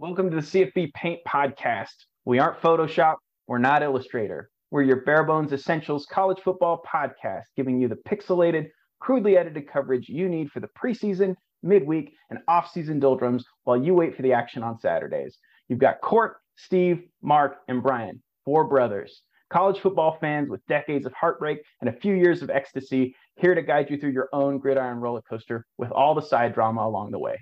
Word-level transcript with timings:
Welcome 0.00 0.30
to 0.30 0.36
the 0.36 0.40
CFB 0.40 0.94
Paint 0.94 1.20
Podcast. 1.28 1.92
We 2.24 2.38
aren't 2.38 2.62
Photoshop, 2.62 3.16
we're 3.46 3.58
not 3.58 3.82
Illustrator. 3.82 4.48
We're 4.70 4.80
your 4.80 5.02
bare 5.02 5.24
bones 5.24 5.52
essentials 5.52 6.06
college 6.10 6.38
football 6.42 6.82
podcast, 6.90 7.42
giving 7.54 7.78
you 7.78 7.86
the 7.86 7.98
pixelated, 8.08 8.70
crudely 8.98 9.36
edited 9.36 9.68
coverage 9.68 10.08
you 10.08 10.26
need 10.26 10.50
for 10.50 10.60
the 10.60 10.70
preseason, 10.82 11.34
midweek, 11.62 12.14
and 12.30 12.38
off-season 12.48 12.98
doldrums 12.98 13.44
while 13.64 13.76
you 13.76 13.92
wait 13.92 14.16
for 14.16 14.22
the 14.22 14.32
action 14.32 14.62
on 14.62 14.80
Saturdays. 14.80 15.36
You've 15.68 15.80
got 15.80 16.00
Court, 16.00 16.38
Steve, 16.56 17.02
Mark, 17.20 17.56
and 17.68 17.82
Brian, 17.82 18.22
four 18.46 18.64
brothers, 18.64 19.20
college 19.50 19.80
football 19.80 20.16
fans 20.18 20.48
with 20.48 20.64
decades 20.66 21.04
of 21.04 21.12
heartbreak 21.12 21.58
and 21.82 21.90
a 21.90 22.00
few 22.00 22.14
years 22.14 22.40
of 22.40 22.48
ecstasy, 22.48 23.14
here 23.36 23.54
to 23.54 23.60
guide 23.60 23.90
you 23.90 23.98
through 23.98 24.12
your 24.12 24.30
own 24.32 24.56
gridiron 24.60 24.98
roller 24.98 25.20
coaster 25.28 25.66
with 25.76 25.90
all 25.90 26.14
the 26.14 26.22
side 26.22 26.54
drama 26.54 26.86
along 26.86 27.10
the 27.10 27.18
way. 27.18 27.36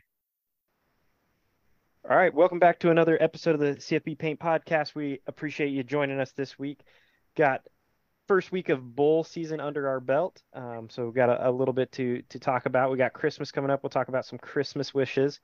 All 2.10 2.16
right, 2.16 2.32
welcome 2.32 2.58
back 2.58 2.78
to 2.78 2.90
another 2.90 3.22
episode 3.22 3.54
of 3.54 3.60
the 3.60 3.76
CFB 3.76 4.18
Paint 4.18 4.40
Podcast. 4.40 4.94
We 4.94 5.20
appreciate 5.26 5.72
you 5.72 5.82
joining 5.82 6.18
us 6.18 6.32
this 6.32 6.58
week. 6.58 6.80
Got 7.36 7.60
first 8.26 8.50
week 8.50 8.70
of 8.70 8.96
bowl 8.96 9.24
season 9.24 9.60
under 9.60 9.86
our 9.86 10.00
belt, 10.00 10.42
um, 10.54 10.88
so 10.88 11.04
we've 11.04 11.14
got 11.14 11.28
a, 11.28 11.50
a, 11.50 11.52
little 11.52 11.74
bit 11.74 11.92
to 11.92 12.22
to 12.30 12.38
talk 12.38 12.64
about. 12.64 12.90
We 12.90 12.96
got 12.96 13.12
Christmas 13.12 13.52
coming 13.52 13.70
up. 13.70 13.82
We'll 13.82 13.90
talk 13.90 14.08
about 14.08 14.24
some 14.24 14.38
Christmas 14.38 14.94
wishes, 14.94 15.40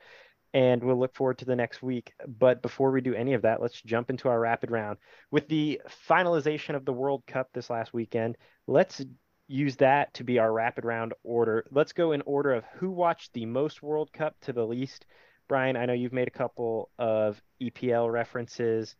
and 0.55 0.83
we'll 0.83 0.99
look 0.99 1.15
forward 1.15 1.37
to 1.41 1.45
the 1.45 1.55
next 1.55 1.83
week. 1.83 2.15
But 2.27 2.63
before 2.63 2.93
we 2.93 3.03
do 3.03 3.13
any 3.13 3.35
of 3.35 3.43
that, 3.43 3.61
let's 3.61 3.83
jump 3.83 4.09
into 4.09 4.31
our 4.31 4.41
rapid 4.41 4.71
round. 4.71 4.97
With 5.31 5.47
the 5.49 5.83
finalization 6.09 6.77
of 6.77 6.87
the 6.87 6.95
World 6.95 7.25
Cup 7.27 7.51
this 7.53 7.69
last 7.69 7.93
weekend, 7.93 8.39
let's 8.67 9.05
use 9.49 9.77
that 9.77 10.15
to 10.15 10.25
be 10.25 10.39
our 10.39 10.51
rapid 10.51 10.87
round 10.87 11.13
order. 11.25 11.67
Let's 11.71 11.93
go 11.93 12.13
in 12.13 12.23
order 12.23 12.55
of 12.55 12.65
who 12.77 12.91
watched 12.91 13.35
the 13.35 13.45
most 13.45 13.83
World 13.83 14.15
Cup 14.15 14.35
to 14.41 14.55
the 14.55 14.67
least. 14.67 15.05
Brian, 15.49 15.77
I 15.77 15.87
know 15.87 15.93
you've 15.93 16.13
made 16.13 16.29
a 16.29 16.33
couple 16.33 16.91
of 16.99 17.41
EPL 17.61 18.11
references. 18.11 18.97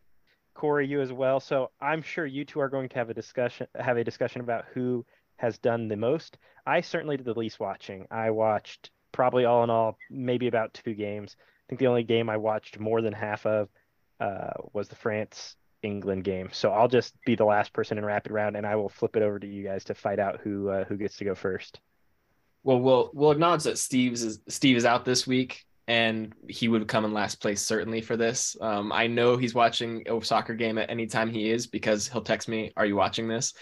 Corey, 0.55 0.87
you 0.87 1.01
as 1.01 1.13
well. 1.13 1.41
So 1.41 1.71
I'm 1.81 2.03
sure 2.03 2.27
you 2.27 2.45
two 2.45 2.61
are 2.61 2.69
going 2.69 2.89
to 2.91 2.97
have 2.97 3.11
a 3.11 3.15
discussion 3.15 3.67
have 3.75 3.97
a 3.97 4.05
discussion 4.05 4.41
about 4.41 4.67
who 4.73 5.05
has 5.37 5.59
done 5.59 5.89
the 5.89 5.97
most. 5.97 6.39
I 6.67 6.81
certainly 6.81 7.17
did 7.17 7.27
the 7.27 7.35
least 7.35 7.59
watching. 7.59 8.07
I 8.11 8.31
watched 8.31 8.91
probably 9.13 9.45
all 9.45 9.65
in 9.65 9.71
all 9.71 9.99
maybe 10.11 10.47
about 10.47 10.75
two 10.75 10.95
games. 10.95 11.37
I 11.39 11.65
think 11.69 11.81
the 11.81 11.87
only 11.87 12.05
game 12.05 12.31
I 12.31 12.37
watched 12.37 12.79
more 12.79 13.01
than 13.03 13.13
half 13.13 13.47
of 13.47 13.69
uh, 14.21 14.51
was 14.73 14.89
the 14.89 14.97
France 14.97 15.57
England 15.83 16.25
game. 16.25 16.49
So 16.53 16.71
I'll 16.71 16.89
just 16.89 17.15
be 17.25 17.35
the 17.35 17.45
last 17.45 17.73
person 17.73 17.99
in 17.99 18.05
rapid 18.05 18.33
round, 18.33 18.57
and 18.57 18.67
I 18.67 18.77
will 18.77 18.89
flip 18.89 19.17
it 19.17 19.23
over 19.23 19.39
to 19.39 19.47
you 19.47 19.65
guys 19.65 19.85
to 19.85 19.95
fight 19.95 20.19
out 20.19 20.41
who 20.41 20.69
uh, 20.69 20.85
who 20.85 20.97
gets 20.97 21.17
to 21.19 21.25
go 21.25 21.35
first. 21.35 21.81
Well, 22.63 22.81
we'll 22.81 23.11
we'll 23.13 23.33
acknowledge 23.33 23.65
that 23.65 23.79
Steve's 23.79 24.23
is 24.23 24.41
Steve 24.49 24.77
is 24.77 24.85
out 24.85 25.05
this 25.05 25.27
week, 25.27 25.65
and 25.87 26.33
he 26.49 26.69
would 26.69 26.89
come 26.89 27.05
in 27.05 27.13
last 27.13 27.41
place 27.41 27.61
certainly 27.61 28.01
for 28.01 28.17
this. 28.17 28.57
Um, 28.61 28.93
I 28.93 29.07
know 29.07 29.37
he's 29.37 29.55
watching 29.55 30.05
a 30.09 30.25
soccer 30.25 30.55
game 30.55 30.79
at 30.79 30.91
any 30.91 31.07
time 31.07 31.31
he 31.31 31.51
is 31.51 31.67
because 31.67 32.09
he'll 32.09 32.23
text 32.23 32.49
me, 32.49 32.73
"Are 32.77 32.87
you 32.87 32.97
watching 32.97 33.29
this?" 33.29 33.53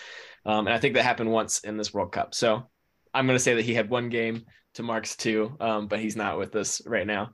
Um, 0.46 0.66
and 0.66 0.74
I 0.74 0.78
think 0.78 0.94
that 0.94 1.02
happened 1.02 1.30
once 1.30 1.60
in 1.60 1.76
this 1.76 1.92
World 1.92 2.12
Cup. 2.12 2.34
So 2.34 2.68
I'm 3.12 3.26
going 3.26 3.36
to 3.36 3.42
say 3.42 3.54
that 3.54 3.64
he 3.64 3.74
had 3.74 3.90
one 3.90 4.08
game 4.08 4.46
to 4.74 4.82
Mark's 4.82 5.16
two, 5.16 5.56
um, 5.60 5.88
but 5.88 6.00
he's 6.00 6.16
not 6.16 6.38
with 6.38 6.54
us 6.56 6.84
right 6.86 7.06
now. 7.06 7.30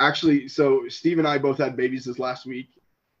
Actually, 0.00 0.48
so 0.48 0.88
Steve 0.88 1.18
and 1.18 1.28
I 1.28 1.38
both 1.38 1.58
had 1.58 1.76
babies 1.76 2.04
this 2.04 2.18
last 2.18 2.46
week, 2.46 2.68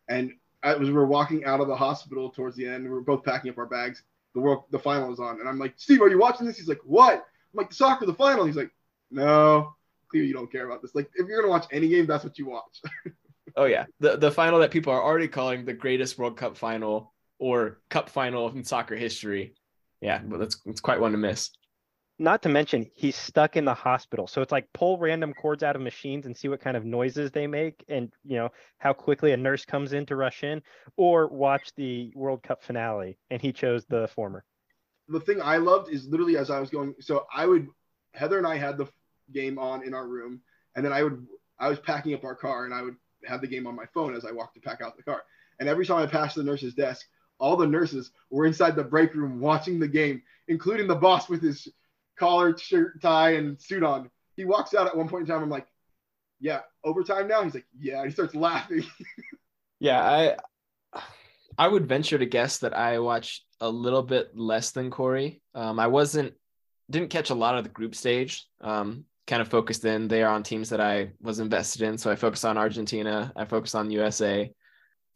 and 0.08 0.32
we 0.80 0.90
were 0.90 1.06
walking 1.06 1.44
out 1.44 1.60
of 1.60 1.68
the 1.68 1.76
hospital 1.76 2.30
towards 2.30 2.56
the 2.56 2.66
end, 2.66 2.84
we 2.84 2.90
were 2.90 3.00
both 3.00 3.24
packing 3.24 3.50
up 3.50 3.58
our 3.58 3.66
bags. 3.66 4.02
The 4.34 4.40
world, 4.40 4.64
the 4.72 4.78
final 4.78 5.08
was 5.08 5.20
on, 5.20 5.38
and 5.38 5.48
I'm 5.48 5.60
like, 5.60 5.74
Steve, 5.76 6.02
are 6.02 6.08
you 6.08 6.18
watching 6.18 6.46
this? 6.46 6.58
He's 6.58 6.68
like, 6.68 6.80
what? 6.84 7.14
I'm 7.14 7.22
like, 7.54 7.68
the 7.68 7.76
soccer, 7.76 8.04
the 8.04 8.14
final. 8.14 8.44
He's 8.44 8.56
like, 8.56 8.72
no 9.12 9.74
clear 10.08 10.24
you 10.24 10.34
don't 10.34 10.50
care 10.50 10.66
about 10.66 10.82
this. 10.82 10.94
Like 10.94 11.10
if 11.14 11.26
you're 11.26 11.40
gonna 11.40 11.50
watch 11.50 11.66
any 11.72 11.88
game, 11.88 12.06
that's 12.06 12.24
what 12.24 12.38
you 12.38 12.46
watch. 12.46 12.82
oh 13.56 13.64
yeah, 13.64 13.86
the 14.00 14.16
the 14.16 14.30
final 14.30 14.58
that 14.60 14.70
people 14.70 14.92
are 14.92 15.02
already 15.02 15.28
calling 15.28 15.64
the 15.64 15.72
greatest 15.72 16.18
World 16.18 16.36
Cup 16.36 16.56
final 16.56 17.12
or 17.38 17.80
Cup 17.90 18.08
final 18.08 18.48
in 18.50 18.64
soccer 18.64 18.96
history. 18.96 19.54
Yeah, 20.00 20.20
but 20.24 20.38
that's 20.38 20.60
it's 20.66 20.80
quite 20.80 21.00
one 21.00 21.12
to 21.12 21.18
miss. 21.18 21.50
Not 22.18 22.42
to 22.42 22.48
mention 22.48 22.88
he's 22.94 23.16
stuck 23.16 23.56
in 23.56 23.64
the 23.64 23.74
hospital, 23.74 24.28
so 24.28 24.40
it's 24.40 24.52
like 24.52 24.72
pull 24.72 24.98
random 24.98 25.34
cords 25.34 25.64
out 25.64 25.74
of 25.74 25.82
machines 25.82 26.26
and 26.26 26.36
see 26.36 26.46
what 26.46 26.60
kind 26.60 26.76
of 26.76 26.84
noises 26.84 27.32
they 27.32 27.48
make, 27.48 27.84
and 27.88 28.12
you 28.24 28.36
know 28.36 28.50
how 28.78 28.92
quickly 28.92 29.32
a 29.32 29.36
nurse 29.36 29.64
comes 29.64 29.92
in 29.92 30.06
to 30.06 30.16
rush 30.16 30.44
in, 30.44 30.62
or 30.96 31.26
watch 31.26 31.72
the 31.76 32.12
World 32.14 32.42
Cup 32.42 32.62
finale, 32.62 33.18
and 33.30 33.42
he 33.42 33.52
chose 33.52 33.84
the 33.86 34.08
former. 34.14 34.44
The 35.08 35.20
thing 35.20 35.42
I 35.42 35.56
loved 35.56 35.92
is 35.92 36.06
literally 36.06 36.36
as 36.36 36.50
I 36.50 36.60
was 36.60 36.70
going, 36.70 36.94
so 37.00 37.26
I 37.34 37.46
would 37.46 37.66
Heather 38.14 38.38
and 38.38 38.46
I 38.46 38.56
had 38.56 38.78
the 38.78 38.86
game 39.32 39.58
on 39.58 39.82
in 39.84 39.94
our 39.94 40.06
room, 40.06 40.40
and 40.76 40.84
then 40.84 40.92
I 40.92 41.02
would 41.02 41.26
I 41.58 41.68
was 41.68 41.78
packing 41.78 42.14
up 42.14 42.24
our 42.24 42.34
car, 42.34 42.64
and 42.64 42.74
I 42.74 42.82
would 42.82 42.96
have 43.26 43.40
the 43.40 43.46
game 43.46 43.66
on 43.66 43.74
my 43.74 43.86
phone 43.94 44.14
as 44.14 44.24
I 44.24 44.32
walked 44.32 44.54
to 44.54 44.60
pack 44.60 44.80
out 44.80 44.96
the 44.96 45.02
car. 45.02 45.22
And 45.60 45.68
every 45.68 45.86
time 45.86 45.98
I 45.98 46.06
passed 46.06 46.36
the 46.36 46.42
nurse's 46.42 46.74
desk, 46.74 47.06
all 47.38 47.56
the 47.56 47.66
nurses 47.66 48.10
were 48.30 48.46
inside 48.46 48.76
the 48.76 48.84
break 48.84 49.14
room 49.14 49.40
watching 49.40 49.78
the 49.78 49.88
game, 49.88 50.22
including 50.48 50.86
the 50.86 50.94
boss 50.94 51.28
with 51.28 51.42
his 51.42 51.68
collar, 52.18 52.56
shirt, 52.56 53.00
tie, 53.00 53.34
and 53.34 53.60
suit 53.60 53.82
on. 53.82 54.10
He 54.36 54.44
walks 54.44 54.74
out 54.74 54.86
at 54.86 54.96
one 54.96 55.08
point 55.08 55.22
in 55.22 55.26
time. 55.28 55.42
I'm 55.42 55.50
like, 55.50 55.66
"Yeah, 56.40 56.60
overtime 56.82 57.28
now." 57.28 57.42
He's 57.42 57.54
like, 57.54 57.66
"Yeah." 57.78 57.98
and 57.98 58.06
He 58.06 58.12
starts 58.12 58.34
laughing. 58.34 58.84
yeah, 59.80 60.02
I 60.02 60.36
I 61.56 61.68
would 61.68 61.86
venture 61.86 62.18
to 62.18 62.26
guess 62.26 62.58
that 62.58 62.74
I 62.74 62.98
watched 62.98 63.44
a 63.60 63.68
little 63.68 64.02
bit 64.02 64.36
less 64.36 64.72
than 64.72 64.90
Corey. 64.90 65.40
Um, 65.54 65.78
I 65.78 65.86
wasn't 65.86 66.34
didn't 66.90 67.10
catch 67.10 67.30
a 67.30 67.34
lot 67.34 67.56
of 67.56 67.64
the 67.64 67.70
group 67.70 67.94
stage. 67.94 68.46
Um, 68.60 69.04
kind 69.26 69.40
of 69.40 69.48
focused 69.48 69.84
in 69.84 70.08
there 70.08 70.28
on 70.28 70.42
teams 70.42 70.70
that 70.70 70.80
I 70.80 71.12
was 71.20 71.38
invested 71.38 71.82
in. 71.82 71.98
So 71.98 72.10
I 72.10 72.16
focused 72.16 72.44
on 72.44 72.58
Argentina, 72.58 73.32
I 73.34 73.44
focused 73.44 73.74
on 73.74 73.90
USA, 73.90 74.52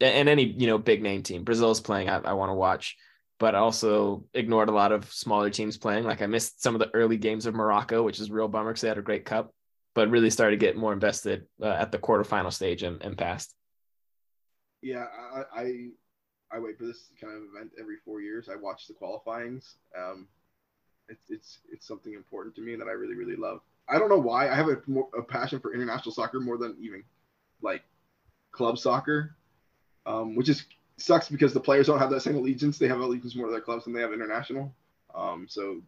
and 0.00 0.28
any 0.28 0.44
you 0.44 0.66
know 0.66 0.78
big 0.78 1.02
name 1.02 1.22
team. 1.22 1.44
Brazil's 1.44 1.80
playing, 1.80 2.08
I, 2.08 2.18
I 2.18 2.32
want 2.32 2.50
to 2.50 2.54
watch, 2.54 2.96
but 3.38 3.54
also 3.54 4.24
ignored 4.34 4.68
a 4.68 4.72
lot 4.72 4.92
of 4.92 5.12
smaller 5.12 5.50
teams 5.50 5.76
playing. 5.76 6.04
Like 6.04 6.22
I 6.22 6.26
missed 6.26 6.62
some 6.62 6.74
of 6.74 6.78
the 6.78 6.90
early 6.94 7.16
games 7.16 7.46
of 7.46 7.54
Morocco, 7.54 8.02
which 8.02 8.20
is 8.20 8.30
real 8.30 8.48
bummer 8.48 8.70
because 8.70 8.82
they 8.82 8.88
had 8.88 8.98
a 8.98 9.02
great 9.02 9.24
cup, 9.24 9.52
but 9.94 10.10
really 10.10 10.30
started 10.30 10.58
to 10.58 10.66
get 10.66 10.76
more 10.76 10.92
invested 10.92 11.46
uh, 11.62 11.66
at 11.66 11.92
the 11.92 11.98
quarterfinal 11.98 12.52
stage 12.52 12.82
and, 12.82 13.02
and 13.02 13.18
past. 13.18 13.54
Yeah, 14.80 15.04
I, 15.34 15.60
I 15.60 15.88
I 16.52 16.58
wait 16.58 16.78
for 16.78 16.86
this 16.86 17.10
kind 17.20 17.36
of 17.36 17.42
event 17.54 17.72
every 17.78 17.96
four 18.04 18.20
years. 18.20 18.48
I 18.48 18.56
watch 18.56 18.86
the 18.86 18.94
qualifyings. 18.94 19.76
Um, 19.96 20.28
it's 21.08 21.30
it's 21.30 21.58
it's 21.70 21.86
something 21.86 22.14
important 22.14 22.54
to 22.56 22.62
me 22.62 22.76
that 22.76 22.86
I 22.86 22.92
really 22.92 23.14
really 23.14 23.36
love. 23.36 23.60
I 23.88 23.98
don't 23.98 24.08
know 24.08 24.18
why 24.18 24.50
I 24.50 24.54
have 24.54 24.68
a, 24.68 24.78
a 25.16 25.22
passion 25.22 25.60
for 25.60 25.74
international 25.74 26.12
soccer 26.12 26.40
more 26.40 26.58
than 26.58 26.76
even 26.80 27.02
like 27.62 27.82
club 28.52 28.78
soccer, 28.78 29.34
um, 30.06 30.36
which 30.36 30.48
is 30.48 30.64
sucks 30.98 31.28
because 31.28 31.54
the 31.54 31.60
players 31.60 31.86
don't 31.86 31.98
have 31.98 32.10
that 32.10 32.22
same 32.22 32.36
allegiance. 32.36 32.78
They 32.78 32.88
have 32.88 33.00
allegiance 33.00 33.34
more 33.34 33.46
to 33.46 33.52
their 33.52 33.60
clubs 33.60 33.84
than 33.84 33.92
they 33.92 34.00
have 34.00 34.12
international. 34.12 34.74
Um, 35.14 35.46
so 35.48 35.80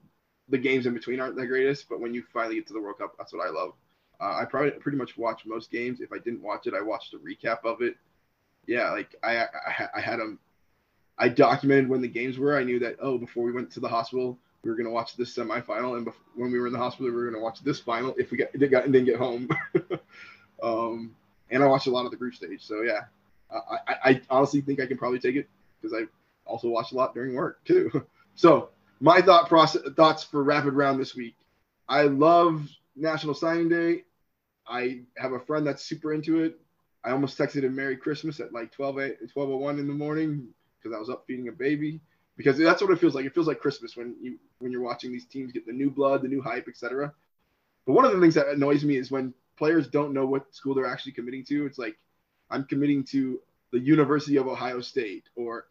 the 0.48 0.58
games 0.58 0.86
in 0.86 0.94
between 0.94 1.20
aren't 1.20 1.36
the 1.36 1.46
greatest, 1.46 1.88
but 1.88 2.00
when 2.00 2.14
you 2.14 2.24
finally 2.32 2.56
get 2.56 2.66
to 2.68 2.72
the 2.72 2.80
World 2.80 2.98
Cup, 2.98 3.14
that's 3.18 3.32
what 3.32 3.46
I 3.46 3.50
love. 3.50 3.72
Uh, 4.20 4.36
I 4.40 4.44
probably 4.44 4.72
pretty 4.72 4.98
much 4.98 5.16
watch 5.16 5.46
most 5.46 5.70
games. 5.70 6.00
If 6.00 6.12
I 6.12 6.18
didn't 6.18 6.42
watch 6.42 6.66
it, 6.66 6.74
I 6.74 6.80
watched 6.80 7.14
a 7.14 7.18
recap 7.18 7.64
of 7.64 7.82
it. 7.82 7.96
Yeah, 8.66 8.90
like 8.90 9.14
I 9.22 9.38
I, 9.38 9.88
I 9.96 10.00
had 10.00 10.20
them. 10.20 10.38
I 11.18 11.28
documented 11.28 11.88
when 11.88 12.00
the 12.00 12.08
games 12.08 12.38
were. 12.38 12.56
I 12.56 12.64
knew 12.64 12.78
that 12.80 12.96
oh, 13.00 13.18
before 13.18 13.44
we 13.44 13.52
went 13.52 13.70
to 13.72 13.80
the 13.80 13.88
hospital, 13.88 14.38
we 14.62 14.70
were 14.70 14.76
going 14.76 14.86
to 14.86 14.92
watch 14.92 15.16
this 15.16 15.34
semifinal, 15.34 15.96
and 15.96 16.04
before, 16.04 16.22
when 16.34 16.52
we 16.52 16.58
were 16.58 16.66
in 16.66 16.72
the 16.72 16.78
hospital, 16.78 17.06
we 17.06 17.16
were 17.16 17.24
going 17.24 17.34
to 17.34 17.40
watch 17.40 17.60
this 17.62 17.80
final 17.80 18.14
if 18.18 18.30
we 18.30 18.38
got, 18.38 18.52
got 18.70 18.84
and 18.84 18.92
didn't 18.92 19.06
get 19.06 19.16
home. 19.16 19.48
um, 20.62 21.14
and 21.50 21.62
I 21.62 21.66
watched 21.66 21.86
a 21.86 21.90
lot 21.90 22.04
of 22.04 22.10
the 22.10 22.16
group 22.16 22.34
stage, 22.34 22.62
so 22.62 22.82
yeah, 22.82 23.04
I, 23.50 23.78
I, 23.88 24.10
I 24.10 24.20
honestly 24.28 24.60
think 24.60 24.80
I 24.80 24.86
can 24.86 24.98
probably 24.98 25.18
take 25.18 25.36
it 25.36 25.48
because 25.80 25.96
I 25.96 26.04
also 26.44 26.68
watched 26.68 26.92
a 26.92 26.96
lot 26.96 27.14
during 27.14 27.34
work 27.34 27.64
too. 27.64 28.06
so 28.34 28.68
my 29.00 29.22
thought 29.22 29.48
process 29.48 29.82
thoughts 29.96 30.22
for 30.22 30.42
rapid 30.42 30.74
round 30.74 31.00
this 31.00 31.14
week. 31.14 31.36
I 31.88 32.02
love 32.02 32.68
National 32.96 33.34
Signing 33.34 33.68
Day. 33.68 34.04
I 34.68 35.00
have 35.16 35.32
a 35.32 35.40
friend 35.40 35.66
that's 35.66 35.84
super 35.84 36.12
into 36.12 36.42
it. 36.42 36.60
I 37.02 37.10
almost 37.10 37.38
texted 37.38 37.64
him 37.64 37.74
Merry 37.74 37.96
Christmas 37.96 38.40
at 38.40 38.52
like 38.52 38.70
12 38.72 38.96
1201 38.96 39.78
in 39.78 39.88
the 39.88 39.94
morning 39.94 40.48
because 40.78 40.94
I 40.94 40.98
was 40.98 41.08
up 41.08 41.24
feeding 41.26 41.48
a 41.48 41.52
baby 41.52 42.00
because 42.40 42.56
that's 42.56 42.80
what 42.80 42.90
it 42.90 42.98
feels 42.98 43.14
like. 43.14 43.26
It 43.26 43.34
feels 43.34 43.46
like 43.46 43.60
Christmas 43.60 43.98
when 43.98 44.16
you 44.18 44.38
when 44.60 44.72
you're 44.72 44.80
watching 44.80 45.12
these 45.12 45.26
teams 45.26 45.52
get 45.52 45.66
the 45.66 45.74
new 45.74 45.90
blood, 45.90 46.22
the 46.22 46.28
new 46.28 46.40
hype, 46.40 46.68
etc. 46.68 47.12
But 47.86 47.92
one 47.92 48.06
of 48.06 48.12
the 48.12 48.20
things 48.20 48.34
that 48.34 48.48
annoys 48.48 48.82
me 48.82 48.96
is 48.96 49.10
when 49.10 49.34
players 49.58 49.88
don't 49.88 50.14
know 50.14 50.24
what 50.24 50.54
school 50.54 50.74
they're 50.74 50.86
actually 50.86 51.12
committing 51.12 51.44
to. 51.44 51.66
It's 51.66 51.78
like 51.78 51.98
I'm 52.50 52.64
committing 52.64 53.04
to 53.04 53.40
the 53.72 53.78
University 53.78 54.38
of 54.38 54.48
Ohio 54.48 54.80
State 54.80 55.24
or 55.36 55.66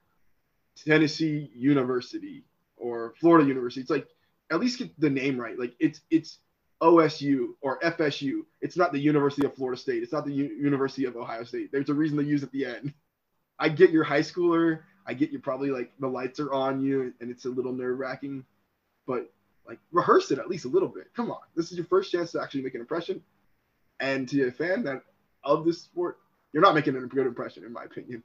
Tennessee 0.86 1.50
University 1.56 2.44
or 2.77 3.15
Florida 3.19 3.48
University. 3.48 3.81
It's 3.81 3.89
like 3.89 4.07
at 4.51 4.60
least 4.60 4.77
get 4.77 5.00
the 5.00 5.10
name 5.10 5.39
right. 5.39 5.57
Like 5.57 5.74
it's 5.80 6.01
it's 6.12 6.38
OSU 6.83 7.56
or 7.62 7.80
FSU. 7.80 8.42
It's 8.62 8.77
not 8.77 8.92
the 8.94 9.00
University 9.00 9.44
of 9.44 9.56
Florida 9.56 9.81
State. 9.81 10.04
It's 10.04 10.13
not 10.13 10.24
the 10.24 10.33
U- 10.33 10.56
University 10.56 11.06
of 11.06 11.15
Ohio 11.15 11.44
State. 11.45 11.72
There's 11.72 11.89
a 11.89 11.95
reason 11.95 12.15
they 12.15 12.25
use 12.25 12.44
at 12.44 12.51
the 12.51 12.68
end. 12.68 12.94
I 13.57 13.69
get 13.69 13.89
your 13.89 14.04
high 14.04 14.22
schooler 14.22 14.81
I 15.10 15.14
get 15.14 15.32
you 15.32 15.40
probably 15.40 15.72
like 15.72 15.92
the 16.00 16.08
lights 16.08 16.40
are 16.40 16.54
on 16.54 16.80
you 16.80 17.12
and 17.20 17.32
it's 17.32 17.46
a 17.46 17.50
little 17.50 17.74
nerve 17.74 17.98
wracking, 17.98 18.46
but 19.08 19.34
like 19.68 19.80
rehearse 19.92 20.30
it 20.30 20.38
at 20.38 20.48
least 20.48 20.66
a 20.66 20.68
little 20.68 20.88
bit. 20.88 21.12
Come 21.16 21.32
on, 21.32 21.40
this 21.56 21.72
is 21.72 21.78
your 21.78 21.88
first 21.88 22.12
chance 22.12 22.32
to 22.34 22.42
actually 22.42 22.62
make 22.62 22.76
an 22.76 22.82
impression. 22.82 23.24
And 24.00 24.30
to 24.30 24.48
a 24.48 24.52
fan 24.52 24.84
that 24.84 25.02
of 25.44 25.66
this 25.66 25.82
sport, 25.82 26.20
you're 26.54 26.62
not 26.62 26.76
making 26.76 26.96
a 26.96 27.02
good 27.02 27.26
impression, 27.26 27.64
in 27.64 27.74
my 27.74 27.86
opinion. 27.86 28.22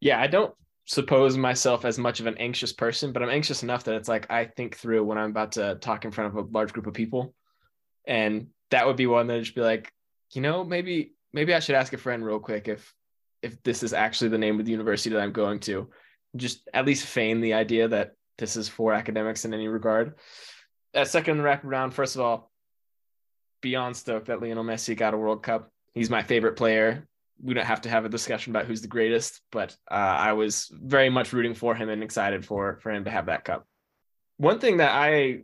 Yeah, 0.00 0.20
I 0.20 0.26
don't 0.26 0.52
suppose 0.86 1.36
myself 1.36 1.84
as 1.84 1.98
much 1.98 2.18
of 2.18 2.26
an 2.26 2.36
anxious 2.38 2.72
person, 2.72 3.12
but 3.12 3.22
I'm 3.22 3.30
anxious 3.30 3.62
enough 3.62 3.84
that 3.84 3.94
it's 3.94 4.08
like 4.08 4.28
I 4.28 4.44
think 4.44 4.76
through 4.76 5.04
when 5.04 5.18
I'm 5.18 5.30
about 5.30 5.52
to 5.52 5.76
talk 5.76 6.04
in 6.04 6.10
front 6.10 6.34
of 6.34 6.44
a 6.44 6.48
large 6.50 6.72
group 6.72 6.88
of 6.88 6.94
people. 6.94 7.32
And 8.04 8.48
that 8.70 8.88
would 8.88 8.96
be 8.96 9.06
one 9.06 9.28
that 9.28 9.34
would 9.34 9.44
just 9.44 9.54
be 9.54 9.60
like, 9.60 9.92
you 10.32 10.42
know, 10.42 10.64
maybe 10.64 11.12
maybe 11.32 11.54
I 11.54 11.60
should 11.60 11.76
ask 11.76 11.92
a 11.92 11.98
friend 11.98 12.24
real 12.24 12.40
quick 12.40 12.66
if 12.66 12.92
if 13.42 13.62
this 13.62 13.82
is 13.82 13.92
actually 13.92 14.28
the 14.28 14.38
name 14.38 14.58
of 14.58 14.66
the 14.66 14.72
university 14.72 15.14
that 15.14 15.22
I'm 15.22 15.32
going 15.32 15.60
to. 15.60 15.90
Just 16.36 16.68
at 16.74 16.86
least 16.86 17.06
feign 17.06 17.40
the 17.40 17.54
idea 17.54 17.88
that 17.88 18.12
this 18.38 18.56
is 18.56 18.68
for 18.68 18.92
academics 18.92 19.44
in 19.44 19.54
any 19.54 19.68
regard. 19.68 20.14
At 20.94 21.08
second 21.08 21.42
rapid 21.42 21.68
round, 21.68 21.94
first 21.94 22.14
of 22.14 22.20
all, 22.20 22.50
beyond 23.62 23.96
stoked 23.96 24.26
that 24.26 24.40
Lionel 24.40 24.64
Messi 24.64 24.96
got 24.96 25.14
a 25.14 25.18
World 25.18 25.42
Cup. 25.42 25.70
He's 25.94 26.10
my 26.10 26.22
favorite 26.22 26.56
player 26.56 27.08
we 27.42 27.54
don't 27.54 27.66
have 27.66 27.82
to 27.82 27.88
have 27.88 28.04
a 28.04 28.10
discussion 28.10 28.52
about 28.52 28.66
who's 28.66 28.80
the 28.80 28.88
greatest, 28.88 29.40
but 29.52 29.76
uh, 29.90 29.94
I 29.94 30.32
was 30.32 30.70
very 30.72 31.10
much 31.10 31.32
rooting 31.32 31.54
for 31.54 31.74
him 31.74 31.88
and 31.88 32.02
excited 32.02 32.44
for 32.44 32.78
for 32.82 32.90
him 32.90 33.04
to 33.04 33.10
have 33.10 33.26
that 33.26 33.44
cup. 33.44 33.66
One 34.38 34.58
thing 34.58 34.78
that 34.78 34.92
I 34.92 35.40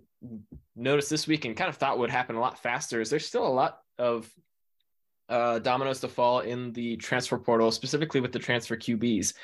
noticed 0.77 1.11
this 1.11 1.27
week 1.27 1.44
and 1.44 1.56
kind 1.56 1.69
of 1.69 1.77
thought 1.77 1.99
would 1.99 2.11
happen 2.11 2.37
a 2.37 2.41
lot 2.41 2.62
faster 2.62 3.00
is 3.00 3.11
there's 3.11 3.27
still 3.27 3.47
a 3.47 3.49
lot 3.49 3.79
of 3.99 4.31
uh, 5.32 5.58
dominoes 5.58 6.00
to 6.00 6.08
fall 6.08 6.40
in 6.40 6.73
the 6.73 6.96
transfer 6.96 7.38
portal, 7.38 7.70
specifically 7.70 8.20
with 8.20 8.32
the 8.32 8.38
transfer 8.38 8.76
QBs. 8.76 9.34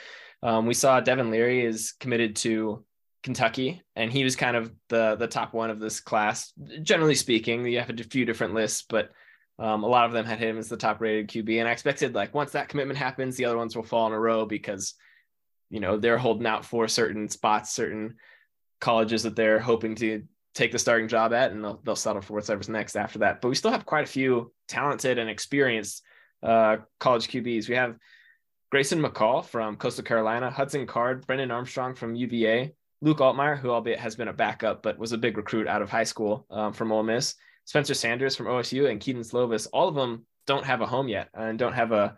Um, 0.43 0.67
we 0.67 0.75
saw 0.75 1.01
Devin 1.01 1.31
Leary 1.31 1.65
is 1.65 1.93
committed 1.99 2.37
to 2.37 2.85
Kentucky, 3.23 3.83
and 3.97 4.13
he 4.13 4.23
was 4.23 4.37
kind 4.37 4.57
of 4.57 4.71
the 4.89 5.17
the 5.17 5.27
top 5.27 5.55
one 5.55 5.71
of 5.71 5.81
this 5.81 6.01
class. 6.01 6.53
Generally 6.83 7.17
speaking, 7.17 7.67
you 7.67 7.81
have 7.81 7.91
a 7.91 8.05
few 8.05 8.25
different 8.25 8.55
lists, 8.55 8.85
but 8.89 9.11
um, 9.59 9.83
a 9.83 9.89
lot 9.89 10.05
of 10.05 10.13
them 10.13 10.27
had 10.27 10.39
him 10.39 10.59
as 10.59 10.69
the 10.69 10.77
top 10.77 11.01
rated 11.01 11.29
QB, 11.29 11.59
and 11.59 11.69
I 11.69 11.73
expected 11.73 12.15
like 12.15 12.35
once 12.35 12.53
that 12.53 12.69
commitment 12.69 12.99
happens, 12.99 13.37
the 13.37 13.47
other 13.47 13.57
ones 13.57 13.75
will 13.75 13.83
fall 13.83 14.07
in 14.07 14.13
a 14.13 14.21
row 14.21 14.45
because 14.45 14.95
you 15.71 15.81
know 15.81 15.97
they're 15.97 16.19
holding 16.19 16.47
out 16.47 16.65
for 16.65 16.87
certain 16.87 17.29
spots, 17.29 17.73
certain 17.75 18.17
colleges 18.81 19.25
that 19.25 19.35
they're 19.35 19.59
hoping 19.59 19.97
to 19.97 20.23
take 20.55 20.73
the 20.73 20.79
starting 20.79 21.09
job 21.09 21.33
at, 21.33 21.53
and 21.53 21.63
they'll, 21.63 21.81
they'll 21.85 21.97
settle 21.97 22.23
for 22.23 22.35
whatever's 22.35 22.69
next 22.69 22.97
after 22.97 23.21
that. 23.21 23.41
But 23.41 23.49
we 23.49 23.55
still 23.55 23.71
have 23.71 23.87
quite 23.87 24.05
a 24.05 24.11
few 24.11 24.53
talented 24.67 25.19
and 25.19 25.31
experienced 25.31 26.03
uh, 26.43 26.79
college 26.99 27.29
QBs. 27.29 27.69
We 27.69 27.75
have 27.75 27.97
Grayson 28.71 29.03
McCall 29.03 29.45
from 29.45 29.77
Coastal 29.77 30.05
Carolina, 30.05 30.51
Hudson 30.51 30.87
Card, 30.87 31.27
Brennan 31.27 31.51
Armstrong 31.51 31.95
from 31.95 32.15
UVA, 32.15 32.73
Luke 33.01 33.19
Altmyer, 33.19 33.59
who 33.59 33.71
albeit 33.71 33.99
has 33.99 34.17
been 34.17 34.29
a 34.29 34.33
backup 34.33 34.83
but 34.83 34.99
was 34.99 35.13
a 35.13 35.19
big 35.19 35.37
recruit 35.37 35.69
out 35.69 35.83
of 35.83 35.91
high 35.91 36.05
school 36.05 36.47
um, 36.51 36.73
from 36.73 36.93
Ole 36.93 37.03
Miss, 37.03 37.35
Spencer 37.65 37.95
Sanders 37.95 38.35
from 38.35 38.47
OSU 38.47 38.91
and 38.91 39.01
Kedon 39.01 39.23
Slovis, 39.23 39.69
all 39.73 39.89
of 39.89 39.95
them 39.95 40.27
don't 40.47 40.65
have 40.65 40.81
a 40.81 40.87
home 40.87 41.09
yet 41.09 41.29
and 41.35 41.59
don't 41.59 41.75
have 41.75 41.93
a, 41.93 42.17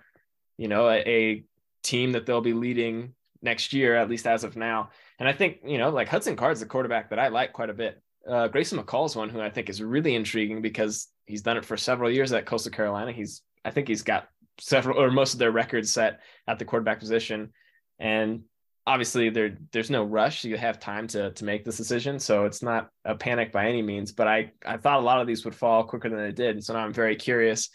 you 0.56 0.69
know, 0.69 0.88
a, 0.88 0.99
a 1.06 1.44
team 1.82 2.12
that 2.12 2.25
they'll 2.25 2.41
be 2.41 2.53
leading 2.53 3.15
next 3.43 3.73
year, 3.73 3.97
at 3.97 4.09
least 4.09 4.27
as 4.27 4.44
of 4.44 4.56
now. 4.56 4.91
And 5.19 5.29
I 5.29 5.32
think, 5.32 5.59
you 5.65 5.79
know, 5.79 5.91
like 5.91 6.09
Hudson 6.09 6.37
Card's 6.37 6.61
the 6.61 6.67
quarterback 6.67 7.11
that 7.11 7.19
I 7.19 7.29
like 7.29 7.53
quite 7.53 7.71
a 7.71 7.75
bit. 7.75 8.00
Uh, 8.28 8.49
Grayson 8.49 8.78
McCall's 8.78 9.17
one 9.17 9.28
who 9.28 9.40
I 9.40 9.50
think 9.50 9.69
is 9.69 9.82
really 9.82 10.14
intriguing 10.14 10.62
because 10.62 11.08
he's 11.26 11.43
done 11.43 11.56
it 11.56 11.64
for 11.64 11.76
several 11.76 12.11
years 12.11 12.32
at 12.32 12.46
Coastal 12.46 12.72
Carolina. 12.72 13.12
He's, 13.12 13.43
I 13.64 13.70
think 13.70 13.88
he's 13.88 14.02
got 14.02 14.28
several 14.58 15.00
or 15.00 15.11
most 15.11 15.32
of 15.32 15.38
their 15.38 15.52
records 15.52 15.90
set 15.90 16.20
at 16.46 16.58
the 16.58 16.64
quarterback 16.64 17.00
position. 17.00 17.52
And 17.99 18.43
obviously 18.87 19.31
there 19.31 19.56
there's 19.72 19.90
no 19.90 20.02
rush 20.02 20.44
you 20.44 20.56
have 20.56 20.81
time 20.81 21.06
to 21.06 21.31
to 21.32 21.44
make 21.44 21.64
this 21.64 21.76
decision 21.76 22.19
so 22.19 22.44
it's 22.44 22.62
not 22.62 22.88
a 23.05 23.14
panic 23.14 23.52
by 23.52 23.69
any 23.69 23.82
means 23.82 24.11
but 24.11 24.26
i 24.26 24.50
i 24.64 24.76
thought 24.76 24.99
a 24.99 25.02
lot 25.02 25.20
of 25.20 25.26
these 25.26 25.44
would 25.44 25.55
fall 25.55 25.84
quicker 25.84 26.08
than 26.08 26.19
they 26.19 26.32
did 26.32 26.64
so 26.64 26.72
now 26.72 26.81
i'm 26.81 26.93
very 26.93 27.14
curious 27.14 27.70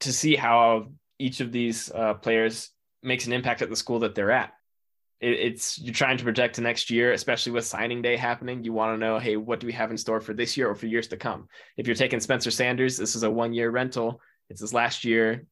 to 0.00 0.12
see 0.12 0.34
how 0.34 0.86
each 1.18 1.40
of 1.40 1.52
these 1.52 1.92
uh, 1.92 2.14
players 2.14 2.70
makes 3.02 3.26
an 3.26 3.32
impact 3.32 3.62
at 3.62 3.70
the 3.70 3.76
school 3.76 4.00
that 4.00 4.14
they're 4.14 4.32
at 4.32 4.52
it, 5.22 5.38
it's 5.38 5.78
you're 5.78 5.94
trying 5.94 6.18
to 6.18 6.24
project 6.24 6.56
to 6.56 6.60
next 6.60 6.90
year 6.90 7.12
especially 7.12 7.52
with 7.52 7.64
signing 7.64 8.02
day 8.02 8.16
happening 8.16 8.62
you 8.62 8.72
want 8.72 8.92
to 8.94 8.98
know 8.98 9.18
hey 9.18 9.36
what 9.36 9.60
do 9.60 9.66
we 9.66 9.72
have 9.72 9.90
in 9.90 9.96
store 9.96 10.20
for 10.20 10.34
this 10.34 10.56
year 10.56 10.68
or 10.68 10.74
for 10.74 10.86
years 10.86 11.08
to 11.08 11.16
come 11.16 11.48
if 11.76 11.86
you're 11.86 11.96
taking 11.96 12.20
spencer 12.20 12.50
sanders 12.50 12.98
this 12.98 13.16
is 13.16 13.22
a 13.22 13.30
one 13.30 13.54
year 13.54 13.70
rental 13.70 14.20
it's 14.50 14.60
his 14.60 14.74
last 14.74 15.04
year 15.04 15.46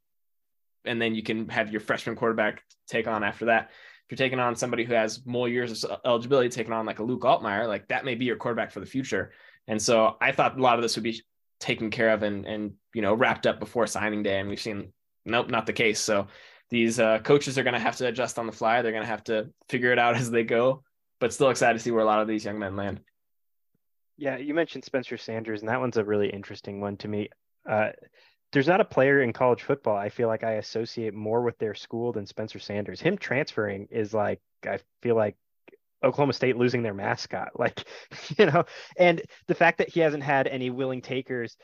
and 0.84 1.00
then 1.00 1.14
you 1.14 1.22
can 1.22 1.48
have 1.48 1.70
your 1.70 1.80
freshman 1.80 2.16
quarterback 2.16 2.62
take 2.88 3.06
on 3.06 3.22
after 3.24 3.46
that 3.46 3.70
If 4.06 4.12
you're 4.12 4.26
taking 4.26 4.40
on 4.40 4.56
somebody 4.56 4.84
who 4.84 4.94
has 4.94 5.24
more 5.24 5.48
years 5.48 5.84
of 5.84 6.00
eligibility, 6.04 6.48
taking 6.48 6.72
on 6.72 6.86
like 6.86 6.98
a 6.98 7.04
Luke 7.04 7.22
Altmyer, 7.22 7.68
like 7.68 7.88
that 7.88 8.04
may 8.04 8.14
be 8.14 8.24
your 8.24 8.36
quarterback 8.36 8.72
for 8.72 8.80
the 8.80 8.86
future. 8.86 9.32
And 9.68 9.80
so 9.80 10.16
I 10.20 10.32
thought 10.32 10.58
a 10.58 10.62
lot 10.62 10.76
of 10.76 10.82
this 10.82 10.96
would 10.96 11.04
be 11.04 11.22
taken 11.60 11.90
care 11.90 12.10
of 12.10 12.22
and 12.22 12.46
and 12.46 12.72
you 12.94 13.02
know 13.02 13.14
wrapped 13.14 13.46
up 13.46 13.60
before 13.60 13.86
signing 13.86 14.22
day, 14.22 14.40
and 14.40 14.48
we've 14.48 14.60
seen 14.60 14.92
nope, 15.24 15.50
not 15.50 15.66
the 15.66 15.72
case. 15.72 16.00
So 16.00 16.26
these 16.70 17.00
uh, 17.00 17.18
coaches 17.18 17.58
are 17.58 17.62
going 17.62 17.74
to 17.74 17.80
have 17.80 17.96
to 17.96 18.06
adjust 18.06 18.38
on 18.38 18.46
the 18.46 18.52
fly. 18.52 18.80
They're 18.82 18.92
going 18.92 19.04
to 19.04 19.08
have 19.08 19.24
to 19.24 19.50
figure 19.68 19.92
it 19.92 19.98
out 19.98 20.16
as 20.16 20.30
they 20.30 20.44
go. 20.44 20.82
But 21.18 21.34
still 21.34 21.50
excited 21.50 21.76
to 21.76 21.84
see 21.84 21.90
where 21.90 22.02
a 22.02 22.06
lot 22.06 22.22
of 22.22 22.28
these 22.28 22.44
young 22.44 22.58
men 22.58 22.76
land. 22.76 23.00
Yeah, 24.16 24.36
you 24.36 24.54
mentioned 24.54 24.84
Spencer 24.84 25.16
Sanders, 25.16 25.60
and 25.60 25.68
that 25.68 25.80
one's 25.80 25.96
a 25.96 26.04
really 26.04 26.30
interesting 26.30 26.80
one 26.80 26.96
to 26.98 27.08
me. 27.08 27.28
Uh, 27.68 27.90
there's 28.52 28.66
not 28.66 28.80
a 28.80 28.84
player 28.84 29.22
in 29.22 29.32
college 29.32 29.62
football 29.62 29.96
I 29.96 30.08
feel 30.08 30.28
like 30.28 30.44
I 30.44 30.52
associate 30.52 31.14
more 31.14 31.42
with 31.42 31.58
their 31.58 31.74
school 31.74 32.12
than 32.12 32.26
Spencer 32.26 32.58
Sanders. 32.58 33.00
Him 33.00 33.16
transferring 33.16 33.88
is 33.90 34.12
like 34.12 34.40
I 34.66 34.78
feel 35.02 35.14
like 35.14 35.36
Oklahoma 36.02 36.32
State 36.32 36.56
losing 36.56 36.82
their 36.82 36.94
mascot. 36.94 37.50
Like, 37.58 37.84
you 38.38 38.46
know, 38.46 38.64
and 38.96 39.22
the 39.46 39.54
fact 39.54 39.78
that 39.78 39.88
he 39.88 40.00
hasn't 40.00 40.22
had 40.22 40.46
any 40.46 40.70
willing 40.70 41.02
takers, 41.02 41.56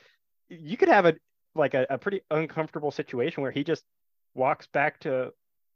you 0.49 0.77
could 0.77 0.89
have 0.89 1.05
a 1.05 1.15
like 1.55 1.73
a, 1.73 1.87
a 1.89 1.97
pretty 1.97 2.21
uncomfortable 2.29 2.91
situation 2.91 3.41
where 3.41 3.51
he 3.51 3.63
just 3.63 3.83
walks 4.37 4.67
back 4.67 4.99
to 5.01 5.31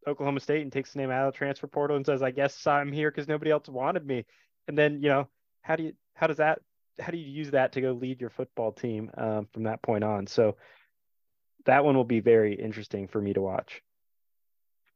Oklahoma 0.08 0.40
State 0.40 0.62
and 0.62 0.72
takes 0.72 0.94
the 0.94 1.00
name 1.00 1.12
out 1.12 1.28
of 1.28 1.34
the 1.34 1.38
transfer 1.38 1.68
portal 1.68 1.98
and 1.98 2.06
says, 2.06 2.22
I 2.22 2.32
guess 2.32 2.66
I'm 2.66 2.92
here 2.92 3.12
because 3.12 3.28
nobody 3.28 3.52
else 3.52 3.68
wanted 3.68 4.06
me. 4.06 4.26
And 4.68 4.78
then, 4.78 5.02
you 5.02 5.10
know, 5.10 5.28
how 5.62 5.76
do 5.76 5.84
you 5.84 5.94
how 6.14 6.28
does 6.28 6.38
that 6.38 6.60
how 7.00 7.12
do 7.12 7.18
you 7.18 7.30
use 7.30 7.52
that 7.52 7.74
to 7.74 7.82
go 7.82 7.92
lead 7.92 8.22
your 8.22 8.30
football 8.30 8.72
team 8.72 9.12
um, 9.18 9.48
from 9.54 9.64
that 9.64 9.82
point 9.82 10.04
on? 10.04 10.28
So 10.28 10.58
that 11.66 11.86
one 11.86 11.96
will 11.96 12.04
be 12.04 12.20
very 12.20 12.54
interesting 12.54 13.08
for 13.08 13.22
me 13.22 13.34
to 13.34 13.42
watch. 13.42 13.82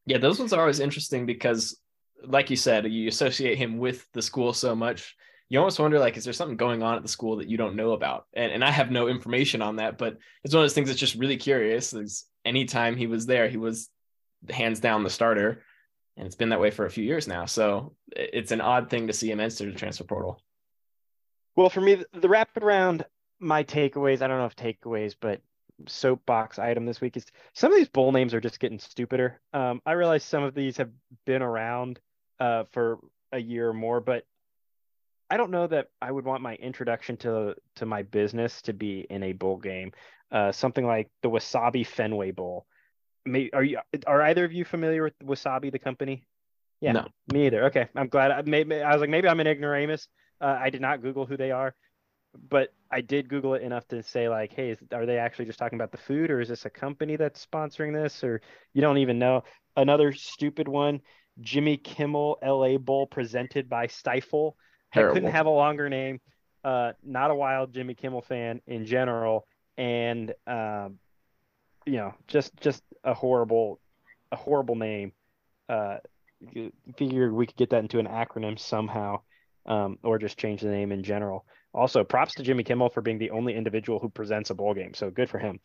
Yeah, 0.06 0.18
those 0.18 0.40
ones 0.40 0.54
are 0.54 0.62
always 0.62 0.80
interesting 0.80 1.26
because, 1.26 1.80
like 2.24 2.50
you 2.50 2.56
said, 2.56 2.86
you 2.92 3.08
associate 3.08 3.58
him 3.58 3.78
with 3.78 4.08
the 4.14 4.22
school 4.22 4.54
so 4.54 4.76
much. 4.76 5.16
You 5.50 5.60
almost 5.60 5.80
wonder, 5.80 6.00
like, 6.00 6.18
is 6.18 6.24
there 6.24 6.34
something 6.34 6.58
going 6.58 6.82
on 6.84 6.96
at 6.96 7.04
the 7.04 7.08
school 7.08 7.38
that 7.38 7.48
you 7.48 7.58
don't 7.58 7.76
know 7.76 7.92
about? 7.92 8.26
And, 8.34 8.52
and 8.52 8.64
I 8.64 8.72
have 8.72 8.92
no 8.92 9.08
information 9.08 9.62
on 9.62 9.76
that, 9.78 9.98
but 9.98 10.18
it's 10.44 10.54
one 10.54 10.64
of 10.64 10.66
those 10.66 10.74
things 10.74 10.90
that's 10.90 11.00
just 11.00 11.16
really 11.16 11.38
curious. 11.38 11.94
Is 11.94 12.26
anytime 12.46 12.96
he 12.96 13.08
was 13.08 13.26
there, 13.26 13.50
he 13.50 13.58
was 13.58 13.90
hands 14.50 14.80
down 14.80 15.04
the 15.04 15.10
starter, 15.10 15.64
and 16.16 16.25
it's 16.25 16.36
been 16.36 16.50
that 16.50 16.62
way 16.62 16.72
for 16.72 16.86
a 16.86 16.92
few 16.92 17.04
years 17.04 17.28
now. 17.28 17.46
So 17.46 17.96
it's 18.16 18.52
an 18.52 18.62
odd 18.62 18.90
thing 18.90 19.08
to 19.08 19.14
see 19.14 19.32
him 19.32 19.40
enter 19.40 19.66
the 19.66 19.78
transfer 19.78 20.04
portal. 20.04 20.42
Well, 21.56 21.70
for 21.70 21.82
me, 21.82 22.04
the 22.14 22.30
rapid 22.30 22.64
round, 22.64 23.06
my 23.40 23.64
takeaways, 23.64 24.22
I 24.22 24.28
don't 24.28 24.38
know 24.38 24.46
if 24.46 24.56
takeaways, 24.56 25.16
but 25.20 25.42
soapbox 25.88 26.58
item 26.58 26.86
this 26.86 27.02
week 27.02 27.18
is 27.18 27.25
some 27.54 27.72
of 27.72 27.78
these 27.78 27.90
bowl 27.90 28.12
names 28.12 28.34
are 28.34 28.40
just 28.40 28.60
getting 28.60 28.80
stupider. 28.80 29.42
Um, 29.54 29.82
I 29.86 29.94
realize 29.94 30.24
some 30.24 30.44
of 30.44 30.54
these 30.54 30.78
have 30.78 30.90
been 31.25 31.42
around 31.42 32.00
uh, 32.40 32.64
for 32.72 33.00
a 33.32 33.40
year 33.40 33.70
or 33.70 33.74
more, 33.74 34.00
but 34.00 34.25
I 35.29 35.38
don't 35.38 35.51
know 35.51 35.67
that 35.67 35.88
I 36.01 36.12
would 36.12 36.25
want 36.25 36.41
my 36.41 36.55
introduction 36.55 37.17
to 37.17 37.55
to 37.77 37.86
my 37.86 38.03
business 38.03 38.62
to 38.63 38.74
be 38.74 39.05
in 39.10 39.24
a 39.24 39.34
bowl 39.34 39.58
game. 39.58 39.91
Uh, 40.32 40.51
something 40.51 40.86
like 40.86 41.10
the 41.22 41.29
Wasabi 41.29 41.86
Fenway 41.86 42.32
Bowl. 42.32 42.65
May, 43.25 43.50
are 43.53 43.63
you 43.63 43.79
are 44.05 44.22
either 44.22 44.46
of 44.46 44.53
you 44.53 44.65
familiar 44.65 45.03
with 45.03 45.17
Wasabi 45.20 45.72
the 45.72 45.79
company? 45.79 46.24
Yeah, 46.82 46.91
no. 46.91 47.08
me 47.34 47.48
either. 47.48 47.65
Okay, 47.65 47.88
I'm 47.96 48.08
glad. 48.08 48.32
I, 48.32 48.41
maybe, 48.44 48.82
I 48.82 48.91
was 48.91 49.01
like 49.01 49.10
maybe 49.10 49.27
I'm 49.27 49.39
an 49.39 49.48
ignoramus. 49.48 50.08
Uh, 50.41 50.58
I 50.60 50.70
did 50.70 50.82
not 50.82 51.01
Google 51.01 51.25
who 51.25 51.38
they 51.38 51.51
are 51.51 51.74
but 52.50 52.74
I 52.91 53.01
did 53.01 53.29
Google 53.29 53.53
it 53.55 53.62
enough 53.62 53.88
to 53.89 54.03
say 54.03 54.29
like, 54.29 54.53
hey, 54.53 54.72
is, 54.72 54.79
are 54.94 55.05
they 55.05 55.17
actually 55.17 55.46
just 55.46 55.60
talking 55.60 55.77
about 55.77 55.91
the 55.91 55.98
food, 55.98 56.32
or 56.32 56.39
is 56.39 56.50
this 56.50 56.65
a 56.65 56.70
company 56.70 57.15
that's 57.15 57.46
sponsoring 57.46 57.94
this, 57.94 58.24
or 58.24 58.41
you 58.74 58.82
don't 58.82 58.98
even 58.98 59.20
know? 59.20 59.44
Another 59.75 60.13
stupid 60.13 60.67
one, 60.67 61.01
Jimmy 61.39 61.77
Kimmel 61.77 62.38
LA 62.46 62.77
Bowl 62.77 63.08
presented 63.08 63.70
by 63.70 63.88
Stifel. 64.96 65.10
I 65.10 65.14
couldn't 65.14 65.32
have 65.32 65.46
a 65.46 65.52
longer 65.52 65.90
name. 65.90 66.20
Uh, 66.64 66.94
not 67.04 67.32
a 67.32 67.36
wild 67.36 67.74
Jimmy 67.74 67.94
Kimmel 67.94 68.22
fan 68.22 68.62
in 68.66 68.86
general, 68.86 69.46
and 69.78 70.34
um, 70.48 71.00
you 71.86 71.98
know, 71.98 72.14
just 72.28 72.56
just 72.58 72.84
a 73.04 73.14
horrible, 73.14 73.80
a 74.32 74.36
horrible 74.36 74.75
name. 74.75 75.12
Uh, 75.70 75.98
figure 76.98 77.34
we 77.34 77.46
could 77.46 77.56
get 77.56 77.70
that 77.70 77.80
into 77.80 78.00
an 78.00 78.08
acronym 78.08 78.58
somehow, 78.58 79.20
um, 79.66 79.98
or 80.04 80.18
just 80.18 80.38
change 80.38 80.62
the 80.62 80.70
name 80.70 80.92
in 80.92 81.04
general. 81.04 81.46
Also, 81.74 82.04
props 82.04 82.34
to 82.36 82.44
Jimmy 82.44 82.64
Kimmel 82.64 82.90
for 82.90 83.02
being 83.02 83.20
the 83.20 83.32
only 83.32 83.54
individual 83.54 84.00
who 84.00 84.10
presents 84.10 84.50
a 84.50 84.56
bowl 84.56 84.74
game. 84.74 84.94
So 84.94 85.12
good 85.12 85.30
for 85.30 85.40
him. 85.40 85.60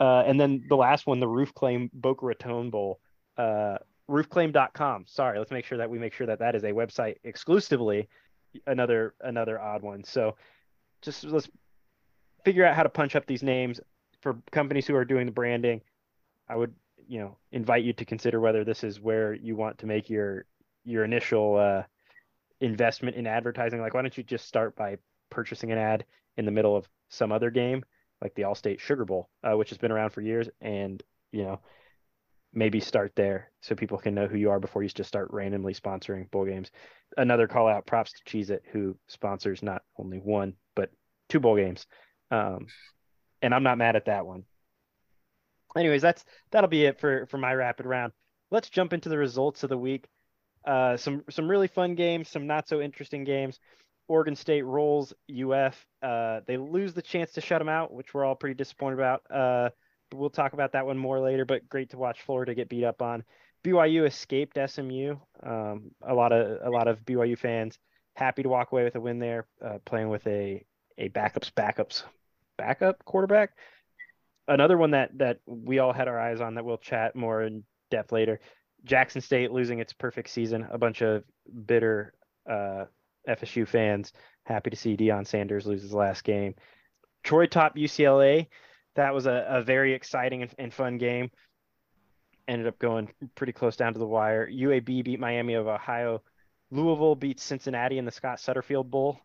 Uh, 0.00 0.24
and 0.26 0.38
then 0.38 0.64
the 0.68 0.76
last 0.76 1.06
one, 1.06 1.20
the 1.20 1.28
Roof 1.28 1.54
Claim 1.54 1.90
Boca 1.92 2.26
Raton 2.26 2.70
Bowl. 2.70 3.00
Uh, 3.38 3.78
roofclaim.com. 4.10 5.04
Sorry, 5.06 5.38
let's 5.38 5.50
make 5.50 5.64
sure 5.64 5.78
that 5.78 5.88
we 5.88 5.98
make 5.98 6.12
sure 6.12 6.26
that 6.26 6.40
that 6.40 6.54
is 6.54 6.64
a 6.64 6.72
website 6.72 7.16
exclusively. 7.24 8.08
Another 8.66 9.14
another 9.20 9.60
odd 9.60 9.82
one. 9.82 10.04
So 10.04 10.36
just 11.02 11.24
let's 11.24 11.48
figure 12.44 12.64
out 12.64 12.74
how 12.74 12.82
to 12.82 12.88
punch 12.88 13.16
up 13.16 13.26
these 13.26 13.42
names 13.42 13.80
for 14.20 14.36
companies 14.52 14.86
who 14.86 14.94
are 14.94 15.04
doing 15.04 15.26
the 15.26 15.32
branding. 15.32 15.80
I 16.48 16.56
would 16.56 16.74
you 17.06 17.18
know 17.18 17.36
invite 17.52 17.84
you 17.84 17.92
to 17.94 18.04
consider 18.04 18.40
whether 18.40 18.64
this 18.64 18.84
is 18.84 19.00
where 19.00 19.34
you 19.34 19.56
want 19.56 19.78
to 19.78 19.86
make 19.86 20.08
your 20.10 20.46
your 20.84 21.04
initial 21.04 21.56
uh, 21.56 21.82
investment 22.60 23.16
in 23.16 23.26
advertising. 23.26 23.80
Like, 23.80 23.94
why 23.94 24.02
don't 24.02 24.16
you 24.16 24.24
just 24.24 24.46
start 24.46 24.76
by 24.76 24.98
purchasing 25.30 25.72
an 25.72 25.78
ad 25.78 26.04
in 26.36 26.44
the 26.44 26.50
middle 26.50 26.76
of 26.76 26.88
some 27.08 27.32
other 27.32 27.50
game, 27.50 27.84
like 28.20 28.34
the 28.34 28.42
Allstate 28.42 28.80
Sugar 28.80 29.04
Bowl, 29.04 29.28
uh, 29.42 29.56
which 29.56 29.70
has 29.70 29.78
been 29.78 29.92
around 29.92 30.10
for 30.10 30.20
years, 30.20 30.48
and 30.60 31.02
you 31.32 31.44
know 31.44 31.60
maybe 32.54 32.80
start 32.80 33.12
there 33.16 33.50
so 33.60 33.74
people 33.74 33.98
can 33.98 34.14
know 34.14 34.26
who 34.26 34.36
you 34.36 34.50
are 34.50 34.60
before 34.60 34.82
you 34.82 34.88
just 34.88 35.08
start 35.08 35.28
randomly 35.32 35.74
sponsoring 35.74 36.30
bowl 36.30 36.44
games. 36.44 36.70
Another 37.16 37.46
call 37.46 37.68
out 37.68 37.86
props 37.86 38.12
to 38.12 38.24
Cheez 38.24 38.50
It, 38.50 38.62
who 38.72 38.96
sponsors 39.08 39.62
not 39.62 39.82
only 39.98 40.18
one, 40.18 40.54
but 40.74 40.90
two 41.28 41.40
bowl 41.40 41.56
games. 41.56 41.86
Um, 42.30 42.66
and 43.42 43.54
I'm 43.54 43.62
not 43.62 43.78
mad 43.78 43.96
at 43.96 44.06
that 44.06 44.26
one. 44.26 44.44
Anyways, 45.76 46.02
that's 46.02 46.24
that'll 46.50 46.70
be 46.70 46.84
it 46.84 47.00
for 47.00 47.26
for 47.26 47.38
my 47.38 47.52
rapid 47.52 47.86
round. 47.86 48.12
Let's 48.50 48.70
jump 48.70 48.92
into 48.92 49.08
the 49.08 49.18
results 49.18 49.62
of 49.64 49.70
the 49.70 49.78
week. 49.78 50.06
Uh, 50.64 50.96
some 50.96 51.24
some 51.30 51.48
really 51.48 51.68
fun 51.68 51.94
games, 51.94 52.28
some 52.28 52.46
not 52.46 52.68
so 52.68 52.80
interesting 52.80 53.24
games. 53.24 53.58
Oregon 54.06 54.36
State 54.36 54.62
rolls 54.62 55.12
UF. 55.30 55.86
Uh, 56.02 56.40
they 56.46 56.56
lose 56.56 56.94
the 56.94 57.02
chance 57.02 57.32
to 57.32 57.40
shut 57.40 57.58
them 57.58 57.68
out, 57.68 57.92
which 57.92 58.12
we're 58.14 58.24
all 58.24 58.36
pretty 58.36 58.54
disappointed 58.54 58.94
about. 58.94 59.22
Uh, 59.30 59.70
we'll 60.12 60.30
talk 60.30 60.52
about 60.52 60.72
that 60.72 60.86
one 60.86 60.98
more 60.98 61.20
later. 61.20 61.44
But 61.44 61.68
great 61.68 61.90
to 61.90 61.98
watch 61.98 62.22
Florida 62.22 62.54
get 62.54 62.68
beat 62.68 62.84
up 62.84 63.02
on. 63.02 63.24
BYU 63.64 64.06
escaped 64.06 64.58
SMU. 64.66 65.16
Um, 65.42 65.90
a 66.02 66.14
lot 66.14 66.32
of 66.32 66.58
a 66.62 66.70
lot 66.70 66.88
of 66.88 67.04
BYU 67.04 67.38
fans 67.38 67.78
happy 68.14 68.42
to 68.42 68.48
walk 68.48 68.72
away 68.72 68.84
with 68.84 68.94
a 68.94 69.00
win 69.00 69.18
there, 69.18 69.46
uh, 69.64 69.78
playing 69.84 70.08
with 70.08 70.26
a 70.26 70.64
a 70.98 71.08
backups 71.08 71.50
backups 71.52 72.04
backup 72.56 73.04
quarterback. 73.04 73.50
Another 74.46 74.76
one 74.76 74.92
that 74.92 75.16
that 75.18 75.38
we 75.46 75.78
all 75.78 75.92
had 75.92 76.08
our 76.08 76.20
eyes 76.20 76.40
on 76.40 76.54
that 76.54 76.64
we'll 76.64 76.78
chat 76.78 77.16
more 77.16 77.42
in 77.42 77.64
depth 77.90 78.12
later. 78.12 78.40
Jackson 78.84 79.22
State 79.22 79.50
losing 79.50 79.78
its 79.78 79.94
perfect 79.94 80.28
season. 80.28 80.66
A 80.70 80.76
bunch 80.76 81.00
of 81.00 81.24
bitter 81.66 82.12
uh, 82.48 82.84
FSU 83.26 83.66
fans 83.66 84.12
happy 84.44 84.70
to 84.70 84.76
see 84.76 84.96
Deion 84.96 85.26
Sanders 85.26 85.66
lose 85.66 85.80
his 85.80 85.94
last 85.94 86.22
game. 86.24 86.54
Troy 87.22 87.46
top 87.46 87.76
UCLA 87.76 88.48
that 88.94 89.14
was 89.14 89.26
a, 89.26 89.44
a 89.48 89.62
very 89.62 89.94
exciting 89.94 90.42
and, 90.42 90.54
and, 90.58 90.74
fun 90.74 90.98
game. 90.98 91.30
Ended 92.46 92.66
up 92.66 92.78
going 92.78 93.10
pretty 93.34 93.52
close 93.52 93.76
down 93.76 93.92
to 93.92 93.98
the 93.98 94.06
wire. 94.06 94.48
UAB 94.48 95.04
beat 95.04 95.20
Miami 95.20 95.54
of 95.54 95.66
Ohio. 95.66 96.22
Louisville 96.70 97.14
beat 97.14 97.40
Cincinnati 97.40 97.98
in 97.98 98.04
the 98.04 98.10
Scott 98.10 98.38
Satterfield 98.38 98.90
Bowl. 98.90 99.18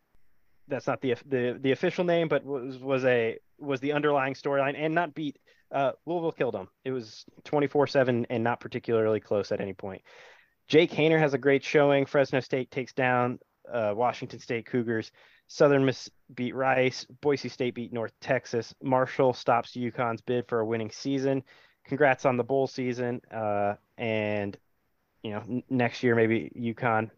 That's 0.67 0.88
not 0.88 1.01
the 1.01 1.15
the, 1.25 1.57
the 1.59 1.71
official 1.71 2.03
name, 2.03 2.27
but 2.27 2.45
was 2.45 2.77
was 2.77 3.03
a 3.05 3.38
was 3.59 3.79
the 3.79 3.93
underlying 3.93 4.35
storyline, 4.35 4.75
and 4.77 4.93
not 4.93 5.13
beat. 5.13 5.38
Uh, 5.71 5.91
Louisville 6.05 6.31
killed 6.31 6.55
them. 6.55 6.67
It 6.83 6.91
was 6.91 7.25
24-7 7.43 8.25
and 8.31 8.43
not 8.43 8.59
particularly 8.59 9.19
close 9.19 9.51
at 9.51 9.61
any 9.61 9.73
point. 9.73 10.01
Jake 10.67 10.89
Haener 10.89 11.19
has 11.19 11.35
a 11.35 11.38
great 11.38 11.63
showing. 11.63 12.07
Fresno 12.07 12.39
State 12.39 12.71
takes 12.71 12.91
down 12.93 13.38
uh, 13.71 13.93
Washington 13.95 14.39
State 14.39 14.65
Cougars. 14.65 15.11
Southern 15.47 15.85
Miss 15.85 16.09
beat 16.35 16.53
Rice. 16.55 17.05
Boise 17.21 17.49
State 17.49 17.75
beat 17.75 17.91
North 17.91 18.13
Texas. 18.21 18.73
Marshall 18.83 19.33
stops 19.33 19.71
UConn's 19.71 20.21
bid 20.21 20.47
for 20.47 20.59
a 20.59 20.65
winning 20.65 20.91
season. 20.91 21.43
Congrats 21.88 22.25
on 22.25 22.38
the 22.38 22.43
bowl 22.43 22.67
season. 22.67 23.21
Uh, 23.31 23.75
and 23.97 24.57
you 25.23 25.31
know, 25.31 25.43
n- 25.47 25.63
next 25.69 26.03
year 26.03 26.15
maybe 26.15 26.51
UConn 26.55 27.09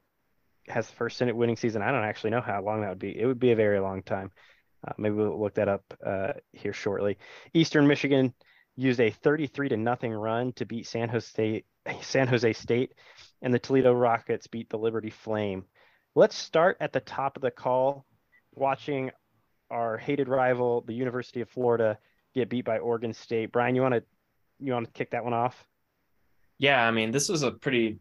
has 0.68 0.88
the 0.88 0.96
first 0.96 1.18
Senate 1.18 1.36
winning 1.36 1.58
season. 1.58 1.82
I 1.82 1.92
don't 1.92 2.04
actually 2.04 2.30
know 2.30 2.42
how 2.42 2.62
long 2.62 2.82
that 2.82 2.90
would 2.90 3.00
be. 3.00 3.20
It 3.20 3.26
would 3.26 3.40
be 3.40 3.52
a 3.52 3.56
very 3.56 3.80
long 3.80 4.02
time. 4.04 4.32
Uh, 4.88 4.94
maybe 4.98 5.16
we'll 5.16 5.40
look 5.40 5.56
that 5.56 5.68
up 5.68 5.84
uh, 6.06 6.34
here 6.54 6.74
shortly. 6.74 7.18
Eastern 7.54 7.88
Michigan 7.88 8.34
used 8.76 9.00
a 9.00 9.12
33 9.12 9.70
to 9.70 9.78
nothing 9.78 10.12
run 10.12 10.54
to 10.54 10.66
beat 10.66 10.88
San 10.88 11.10
Jose 11.10 11.64
San 12.02 12.28
Jose 12.28 12.54
State, 12.54 12.94
and 13.42 13.54
the 13.54 13.60
Toledo 13.60 13.94
Rockets 13.94 14.48
beat 14.48 14.70
the 14.70 14.78
Liberty 14.78 15.10
Flame. 15.10 15.66
Let's 16.14 16.36
start 16.36 16.78
at 16.82 16.92
the 16.92 17.00
top 17.00 17.38
of 17.38 17.42
the 17.42 17.52
call 17.52 18.06
watching 18.54 19.12
our 19.70 19.98
hated 19.98 20.28
rival, 20.28 20.82
the 20.86 20.94
University 20.94 21.40
of 21.40 21.50
Florida, 21.50 21.98
get 22.36 22.50
beat 22.50 22.66
by 22.66 22.80
Oregon 22.80 23.14
State. 23.14 23.54
Brian, 23.54 23.76
you 23.76 23.82
want 23.82 23.94
to 23.94 24.04
you 24.60 24.74
want 24.74 24.86
to 24.86 24.92
kick 24.92 25.12
that 25.12 25.24
one 25.24 25.34
off? 25.34 25.66
Yeah, 26.58 26.86
I 26.86 26.92
mean, 26.92 27.12
this 27.12 27.30
was 27.30 27.44
a 27.44 27.52
pretty 27.52 28.00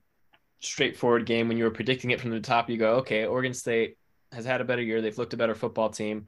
straightforward 0.58 1.24
game. 1.24 1.46
When 1.46 1.56
you 1.56 1.64
were 1.64 1.70
predicting 1.70 2.10
it 2.10 2.20
from 2.20 2.30
the 2.30 2.40
top, 2.40 2.68
you 2.68 2.76
go, 2.76 2.96
okay, 2.96 3.26
Oregon 3.26 3.54
State 3.54 3.96
has 4.32 4.44
had 4.44 4.60
a 4.60 4.64
better 4.64 4.82
year. 4.82 5.00
They've 5.00 5.16
looked 5.16 5.32
a 5.32 5.38
better 5.38 5.54
football 5.54 5.88
team. 5.88 6.26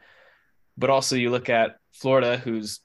But 0.78 0.88
also, 0.88 1.16
you 1.16 1.30
look 1.30 1.50
at 1.50 1.76
Florida, 1.92 2.38
whose 2.38 2.80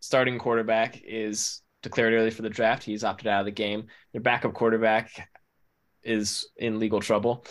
starting 0.00 0.38
quarterback 0.38 1.02
is 1.04 1.60
declared 1.82 2.14
early 2.14 2.30
for 2.30 2.42
the 2.42 2.50
draft. 2.50 2.82
He's 2.82 3.04
opted 3.04 3.28
out 3.28 3.40
of 3.40 3.46
the 3.46 3.52
game. 3.52 3.86
Their 4.12 4.22
backup 4.22 4.54
quarterback 4.54 5.28
is 6.02 6.48
in 6.56 6.78
legal 6.78 7.00
trouble 7.00 7.44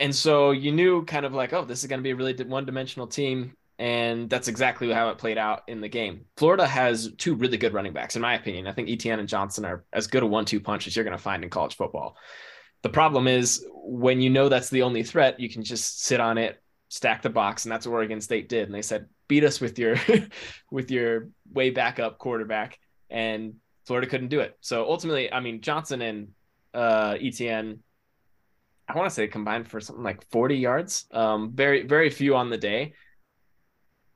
and 0.00 0.14
so 0.14 0.50
you 0.50 0.72
knew 0.72 1.04
kind 1.04 1.24
of 1.24 1.34
like, 1.34 1.52
oh, 1.52 1.64
this 1.64 1.82
is 1.82 1.88
going 1.88 2.00
to 2.00 2.02
be 2.02 2.10
a 2.10 2.16
really 2.16 2.34
one 2.44 2.66
dimensional 2.66 3.06
team. 3.06 3.54
And 3.78 4.30
that's 4.30 4.46
exactly 4.46 4.92
how 4.92 5.08
it 5.08 5.18
played 5.18 5.38
out 5.38 5.62
in 5.66 5.80
the 5.80 5.88
game. 5.88 6.26
Florida 6.36 6.66
has 6.66 7.12
two 7.18 7.34
really 7.34 7.56
good 7.56 7.74
running 7.74 7.92
backs, 7.92 8.14
in 8.14 8.22
my 8.22 8.34
opinion. 8.34 8.66
I 8.68 8.72
think 8.72 8.88
Etienne 8.88 9.18
and 9.18 9.28
Johnson 9.28 9.64
are 9.64 9.84
as 9.92 10.06
good 10.06 10.22
a 10.22 10.26
one 10.26 10.44
two 10.44 10.60
punch 10.60 10.86
as 10.86 10.94
you're 10.94 11.04
going 11.04 11.16
to 11.16 11.22
find 11.22 11.42
in 11.42 11.50
college 11.50 11.76
football. 11.76 12.16
The 12.82 12.88
problem 12.88 13.26
is 13.26 13.66
when 13.72 14.20
you 14.20 14.30
know 14.30 14.48
that's 14.48 14.70
the 14.70 14.82
only 14.82 15.02
threat, 15.02 15.40
you 15.40 15.48
can 15.48 15.64
just 15.64 16.02
sit 16.02 16.20
on 16.20 16.38
it, 16.38 16.62
stack 16.88 17.22
the 17.22 17.30
box, 17.30 17.64
and 17.64 17.72
that's 17.72 17.86
what 17.86 17.94
Oregon 17.94 18.20
State 18.20 18.48
did. 18.48 18.66
And 18.66 18.74
they 18.74 18.82
said, 18.82 19.08
beat 19.26 19.42
us 19.42 19.60
with 19.60 19.78
your 19.78 19.96
with 20.70 20.90
your 20.90 21.30
way 21.52 21.70
back 21.70 21.98
up 21.98 22.18
quarterback, 22.18 22.78
and 23.10 23.54
Florida 23.86 24.06
couldn't 24.06 24.28
do 24.28 24.40
it. 24.40 24.56
So 24.60 24.88
ultimately, 24.88 25.32
I 25.32 25.40
mean, 25.40 25.60
Johnson 25.60 26.00
and 26.02 26.28
uh, 26.74 27.16
Etienne 27.20 27.80
I 28.88 28.96
want 28.96 29.08
to 29.08 29.14
say 29.14 29.26
combined 29.26 29.68
for 29.68 29.80
something 29.80 30.04
like 30.04 30.28
40 30.30 30.56
yards. 30.56 31.06
Um, 31.10 31.52
very, 31.54 31.86
very 31.86 32.10
few 32.10 32.36
on 32.36 32.50
the 32.50 32.58
day. 32.58 32.94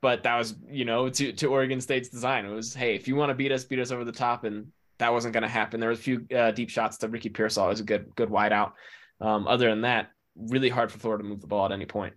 But 0.01 0.23
that 0.23 0.37
was, 0.37 0.55
you 0.71 0.85
know, 0.85 1.09
to, 1.09 1.33
to 1.33 1.47
Oregon 1.47 1.81
State's 1.81 2.09
design. 2.09 2.45
It 2.45 2.51
was, 2.51 2.75
hey, 2.75 2.95
if 2.95 3.09
you 3.09 3.17
want 3.17 3.31
to 3.31 3.35
beat 3.35 3.51
us, 3.51 3.65
beat 3.65 3.81
us 3.81 3.91
over 3.91 4.05
the 4.05 4.13
top. 4.13 4.45
And 4.45 4.69
that 4.99 5.13
wasn't 5.13 5.33
going 5.33 5.43
to 5.43 5.49
happen. 5.49 5.81
There 5.81 5.89
was 5.89 5.99
a 5.99 6.03
few 6.03 6.27
uh, 6.37 6.51
deep 6.53 6.71
shots 6.71 6.99
to 6.99 7.09
Ricky 7.09 7.31
Pearsall. 7.31 7.67
It 7.67 7.71
was 7.71 7.81
a 7.81 7.85
good, 7.85 8.15
good 8.15 8.31
wide 8.31 8.53
out. 8.53 8.75
Um, 9.21 9.49
other 9.49 9.69
than 9.69 9.81
that, 9.81 10.11
really 10.37 10.69
hard 10.69 10.93
for 10.93 10.99
Florida 10.99 11.25
to 11.25 11.29
move 11.29 11.41
the 11.41 11.47
ball 11.47 11.67
at 11.67 11.73
any 11.73 11.87
point. 11.87 12.15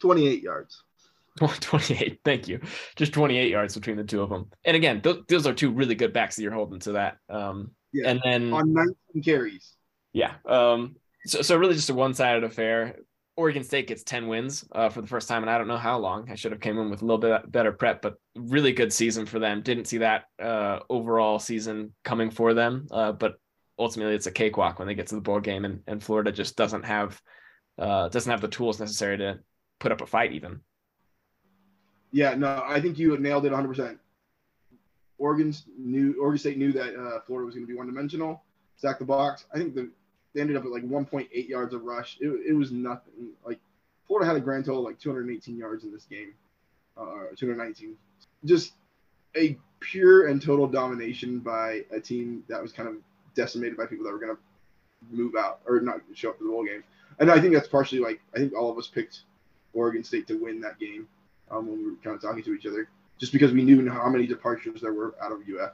28 0.00 0.42
yards. 0.42 0.82
28. 1.38 2.20
Thank 2.24 2.46
you. 2.46 2.60
Just 2.94 3.12
28 3.12 3.50
yards 3.50 3.74
between 3.74 3.96
the 3.96 4.04
two 4.04 4.22
of 4.22 4.30
them. 4.30 4.50
And 4.64 4.76
again, 4.76 5.00
those, 5.02 5.22
those 5.28 5.46
are 5.46 5.54
two 5.54 5.72
really 5.72 5.94
good 5.94 6.12
backs 6.12 6.36
that 6.36 6.42
you're 6.42 6.52
holding 6.52 6.78
to 6.80 6.92
that. 6.92 7.16
Um, 7.28 7.72
yeah. 7.92 8.10
And 8.10 8.20
then 8.24 8.52
on 8.52 8.72
19 8.72 9.22
carries. 9.24 9.72
Yeah. 10.12 10.34
Um, 10.46 10.96
so, 11.26 11.42
so 11.42 11.56
really 11.56 11.74
just 11.74 11.90
a 11.90 11.94
one-sided 11.94 12.44
affair. 12.44 12.96
Oregon 13.36 13.64
State 13.64 13.88
gets 13.88 14.04
10 14.04 14.28
wins 14.28 14.64
uh, 14.72 14.88
for 14.88 15.00
the 15.00 15.08
first 15.08 15.28
time, 15.28 15.42
and 15.42 15.50
I 15.50 15.58
don't 15.58 15.66
know 15.66 15.76
how 15.76 15.98
long. 15.98 16.30
I 16.30 16.36
should 16.36 16.52
have 16.52 16.60
came 16.60 16.78
in 16.78 16.88
with 16.88 17.02
a 17.02 17.04
little 17.04 17.18
bit 17.18 17.50
better 17.50 17.72
prep, 17.72 18.00
but 18.00 18.14
really 18.36 18.72
good 18.72 18.92
season 18.92 19.26
for 19.26 19.40
them. 19.40 19.60
Didn't 19.60 19.86
see 19.86 19.98
that 19.98 20.24
uh, 20.40 20.80
overall 20.88 21.40
season 21.40 21.94
coming 22.04 22.30
for 22.30 22.54
them, 22.54 22.86
uh, 22.92 23.10
but 23.12 23.34
ultimately 23.78 24.14
it's 24.14 24.28
a 24.28 24.32
cakewalk 24.32 24.78
when 24.78 24.86
they 24.86 24.94
get 24.94 25.08
to 25.08 25.16
the 25.16 25.20
bowl 25.20 25.40
game, 25.40 25.64
and, 25.64 25.80
and 25.88 26.02
Florida 26.02 26.30
just 26.30 26.56
doesn't 26.56 26.84
have 26.84 27.20
uh, 27.76 28.08
doesn't 28.08 28.30
have 28.30 28.40
the 28.40 28.46
tools 28.46 28.78
necessary 28.78 29.18
to 29.18 29.40
put 29.80 29.90
up 29.90 30.00
a 30.00 30.06
fight 30.06 30.32
even. 30.32 30.60
Yeah, 32.12 32.34
no, 32.34 32.62
I 32.64 32.80
think 32.80 32.98
you 32.98 33.18
nailed 33.18 33.46
it 33.46 33.50
100. 33.50 33.66
percent 33.66 33.98
Oregon's 35.18 35.64
knew 35.76 36.14
Oregon 36.20 36.38
State 36.38 36.58
knew 36.58 36.72
that 36.72 36.94
uh, 36.94 37.20
Florida 37.26 37.46
was 37.46 37.54
going 37.54 37.66
to 37.66 37.72
be 37.72 37.76
one 37.76 37.86
dimensional, 37.86 38.44
stack 38.76 39.00
the 39.00 39.04
box. 39.04 39.46
I 39.52 39.58
think 39.58 39.74
the 39.74 39.90
they 40.34 40.40
ended 40.40 40.56
up 40.56 40.64
at 40.64 40.70
like 40.70 40.82
1.8 40.82 41.48
yards 41.48 41.74
of 41.74 41.84
rush. 41.84 42.18
It, 42.20 42.28
it 42.48 42.52
was 42.52 42.72
nothing. 42.72 43.30
Like 43.44 43.60
Florida 44.06 44.26
had 44.26 44.36
a 44.36 44.40
grand 44.40 44.64
total 44.64 44.80
of 44.80 44.86
like 44.86 44.98
218 44.98 45.56
yards 45.56 45.84
in 45.84 45.92
this 45.92 46.04
game, 46.04 46.34
uh, 46.96 47.26
219. 47.36 47.96
Just 48.44 48.72
a 49.36 49.56
pure 49.80 50.28
and 50.28 50.40
total 50.40 50.66
domination 50.66 51.38
by 51.38 51.84
a 51.90 52.00
team 52.00 52.44
that 52.48 52.60
was 52.60 52.72
kind 52.72 52.88
of 52.88 52.96
decimated 53.34 53.76
by 53.76 53.86
people 53.86 54.04
that 54.04 54.12
were 54.12 54.18
going 54.18 54.34
to 54.34 54.42
move 55.10 55.34
out 55.36 55.60
or 55.66 55.80
not 55.80 56.00
show 56.14 56.30
up 56.30 56.38
for 56.38 56.44
the 56.44 56.50
bowl 56.50 56.64
game. 56.64 56.82
And 57.18 57.30
I 57.30 57.40
think 57.40 57.54
that's 57.54 57.68
partially 57.68 58.00
like 58.00 58.20
I 58.34 58.38
think 58.38 58.54
all 58.54 58.70
of 58.70 58.78
us 58.78 58.88
picked 58.88 59.22
Oregon 59.72 60.02
State 60.02 60.26
to 60.28 60.34
win 60.34 60.60
that 60.62 60.78
game 60.78 61.06
um, 61.50 61.66
when 61.66 61.78
we 61.78 61.90
were 61.90 61.96
kind 62.02 62.16
of 62.16 62.22
talking 62.22 62.42
to 62.42 62.54
each 62.54 62.66
other, 62.66 62.88
just 63.18 63.32
because 63.32 63.52
we 63.52 63.62
knew 63.62 63.88
how 63.88 64.08
many 64.08 64.26
departures 64.26 64.80
there 64.80 64.92
were 64.92 65.14
out 65.20 65.32
of 65.32 65.38
UF. 65.40 65.72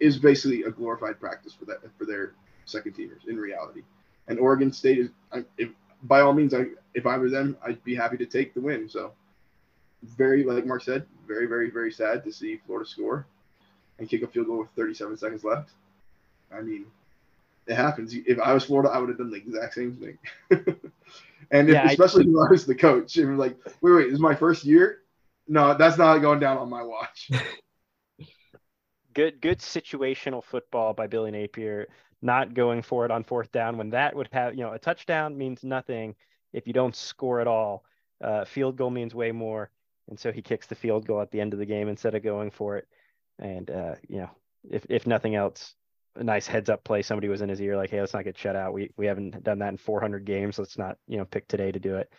Is 0.00 0.18
basically 0.18 0.62
a 0.62 0.70
glorified 0.70 1.20
practice 1.20 1.52
for 1.52 1.64
that 1.66 1.78
for 1.96 2.06
their 2.06 2.32
second 2.64 2.94
teamers 2.94 3.26
in 3.28 3.36
reality. 3.36 3.82
And 4.28 4.38
Oregon 4.38 4.72
State 4.72 4.98
is, 4.98 5.10
if, 5.58 5.70
by 6.04 6.20
all 6.20 6.32
means, 6.32 6.54
I, 6.54 6.66
if 6.94 7.06
I 7.06 7.18
were 7.18 7.30
them, 7.30 7.56
I'd 7.64 7.82
be 7.84 7.94
happy 7.94 8.16
to 8.18 8.26
take 8.26 8.54
the 8.54 8.60
win. 8.60 8.88
So, 8.88 9.12
very, 10.02 10.44
like 10.44 10.66
Mark 10.66 10.82
said, 10.82 11.06
very, 11.26 11.46
very, 11.46 11.70
very 11.70 11.92
sad 11.92 12.24
to 12.24 12.32
see 12.32 12.60
Florida 12.66 12.88
score 12.88 13.26
and 13.98 14.08
kick 14.08 14.22
a 14.22 14.26
field 14.26 14.46
goal 14.46 14.58
with 14.58 14.70
37 14.76 15.16
seconds 15.16 15.44
left. 15.44 15.70
I 16.52 16.60
mean, 16.60 16.86
it 17.66 17.74
happens. 17.74 18.14
If 18.14 18.38
I 18.40 18.52
was 18.52 18.64
Florida, 18.64 18.90
I 18.90 18.98
would 18.98 19.08
have 19.08 19.18
done 19.18 19.30
the 19.30 19.36
exact 19.36 19.74
same 19.74 19.96
thing. 19.96 20.18
and 21.50 21.68
if, 21.68 21.74
yeah, 21.74 21.88
especially 21.88 22.24
I, 22.24 22.28
if 22.28 22.48
I 22.48 22.50
was 22.50 22.66
the 22.66 22.74
coach, 22.74 23.16
if 23.16 23.28
like, 23.38 23.56
wait, 23.80 23.92
wait, 23.92 24.04
this 24.04 24.14
is 24.14 24.20
my 24.20 24.34
first 24.34 24.64
year. 24.64 24.98
No, 25.48 25.76
that's 25.76 25.98
not 25.98 26.18
going 26.18 26.40
down 26.40 26.58
on 26.58 26.68
my 26.68 26.82
watch. 26.82 27.30
good 29.14 29.40
good 29.40 29.58
situational 29.58 30.42
football 30.42 30.94
by 30.94 31.06
Billy 31.06 31.30
Napier, 31.30 31.88
not 32.22 32.54
going 32.54 32.82
for 32.82 33.04
it 33.04 33.10
on 33.10 33.24
fourth 33.24 33.50
down 33.52 33.76
when 33.76 33.90
that 33.90 34.14
would 34.14 34.28
have 34.32 34.54
you 34.54 34.62
know 34.62 34.72
a 34.72 34.78
touchdown 34.78 35.36
means 35.36 35.62
nothing 35.64 36.14
if 36.52 36.66
you 36.66 36.72
don't 36.72 36.96
score 36.96 37.40
at 37.40 37.46
all. 37.46 37.84
Uh, 38.22 38.44
field 38.44 38.76
goal 38.76 38.90
means 38.90 39.14
way 39.14 39.32
more, 39.32 39.70
and 40.08 40.18
so 40.18 40.30
he 40.30 40.40
kicks 40.40 40.66
the 40.66 40.74
field 40.74 41.06
goal 41.06 41.20
at 41.20 41.30
the 41.30 41.40
end 41.40 41.52
of 41.52 41.58
the 41.58 41.66
game 41.66 41.88
instead 41.88 42.14
of 42.14 42.22
going 42.22 42.50
for 42.50 42.76
it. 42.76 42.86
And 43.38 43.70
uh, 43.70 43.96
you 44.08 44.18
know, 44.18 44.30
if 44.70 44.86
if 44.88 45.06
nothing 45.06 45.34
else, 45.34 45.74
a 46.16 46.24
nice 46.24 46.46
heads 46.46 46.70
up 46.70 46.84
play. 46.84 47.02
Somebody 47.02 47.28
was 47.28 47.42
in 47.42 47.48
his 47.48 47.60
ear 47.60 47.76
like, 47.76 47.90
"Hey, 47.90 48.00
let's 48.00 48.14
not 48.14 48.24
get 48.24 48.38
shut 48.38 48.54
out. 48.56 48.72
We 48.72 48.90
we 48.96 49.06
haven't 49.06 49.42
done 49.42 49.58
that 49.58 49.70
in 49.70 49.76
400 49.76 50.24
games. 50.24 50.58
Let's 50.58 50.78
not 50.78 50.98
you 51.08 51.18
know 51.18 51.24
pick 51.24 51.48
today 51.48 51.72
to 51.72 51.78
do 51.78 51.96
it." 51.96 52.12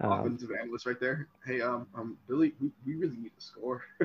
Um, 0.00 0.12
Offensive 0.12 0.50
analyst 0.60 0.86
right 0.86 0.98
there. 0.98 1.28
Hey, 1.46 1.60
um, 1.60 1.86
um, 1.94 2.18
Billy, 2.26 2.54
we, 2.60 2.70
we 2.84 2.94
really 2.94 3.16
need 3.16 3.32
to 3.38 3.44
score. 3.44 3.82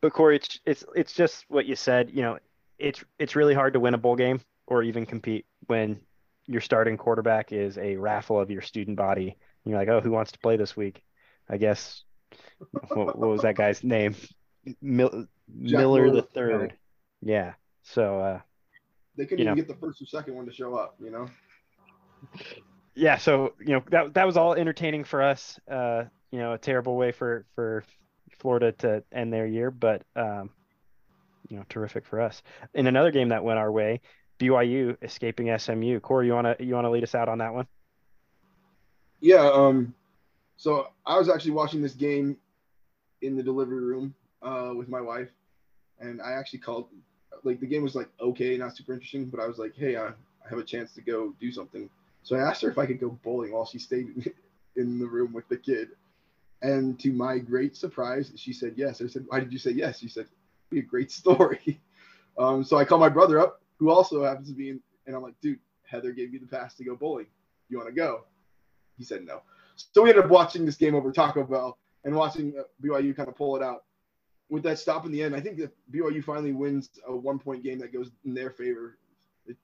but 0.00 0.12
Corey, 0.12 0.36
it's 0.36 0.58
it's 0.66 0.84
it's 0.96 1.12
just 1.12 1.44
what 1.48 1.66
you 1.66 1.76
said. 1.76 2.10
You 2.12 2.22
know, 2.22 2.38
it's 2.78 3.02
it's 3.18 3.36
really 3.36 3.54
hard 3.54 3.74
to 3.74 3.80
win 3.80 3.94
a 3.94 3.98
bowl 3.98 4.16
game 4.16 4.40
or 4.66 4.82
even 4.82 5.06
compete 5.06 5.46
when 5.66 6.00
your 6.46 6.60
starting 6.60 6.96
quarterback 6.96 7.52
is 7.52 7.76
a 7.78 7.96
raffle 7.96 8.40
of 8.40 8.50
your 8.50 8.62
student 8.62 8.96
body. 8.96 9.36
And 9.64 9.70
you're 9.70 9.78
like, 9.78 9.88
oh, 9.88 10.00
who 10.00 10.10
wants 10.10 10.32
to 10.32 10.38
play 10.38 10.56
this 10.56 10.76
week? 10.76 11.02
I 11.48 11.56
guess. 11.56 12.02
what, 12.88 13.18
what 13.18 13.28
was 13.28 13.42
that 13.42 13.56
guy's 13.56 13.82
name? 13.82 14.14
Mil- 14.80 15.26
Miller 15.48 16.10
the 16.10 16.22
third. 16.22 16.74
Yeah. 17.22 17.54
So 17.82 18.20
uh, 18.20 18.40
they 19.16 19.24
couldn't 19.24 19.40
even 19.40 19.52
know. 19.52 19.56
get 19.56 19.68
the 19.68 19.74
first 19.74 20.02
or 20.02 20.06
second 20.06 20.34
one 20.34 20.46
to 20.46 20.52
show 20.52 20.74
up. 20.74 20.96
You 21.00 21.10
know. 21.10 21.28
Yeah. 22.94 23.16
So 23.16 23.54
you 23.60 23.74
know 23.74 23.82
that 23.90 24.14
that 24.14 24.26
was 24.26 24.36
all 24.36 24.54
entertaining 24.54 25.04
for 25.04 25.22
us. 25.22 25.58
Uh, 25.70 26.04
you 26.30 26.38
know, 26.38 26.52
a 26.52 26.58
terrible 26.58 26.96
way 26.96 27.12
for 27.12 27.46
for 27.54 27.84
Florida 28.38 28.72
to 28.72 29.02
end 29.12 29.32
their 29.32 29.46
year, 29.46 29.70
but 29.70 30.02
um, 30.16 30.50
you 31.48 31.56
know, 31.56 31.64
terrific 31.68 32.06
for 32.06 32.20
us. 32.20 32.42
In 32.74 32.86
another 32.86 33.10
game 33.10 33.28
that 33.30 33.42
went 33.42 33.58
our 33.58 33.70
way, 33.70 34.00
BYU 34.38 34.96
escaping 35.02 35.56
SMU. 35.56 36.00
Corey, 36.00 36.26
you 36.26 36.34
wanna 36.34 36.56
you 36.58 36.74
wanna 36.74 36.90
lead 36.90 37.02
us 37.02 37.14
out 37.14 37.28
on 37.28 37.38
that 37.38 37.52
one? 37.52 37.66
Yeah. 39.20 39.48
Um. 39.48 39.94
So 40.56 40.88
I 41.06 41.18
was 41.18 41.28
actually 41.28 41.52
watching 41.52 41.82
this 41.82 41.94
game 41.94 42.36
in 43.22 43.36
the 43.36 43.42
delivery 43.42 43.80
room 43.80 44.14
uh, 44.42 44.72
with 44.76 44.88
my 44.88 45.00
wife, 45.00 45.30
and 46.00 46.20
I 46.22 46.32
actually 46.32 46.60
called. 46.60 46.88
Like 47.44 47.60
the 47.60 47.66
game 47.66 47.82
was 47.82 47.94
like 47.94 48.08
okay, 48.20 48.56
not 48.56 48.76
super 48.76 48.92
interesting, 48.92 49.26
but 49.26 49.40
I 49.40 49.46
was 49.46 49.58
like, 49.58 49.74
hey, 49.76 49.96
I, 49.96 50.08
I 50.08 50.48
have 50.50 50.58
a 50.58 50.64
chance 50.64 50.92
to 50.94 51.00
go 51.00 51.34
do 51.40 51.52
something. 51.52 51.88
So 52.22 52.36
I 52.36 52.40
asked 52.40 52.62
her 52.62 52.70
if 52.70 52.78
I 52.78 52.86
could 52.86 53.00
go 53.00 53.18
bowling 53.22 53.52
while 53.52 53.64
she 53.64 53.78
stayed 53.78 54.32
in 54.76 54.98
the 54.98 55.06
room 55.06 55.32
with 55.32 55.48
the 55.48 55.56
kid. 55.56 55.90
And 56.62 56.98
to 57.00 57.12
my 57.12 57.38
great 57.38 57.76
surprise, 57.76 58.32
she 58.36 58.52
said 58.52 58.74
yes. 58.76 59.00
I 59.00 59.06
said, 59.06 59.24
why 59.28 59.40
did 59.40 59.52
you 59.52 59.58
say 59.58 59.70
yes? 59.70 60.00
She 60.00 60.08
said, 60.08 60.26
be 60.70 60.80
a 60.80 60.82
great 60.82 61.10
story. 61.12 61.80
Um, 62.38 62.62
so 62.64 62.76
I 62.76 62.84
called 62.84 63.00
my 63.00 63.08
brother 63.08 63.40
up, 63.40 63.62
who 63.78 63.90
also 63.90 64.24
happens 64.24 64.48
to 64.48 64.54
be 64.54 64.70
in, 64.70 64.80
and 65.06 65.16
I'm 65.16 65.22
like, 65.22 65.40
dude, 65.40 65.58
Heather 65.88 66.12
gave 66.12 66.32
me 66.32 66.38
the 66.38 66.46
pass 66.46 66.74
to 66.76 66.84
go 66.84 66.94
bowling. 66.94 67.26
You 67.68 67.78
want 67.78 67.88
to 67.88 67.94
go? 67.94 68.24
He 68.96 69.04
said 69.04 69.24
no. 69.24 69.42
So 69.76 70.02
we 70.02 70.10
ended 70.10 70.24
up 70.24 70.30
watching 70.30 70.64
this 70.64 70.76
game 70.76 70.94
over 70.94 71.12
Taco 71.12 71.44
Bell 71.44 71.78
and 72.04 72.14
watching 72.14 72.54
uh, 72.58 72.62
BYU 72.82 73.14
kind 73.16 73.28
of 73.28 73.36
pull 73.36 73.56
it 73.56 73.62
out. 73.62 73.84
With 74.50 74.62
that 74.62 74.78
stop 74.78 75.04
in 75.04 75.12
the 75.12 75.22
end, 75.22 75.36
I 75.36 75.40
think 75.40 75.58
that 75.58 75.72
BYU 75.92 76.24
finally 76.24 76.52
wins 76.52 76.88
a 77.06 77.14
one 77.14 77.38
point 77.38 77.62
game 77.62 77.78
that 77.80 77.92
goes 77.92 78.10
in 78.24 78.34
their 78.34 78.50
favor. 78.50 78.98
It, 79.46 79.56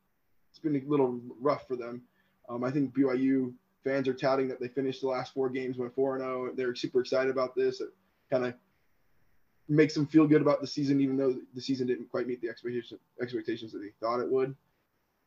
has 0.53 0.59
been 0.59 0.77
a 0.77 0.89
little 0.89 1.21
rough 1.41 1.67
for 1.67 1.75
them. 1.75 2.03
Um, 2.49 2.63
I 2.65 2.71
think 2.71 2.95
BYU 2.95 3.55
fans 3.83 4.09
are 4.09 4.15
touting 4.15 4.49
that 4.49 4.61
they 4.61 4.69
finished 4.69 5.01
the 5.01 5.09
last 5.09 5.33
four 5.33 5.49
games, 5.49 5.79
went 5.79 5.95
4 5.95 6.19
0. 6.19 6.53
They're 6.55 6.75
super 6.75 7.01
excited 7.01 7.31
about 7.31 7.55
this. 7.55 7.81
It 7.81 7.89
kind 8.31 8.45
of 8.45 8.55
makes 9.69 9.95
them 9.95 10.07
feel 10.07 10.27
good 10.27 10.43
about 10.43 10.61
the 10.61 10.67
season, 10.67 11.01
even 11.01 11.17
though 11.17 11.35
the 11.55 11.61
season 11.61 11.87
didn't 11.87 12.11
quite 12.11 12.27
meet 12.27 12.41
the 12.41 12.49
expectations 12.49 13.01
expectations 13.21 13.73
that 13.73 13.79
they 13.79 13.93
thought 14.01 14.21
it 14.21 14.29
would. 14.29 14.55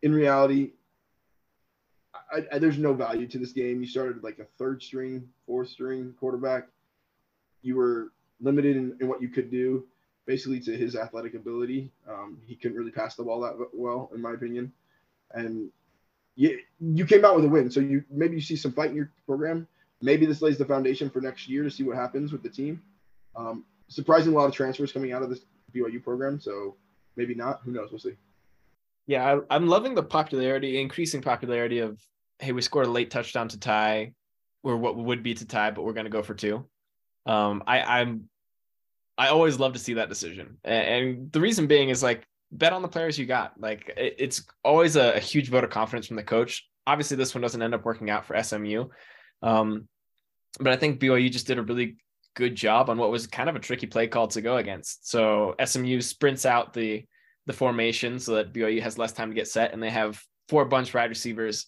In 0.03 0.13
reality, 0.13 0.71
I, 2.31 2.45
I, 2.51 2.59
there's 2.59 2.77
no 2.77 2.93
value 2.93 3.27
to 3.27 3.37
this 3.37 3.51
game. 3.51 3.81
You 3.81 3.87
started 3.87 4.23
like 4.23 4.39
a 4.39 4.45
third 4.57 4.81
string, 4.81 5.27
fourth 5.45 5.69
string 5.69 6.13
quarterback. 6.19 6.67
You 7.61 7.75
were 7.75 8.11
limited 8.39 8.75
in, 8.75 8.95
in 8.99 9.07
what 9.07 9.21
you 9.21 9.29
could 9.29 9.49
do, 9.49 9.85
basically 10.25 10.59
to 10.61 10.77
his 10.77 10.95
athletic 10.95 11.33
ability. 11.33 11.89
Um, 12.07 12.39
he 12.45 12.55
couldn't 12.55 12.77
really 12.77 12.91
pass 12.91 13.15
the 13.15 13.23
ball 13.23 13.41
that 13.41 13.55
well, 13.73 14.11
in 14.13 14.21
my 14.21 14.33
opinion. 14.33 14.71
And 15.33 15.69
you, 16.35 16.59
you 16.79 17.05
came 17.05 17.25
out 17.25 17.35
with 17.35 17.45
a 17.45 17.49
win. 17.49 17.71
So 17.71 17.79
you 17.79 18.03
maybe 18.11 18.35
you 18.35 18.41
see 18.41 18.55
some 18.55 18.73
fight 18.73 18.91
in 18.91 18.95
your 18.95 19.11
program. 19.25 19.67
Maybe 20.01 20.27
this 20.27 20.43
lays 20.43 20.59
the 20.59 20.65
foundation 20.65 21.09
for 21.09 21.21
next 21.21 21.49
year 21.49 21.63
to 21.63 21.71
see 21.71 21.83
what 21.83 21.95
happens 21.95 22.31
with 22.31 22.43
the 22.43 22.49
team. 22.49 22.83
Um, 23.35 23.65
surprising 23.87 24.33
a 24.33 24.35
lot 24.35 24.45
of 24.45 24.53
transfers 24.53 24.91
coming 24.91 25.11
out 25.13 25.23
of 25.23 25.29
this 25.29 25.41
BYU 25.73 26.03
program. 26.03 26.39
So 26.39 26.75
maybe 27.15 27.33
not. 27.33 27.61
Who 27.63 27.71
knows? 27.71 27.89
We'll 27.91 27.99
see. 27.99 28.15
Yeah, 29.05 29.39
I, 29.49 29.55
am 29.55 29.67
loving 29.67 29.95
the 29.95 30.03
popularity, 30.03 30.81
increasing 30.81 31.21
popularity 31.21 31.79
of 31.79 31.99
hey, 32.39 32.51
we 32.51 32.61
scored 32.61 32.85
a 32.85 32.91
late 32.91 33.09
touchdown 33.09 33.47
to 33.49 33.59
tie, 33.59 34.13
or 34.63 34.77
what 34.77 34.95
would 34.95 35.23
be 35.23 35.33
to 35.33 35.45
tie, 35.45 35.71
but 35.71 35.83
we're 35.83 35.93
going 35.93 36.05
to 36.05 36.11
go 36.11 36.21
for 36.21 36.35
two. 36.35 36.65
Um, 37.25 37.63
I, 37.65 37.81
I'm, 37.81 38.29
I 39.17 39.29
always 39.29 39.59
love 39.59 39.73
to 39.73 39.79
see 39.79 39.95
that 39.95 40.09
decision, 40.09 40.57
and, 40.63 40.87
and 40.87 41.31
the 41.31 41.41
reason 41.41 41.67
being 41.67 41.89
is 41.89 42.03
like 42.03 42.27
bet 42.51 42.73
on 42.73 42.81
the 42.81 42.87
players 42.87 43.17
you 43.17 43.25
got. 43.25 43.59
Like 43.59 43.91
it, 43.97 44.15
it's 44.19 44.43
always 44.63 44.95
a, 44.95 45.13
a, 45.13 45.19
huge 45.19 45.49
vote 45.49 45.63
of 45.63 45.69
confidence 45.69 46.07
from 46.07 46.15
the 46.17 46.23
coach. 46.23 46.67
Obviously, 46.85 47.17
this 47.17 47.33
one 47.33 47.41
doesn't 47.41 47.61
end 47.61 47.73
up 47.73 47.83
working 47.83 48.09
out 48.09 48.25
for 48.25 48.41
SMU, 48.41 48.85
um, 49.41 49.87
but 50.59 50.71
I 50.71 50.77
think 50.77 50.99
BYU 50.99 51.31
just 51.31 51.47
did 51.47 51.57
a 51.57 51.63
really 51.63 51.97
good 52.37 52.55
job 52.55 52.89
on 52.89 52.97
what 52.97 53.11
was 53.11 53.27
kind 53.27 53.49
of 53.49 53.55
a 53.55 53.59
tricky 53.59 53.87
play 53.87 54.07
call 54.07 54.27
to 54.29 54.41
go 54.41 54.57
against. 54.57 55.09
So 55.09 55.55
SMU 55.63 55.99
sprints 56.01 56.45
out 56.45 56.73
the 56.73 57.05
the 57.45 57.53
formation 57.53 58.19
so 58.19 58.35
that 58.35 58.53
BYU 58.53 58.81
has 58.81 58.97
less 58.97 59.13
time 59.13 59.29
to 59.29 59.35
get 59.35 59.47
set, 59.47 59.73
and 59.73 59.81
they 59.81 59.89
have 59.89 60.21
four 60.49 60.65
bunch 60.65 60.93
wide 60.93 61.09
receivers, 61.09 61.65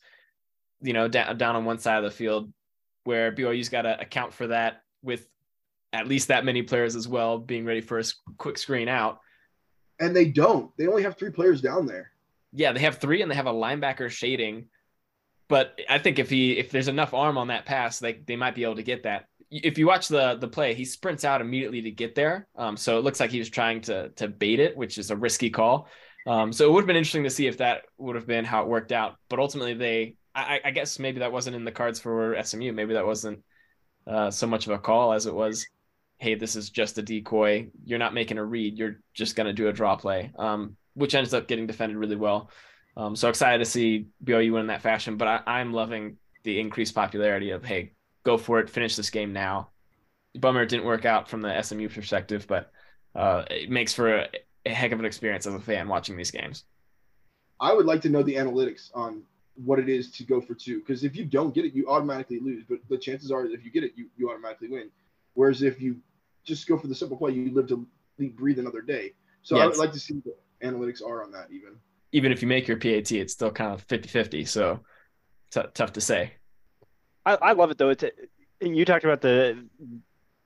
you 0.82 0.94
know, 0.94 1.08
down 1.08 1.38
down 1.38 1.56
on 1.56 1.66
one 1.66 1.80
side 1.80 1.98
of 1.98 2.04
the 2.04 2.16
field, 2.16 2.52
where 3.04 3.32
BYU's 3.32 3.70
got 3.70 3.84
to 3.84 4.00
account 4.00 4.34
for 4.34 4.48
that 4.48 4.82
with 5.02 5.28
at 5.92 6.08
least 6.08 6.28
that 6.28 6.46
many 6.46 6.62
players 6.62 6.96
as 6.96 7.08
well 7.08 7.40
being 7.40 7.66
ready 7.66 7.82
for 7.82 8.00
a 8.00 8.04
quick 8.38 8.58
screen 8.58 8.88
out 8.88 9.20
and 10.00 10.16
they 10.16 10.26
don't. 10.26 10.76
They 10.78 10.88
only 10.88 11.04
have 11.04 11.18
three 11.18 11.32
players 11.32 11.62
down 11.62 11.86
there. 11.86 12.12
Yeah, 12.54 12.72
they 12.72 12.80
have 12.80 12.98
three, 12.98 13.22
and 13.22 13.30
they 13.30 13.36
have 13.36 13.48
a 13.48 13.54
linebacker 13.54 14.10
shading. 14.10 14.68
But 15.48 15.80
I 15.90 16.00
think 16.00 16.20
if 16.20 16.30
he 16.30 16.58
if 16.58 16.72
there's 16.72 16.88
enough 16.88 17.14
arm 17.14 17.38
on 17.38 17.48
that 17.48 17.66
pass, 17.66 18.00
they 18.00 18.14
they 18.14 18.36
might 18.36 18.56
be 18.56 18.64
able 18.64 18.76
to 18.76 18.84
get 18.84 19.04
that. 19.04 19.26
If 19.52 19.78
you 19.78 19.88
watch 19.88 20.08
the 20.08 20.36
the 20.36 20.48
play, 20.48 20.74
he 20.74 20.86
sprints 20.86 21.26
out 21.26 21.42
immediately 21.42 21.82
to 21.84 21.92
get 21.92 22.16
there. 22.16 22.48
Um, 22.56 22.78
so 22.78 22.98
it 22.98 23.04
looks 23.04 23.20
like 23.20 23.32
he 23.32 23.40
was 23.40 23.50
trying 23.50 23.82
to 23.82 24.10
to 24.10 24.28
bait 24.28 24.60
it, 24.60 24.78
which 24.78 24.98
is 24.98 25.12
a 25.12 25.16
risky 25.16 25.50
call. 25.50 25.88
Um, 26.28 26.54
so 26.54 26.66
it 26.66 26.72
would 26.72 26.82
have 26.82 26.88
been 26.88 26.98
interesting 26.98 27.24
to 27.24 27.30
see 27.30 27.48
if 27.48 27.58
that 27.58 27.84
would 27.98 28.16
have 28.16 28.28
been 28.28 28.46
how 28.46 28.62
it 28.62 28.68
worked 28.68 28.92
out. 28.92 29.16
But 29.30 29.40
ultimately, 29.40 29.74
they 29.74 30.16
I, 30.36 30.60
I 30.66 30.72
guess 30.72 31.00
maybe 31.00 31.20
that 31.20 31.32
wasn't 31.32 31.56
in 31.56 31.66
the 31.66 31.72
cards 31.72 32.00
for 32.00 32.42
SMU. 32.42 32.72
Maybe 32.74 32.94
that 32.94 33.06
wasn't 33.06 33.44
uh, 34.06 34.30
so 34.32 34.48
much 34.48 34.68
of 34.68 34.74
a 34.74 34.80
call 34.80 35.14
as 35.14 35.26
it 35.26 35.34
was 35.34 35.66
hey, 36.20 36.36
this 36.36 36.56
is 36.56 36.70
just 36.70 36.98
a 36.98 37.02
decoy. 37.02 37.70
You're 37.86 37.98
not 37.98 38.14
making 38.14 38.38
a 38.38 38.44
read. 38.44 38.78
You're 38.78 39.00
just 39.14 39.36
going 39.36 39.48
to 39.48 39.54
do 39.54 39.70
a 39.70 39.74
draw 39.74 39.96
play, 39.96 40.32
um, 40.38 40.76
which 40.94 41.16
ends 41.16 41.34
up 41.34 41.48
getting 41.48 41.66
defended 41.66 41.98
really 41.98 42.18
well. 42.18 42.52
Um, 42.96 43.16
so 43.16 43.30
excited 43.30 43.60
to 43.60 43.66
see 43.66 44.08
BYU 44.24 44.52
win 44.52 44.62
in 44.62 44.68
that 44.68 44.82
fashion. 44.82 45.16
But 45.16 45.44
I, 45.48 45.62
am 45.62 45.74
loving 45.74 46.18
the 46.44 46.60
increased 46.60 46.94
popularity 46.94 47.52
of, 47.52 47.64
hey, 47.64 47.94
go 48.24 48.38
for 48.38 48.60
it, 48.60 48.70
finish 48.70 48.96
this 48.96 49.10
game 49.10 49.34
now. 49.34 49.70
Bummer 50.38 50.64
it 50.64 50.70
didn't 50.70 50.86
work 50.86 51.06
out 51.06 51.30
from 51.30 51.42
the 51.42 51.62
SMU 51.62 51.90
perspective, 51.90 52.46
but 52.48 52.72
uh, 53.16 53.44
it 53.50 53.70
makes 53.70 53.94
for 53.94 54.20
a, 54.20 54.30
a 54.66 54.74
heck 54.74 54.92
of 54.92 55.00
an 55.00 55.06
experience 55.06 55.48
as 55.48 55.54
a 55.56 55.60
fan 55.60 55.88
watching 55.88 56.16
these 56.16 56.32
games. 56.32 56.66
I 57.60 57.74
would 57.74 57.86
like 57.86 58.02
to 58.02 58.10
know 58.10 58.24
the 58.24 58.36
analytics 58.36 58.92
on 58.94 59.24
what 59.56 59.80
it 59.80 59.90
is 59.90 60.12
to 60.12 60.24
go 60.24 60.40
for 60.40 60.54
two 60.54 60.80
because 60.80 61.04
if 61.04 61.16
you 61.16 61.26
don't 61.26 61.54
get 61.54 61.66
it, 61.66 61.74
you 61.74 61.88
automatically 61.90 62.40
lose. 62.40 62.64
But 62.68 62.80
the 62.90 62.98
chances 62.98 63.32
are, 63.32 63.46
if 63.46 63.66
you 63.66 63.72
get 63.72 63.84
it, 63.84 63.94
you, 63.96 64.06
you 64.18 64.30
automatically 64.30 64.70
win. 64.70 64.90
Whereas 65.34 65.62
if 65.64 65.82
you 65.82 65.98
just 66.50 66.68
go 66.68 66.78
for 66.78 66.88
the 66.88 66.96
simple 66.96 67.18
play. 67.18 67.32
You 67.32 67.54
live 67.54 67.68
to 67.68 67.88
breathe 68.18 68.60
another 68.60 68.82
day. 68.82 69.14
So 69.44 69.56
yeah, 69.56 69.64
I 69.64 69.68
would 69.68 69.78
like 69.78 69.94
to 69.94 70.00
see 70.00 70.16
what 70.24 70.40
analytics 70.62 71.02
are 71.06 71.24
on 71.24 71.32
that 71.32 71.48
even. 71.52 71.76
Even 72.12 72.32
if 72.32 72.42
you 72.42 72.48
make 72.48 72.68
your 72.68 72.78
PAT, 72.78 73.12
it's 73.12 73.34
still 73.34 73.52
kind 73.52 73.72
of 73.72 73.88
50-50. 73.88 74.48
So 74.48 74.82
t- 75.52 75.62
tough 75.74 75.94
to 75.94 76.02
say. 76.02 76.34
I, 77.26 77.36
I 77.36 77.52
love 77.54 77.72
it 77.72 77.78
though. 77.78 77.90
It's 77.90 78.04
you 78.62 78.86
talked 78.86 79.06
about 79.06 79.22
the 79.22 79.66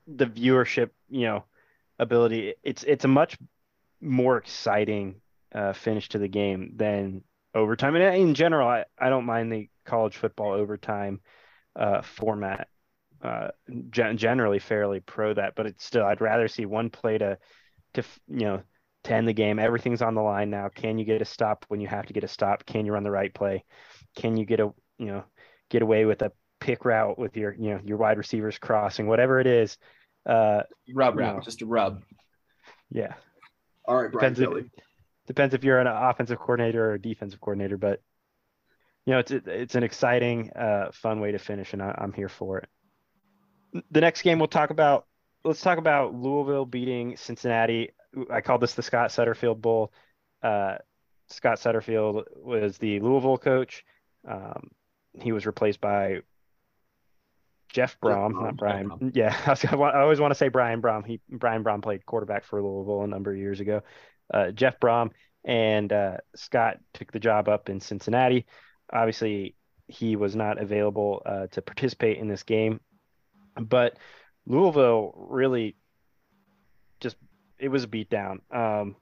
the 0.06 0.26
viewership, 0.26 0.90
you 1.08 1.26
know, 1.26 1.44
ability. 1.98 2.54
It's 2.62 2.82
it's 2.84 3.04
a 3.04 3.08
much 3.08 3.38
more 4.00 4.36
exciting 4.38 5.20
uh, 5.54 5.72
finish 5.72 6.08
to 6.10 6.18
the 6.18 6.28
game 6.28 6.72
than 6.76 7.22
overtime. 7.54 7.96
And 7.96 8.16
in 8.16 8.34
general, 8.34 8.68
I, 8.68 8.84
I 8.98 9.08
don't 9.10 9.26
mind 9.26 9.52
the 9.52 9.70
college 9.86 10.16
football 10.16 10.52
overtime 10.52 11.20
uh, 11.76 12.02
format 12.02 12.68
uh, 13.22 13.48
gen- 13.90 14.18
generally 14.18 14.58
fairly 14.58 15.00
pro 15.00 15.34
that, 15.34 15.54
but 15.56 15.66
it's 15.66 15.84
still 15.84 16.04
I'd 16.04 16.20
rather 16.20 16.48
see 16.48 16.66
one 16.66 16.90
play 16.90 17.18
to 17.18 17.38
to 17.94 18.02
you 18.28 18.40
know 18.46 18.62
to 19.04 19.14
end 19.14 19.28
the 19.28 19.32
game. 19.32 19.58
Everything's 19.58 20.02
on 20.02 20.14
the 20.14 20.22
line 20.22 20.50
now. 20.50 20.68
Can 20.68 20.98
you 20.98 21.04
get 21.04 21.22
a 21.22 21.26
stop 21.26 21.64
when 21.68 21.80
you 21.80 21.88
have 21.88 22.06
to 22.06 22.12
get 22.12 22.24
a 22.24 22.28
stop? 22.28 22.66
Can 22.66 22.86
you 22.86 22.92
run 22.92 23.04
the 23.04 23.10
right 23.10 23.32
play? 23.34 23.64
Can 24.16 24.36
you 24.36 24.46
get 24.46 24.60
a 24.60 24.72
you 24.98 25.06
know 25.06 25.24
get 25.70 25.82
away 25.82 26.04
with 26.04 26.22
a 26.22 26.32
pick 26.64 26.86
route 26.86 27.18
with 27.18 27.36
your 27.36 27.52
you 27.54 27.70
know 27.70 27.80
your 27.84 27.98
wide 27.98 28.16
receivers 28.16 28.56
crossing 28.56 29.06
whatever 29.06 29.38
it 29.38 29.46
is? 29.46 29.76
Uh, 30.26 30.62
rub 30.94 31.16
route, 31.18 31.44
just 31.44 31.60
a 31.60 31.66
rub. 31.66 32.02
Yeah. 32.90 33.12
All 33.84 34.00
right, 34.00 34.10
Brian 34.10 34.32
Depends 34.32 34.40
Kelly. 34.40 34.70
if, 34.74 34.84
depends 35.26 35.54
if 35.54 35.62
you're 35.62 35.78
an 35.78 35.86
offensive 35.86 36.38
coordinator 36.38 36.90
or 36.90 36.94
a 36.94 36.98
defensive 37.00 37.38
coordinator, 37.38 37.76
but 37.76 38.00
you 39.04 39.12
know, 39.12 39.18
it's 39.18 39.30
it's 39.30 39.74
an 39.74 39.82
exciting, 39.82 40.50
uh, 40.52 40.90
fun 40.92 41.20
way 41.20 41.32
to 41.32 41.38
finish, 41.38 41.74
and 41.74 41.82
I, 41.82 41.94
I'm 41.98 42.14
here 42.14 42.30
for 42.30 42.58
it. 42.58 42.68
The 43.90 44.00
next 44.00 44.22
game 44.22 44.38
we'll 44.38 44.48
talk 44.48 44.70
about. 44.70 45.06
Let's 45.44 45.60
talk 45.60 45.76
about 45.76 46.14
Louisville 46.14 46.64
beating 46.64 47.18
Cincinnati. 47.18 47.90
I 48.30 48.40
call 48.40 48.56
this 48.56 48.72
the 48.72 48.82
Scott 48.82 49.10
Satterfield 49.10 49.60
Bowl. 49.60 49.92
Uh, 50.42 50.76
Scott 51.28 51.58
Satterfield 51.58 52.24
was 52.36 52.78
the 52.78 53.00
Louisville 53.00 53.36
coach. 53.36 53.84
Um, 54.26 54.70
he 55.20 55.32
was 55.32 55.44
replaced 55.44 55.82
by 55.82 56.20
Jeff 57.74 57.98
Brohm, 58.00 58.32
Brohm, 58.32 58.42
not 58.42 58.56
Brian. 58.56 58.88
Brohm. 58.88 59.10
Yeah, 59.16 59.36
I, 59.46 59.76
I 59.76 60.02
always 60.02 60.20
want 60.20 60.30
to 60.30 60.36
say 60.36 60.48
Brian 60.48 60.80
Brohm. 60.80 61.04
He 61.04 61.20
Brian 61.28 61.64
Brohm 61.64 61.82
played 61.82 62.06
quarterback 62.06 62.44
for 62.44 62.62
Louisville 62.62 63.02
a 63.02 63.08
number 63.08 63.32
of 63.32 63.36
years 63.36 63.58
ago. 63.58 63.82
Uh, 64.32 64.52
Jeff 64.52 64.78
Brohm 64.78 65.10
and 65.44 65.92
uh, 65.92 66.18
Scott 66.36 66.78
took 66.94 67.10
the 67.10 67.18
job 67.18 67.48
up 67.48 67.68
in 67.68 67.80
Cincinnati. 67.80 68.46
Obviously, 68.92 69.56
he 69.88 70.14
was 70.14 70.36
not 70.36 70.62
available 70.62 71.20
uh, 71.26 71.48
to 71.48 71.60
participate 71.60 72.18
in 72.18 72.28
this 72.28 72.44
game, 72.44 72.78
but 73.60 73.98
Louisville 74.46 75.12
really 75.16 75.74
just 77.00 77.16
it 77.58 77.68
was 77.68 77.82
a 77.82 77.88
beatdown. 77.88 78.38
Um, 78.54 78.94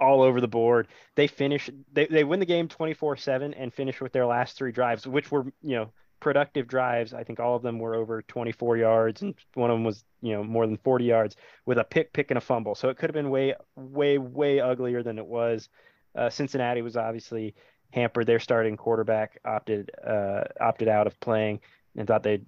all 0.00 0.22
over 0.22 0.40
the 0.40 0.48
board. 0.48 0.88
They 1.14 1.26
finish 1.26 1.68
they, 1.92 2.06
they 2.06 2.24
win 2.24 2.40
the 2.40 2.46
game 2.46 2.68
24-7 2.68 3.52
and 3.54 3.74
finish 3.74 4.00
with 4.00 4.12
their 4.12 4.26
last 4.26 4.56
three 4.56 4.72
drives, 4.72 5.06
which 5.06 5.30
were, 5.30 5.52
you 5.60 5.76
know, 5.76 5.92
productive 6.20 6.66
drives. 6.66 7.14
I 7.14 7.24
think 7.24 7.40
all 7.40 7.56
of 7.56 7.62
them 7.62 7.78
were 7.78 7.94
over 7.94 8.22
24 8.22 8.76
yards 8.76 9.22
and 9.22 9.34
one 9.54 9.70
of 9.70 9.76
them 9.76 9.84
was, 9.84 10.04
you 10.20 10.32
know, 10.32 10.42
more 10.42 10.66
than 10.66 10.76
40 10.78 11.04
yards 11.04 11.36
with 11.66 11.78
a 11.78 11.84
pick, 11.84 12.12
pick 12.12 12.30
and 12.30 12.38
a 12.38 12.40
fumble. 12.40 12.74
So 12.74 12.88
it 12.88 12.98
could 12.98 13.10
have 13.10 13.14
been 13.14 13.30
way, 13.30 13.54
way, 13.76 14.18
way 14.18 14.60
uglier 14.60 15.02
than 15.02 15.18
it 15.18 15.26
was. 15.26 15.68
Uh, 16.14 16.30
Cincinnati 16.30 16.82
was 16.82 16.96
obviously 16.96 17.54
hampered. 17.92 18.26
Their 18.26 18.40
starting 18.40 18.76
quarterback 18.76 19.38
opted 19.44 19.90
uh, 20.04 20.44
opted 20.60 20.88
out 20.88 21.06
of 21.06 21.18
playing 21.20 21.60
and 21.96 22.06
thought 22.06 22.22
they 22.22 22.42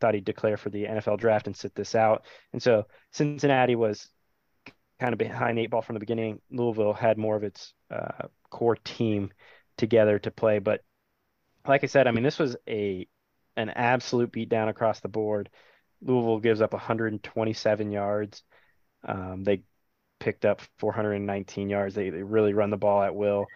thought 0.00 0.14
he'd 0.14 0.24
declare 0.24 0.56
for 0.56 0.70
the 0.70 0.84
NFL 0.84 1.18
draft 1.18 1.46
and 1.46 1.56
sit 1.56 1.74
this 1.74 1.94
out. 1.94 2.24
And 2.52 2.62
so 2.62 2.86
Cincinnati 3.12 3.76
was 3.76 4.08
kind 4.98 5.12
of 5.12 5.18
behind 5.18 5.58
the 5.58 5.62
eight 5.62 5.70
ball 5.70 5.82
from 5.82 5.94
the 5.94 6.00
beginning. 6.00 6.40
Louisville 6.50 6.92
had 6.92 7.18
more 7.18 7.36
of 7.36 7.44
its 7.44 7.74
uh, 7.90 8.28
core 8.50 8.76
team 8.76 9.30
together 9.76 10.18
to 10.18 10.30
play, 10.30 10.58
but 10.58 10.82
like 11.66 11.84
I 11.84 11.86
said, 11.86 12.06
I 12.06 12.12
mean 12.12 12.24
this 12.24 12.38
was 12.38 12.56
a 12.68 13.06
an 13.56 13.70
absolute 13.70 14.32
beatdown 14.32 14.68
across 14.68 15.00
the 15.00 15.08
board. 15.08 15.50
Louisville 16.02 16.38
gives 16.38 16.60
up 16.60 16.72
127 16.72 17.90
yards. 17.92 18.42
Um, 19.04 19.44
they 19.44 19.62
picked 20.18 20.44
up 20.44 20.62
419 20.78 21.68
yards. 21.68 21.94
They, 21.94 22.10
they 22.10 22.22
really 22.22 22.54
run 22.54 22.70
the 22.70 22.76
ball 22.76 23.02
at 23.02 23.14
will. 23.14 23.46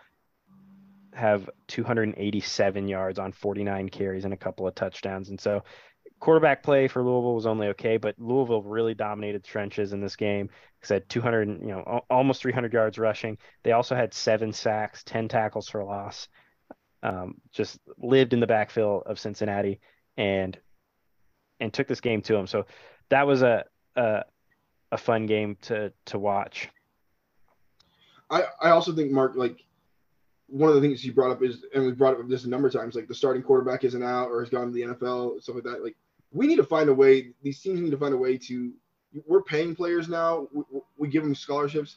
Have 1.14 1.48
287 1.68 2.88
yards 2.88 3.18
on 3.18 3.32
49 3.32 3.88
carries 3.88 4.24
and 4.24 4.34
a 4.34 4.38
couple 4.38 4.66
of 4.66 4.74
touchdowns. 4.74 5.28
And 5.28 5.40
so 5.40 5.62
quarterback 6.18 6.62
play 6.62 6.88
for 6.88 7.02
Louisville 7.02 7.34
was 7.34 7.46
only 7.46 7.68
okay, 7.68 7.96
but 7.98 8.18
Louisville 8.18 8.62
really 8.62 8.94
dominated 8.94 9.44
trenches 9.44 9.92
in 9.92 10.00
this 10.00 10.16
game. 10.16 10.50
Said 10.82 11.08
200, 11.08 11.48
you 11.60 11.68
know, 11.68 12.00
almost 12.10 12.42
300 12.42 12.72
yards 12.72 12.98
rushing. 12.98 13.38
They 13.62 13.72
also 13.72 13.94
had 13.94 14.12
seven 14.12 14.52
sacks, 14.52 15.04
10 15.04 15.28
tackles 15.28 15.68
for 15.68 15.84
loss. 15.84 16.28
Um, 17.04 17.34
just 17.52 17.78
lived 17.98 18.32
in 18.32 18.40
the 18.40 18.46
backfield 18.46 19.02
of 19.04 19.20
Cincinnati 19.20 19.78
and 20.16 20.58
and 21.60 21.72
took 21.72 21.86
this 21.86 22.00
game 22.00 22.22
to 22.22 22.32
them. 22.32 22.46
So 22.46 22.66
that 23.10 23.26
was 23.26 23.42
a 23.42 23.64
a, 23.96 24.24
a 24.90 24.96
fun 24.96 25.26
game 25.26 25.56
to 25.62 25.92
to 26.06 26.18
watch. 26.18 26.68
I, 28.30 28.44
I 28.60 28.70
also 28.70 28.94
think 28.94 29.12
Mark 29.12 29.34
like 29.36 29.64
one 30.46 30.68
of 30.68 30.74
the 30.74 30.80
things 30.80 31.04
you 31.04 31.12
brought 31.12 31.30
up 31.30 31.42
is 31.42 31.64
and 31.74 31.84
we 31.84 31.92
brought 31.92 32.18
up 32.18 32.28
this 32.28 32.44
a 32.44 32.48
number 32.48 32.68
of 32.68 32.74
times 32.74 32.94
like 32.94 33.08
the 33.08 33.14
starting 33.14 33.42
quarterback 33.42 33.84
isn't 33.84 34.02
out 34.02 34.28
or 34.28 34.40
has 34.40 34.50
gone 34.50 34.66
to 34.66 34.72
the 34.72 34.82
NFL 34.82 35.42
stuff 35.42 35.56
like 35.56 35.64
that 35.64 35.82
like 35.82 35.96
we 36.32 36.46
need 36.46 36.56
to 36.56 36.64
find 36.64 36.88
a 36.88 36.94
way 36.94 37.30
these 37.42 37.60
teams 37.60 37.80
need 37.80 37.90
to 37.90 37.96
find 37.96 38.14
a 38.14 38.16
way 38.16 38.36
to 38.36 38.72
we're 39.26 39.42
paying 39.42 39.74
players 39.74 40.08
now 40.08 40.48
we, 40.52 40.62
we 40.96 41.08
give 41.08 41.22
them 41.22 41.34
scholarships 41.34 41.96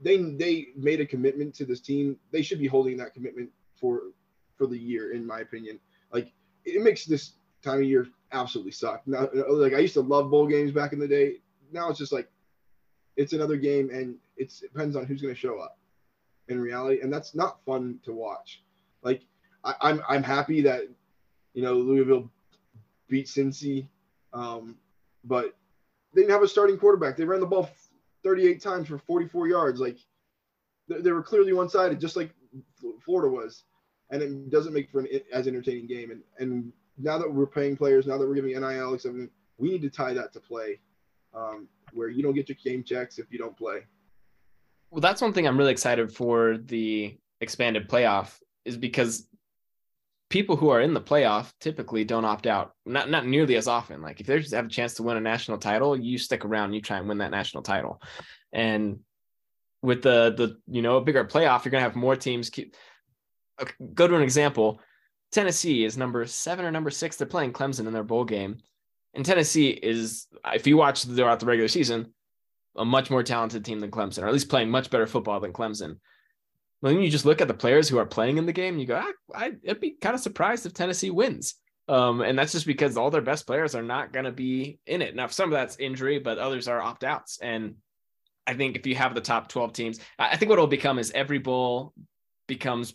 they 0.00 0.18
they 0.18 0.68
made 0.76 1.00
a 1.00 1.06
commitment 1.06 1.54
to 1.54 1.64
this 1.64 1.80
team 1.80 2.16
they 2.30 2.42
should 2.42 2.58
be 2.58 2.66
holding 2.66 2.96
that 2.96 3.14
commitment 3.14 3.50
for 3.74 4.02
for 4.56 4.66
the 4.66 4.78
year 4.78 5.12
in 5.12 5.26
my 5.26 5.40
opinion 5.40 5.78
like 6.12 6.32
it 6.64 6.82
makes 6.82 7.04
this 7.04 7.32
time 7.62 7.78
of 7.78 7.84
year 7.84 8.06
absolutely 8.32 8.72
suck 8.72 9.02
now 9.06 9.28
like 9.48 9.74
I 9.74 9.78
used 9.78 9.94
to 9.94 10.00
love 10.00 10.30
bowl 10.30 10.46
games 10.46 10.72
back 10.72 10.92
in 10.92 10.98
the 10.98 11.08
day 11.08 11.36
now 11.72 11.88
it's 11.88 11.98
just 11.98 12.12
like 12.12 12.28
it's 13.16 13.32
another 13.32 13.56
game 13.56 13.90
and 13.90 14.16
it 14.36 14.52
depends 14.60 14.96
on 14.96 15.06
who's 15.06 15.22
going 15.22 15.34
to 15.34 15.40
show 15.40 15.58
up 15.58 15.78
in 16.48 16.60
reality, 16.60 17.00
and 17.00 17.12
that's 17.12 17.34
not 17.34 17.64
fun 17.64 17.98
to 18.04 18.12
watch. 18.12 18.62
Like 19.02 19.22
I, 19.62 19.74
I'm 19.80 20.02
I'm 20.08 20.22
happy 20.22 20.60
that 20.62 20.82
you 21.54 21.62
know 21.62 21.74
Louisville 21.74 22.30
beat 23.08 23.26
Cincy, 23.26 23.86
um, 24.32 24.76
but 25.24 25.54
they 26.12 26.22
didn't 26.22 26.32
have 26.32 26.42
a 26.42 26.48
starting 26.48 26.78
quarterback. 26.78 27.16
They 27.16 27.24
ran 27.24 27.40
the 27.40 27.46
ball 27.46 27.70
38 28.22 28.60
times 28.60 28.88
for 28.88 28.98
44 28.98 29.48
yards. 29.48 29.80
Like 29.80 29.98
they, 30.88 31.12
were 31.12 31.22
clearly 31.22 31.52
one-sided, 31.52 31.98
just 31.98 32.16
like 32.16 32.30
Florida 33.04 33.28
was, 33.28 33.64
and 34.10 34.22
it 34.22 34.50
doesn't 34.50 34.72
make 34.72 34.90
for 34.90 35.00
an 35.00 35.08
as 35.32 35.46
entertaining 35.46 35.86
game. 35.86 36.10
And 36.10 36.22
and 36.38 36.72
now 36.98 37.18
that 37.18 37.32
we're 37.32 37.46
paying 37.46 37.76
players, 37.76 38.06
now 38.06 38.18
that 38.18 38.26
we're 38.26 38.34
giving 38.34 38.52
NIL, 38.52 38.94
except 38.94 39.14
we 39.58 39.70
need 39.70 39.82
to 39.82 39.90
tie 39.90 40.14
that 40.14 40.32
to 40.32 40.40
play, 40.40 40.80
um, 41.34 41.68
where 41.92 42.08
you 42.08 42.22
don't 42.22 42.34
get 42.34 42.48
your 42.48 42.58
game 42.62 42.84
checks 42.84 43.18
if 43.18 43.26
you 43.30 43.38
don't 43.38 43.56
play. 43.56 43.80
Well, 44.90 45.00
that's 45.00 45.20
one 45.20 45.32
thing 45.32 45.46
I'm 45.46 45.58
really 45.58 45.72
excited 45.72 46.12
for 46.12 46.58
the 46.58 47.16
expanded 47.40 47.88
playoff 47.88 48.38
is 48.64 48.76
because 48.76 49.26
people 50.30 50.56
who 50.56 50.68
are 50.68 50.80
in 50.80 50.94
the 50.94 51.00
playoff 51.00 51.52
typically 51.60 52.04
don't 52.04 52.24
opt 52.24 52.46
out, 52.46 52.72
not 52.86 53.10
not 53.10 53.26
nearly 53.26 53.56
as 53.56 53.68
often. 53.68 54.02
Like 54.02 54.20
if 54.20 54.26
they 54.26 54.38
just 54.38 54.54
have 54.54 54.66
a 54.66 54.68
chance 54.68 54.94
to 54.94 55.02
win 55.02 55.16
a 55.16 55.20
national 55.20 55.58
title, 55.58 55.96
you 55.98 56.18
stick 56.18 56.44
around, 56.44 56.72
you 56.72 56.80
try 56.80 56.98
and 56.98 57.08
win 57.08 57.18
that 57.18 57.30
national 57.30 57.62
title, 57.62 58.00
and 58.52 59.00
with 59.82 60.02
the 60.02 60.34
the 60.36 60.56
you 60.66 60.82
know 60.82 60.96
a 60.96 61.00
bigger 61.00 61.24
playoff, 61.24 61.64
you're 61.64 61.70
gonna 61.70 61.82
have 61.82 61.96
more 61.96 62.16
teams. 62.16 62.50
Keep, 62.50 62.74
go 63.94 64.06
to 64.06 64.16
an 64.16 64.22
example. 64.22 64.80
Tennessee 65.32 65.84
is 65.84 65.96
number 65.96 66.26
seven 66.26 66.64
or 66.64 66.70
number 66.70 66.90
six. 66.90 67.16
They're 67.16 67.26
playing 67.26 67.52
Clemson 67.52 67.86
in 67.86 67.92
their 67.92 68.04
bowl 68.04 68.24
game, 68.24 68.58
and 69.14 69.24
Tennessee 69.24 69.68
is, 69.70 70.26
if 70.52 70.66
you 70.66 70.76
watch 70.76 71.04
throughout 71.04 71.40
the 71.40 71.46
regular 71.46 71.68
season, 71.68 72.12
a 72.76 72.84
much 72.84 73.10
more 73.10 73.22
talented 73.22 73.64
team 73.64 73.80
than 73.80 73.90
Clemson, 73.90 74.22
or 74.22 74.26
at 74.26 74.32
least 74.32 74.48
playing 74.48 74.70
much 74.70 74.90
better 74.90 75.06
football 75.06 75.40
than 75.40 75.52
Clemson. 75.52 75.98
When 76.80 77.00
you 77.00 77.08
just 77.08 77.24
look 77.24 77.40
at 77.40 77.48
the 77.48 77.54
players 77.54 77.88
who 77.88 77.98
are 77.98 78.06
playing 78.06 78.36
in 78.36 78.46
the 78.46 78.52
game, 78.52 78.78
you 78.78 78.86
go, 78.86 78.96
I, 78.96 79.12
I, 79.34 79.52
I'd 79.68 79.80
be 79.80 79.92
kind 79.92 80.14
of 80.14 80.20
surprised 80.20 80.66
if 80.66 80.74
Tennessee 80.74 81.10
wins. 81.10 81.54
Um, 81.88 82.20
and 82.20 82.38
that's 82.38 82.52
just 82.52 82.66
because 82.66 82.96
all 82.96 83.10
their 83.10 83.22
best 83.22 83.46
players 83.46 83.74
are 83.74 83.82
not 83.82 84.12
going 84.12 84.24
to 84.24 84.32
be 84.32 84.78
in 84.86 85.02
it. 85.02 85.14
Now, 85.14 85.26
some 85.28 85.50
of 85.50 85.52
that's 85.52 85.76
injury, 85.78 86.18
but 86.18 86.38
others 86.38 86.66
are 86.68 86.80
opt 86.80 87.04
outs. 87.04 87.38
And 87.40 87.76
I 88.46 88.54
think 88.54 88.76
if 88.76 88.86
you 88.86 88.94
have 88.96 89.14
the 89.14 89.20
top 89.20 89.48
12 89.48 89.72
teams, 89.72 90.00
I 90.18 90.36
think 90.36 90.48
what 90.48 90.56
it'll 90.56 90.66
become 90.66 90.98
is 90.98 91.10
every 91.10 91.38
bowl 91.38 91.92
becomes 92.46 92.94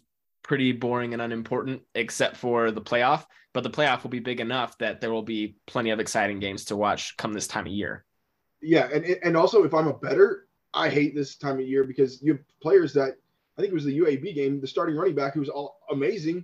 pretty 0.49 0.71
boring 0.71 1.13
and 1.13 1.21
unimportant 1.21 1.79
except 1.93 2.35
for 2.35 2.71
the 2.71 2.81
playoff. 2.81 3.23
But 3.53 3.61
the 3.61 3.69
playoff 3.69 4.01
will 4.01 4.09
be 4.09 4.19
big 4.19 4.39
enough 4.39 4.75
that 4.79 4.99
there 4.99 5.11
will 5.11 5.21
be 5.21 5.57
plenty 5.67 5.91
of 5.91 5.99
exciting 5.99 6.39
games 6.39 6.65
to 6.65 6.75
watch 6.75 7.15
come 7.17 7.33
this 7.33 7.47
time 7.47 7.67
of 7.67 7.71
year. 7.71 8.03
Yeah, 8.59 8.89
and 8.91 9.05
and 9.05 9.37
also 9.37 9.63
if 9.63 9.75
I'm 9.75 9.87
a 9.87 9.93
better, 9.93 10.47
I 10.73 10.89
hate 10.89 11.13
this 11.13 11.35
time 11.35 11.59
of 11.59 11.67
year 11.67 11.83
because 11.83 12.21
you 12.23 12.33
have 12.33 12.41
players 12.63 12.93
that 12.93 13.13
I 13.57 13.61
think 13.61 13.71
it 13.71 13.75
was 13.75 13.85
the 13.85 13.99
UAB 13.99 14.33
game, 14.33 14.59
the 14.59 14.65
starting 14.65 14.95
running 14.95 15.13
back 15.13 15.35
who 15.35 15.39
was 15.39 15.49
all 15.49 15.77
amazing. 15.91 16.43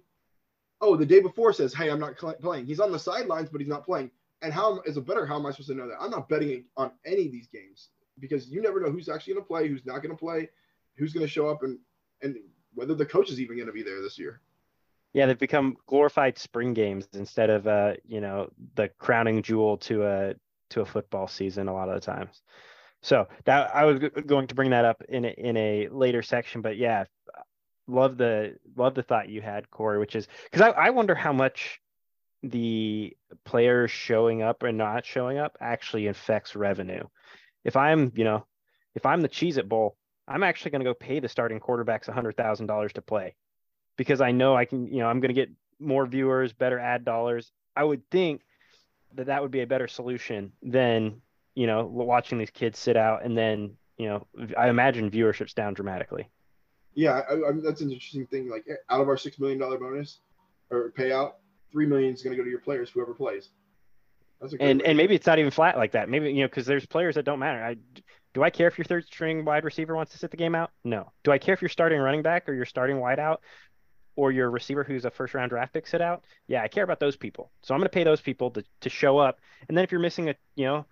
Oh, 0.81 0.95
the 0.95 1.05
day 1.05 1.19
before 1.19 1.51
says, 1.51 1.73
"Hey, 1.73 1.89
I'm 1.89 1.99
not 1.99 2.15
playing." 2.15 2.67
He's 2.67 2.79
on 2.79 2.91
the 2.91 2.99
sidelines, 2.99 3.49
but 3.49 3.59
he's 3.59 3.67
not 3.67 3.85
playing. 3.85 4.11
And 4.43 4.53
how 4.53 4.77
as 4.87 4.97
a 4.97 5.01
better, 5.01 5.25
how 5.25 5.37
am 5.39 5.47
I 5.47 5.51
supposed 5.51 5.69
to 5.69 5.75
know 5.75 5.87
that? 5.87 5.97
I'm 5.99 6.11
not 6.11 6.29
betting 6.29 6.65
on 6.77 6.91
any 7.05 7.25
of 7.25 7.31
these 7.31 7.47
games 7.47 7.89
because 8.19 8.49
you 8.49 8.61
never 8.61 8.79
know 8.79 8.91
who's 8.91 9.09
actually 9.09 9.33
going 9.33 9.45
to 9.45 9.47
play, 9.47 9.67
who's 9.67 9.85
not 9.85 10.03
going 10.03 10.15
to 10.15 10.19
play, 10.19 10.49
who's 10.95 11.11
going 11.11 11.25
to 11.25 11.31
show 11.31 11.49
up, 11.49 11.63
and 11.63 11.79
and 12.21 12.37
whether 12.75 12.93
the 12.93 13.05
coach 13.05 13.31
is 13.31 13.39
even 13.39 13.57
going 13.57 13.67
to 13.67 13.73
be 13.73 13.83
there 13.83 14.01
this 14.01 14.19
year. 14.19 14.41
Yeah, 15.13 15.25
they've 15.25 15.39
become 15.39 15.77
glorified 15.87 16.37
spring 16.37 16.73
games 16.73 17.07
instead 17.13 17.49
of 17.49 17.67
uh, 17.67 17.93
you 18.05 18.21
know, 18.21 18.49
the 18.75 18.89
crowning 18.99 19.41
jewel 19.41 19.77
to 19.77 20.03
a 20.03 20.35
to 20.71 20.81
a 20.81 20.85
football 20.85 21.27
season 21.27 21.67
a 21.67 21.73
lot 21.73 21.89
of 21.89 21.95
the 21.95 22.01
times. 22.01 22.41
So 23.01 23.27
that 23.45 23.73
I 23.75 23.85
was 23.85 23.99
going 24.25 24.47
to 24.47 24.55
bring 24.55 24.71
that 24.71 24.83
up 24.83 25.03
in 25.07 25.25
a, 25.25 25.29
in 25.29 25.57
a 25.57 25.87
later 25.89 26.21
section, 26.21 26.61
but 26.61 26.75
yeah, 26.75 27.05
love 27.87 28.17
the 28.17 28.55
love 28.75 28.95
the 28.95 29.03
thought 29.03 29.29
you 29.29 29.41
had, 29.41 29.69
Corey, 29.69 29.99
which 29.99 30.15
is 30.15 30.27
because 30.51 30.61
I, 30.61 30.87
I 30.87 30.89
wonder 30.89 31.15
how 31.15 31.31
much 31.31 31.79
the 32.43 33.15
players 33.43 33.91
showing 33.91 34.41
up 34.41 34.63
or 34.63 34.71
not 34.71 35.05
showing 35.05 35.37
up 35.37 35.57
actually 35.59 36.07
affects 36.07 36.55
revenue. 36.55 37.03
If 37.63 37.75
I'm, 37.75 38.11
you 38.15 38.23
know, 38.23 38.45
if 38.93 39.05
I'm 39.05 39.21
the 39.21 39.29
Cheez 39.29 39.57
It 39.57 39.67
Bowl, 39.67 39.95
I'm 40.27 40.43
actually 40.43 40.71
going 40.71 40.81
to 40.81 40.85
go 40.85 40.93
pay 40.93 41.19
the 41.19 41.29
starting 41.29 41.59
quarterbacks 41.59 42.09
$100,000 42.09 42.91
to 42.93 43.01
play 43.01 43.35
because 43.97 44.21
I 44.21 44.31
know 44.31 44.55
I 44.55 44.65
can, 44.65 44.87
you 44.87 44.99
know, 44.99 45.07
I'm 45.07 45.19
going 45.19 45.29
to 45.29 45.35
get 45.35 45.49
more 45.79 46.05
viewers, 46.05 46.53
better 46.53 46.79
ad 46.79 47.05
dollars. 47.05 47.51
I 47.75 47.83
would 47.83 48.09
think 48.09 48.41
that 49.13 49.27
that 49.27 49.41
would 49.41 49.51
be 49.51 49.61
a 49.61 49.67
better 49.67 49.87
solution 49.87 50.51
than, 50.63 51.21
you 51.53 51.67
know, 51.67 51.85
watching 51.85 52.37
these 52.37 52.49
kids 52.49 52.79
sit 52.79 52.97
out 52.97 53.23
and 53.23 53.37
then 53.37 53.77
you 53.97 54.07
know, 54.07 54.27
I 54.57 54.69
imagine 54.69 55.09
viewership's 55.09 55.53
down 55.53 55.73
dramatically. 55.73 56.29
Yeah, 56.93 57.21
I, 57.29 57.33
I, 57.33 57.51
that's 57.63 57.81
an 57.81 57.91
interesting 57.91 58.27
thing. 58.27 58.49
Like 58.49 58.65
eh, 58.69 58.75
out 58.89 59.01
of 59.01 59.07
our 59.07 59.17
six 59.17 59.39
million 59.39 59.59
dollar 59.59 59.77
bonus 59.77 60.19
or 60.69 60.91
payout, 60.97 61.33
three 61.71 61.85
million 61.85 62.13
is 62.13 62.21
going 62.21 62.31
to 62.31 62.37
go 62.37 62.43
to 62.43 62.49
your 62.49 62.59
players, 62.59 62.89
whoever 62.89 63.13
plays. 63.13 63.49
and 64.59 64.81
and 64.81 64.97
maybe 64.97 65.15
it's 65.15 65.25
not 65.25 65.39
even 65.39 65.51
flat 65.51 65.77
like 65.77 65.93
that. 65.93 66.09
Maybe 66.09 66.31
you 66.31 66.41
know 66.41 66.47
because 66.47 66.65
there's 66.65 66.85
players 66.85 67.15
that 67.15 67.23
don't 67.23 67.39
matter. 67.39 67.63
I 67.63 67.77
do 68.35 68.43
I 68.43 68.49
care 68.49 68.67
if 68.67 68.77
your 68.77 68.83
third 68.83 69.05
string 69.05 69.45
wide 69.45 69.63
receiver 69.63 69.95
wants 69.95 70.11
to 70.11 70.17
sit 70.17 70.29
the 70.29 70.35
game 70.35 70.55
out? 70.55 70.71
No. 70.83 71.09
Do 71.23 71.31
I 71.31 71.37
care 71.37 71.53
if 71.53 71.61
you're 71.61 71.69
starting 71.69 72.01
running 72.01 72.21
back 72.21 72.49
or 72.49 72.53
you're 72.53 72.65
starting 72.65 72.99
wide 72.99 73.17
out 73.17 73.41
or 74.17 74.29
your 74.33 74.51
receiver 74.51 74.83
who's 74.83 75.05
a 75.05 75.09
first 75.09 75.33
round 75.33 75.51
draft 75.51 75.73
pick 75.73 75.87
sit 75.87 76.01
out? 76.01 76.25
Yeah, 76.45 76.61
I 76.61 76.67
care 76.67 76.83
about 76.83 76.99
those 76.99 77.15
people. 77.15 77.49
So 77.61 77.73
I'm 77.73 77.79
going 77.79 77.85
to 77.85 77.93
pay 77.93 78.03
those 78.03 78.19
people 78.19 78.51
to, 78.51 78.63
to 78.81 78.89
show 78.89 79.17
up. 79.19 79.39
And 79.69 79.77
then 79.77 79.85
if 79.85 79.91
you're 79.91 80.01
missing 80.01 80.27
a 80.27 80.35
you 80.55 80.65
know 80.65 80.85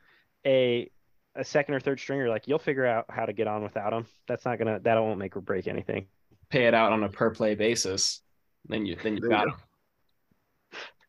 a 0.45 0.89
a 1.35 1.43
second 1.43 1.75
or 1.75 1.81
third 1.81 1.99
stringer, 1.99 2.29
like 2.29 2.47
you'll 2.47 2.59
figure 2.59 2.85
out 2.85 3.07
how 3.09 3.25
to 3.25 3.33
get 3.33 3.47
on 3.47 3.61
without 3.61 3.89
them. 3.89 4.05
That's 4.25 4.45
not 4.45 4.57
gonna 4.57 4.79
that 4.79 4.95
won't 5.01 5.19
make 5.19 5.35
or 5.35 5.41
break 5.41 5.67
anything. 5.67 6.07
Pay 6.49 6.67
it 6.67 6.73
out 6.73 6.93
on 6.93 7.03
a 7.03 7.09
per 7.09 7.31
play 7.31 7.55
basis, 7.55 8.21
then 8.69 8.85
you 8.85 8.95
then 9.03 9.17
you 9.17 9.29
got 9.29 9.47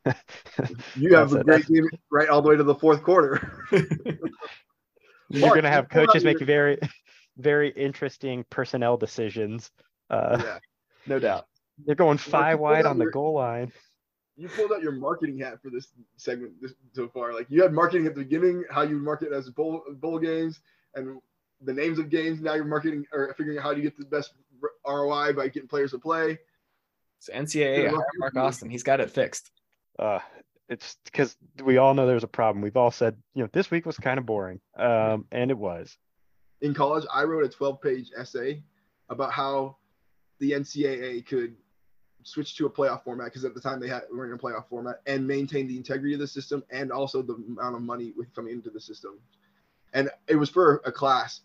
them. 0.05 0.15
you 0.97 1.15
have 1.15 1.33
a 1.33 1.45
great 1.45 1.67
game 1.69 1.89
right 2.11 2.29
all 2.29 2.43
the 2.43 2.49
way 2.49 2.57
to 2.57 2.65
the 2.65 2.75
fourth 2.75 3.05
quarter. 3.05 3.63
You're 5.41 5.55
gonna 5.55 5.71
have 5.71 5.89
coaches 5.89 6.25
make 6.25 6.41
very 6.41 6.79
very 7.37 7.71
interesting 7.71 8.45
personnel 8.51 8.97
decisions. 8.97 9.71
Uh, 10.11 10.41
yeah, 10.43 10.59
no 11.07 11.19
doubt. 11.19 11.47
They're 11.85 11.95
going 11.95 12.19
five 12.19 12.59
wide 12.61 12.87
on 12.87 12.99
the 12.99 13.07
goal 13.07 13.35
line 13.35 13.73
you 14.37 14.49
pulled 14.49 14.73
out 14.73 14.83
your 14.83 14.93
marketing 14.93 15.39
hat 15.39 15.61
for 15.63 15.71
this 15.71 15.89
segment 16.17 16.53
this, 16.61 16.75
so 16.93 17.09
far. 17.09 17.33
Like 17.33 17.47
you 17.49 17.63
had 17.63 17.73
marketing 17.73 18.07
at 18.07 18.15
the 18.15 18.23
beginning, 18.23 18.65
how 18.71 18.83
you 18.83 18.99
market 18.99 19.33
as 19.33 19.49
bowl 19.51 19.83
bowl 19.95 20.19
games 20.19 20.61
and 20.95 21.21
the 21.63 21.73
names 21.73 21.99
of 21.99 22.11
games. 22.11 22.41
Now 22.41 22.55
you're 22.55 22.65
marketing 22.65 23.05
or 23.13 23.33
figuring 23.37 23.59
out 23.59 23.65
how 23.65 23.75
to 23.75 23.81
get 23.81 23.97
the 23.97 24.05
best 24.05 24.33
ROI 24.87 25.33
by 25.35 25.49
getting 25.49 25.69
players 25.69 25.93
to 25.93 25.99
play. 25.99 26.39
It's 27.19 27.31
NCAA. 27.31 27.93
Mark 28.19 28.37
Austin. 28.37 28.71
He's 28.71 28.83
got 28.83 29.01
it 29.01 29.11
fixed. 29.11 29.51
Uh, 29.99 30.19
it's 30.69 30.97
because 31.05 31.37
we 31.63 31.77
all 31.77 31.95
know 31.95 32.07
there's 32.07 32.25
a 32.25 32.29
problem. 32.29 32.63
We've 32.63 32.77
all 32.77 32.91
said, 32.91 33.17
you 33.35 33.43
know, 33.43 33.49
this 33.53 33.71
week 33.71 33.87
was 33.87 33.97
kind 33.97 34.19
of 34.19 34.27
boring, 34.27 34.61
um, 34.79 35.27
and 35.31 35.51
it 35.51 35.59
was. 35.59 35.97
In 36.61 36.75
college, 36.75 37.05
I 37.13 37.25
wrote 37.25 37.45
a 37.45 37.49
12-page 37.49 38.13
essay 38.17 38.63
about 39.11 39.33
how 39.33 39.77
the 40.39 40.53
NCAA 40.53 41.27
could 41.27 41.55
switch 42.23 42.57
to 42.57 42.67
a 42.67 42.71
playoff 42.71 43.05
format 43.05 43.27
because 43.27 43.45
at 43.45 43.55
the 43.55 43.61
time 43.61 43.79
they 43.79 43.89
had 43.89 44.03
were 44.13 44.27
in 44.27 44.33
a 44.33 44.39
playoff 44.39 44.67
format 44.69 45.01
and 45.07 45.27
maintain 45.27 45.69
the 45.69 45.77
integrity 45.77 46.15
of 46.15 46.21
the 46.21 46.27
system 46.27 46.65
and 46.71 46.91
also 46.91 47.21
the 47.21 47.35
amount 47.35 47.77
of 47.77 47.83
money 47.83 48.15
coming 48.35 48.53
into 48.53 48.71
the 48.71 48.81
system. 48.81 49.19
And 49.93 50.11
it 50.27 50.37
was 50.37 50.49
for 50.49 50.83
a 50.87 50.93
class. 50.93 51.43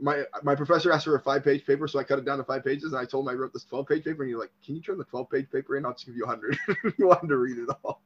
My 0.00 0.24
my 0.42 0.54
professor 0.54 0.92
asked 0.92 1.04
for 1.04 1.16
a 1.16 1.20
five 1.20 1.42
page 1.42 1.64
paper, 1.64 1.88
so 1.88 1.98
I 1.98 2.04
cut 2.04 2.18
it 2.18 2.26
down 2.26 2.38
to 2.38 2.44
five 2.44 2.64
pages. 2.64 2.92
And 2.92 2.96
I 2.96 3.06
told 3.06 3.24
him 3.24 3.34
I 3.34 3.38
wrote 3.38 3.52
this 3.54 3.64
12 3.64 3.86
page 3.86 4.04
paper, 4.04 4.22
and 4.22 4.30
he's 4.30 4.38
like, 4.38 4.50
"Can 4.64 4.74
you 4.74 4.82
turn 4.82 4.98
the 4.98 5.04
12 5.04 5.30
page 5.30 5.50
paper 5.50 5.76
in? 5.76 5.86
I'll 5.86 5.92
just 5.92 6.04
give 6.04 6.16
you 6.16 6.26
100." 6.26 6.58
you 6.98 7.06
wanted 7.06 7.28
to 7.28 7.36
read 7.36 7.56
it 7.56 7.68
all. 7.82 8.02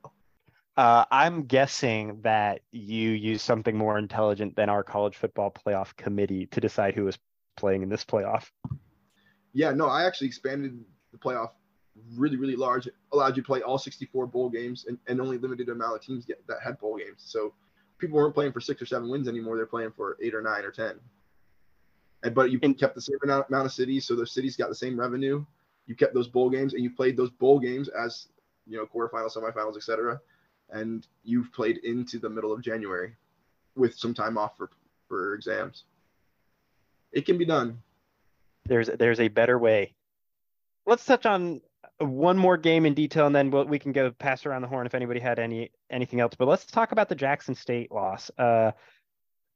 Uh, 0.77 1.05
I'm 1.11 1.45
guessing 1.45 2.21
that 2.23 2.63
you 2.71 3.11
use 3.11 3.43
something 3.43 3.77
more 3.77 3.99
intelligent 3.99 4.57
than 4.57 4.69
our 4.69 4.83
college 4.83 5.17
football 5.17 5.53
playoff 5.53 5.95
committee 5.97 6.47
to 6.47 6.61
decide 6.61 6.95
who 6.95 7.07
is 7.09 7.19
playing 7.57 7.83
in 7.83 7.89
this 7.89 8.05
playoff. 8.05 8.51
Yeah, 9.53 9.73
no, 9.73 9.89
I 9.89 10.07
actually 10.07 10.29
expanded 10.29 10.79
the 11.13 11.19
playoff 11.19 11.51
really, 12.15 12.37
really 12.37 12.57
large. 12.57 12.89
Allowed 13.13 13.37
you 13.37 13.43
to 13.43 13.47
play 13.47 13.63
all 13.63 13.79
64 13.79 14.27
bowl 14.27 14.49
games 14.49 14.87
and, 14.89 14.99
and 15.09 15.21
only 15.21 15.39
limited 15.39 15.69
amount 15.69 15.97
of 15.97 16.03
teams 16.03 16.25
get, 16.25 16.47
that 16.47 16.59
had 16.65 16.79
bowl 16.79 16.97
games. 16.97 17.19
So 17.19 17.53
people 17.99 18.17
weren't 18.17 18.35
playing 18.35 18.53
for 18.53 18.61
six 18.61 18.81
or 18.81 18.87
seven 18.87 19.11
wins 19.11 19.29
anymore. 19.29 19.57
They're 19.57 19.67
playing 19.67 19.93
for 19.97 20.17
eight 20.23 20.35
or 20.35 20.43
nine 20.43 20.65
or 20.65 20.71
10. 20.71 20.99
And, 22.23 22.35
but 22.35 22.51
you 22.51 22.59
and, 22.63 22.79
kept 22.79 22.95
the 22.95 23.01
same 23.01 23.19
amount 23.23 23.51
of 23.51 23.73
cities. 23.73 24.07
So 24.07 24.15
those 24.15 24.33
cities 24.33 24.57
got 24.57 24.69
the 24.69 24.75
same 24.75 24.99
revenue. 24.99 25.45
You 25.87 25.95
kept 25.95 26.15
those 26.15 26.29
bowl 26.29 26.51
games 26.51 26.75
and 26.75 26.83
you 26.83 26.91
played 26.91 27.17
those 27.17 27.31
bowl 27.31 27.59
games 27.59 27.89
as, 27.89 28.29
you 28.67 28.77
know, 28.77 28.87
quarterfinals, 28.87 29.37
semifinals, 29.37 29.77
etc. 29.77 30.21
And 30.73 31.07
you've 31.25 31.53
played 31.53 31.79
into 31.79 32.19
the 32.19 32.31
middle 32.31 32.53
of 32.53 32.63
January 32.63 33.15
with 33.77 33.95
some 33.97 34.15
time 34.15 34.39
off 34.39 34.57
for, 34.57 34.71
for 35.09 35.35
exams. 35.35 35.85
It 37.13 37.27
can 37.27 37.39
be 37.39 37.45
done. 37.45 37.83
There's 38.67 38.89
there's 38.89 39.21
a 39.21 39.29
better 39.29 39.59
way. 39.59 39.95
Let's 40.87 41.05
touch 41.05 41.27
on 41.27 41.61
one 41.99 42.39
more 42.39 42.57
game 42.57 42.87
in 42.87 42.95
detail, 42.95 43.27
and 43.27 43.35
then 43.35 43.51
we'll, 43.51 43.65
we 43.65 43.79
can 43.79 43.93
go 43.93 44.11
pass 44.11 44.47
around 44.47 44.63
the 44.63 44.69
horn 44.69 44.87
if 44.87 44.95
anybody 44.95 45.21
had 45.21 45.39
any 45.39 45.71
anything 45.91 46.21
else. 46.21 46.35
But 46.39 46.49
let's 46.49 46.65
talk 46.65 46.93
about 46.93 47.09
the 47.09 47.15
Jackson 47.15 47.55
State 47.55 47.91
loss. 47.91 48.31
Uh, 48.39 48.73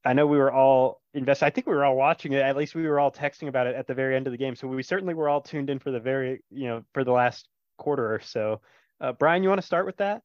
I 0.04 0.12
know 0.12 0.26
we 0.26 0.36
were 0.36 0.52
all 0.52 1.00
invested. 1.14 1.46
I 1.46 1.50
think 1.50 1.66
we 1.66 1.74
were 1.74 1.84
all 1.84 1.96
watching 1.96 2.32
it. 2.32 2.42
At 2.42 2.56
least 2.56 2.74
we 2.74 2.86
were 2.86 3.00
all 3.00 3.10
texting 3.10 3.48
about 3.48 3.66
it 3.66 3.74
at 3.74 3.86
the 3.86 3.94
very 3.94 4.16
end 4.16 4.26
of 4.26 4.32
the 4.32 4.36
game. 4.36 4.54
So 4.54 4.68
we 4.68 4.82
certainly 4.82 5.14
were 5.14 5.28
all 5.28 5.40
tuned 5.40 5.70
in 5.70 5.78
for 5.78 5.90
the 5.90 6.00
very, 6.00 6.42
you 6.50 6.66
know, 6.68 6.84
for 6.92 7.04
the 7.04 7.12
last 7.12 7.48
quarter 7.78 8.14
or 8.14 8.20
so. 8.20 8.60
Uh, 9.00 9.12
Brian, 9.12 9.42
you 9.42 9.48
want 9.48 9.60
to 9.60 9.66
start 9.66 9.86
with 9.86 9.96
that? 9.98 10.22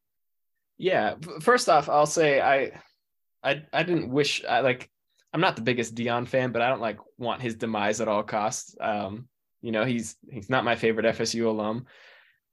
Yeah. 0.79 1.15
First 1.41 1.69
off, 1.69 1.89
I'll 1.89 2.07
say 2.07 2.41
I, 2.41 2.81
I, 3.43 3.63
I 3.71 3.83
didn't 3.83 4.09
wish 4.09 4.43
I 4.43 4.61
like. 4.61 4.89
I'm 5.31 5.41
not 5.41 5.55
the 5.55 5.61
biggest 5.61 5.93
Deion 5.93 6.27
fan, 6.27 6.51
but 6.51 6.63
I 6.63 6.69
don't 6.69 6.81
like 6.81 6.97
want 7.19 7.43
his 7.43 7.53
demise 7.53 8.01
at 8.01 8.07
all 8.07 8.23
costs. 8.23 8.75
Um, 8.81 9.27
you 9.61 9.71
know, 9.71 9.85
he's 9.85 10.15
he's 10.31 10.49
not 10.49 10.63
my 10.63 10.75
favorite 10.75 11.05
FSU 11.05 11.45
alum 11.45 11.85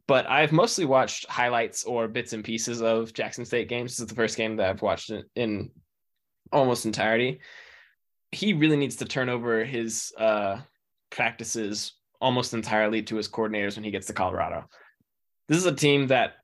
but 0.06 0.28
I've 0.28 0.52
mostly 0.52 0.84
watched 0.84 1.26
highlights 1.28 1.84
or 1.84 2.06
bits 2.08 2.32
and 2.32 2.44
pieces 2.44 2.80
of 2.80 3.12
Jackson 3.12 3.44
State 3.44 3.68
games. 3.68 3.92
This 3.92 4.00
is 4.00 4.06
the 4.06 4.14
first 4.14 4.36
game 4.36 4.56
that 4.56 4.70
I've 4.70 4.82
watched 4.82 5.10
in, 5.10 5.24
in 5.34 5.70
almost 6.52 6.86
entirety. 6.86 7.40
He 8.30 8.52
really 8.52 8.76
needs 8.76 8.96
to 8.96 9.04
turn 9.04 9.28
over 9.28 9.64
his 9.64 10.12
uh, 10.16 10.60
practices 11.10 11.92
almost 12.20 12.54
entirely 12.54 13.02
to 13.02 13.16
his 13.16 13.28
coordinators 13.28 13.76
when 13.76 13.84
he 13.84 13.90
gets 13.90 14.06
to 14.06 14.12
Colorado. 14.12 14.68
This 15.48 15.58
is 15.58 15.66
a 15.66 15.74
team 15.74 16.08
that 16.08 16.34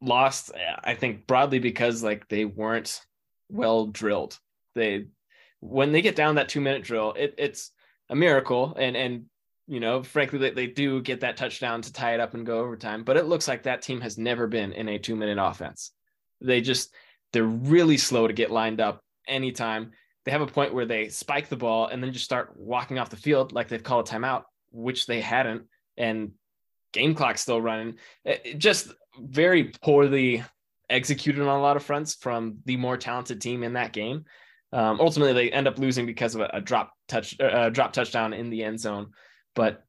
lost, 0.00 0.52
I 0.84 0.94
think, 0.94 1.26
broadly 1.26 1.58
because 1.58 2.02
like 2.02 2.28
they 2.28 2.44
weren't 2.44 3.00
well 3.48 3.86
drilled. 3.86 4.38
They 4.74 5.06
when 5.60 5.92
they 5.92 6.02
get 6.02 6.16
down 6.16 6.36
that 6.36 6.48
two 6.48 6.60
minute 6.60 6.82
drill, 6.82 7.12
it, 7.16 7.34
it's 7.38 7.70
a 8.08 8.16
miracle, 8.16 8.74
and 8.78 8.96
and 8.96 9.26
you 9.70 9.78
know, 9.78 10.02
frankly, 10.02 10.40
they, 10.40 10.50
they 10.50 10.66
do 10.66 11.00
get 11.00 11.20
that 11.20 11.36
touchdown 11.36 11.80
to 11.80 11.92
tie 11.92 12.14
it 12.14 12.20
up 12.20 12.34
and 12.34 12.44
go 12.44 12.58
overtime. 12.58 13.04
But 13.04 13.16
it 13.16 13.26
looks 13.26 13.46
like 13.46 13.62
that 13.62 13.82
team 13.82 14.00
has 14.00 14.18
never 14.18 14.48
been 14.48 14.72
in 14.72 14.88
a 14.88 14.98
two 14.98 15.14
minute 15.14 15.38
offense. 15.40 15.92
They 16.40 16.60
just, 16.60 16.92
they're 17.32 17.44
really 17.44 17.96
slow 17.96 18.26
to 18.26 18.32
get 18.32 18.50
lined 18.50 18.80
up 18.80 19.00
anytime. 19.28 19.92
They 20.24 20.32
have 20.32 20.40
a 20.40 20.48
point 20.48 20.74
where 20.74 20.86
they 20.86 21.08
spike 21.08 21.48
the 21.48 21.56
ball 21.56 21.86
and 21.86 22.02
then 22.02 22.12
just 22.12 22.24
start 22.24 22.50
walking 22.56 22.98
off 22.98 23.10
the 23.10 23.16
field 23.16 23.52
like 23.52 23.68
they've 23.68 23.80
called 23.80 24.08
a 24.08 24.12
timeout, 24.12 24.42
which 24.72 25.06
they 25.06 25.20
hadn't. 25.20 25.62
And 25.96 26.32
game 26.92 27.14
clock's 27.14 27.42
still 27.42 27.60
running. 27.60 27.94
It 28.24 28.58
just 28.58 28.92
very 29.28 29.72
poorly 29.82 30.44
executed 30.88 31.42
on 31.42 31.48
a 31.48 31.60
lot 31.60 31.76
of 31.76 31.82
fronts 31.82 32.14
from 32.14 32.58
the 32.64 32.76
more 32.76 32.96
talented 32.96 33.40
team 33.40 33.62
in 33.62 33.74
that 33.74 33.92
game. 33.92 34.24
Um, 34.72 35.00
ultimately, 35.00 35.32
they 35.32 35.50
end 35.50 35.66
up 35.66 35.78
losing 35.78 36.06
because 36.06 36.34
of 36.34 36.42
a, 36.42 36.50
a 36.54 36.60
drop 36.60 36.92
touch, 37.08 37.38
uh, 37.40 37.70
drop 37.70 37.92
touchdown 37.92 38.32
in 38.32 38.50
the 38.50 38.64
end 38.64 38.80
zone. 38.80 39.10
But 39.54 39.84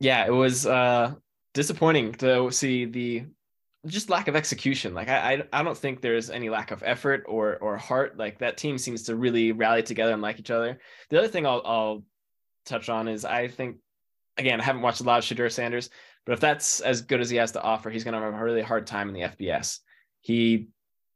yeah, 0.00 0.26
it 0.26 0.32
was 0.32 0.66
uh, 0.66 1.14
disappointing 1.52 2.12
to 2.14 2.50
see 2.50 2.84
the 2.84 3.26
just 3.86 4.10
lack 4.10 4.28
of 4.28 4.36
execution. 4.36 4.94
Like 4.94 5.08
I, 5.08 5.34
I, 5.34 5.60
I 5.60 5.62
don't 5.62 5.76
think 5.76 6.00
there's 6.00 6.30
any 6.30 6.48
lack 6.48 6.70
of 6.70 6.82
effort 6.84 7.24
or 7.28 7.56
or 7.56 7.76
heart. 7.76 8.18
Like 8.18 8.38
that 8.38 8.56
team 8.56 8.78
seems 8.78 9.04
to 9.04 9.16
really 9.16 9.52
rally 9.52 9.82
together 9.82 10.12
and 10.12 10.22
like 10.22 10.38
each 10.38 10.50
other. 10.50 10.80
The 11.10 11.18
other 11.18 11.28
thing 11.28 11.46
I'll, 11.46 11.62
I'll 11.64 12.04
touch 12.66 12.88
on 12.88 13.08
is 13.08 13.24
I 13.24 13.48
think 13.48 13.76
again 14.36 14.60
I 14.60 14.64
haven't 14.64 14.82
watched 14.82 15.00
a 15.00 15.04
lot 15.04 15.18
of 15.18 15.24
Shedeur 15.24 15.52
Sanders, 15.52 15.90
but 16.26 16.32
if 16.32 16.40
that's 16.40 16.80
as 16.80 17.02
good 17.02 17.20
as 17.20 17.30
he 17.30 17.36
has 17.36 17.52
to 17.52 17.62
offer, 17.62 17.90
he's 17.90 18.04
going 18.04 18.14
to 18.14 18.20
have 18.20 18.34
a 18.34 18.44
really 18.44 18.62
hard 18.62 18.86
time 18.86 19.08
in 19.08 19.14
the 19.14 19.28
FBS. 19.28 19.80
He 20.20 20.68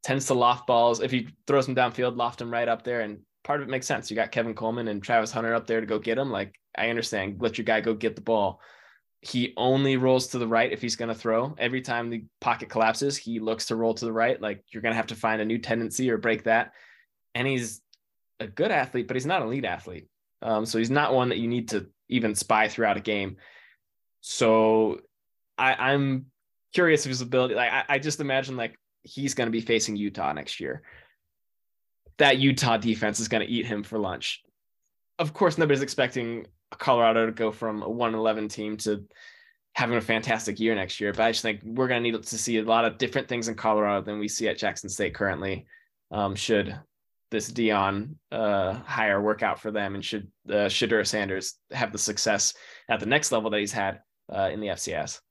tends 0.03 0.27
to 0.27 0.33
loft 0.33 0.67
balls. 0.67 1.01
If 1.01 1.11
he 1.11 1.29
throws 1.47 1.65
them 1.65 1.75
downfield, 1.75 2.15
loft 2.15 2.39
them 2.39 2.51
right 2.51 2.67
up 2.67 2.83
there, 2.83 3.01
and 3.01 3.19
part 3.43 3.61
of 3.61 3.67
it 3.67 3.71
makes 3.71 3.87
sense. 3.87 4.09
You 4.09 4.15
got 4.15 4.31
Kevin 4.31 4.53
Coleman 4.53 4.87
and 4.87 5.01
Travis 5.01 5.31
Hunter 5.31 5.53
up 5.53 5.67
there 5.67 5.81
to 5.81 5.87
go 5.87 5.99
get 5.99 6.17
him. 6.17 6.31
Like 6.31 6.53
I 6.77 6.89
understand, 6.89 7.37
let 7.39 7.57
your 7.57 7.65
guy 7.65 7.81
go 7.81 7.93
get 7.93 8.15
the 8.15 8.21
ball. 8.21 8.61
He 9.21 9.53
only 9.57 9.97
rolls 9.97 10.27
to 10.27 10.37
the 10.37 10.47
right 10.47 10.71
if 10.71 10.81
he's 10.81 10.95
going 10.95 11.09
to 11.09 11.15
throw. 11.15 11.53
Every 11.57 11.81
time 11.81 12.09
the 12.09 12.23
pocket 12.39 12.69
collapses, 12.69 13.17
he 13.17 13.39
looks 13.39 13.65
to 13.65 13.75
roll 13.75 13.93
to 13.95 14.05
the 14.05 14.13
right. 14.13 14.41
Like 14.41 14.63
you're 14.71 14.81
going 14.81 14.93
to 14.93 14.97
have 14.97 15.07
to 15.07 15.15
find 15.15 15.41
a 15.41 15.45
new 15.45 15.57
tendency 15.57 16.09
or 16.09 16.17
break 16.17 16.43
that. 16.43 16.71
And 17.35 17.45
he's 17.45 17.81
a 18.39 18.47
good 18.47 18.71
athlete, 18.71 19.07
but 19.07 19.15
he's 19.15 19.25
not 19.25 19.41
an 19.41 19.49
elite 19.49 19.65
athlete. 19.65 20.07
Um, 20.41 20.65
so 20.65 20.77
he's 20.77 20.89
not 20.89 21.13
one 21.13 21.29
that 21.29 21.37
you 21.37 21.49
need 21.49 21.69
to 21.69 21.87
even 22.07 22.33
spy 22.33 22.69
throughout 22.69 22.95
a 22.95 23.01
game. 23.01 23.35
So 24.21 24.99
I, 25.57 25.93
am 25.93 26.27
curious 26.73 27.05
of 27.05 27.09
his 27.09 27.21
ability. 27.21 27.55
Like 27.55 27.71
I, 27.71 27.83
I 27.89 27.99
just 27.99 28.19
imagine 28.19 28.57
like 28.57 28.75
he's 29.03 29.33
going 29.33 29.47
to 29.47 29.51
be 29.51 29.61
facing 29.61 29.95
Utah 29.95 30.33
next 30.33 30.59
year 30.59 30.83
that 32.19 32.37
Utah 32.37 32.77
defense 32.77 33.19
is 33.19 33.27
going 33.27 33.45
to 33.45 33.51
eat 33.51 33.65
him 33.65 33.81
for 33.81 33.97
lunch. 33.97 34.43
Of 35.17 35.33
course, 35.33 35.57
nobody's 35.57 35.81
expecting 35.81 36.45
Colorado 36.69 37.25
to 37.25 37.31
go 37.31 37.51
from 37.51 37.81
a 37.81 37.89
111 37.89 38.49
team 38.49 38.77
to 38.77 39.05
having 39.73 39.97
a 39.97 40.01
fantastic 40.01 40.59
year 40.59 40.75
next 40.75 40.99
year, 40.99 41.13
but 41.13 41.23
I 41.23 41.31
just 41.31 41.41
think 41.41 41.61
we're 41.63 41.87
going 41.87 42.03
to 42.03 42.11
need 42.11 42.21
to 42.21 42.37
see 42.37 42.57
a 42.57 42.63
lot 42.63 42.85
of 42.85 42.97
different 42.97 43.27
things 43.27 43.47
in 43.47 43.55
Colorado 43.55 44.03
than 44.03 44.19
we 44.19 44.27
see 44.27 44.47
at 44.47 44.57
Jackson 44.57 44.89
State 44.89 45.15
currently. 45.15 45.65
Um, 46.11 46.35
should 46.35 46.77
this 47.31 47.51
Deion 47.51 48.15
uh, 48.31 48.73
hire 48.73 49.21
work 49.21 49.43
out 49.43 49.61
for 49.61 49.71
them, 49.71 49.95
and 49.95 50.03
should 50.03 50.29
uh, 50.49 50.67
Shedeur 50.67 51.05
Sanders 51.05 51.55
have 51.71 51.91
the 51.91 51.97
success 51.97 52.53
at 52.89 52.99
the 52.99 53.05
next 53.05 53.31
level 53.31 53.49
that 53.51 53.59
he's 53.59 53.71
had 53.71 54.01
uh, 54.31 54.49
in 54.51 54.59
the 54.59 54.67
FCS? 54.67 55.21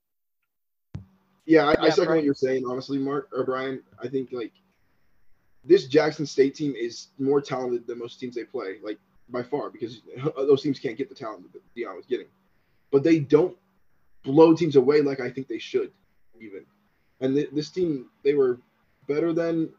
Yeah, 1.45 1.65
I, 1.65 1.71
yeah, 1.71 1.81
I 1.81 1.89
second 1.89 2.05
Brian. 2.05 2.17
what 2.17 2.25
you're 2.25 2.33
saying. 2.33 2.63
Honestly, 2.67 2.97
Mark 2.97 3.29
or 3.33 3.43
Brian, 3.43 3.81
I 4.01 4.07
think 4.07 4.31
like 4.31 4.53
this 5.65 5.87
Jackson 5.87 6.25
State 6.25 6.55
team 6.55 6.73
is 6.75 7.07
more 7.17 7.41
talented 7.41 7.87
than 7.87 7.99
most 7.99 8.19
teams 8.19 8.35
they 8.35 8.43
play, 8.43 8.75
like 8.83 8.99
by 9.29 9.43
far, 9.43 9.69
because 9.69 10.01
those 10.37 10.61
teams 10.61 10.79
can't 10.79 10.97
get 10.97 11.09
the 11.09 11.15
talent 11.15 11.51
that 11.53 11.61
Deion 11.75 11.95
was 11.95 12.05
getting. 12.05 12.27
But 12.91 13.03
they 13.03 13.19
don't 13.19 13.57
blow 14.23 14.53
teams 14.53 14.75
away 14.75 15.01
like 15.01 15.19
I 15.19 15.29
think 15.29 15.47
they 15.47 15.59
should, 15.59 15.91
even. 16.39 16.65
And 17.21 17.35
th- 17.35 17.49
this 17.51 17.69
team, 17.69 18.07
they 18.23 18.33
were 18.33 18.59
better 19.07 19.33
than 19.33 19.69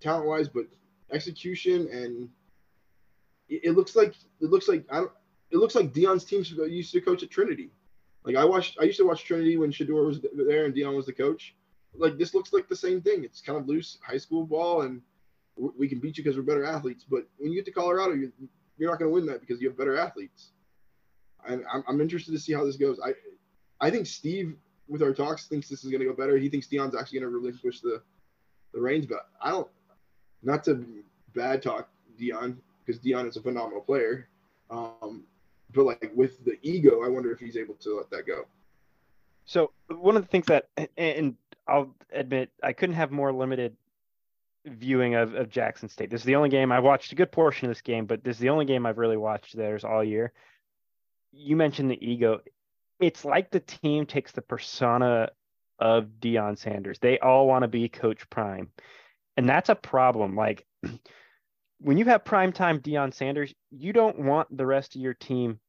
talent 0.00 0.26
wise, 0.26 0.48
but 0.48 0.66
execution 1.12 1.88
and 1.92 2.28
it, 3.48 3.60
it, 3.64 3.70
looks 3.72 3.96
like 3.96 4.14
it 4.40 4.50
looks 4.50 4.68
like 4.68 4.84
I 4.90 4.98
don't. 4.98 5.12
It 5.50 5.56
looks 5.56 5.74
like 5.74 5.92
Deion's 5.92 6.24
team 6.24 6.44
used 6.68 6.92
to 6.92 7.00
coach 7.00 7.24
at 7.24 7.30
Trinity. 7.30 7.70
Like 8.24 8.36
I 8.36 8.44
watched, 8.44 8.78
I 8.80 8.84
used 8.84 8.98
to 8.98 9.06
watch 9.06 9.24
Trinity 9.24 9.56
when 9.56 9.72
Shedeur 9.72 10.06
was 10.06 10.20
there 10.20 10.66
and 10.66 10.74
Deion 10.74 10.94
was 10.94 11.06
the 11.06 11.12
coach. 11.12 11.54
Like 11.94 12.18
this 12.18 12.34
looks 12.34 12.52
like 12.52 12.68
the 12.68 12.76
same 12.76 13.00
thing. 13.00 13.24
It's 13.24 13.40
kind 13.40 13.58
of 13.58 13.66
loose 13.66 13.98
high 14.06 14.18
school 14.18 14.44
ball, 14.44 14.82
and 14.82 15.00
we 15.56 15.88
can 15.88 15.98
beat 15.98 16.16
you 16.18 16.24
because 16.24 16.36
we're 16.36 16.42
better 16.42 16.64
athletes. 16.64 17.04
But 17.08 17.26
when 17.38 17.50
you 17.50 17.56
get 17.56 17.64
to 17.66 17.72
Colorado, 17.72 18.14
you're, 18.14 18.30
you're 18.78 18.90
not 18.90 18.98
going 18.98 19.10
to 19.10 19.14
win 19.14 19.26
that 19.26 19.40
because 19.40 19.60
you 19.60 19.68
have 19.68 19.76
better 19.76 19.96
athletes. 19.96 20.52
And 21.46 21.64
I'm, 21.72 21.82
I'm 21.88 22.00
interested 22.00 22.32
to 22.32 22.38
see 22.38 22.52
how 22.52 22.64
this 22.64 22.76
goes. 22.76 23.00
I 23.04 23.14
I 23.80 23.90
think 23.90 24.06
Steve, 24.06 24.56
with 24.88 25.02
our 25.02 25.12
talks, 25.12 25.46
thinks 25.46 25.68
this 25.68 25.84
is 25.84 25.90
going 25.90 26.00
to 26.00 26.06
go 26.06 26.14
better. 26.14 26.36
He 26.36 26.48
thinks 26.48 26.68
Deion's 26.68 26.94
actually 26.94 27.20
going 27.20 27.32
to 27.32 27.38
relinquish 27.38 27.80
the 27.80 28.02
the 28.72 28.80
reins, 28.80 29.06
but 29.06 29.28
I 29.40 29.50
don't. 29.50 29.68
Not 30.42 30.64
to 30.64 30.86
bad 31.34 31.62
talk 31.62 31.88
Deion 32.18 32.56
because 32.84 33.00
Deion 33.00 33.28
is 33.28 33.36
a 33.36 33.42
phenomenal 33.42 33.80
player, 33.80 34.28
um, 34.70 35.24
but 35.72 35.84
like 35.84 36.10
with 36.14 36.44
the 36.44 36.58
ego, 36.62 37.02
I 37.04 37.08
wonder 37.08 37.32
if 37.32 37.40
he's 37.40 37.56
able 37.56 37.74
to 37.74 37.96
let 37.96 38.10
that 38.10 38.26
go. 38.26 38.46
So 39.44 39.72
one 39.88 40.16
of 40.16 40.22
the 40.22 40.28
things 40.28 40.46
that, 40.46 40.68
and 40.96 41.34
I'll 41.66 41.94
admit, 42.12 42.50
I 42.62 42.72
couldn't 42.72 42.96
have 42.96 43.10
more 43.10 43.32
limited 43.32 43.76
viewing 44.66 45.14
of, 45.14 45.34
of 45.34 45.48
Jackson 45.48 45.88
State. 45.88 46.10
This 46.10 46.20
is 46.20 46.26
the 46.26 46.36
only 46.36 46.50
game 46.50 46.70
I 46.70 46.80
watched 46.80 47.12
a 47.12 47.14
good 47.14 47.32
portion 47.32 47.66
of 47.66 47.70
this 47.70 47.80
game, 47.80 48.06
but 48.06 48.22
this 48.22 48.36
is 48.36 48.40
the 48.40 48.50
only 48.50 48.64
game 48.64 48.86
I've 48.86 48.98
really 48.98 49.16
watched 49.16 49.56
theirs 49.56 49.84
all 49.84 50.04
year. 50.04 50.32
You 51.32 51.56
mentioned 51.56 51.90
the 51.90 52.06
ego. 52.06 52.40
It's 52.98 53.24
like 53.24 53.50
the 53.50 53.60
team 53.60 54.06
takes 54.06 54.32
the 54.32 54.42
persona 54.42 55.30
of 55.78 56.06
Deion 56.20 56.58
Sanders. 56.58 56.98
They 56.98 57.18
all 57.18 57.46
want 57.46 57.62
to 57.62 57.68
be 57.68 57.88
Coach 57.88 58.28
Prime. 58.28 58.68
And 59.36 59.48
that's 59.48 59.70
a 59.70 59.74
problem. 59.74 60.36
Like 60.36 60.66
when 61.80 61.98
you 61.98 62.04
have 62.06 62.24
primetime 62.24 62.80
Deion 62.80 63.12
Sanders, 63.14 63.54
you 63.70 63.92
don't 63.92 64.18
want 64.18 64.54
the 64.54 64.66
rest 64.66 64.94
of 64.94 65.00
your 65.00 65.14
team 65.14 65.60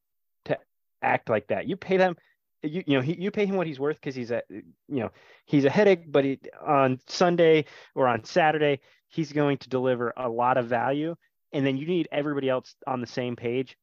to 0.45 0.58
act 1.02 1.30
like 1.30 1.47
that. 1.47 1.67
You 1.67 1.78
pay 1.78 1.97
them 1.97 2.15
you, 2.63 2.84
you 2.86 2.97
know 2.97 3.02
he, 3.02 3.19
you 3.19 3.32
pay 3.32 3.45
him 3.45 3.56
what 3.56 3.65
he's 3.67 3.80
worth 3.80 3.95
because 3.95 4.15
he's 4.15 4.30
a 4.32 4.43
you 4.50 4.63
know 4.88 5.10
he's 5.45 5.65
a 5.65 5.69
headache 5.69 6.12
but 6.12 6.24
he, 6.24 6.39
on 6.63 7.00
sunday 7.08 7.65
or 7.95 8.08
on 8.08 8.24
saturday 8.24 8.80
he's 9.08 9.32
going 9.32 9.58
to 9.58 9.67
deliver 9.67 10.13
a 10.15 10.30
lot 10.30 10.58
of 10.58 10.67
value 10.67 11.15
and 11.52 11.65
then 11.65 11.76
you 11.76 11.88
need 11.88 12.08
everybody 12.12 12.50
else 12.50 12.76
on 12.86 13.02
the 13.02 13.08
same 13.08 13.36
page 13.36 13.76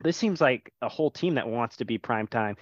this 0.00 0.16
seems 0.16 0.40
like 0.40 0.72
a 0.80 0.88
whole 0.88 1.10
team 1.10 1.34
that 1.34 1.48
wants 1.48 1.78
to 1.78 1.84
be 1.84 1.98
prime 1.98 2.28
time 2.28 2.56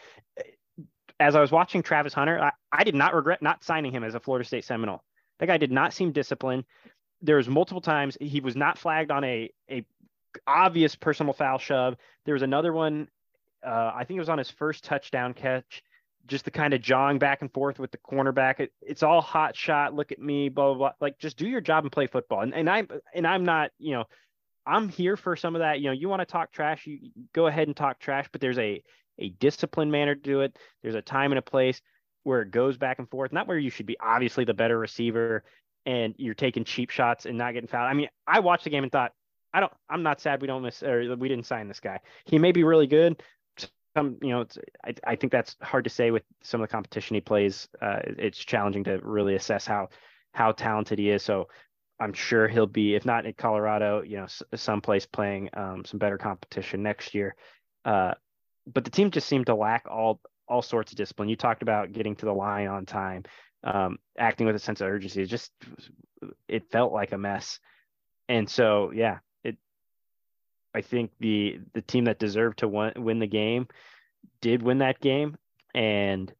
as 1.19 1.35
I 1.35 1.41
was 1.41 1.51
watching 1.51 1.83
Travis 1.83 2.13
Hunter, 2.13 2.39
I, 2.41 2.53
I 2.73 2.85
did 2.85 2.95
not 2.95 3.15
regret 3.15 3.43
not 3.43 3.65
signing 3.65 3.93
him 3.93 4.05
as 4.05 4.15
a 4.15 4.21
Florida 4.21 4.47
State 4.47 4.65
Seminole. 4.65 5.03
That 5.39 5.47
guy 5.47 5.57
did 5.57 5.73
not 5.73 5.93
seem 5.93 6.13
disciplined. 6.13 6.65
There 7.23 7.37
was 7.37 7.49
multiple 7.49 7.81
times 7.81 8.17
he 8.21 8.41
was 8.41 8.57
not 8.57 8.79
flagged 8.79 9.11
on 9.11 9.25
a 9.25 9.51
a 9.71 9.85
obvious 10.47 10.95
personal 10.95 11.33
foul 11.33 11.59
shove. 11.59 11.97
There 12.25 12.35
was 12.35 12.43
another 12.43 12.73
one, 12.73 13.09
uh, 13.65 13.93
I 13.95 14.05
think 14.05 14.17
it 14.17 14.21
was 14.21 14.29
on 14.29 14.39
his 14.39 14.51
first 14.51 14.85
touchdown 14.85 15.33
catch, 15.35 15.83
just 16.27 16.45
the 16.45 16.51
kind 16.51 16.75
of 16.75 16.83
jawing 16.83 17.19
back 17.19 17.41
and 17.41 17.53
forth 17.53 17.79
with 17.79 17.91
the 17.91 17.99
cornerback. 17.99 18.61
It, 18.61 18.73
it's 18.83 19.03
all 19.03 19.21
hot 19.21 19.57
shot. 19.57 19.95
Look 19.95 20.13
at 20.13 20.19
me, 20.19 20.49
blah, 20.49 20.75
blah 20.75 20.75
blah. 20.75 20.93
Like 21.01 21.19
just 21.19 21.37
do 21.37 21.49
your 21.49 21.61
job 21.61 21.85
and 21.85 21.93
play 21.93 22.07
football. 22.07 22.41
And 22.41 22.55
and 22.55 22.69
I'm 22.69 22.89
and 23.15 23.27
I'm 23.27 23.45
not, 23.45 23.71
you 23.79 23.93
know, 23.93 24.05
I'm 24.67 24.89
here 24.89 25.17
for 25.17 25.37
some 25.37 25.55
of 25.55 25.61
that. 25.61 25.81
You 25.81 25.87
know, 25.87 25.93
you 25.93 26.09
want 26.09 26.21
to 26.21 26.27
talk 26.27 26.53
trash, 26.53 26.87
you 26.87 27.11
go 27.33 27.47
ahead 27.47 27.69
and 27.69 27.77
talk 27.77 27.99
trash, 27.99 28.27
but 28.31 28.41
there's 28.41 28.59
a 28.59 28.83
a 29.19 29.31
disciplined 29.31 29.91
manner 29.91 30.15
to 30.15 30.21
do 30.21 30.41
it. 30.43 30.59
There's 30.83 30.95
a 30.95 31.03
time 31.03 31.33
and 31.33 31.39
a 31.39 31.43
place 31.43 31.81
where 32.25 32.43
it 32.43 32.51
goes 32.51 32.77
back 32.77 32.99
and 32.99 33.09
forth, 33.09 33.33
not 33.33 33.47
where 33.47 33.59
you 33.59 33.71
should 33.71 33.87
be 33.87 33.97
obviously 34.01 34.45
the 34.45 34.53
better 34.53 34.79
receiver 34.79 35.45
and 35.87 36.15
you're 36.19 36.35
taking 36.35 36.65
cheap 36.65 36.91
shots 36.91 37.25
and 37.25 37.39
not 37.39 37.55
getting 37.55 37.69
fouled. 37.69 37.89
I 37.89 37.95
mean, 37.95 38.09
I 38.27 38.41
watched 38.41 38.65
the 38.65 38.71
game 38.71 38.83
and 38.83 38.93
thought, 38.93 39.13
I 39.55 39.61
don't, 39.61 39.73
I'm 39.89 40.03
not 40.03 40.21
sad 40.21 40.43
we 40.43 40.47
don't 40.47 40.63
miss 40.63 40.83
or 40.83 41.17
we 41.17 41.29
didn't 41.29 41.47
sign 41.47 41.69
this 41.69 41.81
guy. 41.81 42.01
He 42.27 42.39
may 42.39 42.53
be 42.53 42.65
really 42.65 42.87
good. 42.87 43.23
Some, 43.97 44.19
you 44.21 44.31
know, 44.31 44.45
I, 44.85 44.95
I 45.07 45.17
think 45.17 45.33
that's 45.33 45.57
hard 45.63 45.85
to 45.85 45.91
say 45.91 46.11
with 46.11 46.25
some 46.43 46.61
of 46.61 46.69
the 46.69 46.73
competition 46.73 47.15
he 47.15 47.21
plays. 47.23 47.69
Uh, 47.81 48.01
it's 48.19 48.37
challenging 48.37 48.85
to 48.85 48.99
really 49.03 49.37
assess 49.37 49.65
how, 49.65 49.89
how 50.33 50.53
talented 50.53 50.99
he 50.99 51.09
is. 51.09 51.23
So 51.23 51.49
I'm 51.99 52.13
sure 52.13 52.49
he'll 52.49 52.67
be, 52.67 52.95
if 52.95 53.07
not 53.07 53.25
in 53.25 53.33
Colorado, 53.33 54.03
you 54.03 54.19
know, 54.19 54.27
someplace 54.55 55.07
playing 55.07 55.49
um, 55.55 55.85
some 55.87 55.99
better 55.99 56.19
competition 56.19 56.83
next 56.83 57.15
year. 57.15 57.35
Uh, 57.87 58.13
but 58.67 58.85
the 58.85 58.91
team 58.91 59.11
just 59.11 59.29
seemed 59.29 59.47
to 59.47 59.55
lack 59.55 59.87
all 59.89 60.21
all 60.49 60.63
sorts 60.63 60.93
of 60.93 60.99
discipline. 60.99 61.29
You 61.29 61.37
talked 61.37 61.63
about 61.63 61.93
getting 61.93 62.15
to 62.17 62.27
the 62.27 62.33
line 62.33 62.69
on 62.69 62.87
time, 62.87 63.25
um, 63.67 63.99
acting 64.19 64.47
with 64.47 64.57
a 64.57 64.61
sense 64.61 64.81
of 64.81 64.89
urgency. 64.89 65.23
It 65.23 65.27
just 65.27 65.53
it 66.49 66.71
felt 66.71 66.93
like 66.93 67.13
a 67.13 67.19
mess. 67.19 67.61
And 68.29 68.49
so, 68.49 68.93
yeah, 68.93 69.19
it. 69.45 69.57
I 70.75 70.81
think 70.81 71.11
the 71.21 71.61
the 71.75 71.83
team 71.83 72.05
that 72.05 72.19
deserved 72.19 72.61
to 72.61 72.69
win, 72.69 73.19
the 73.19 73.27
game 73.27 73.69
did 74.41 74.63
win 74.63 74.79
that 74.79 75.01
game, 75.01 75.37
and 75.75 76.33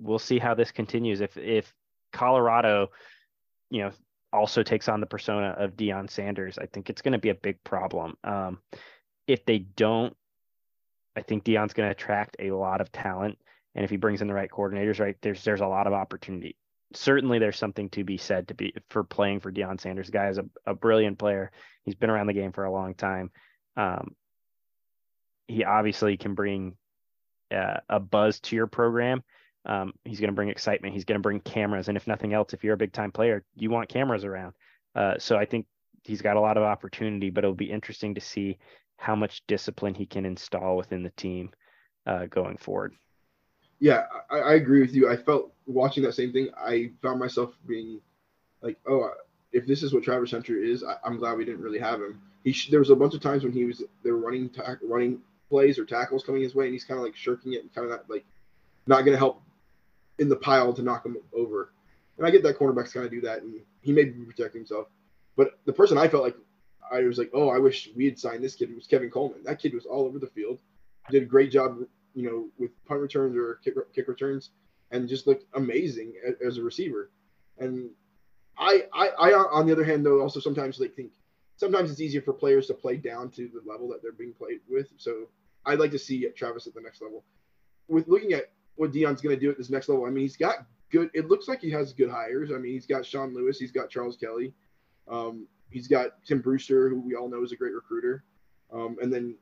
we'll 0.00 0.18
see 0.18 0.38
how 0.38 0.54
this 0.54 0.72
continues. 0.72 1.20
If 1.20 1.36
if 1.36 1.72
Colorado, 2.12 2.90
you 3.70 3.82
know, 3.82 3.90
also 4.32 4.62
takes 4.62 4.88
on 4.88 5.00
the 5.00 5.06
persona 5.06 5.54
of 5.58 5.76
Deion 5.76 6.10
Sanders, 6.10 6.58
I 6.58 6.66
think 6.66 6.90
it's 6.90 7.02
going 7.02 7.12
to 7.12 7.18
be 7.18 7.30
a 7.30 7.34
big 7.34 7.62
problem. 7.62 8.16
Um, 8.24 8.58
if 9.26 9.44
they 9.44 9.58
don't 9.58 10.16
I 11.16 11.22
think 11.22 11.44
Deion's 11.44 11.74
going 11.74 11.86
to 11.86 11.92
attract 11.92 12.36
a 12.38 12.52
lot 12.52 12.80
of 12.80 12.92
talent, 12.92 13.38
and 13.74 13.84
if 13.84 13.90
he 13.90 13.96
brings 13.96 14.22
in 14.22 14.28
the 14.28 14.34
right 14.34 14.50
coordinators, 14.50 15.00
right, 15.00 15.16
there's 15.22 15.42
there's 15.44 15.60
a 15.60 15.66
lot 15.66 15.86
of 15.86 15.92
opportunity. 15.92 16.56
Certainly, 16.92 17.38
there's 17.38 17.58
something 17.58 17.88
to 17.90 18.04
be 18.04 18.16
said 18.16 18.48
to 18.48 18.54
be 18.54 18.74
for 18.88 19.04
playing 19.04 19.40
for 19.40 19.52
Deion 19.52 19.80
Sanders. 19.80 20.06
The 20.06 20.12
guy 20.12 20.28
is 20.28 20.38
a, 20.38 20.44
a 20.66 20.74
brilliant 20.74 21.18
player. 21.18 21.52
He's 21.84 21.94
been 21.94 22.10
around 22.10 22.26
the 22.26 22.32
game 22.32 22.52
for 22.52 22.64
a 22.64 22.72
long 22.72 22.94
time. 22.94 23.30
Um, 23.76 24.16
he 25.46 25.64
obviously 25.64 26.16
can 26.16 26.34
bring 26.34 26.76
uh, 27.54 27.78
a 27.88 28.00
buzz 28.00 28.40
to 28.40 28.56
your 28.56 28.66
program. 28.66 29.22
Um, 29.66 29.92
he's 30.04 30.20
going 30.20 30.30
to 30.30 30.34
bring 30.34 30.48
excitement. 30.48 30.94
He's 30.94 31.04
going 31.04 31.18
to 31.18 31.22
bring 31.22 31.40
cameras, 31.40 31.88
and 31.88 31.96
if 31.96 32.06
nothing 32.06 32.32
else, 32.32 32.52
if 32.54 32.64
you're 32.64 32.74
a 32.74 32.78
big 32.78 32.92
time 32.92 33.12
player, 33.12 33.44
you 33.54 33.70
want 33.70 33.88
cameras 33.88 34.24
around. 34.24 34.54
Uh, 34.94 35.14
so 35.18 35.36
I 35.36 35.44
think 35.44 35.66
he's 36.04 36.22
got 36.22 36.36
a 36.36 36.40
lot 36.40 36.56
of 36.56 36.62
opportunity, 36.62 37.30
but 37.30 37.44
it'll 37.44 37.54
be 37.54 37.70
interesting 37.70 38.14
to 38.14 38.20
see 38.20 38.58
how 38.96 39.14
much 39.14 39.42
discipline 39.46 39.94
he 39.94 40.06
can 40.06 40.24
install 40.24 40.76
within 40.76 41.02
the 41.02 41.10
team 41.10 41.50
uh, 42.06 42.26
going 42.26 42.56
forward. 42.56 42.94
Yeah, 43.80 44.04
I, 44.30 44.38
I, 44.38 44.54
agree 44.54 44.82
with 44.82 44.94
you. 44.94 45.10
I 45.10 45.16
felt 45.16 45.52
watching 45.66 46.02
that 46.04 46.12
same 46.12 46.32
thing. 46.32 46.50
I 46.56 46.90
found 47.02 47.18
myself 47.18 47.54
being 47.66 48.00
like, 48.60 48.78
oh, 48.86 49.10
if 49.52 49.66
this 49.66 49.82
is 49.82 49.94
what 49.94 50.02
Travis 50.02 50.30
Hunter 50.30 50.62
is, 50.62 50.84
I, 50.84 50.96
am 51.04 51.16
glad 51.16 51.38
we 51.38 51.46
didn't 51.46 51.62
really 51.62 51.78
have 51.78 52.00
him. 52.00 52.20
He 52.44 52.52
sh- 52.52 52.68
there 52.70 52.78
was 52.78 52.90
a 52.90 52.96
bunch 52.96 53.14
of 53.14 53.22
times 53.22 53.42
when 53.42 53.52
he 53.52 53.64
was 53.64 53.82
they 54.04 54.10
running 54.10 54.50
running 54.82 55.20
plays 55.48 55.78
or 55.78 55.84
tackles 55.84 56.24
coming 56.24 56.42
his 56.42 56.54
way, 56.54 56.66
and 56.66 56.74
he's 56.74 56.84
kind 56.84 56.98
of 56.98 57.04
like 57.04 57.16
shirking 57.16 57.54
it 57.54 57.62
and 57.62 57.74
kind 57.74 57.86
of 57.86 57.90
not 57.90 58.10
like 58.10 58.24
not 58.86 59.00
going 59.00 59.12
to 59.12 59.18
help 59.18 59.42
in 60.18 60.28
the 60.28 60.36
pile 60.36 60.72
to 60.74 60.82
knock 60.82 61.04
him 61.04 61.16
over. 61.34 61.72
And 62.18 62.26
I 62.26 62.30
get 62.30 62.42
that 62.42 62.58
cornerbacks 62.58 62.92
kind 62.92 63.06
of 63.06 63.12
do 63.12 63.22
that, 63.22 63.42
and 63.42 63.54
he 63.80 63.92
may 63.92 64.04
be 64.04 64.24
protecting 64.24 64.60
himself. 64.60 64.88
But 65.36 65.58
the 65.64 65.72
person 65.72 65.96
I 65.96 66.08
felt 66.08 66.22
like 66.22 66.36
I 66.92 67.00
was 67.02 67.18
like, 67.18 67.30
oh, 67.32 67.48
I 67.48 67.58
wish 67.58 67.88
we 67.96 68.04
had 68.04 68.18
signed 68.18 68.44
this 68.44 68.56
kid. 68.56 68.70
It 68.70 68.76
was 68.76 68.86
Kevin 68.86 69.10
Coleman. 69.10 69.42
That 69.44 69.60
kid 69.60 69.74
was 69.74 69.86
all 69.86 70.04
over 70.04 70.18
the 70.18 70.26
field, 70.26 70.60
did 71.10 71.22
a 71.22 71.26
great 71.26 71.50
job, 71.50 71.78
you 72.14 72.28
know, 72.28 72.48
with 72.58 72.70
punt 72.86 73.00
returns 73.00 73.36
or 73.36 73.60
kick, 73.64 73.74
kick 73.94 74.08
returns, 74.08 74.50
and 74.90 75.08
just 75.08 75.26
looked 75.26 75.44
amazing 75.54 76.14
as 76.44 76.58
a 76.58 76.62
receiver. 76.62 77.10
And 77.58 77.90
I, 78.58 78.84
I, 78.92 79.08
I, 79.08 79.32
on 79.32 79.66
the 79.66 79.72
other 79.72 79.84
hand, 79.84 80.04
though, 80.04 80.20
also 80.20 80.40
sometimes 80.40 80.80
like 80.80 80.94
think 80.94 81.12
sometimes 81.56 81.90
it's 81.90 82.00
easier 82.00 82.22
for 82.22 82.32
players 82.32 82.66
to 82.66 82.74
play 82.74 82.96
down 82.96 83.30
to 83.30 83.48
the 83.48 83.70
level 83.70 83.88
that 83.88 84.02
they're 84.02 84.12
being 84.12 84.32
played 84.32 84.60
with. 84.68 84.88
So 84.96 85.28
I'd 85.66 85.78
like 85.78 85.90
to 85.92 85.98
see 85.98 86.26
Travis 86.36 86.66
at 86.66 86.74
the 86.74 86.80
next 86.80 87.02
level. 87.02 87.24
With 87.88 88.08
looking 88.08 88.32
at 88.32 88.50
what 88.76 88.92
Deion's 88.92 89.20
going 89.20 89.36
to 89.36 89.40
do 89.40 89.50
at 89.50 89.58
this 89.58 89.70
next 89.70 89.88
level, 89.88 90.06
I 90.06 90.10
mean, 90.10 90.22
he's 90.22 90.36
got 90.36 90.66
good. 90.90 91.10
It 91.12 91.28
looks 91.28 91.48
like 91.48 91.60
he 91.60 91.70
has 91.70 91.92
good 91.92 92.10
hires. 92.10 92.50
I 92.50 92.58
mean, 92.58 92.72
he's 92.72 92.86
got 92.86 93.04
Sean 93.04 93.34
Lewis, 93.34 93.58
he's 93.58 93.72
got 93.72 93.90
Charles 93.90 94.16
Kelly. 94.16 94.54
Um, 95.08 95.46
he's 95.70 95.88
got 95.88 96.24
Tim 96.24 96.40
Brewster, 96.40 96.88
who 96.88 97.00
we 97.00 97.14
all 97.14 97.28
know 97.28 97.42
is 97.42 97.52
a 97.52 97.56
great 97.56 97.74
recruiter, 97.74 98.24
um, 98.72 98.96
and 99.02 99.12
then 99.12 99.36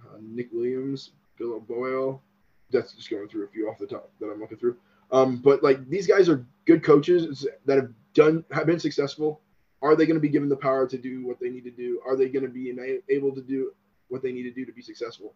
uh, 0.00 0.18
Nick 0.20 0.48
Williams, 0.52 1.12
Bill 1.38 1.60
Boyle. 1.60 2.22
That's 2.70 2.92
just 2.92 3.10
going 3.10 3.28
through 3.28 3.44
a 3.44 3.48
few 3.48 3.68
off 3.68 3.78
the 3.78 3.86
top 3.86 4.10
that 4.20 4.26
I'm 4.26 4.40
looking 4.40 4.58
through. 4.58 4.76
Um, 5.12 5.36
but 5.36 5.62
like 5.62 5.88
these 5.88 6.06
guys 6.06 6.28
are 6.28 6.46
good 6.64 6.82
coaches 6.82 7.46
that 7.66 7.76
have 7.76 7.90
done 8.14 8.44
have 8.50 8.66
been 8.66 8.80
successful 8.80 9.40
are 9.84 9.94
they 9.94 10.06
going 10.06 10.16
to 10.16 10.20
be 10.20 10.30
given 10.30 10.48
the 10.48 10.56
power 10.56 10.86
to 10.86 10.96
do 10.96 11.26
what 11.26 11.38
they 11.38 11.50
need 11.50 11.64
to 11.64 11.70
do? 11.70 12.00
Are 12.06 12.16
they 12.16 12.30
going 12.30 12.42
to 12.42 12.48
be 12.50 12.74
able 13.10 13.34
to 13.34 13.42
do 13.42 13.72
what 14.08 14.22
they 14.22 14.32
need 14.32 14.44
to 14.44 14.50
do 14.50 14.64
to 14.64 14.72
be 14.72 14.80
successful? 14.80 15.34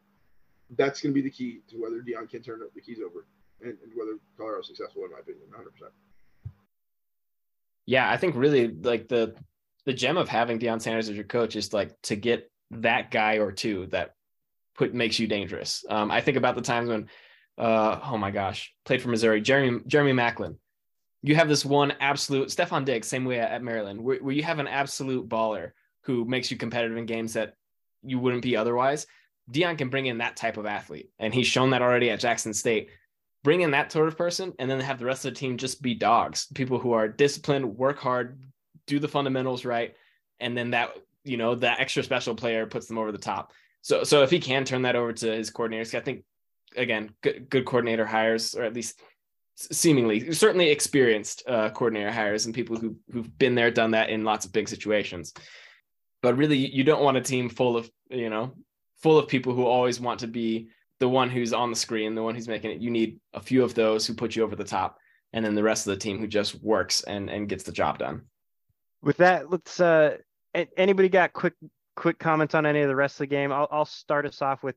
That's 0.76 1.03
going 1.03 1.12
to 1.12 1.14
be 1.14 1.20
the 1.20 1.30
key 1.30 1.61
to 1.68 1.76
whether 1.76 1.96
Deion 1.96 2.30
can 2.30 2.42
turn 2.42 2.61
the 2.74 2.80
keys 2.80 2.99
over 3.05 3.26
and, 3.61 3.76
and 3.82 3.92
whether 3.94 4.18
Colorado's 4.38 4.66
successful, 4.66 5.05
in 5.05 5.12
my 5.12 5.18
opinion, 5.18 5.44
100%. 5.51 5.90
Yeah, 7.84 8.11
I 8.11 8.16
think 8.16 8.36
really 8.36 8.68
like 8.68 9.09
the 9.09 9.34
the 9.84 9.92
gem 9.94 10.18
of 10.18 10.28
having 10.28 10.59
Deion 10.59 10.80
Sanders 10.80 11.09
as 11.09 11.16
your 11.16 11.24
coach 11.24 11.57
is 11.57 11.72
like 11.72 11.94
to 12.03 12.16
get 12.16 12.51
that 12.70 13.11
guy 13.11 13.38
or 13.38 13.53
two 13.53 13.86
that 13.86 14.14
put 14.79 14.95
makes 14.95 15.18
you 15.18 15.26
dangerous. 15.26 15.85
Um, 15.91 16.11
I 16.11 16.20
think 16.20 16.37
about 16.37 16.55
the 16.55 16.62
times 16.62 16.89
when, 16.89 17.09
uh, 17.59 17.99
oh 18.05 18.16
my 18.16 18.31
gosh, 18.31 18.72
played 18.85 19.03
for 19.03 19.09
Missouri, 19.09 19.41
Jeremy 19.41 19.81
Jeremy 19.87 20.12
Maclin. 20.12 20.57
You 21.22 21.35
have 21.35 21.49
this 21.49 21.64
one 21.64 21.93
absolute 22.01 22.49
Stefon 22.49 22.85
Diggs, 22.85 23.09
same 23.09 23.24
way 23.24 23.41
at 23.41 23.62
Maryland, 23.62 24.01
where, 24.01 24.18
where 24.18 24.35
you 24.35 24.45
have 24.45 24.61
an 24.61 24.68
absolute 24.68 25.29
baller 25.29 25.72
who 26.03 26.24
makes 26.24 26.51
you 26.51 26.57
competitive 26.57 26.97
in 26.97 27.07
games 27.07 27.33
that 27.33 27.55
you 28.05 28.20
wouldn't 28.20 28.45
be 28.45 28.57
otherwise. 28.57 29.07
Deion 29.51 29.76
can 29.76 29.89
bring 29.89 30.07
in 30.07 30.18
that 30.18 30.37
type 30.37 30.57
of 30.57 30.66
athlete, 30.66 31.11
and 31.18 31.35
he's 31.35 31.49
shown 31.49 31.70
that 31.70 31.83
already 31.83 32.11
at 32.11 32.20
Jackson 32.20 32.55
State. 32.55 32.91
Bring 33.43 33.62
in 33.62 33.72
that 33.72 33.91
sort 33.91 34.07
of 34.07 34.16
person, 34.16 34.53
and 34.61 34.70
then 34.70 34.79
have 34.79 35.01
the 35.01 35.07
rest 35.07 35.24
of 35.24 35.35
the 35.35 35.41
team 35.41 35.57
just 35.57 35.83
be 35.83 35.95
dogs, 35.95 36.47
people 36.55 36.79
who 36.79 36.93
are 36.93 37.09
disciplined, 37.09 37.76
work 37.76 37.99
hard, 37.99 38.41
do 38.87 39.01
the 39.01 39.09
fundamentals 39.09 39.64
right, 39.64 39.97
and 40.39 40.57
then 40.57 40.70
that 40.70 40.91
you 41.24 41.37
know 41.37 41.57
that 41.57 41.81
extra 41.81 42.03
special 42.05 42.37
player 42.37 42.64
puts 42.66 42.87
them 42.87 42.99
over 42.99 43.11
the 43.11 43.18
top. 43.18 43.53
So 43.83 44.05
so 44.05 44.22
if 44.22 44.31
he 44.31 44.41
can 44.41 44.64
turn 44.64 44.83
that 44.83 44.97
over 44.97 45.12
to 45.12 45.37
his 45.37 45.51
coordinators, 45.51 45.95
I 45.95 46.01
think 46.01 46.24
again 46.76 47.11
good 47.22 47.49
good 47.49 47.64
coordinator 47.64 48.07
hires 48.07 48.55
or 48.55 48.62
at 48.62 48.74
least 48.74 49.01
seemingly 49.57 50.33
certainly 50.33 50.70
experienced 50.70 51.43
uh, 51.49 51.70
coordinator 51.70 52.12
hires 52.12 52.47
and 52.47 52.55
people 52.55 52.76
who 52.76 52.97
who've 53.11 53.39
been 53.39 53.55
there 53.55 53.70
done 53.70 53.93
that 53.93 54.11
in 54.11 54.24
lots 54.24 54.45
of 54.45 54.53
big 54.53 54.68
situations. 54.68 55.33
But 56.22 56.37
really, 56.37 56.57
you 56.57 56.85
don't 56.85 57.03
want 57.03 57.16
a 57.16 57.20
team 57.20 57.49
full 57.49 57.76
of 57.76 57.91
you 58.11 58.31
know 58.31 58.55
full 59.03 59.18
of 59.18 59.29
people 59.29 59.55
who 59.55 59.64
always 59.64 60.01
want 60.01 60.20
to 60.20 60.26
be 60.26 60.68
the 61.01 61.09
one 61.09 61.31
who's 61.31 61.53
on 61.53 61.70
the 61.70 61.76
screen, 61.76 62.14
the 62.14 62.22
one 62.22 62.35
who's 62.35 62.49
making 62.49 62.72
it. 62.72 62.81
You 62.81 62.91
need 62.91 63.20
a 63.33 63.41
few 63.41 63.62
of 63.62 63.74
those 63.74 64.07
who 64.07 64.14
put 64.14 64.35
you 64.35 64.43
over 64.43 64.57
the 64.57 64.64
top, 64.64 64.99
and 65.33 65.45
then 65.45 65.55
the 65.55 65.62
rest 65.62 65.87
of 65.87 65.93
the 65.93 66.01
team 66.01 66.18
who 66.18 66.26
just 66.26 66.61
works 66.62 67.03
and 67.03 67.31
and 67.31 67.49
gets 67.49 67.64
the 67.64 67.72
job 67.72 67.99
done. 67.99 68.22
With 69.03 69.18
that, 69.18 69.51
let's 69.51 69.81
uh 69.81 70.18
anybody 70.76 71.09
got 71.09 71.33
quick 71.33 71.55
quick 71.99 72.20
comments 72.20 72.55
on 72.55 72.64
any 72.64 72.80
of 72.80 72.88
the 72.88 72.94
rest 72.94 73.16
of 73.16 73.18
the 73.18 73.26
game? 73.26 73.51
I'll, 73.51 73.66
I'll 73.72 73.84
start 73.84 74.24
us 74.24 74.40
off 74.40 74.62
with 74.62 74.76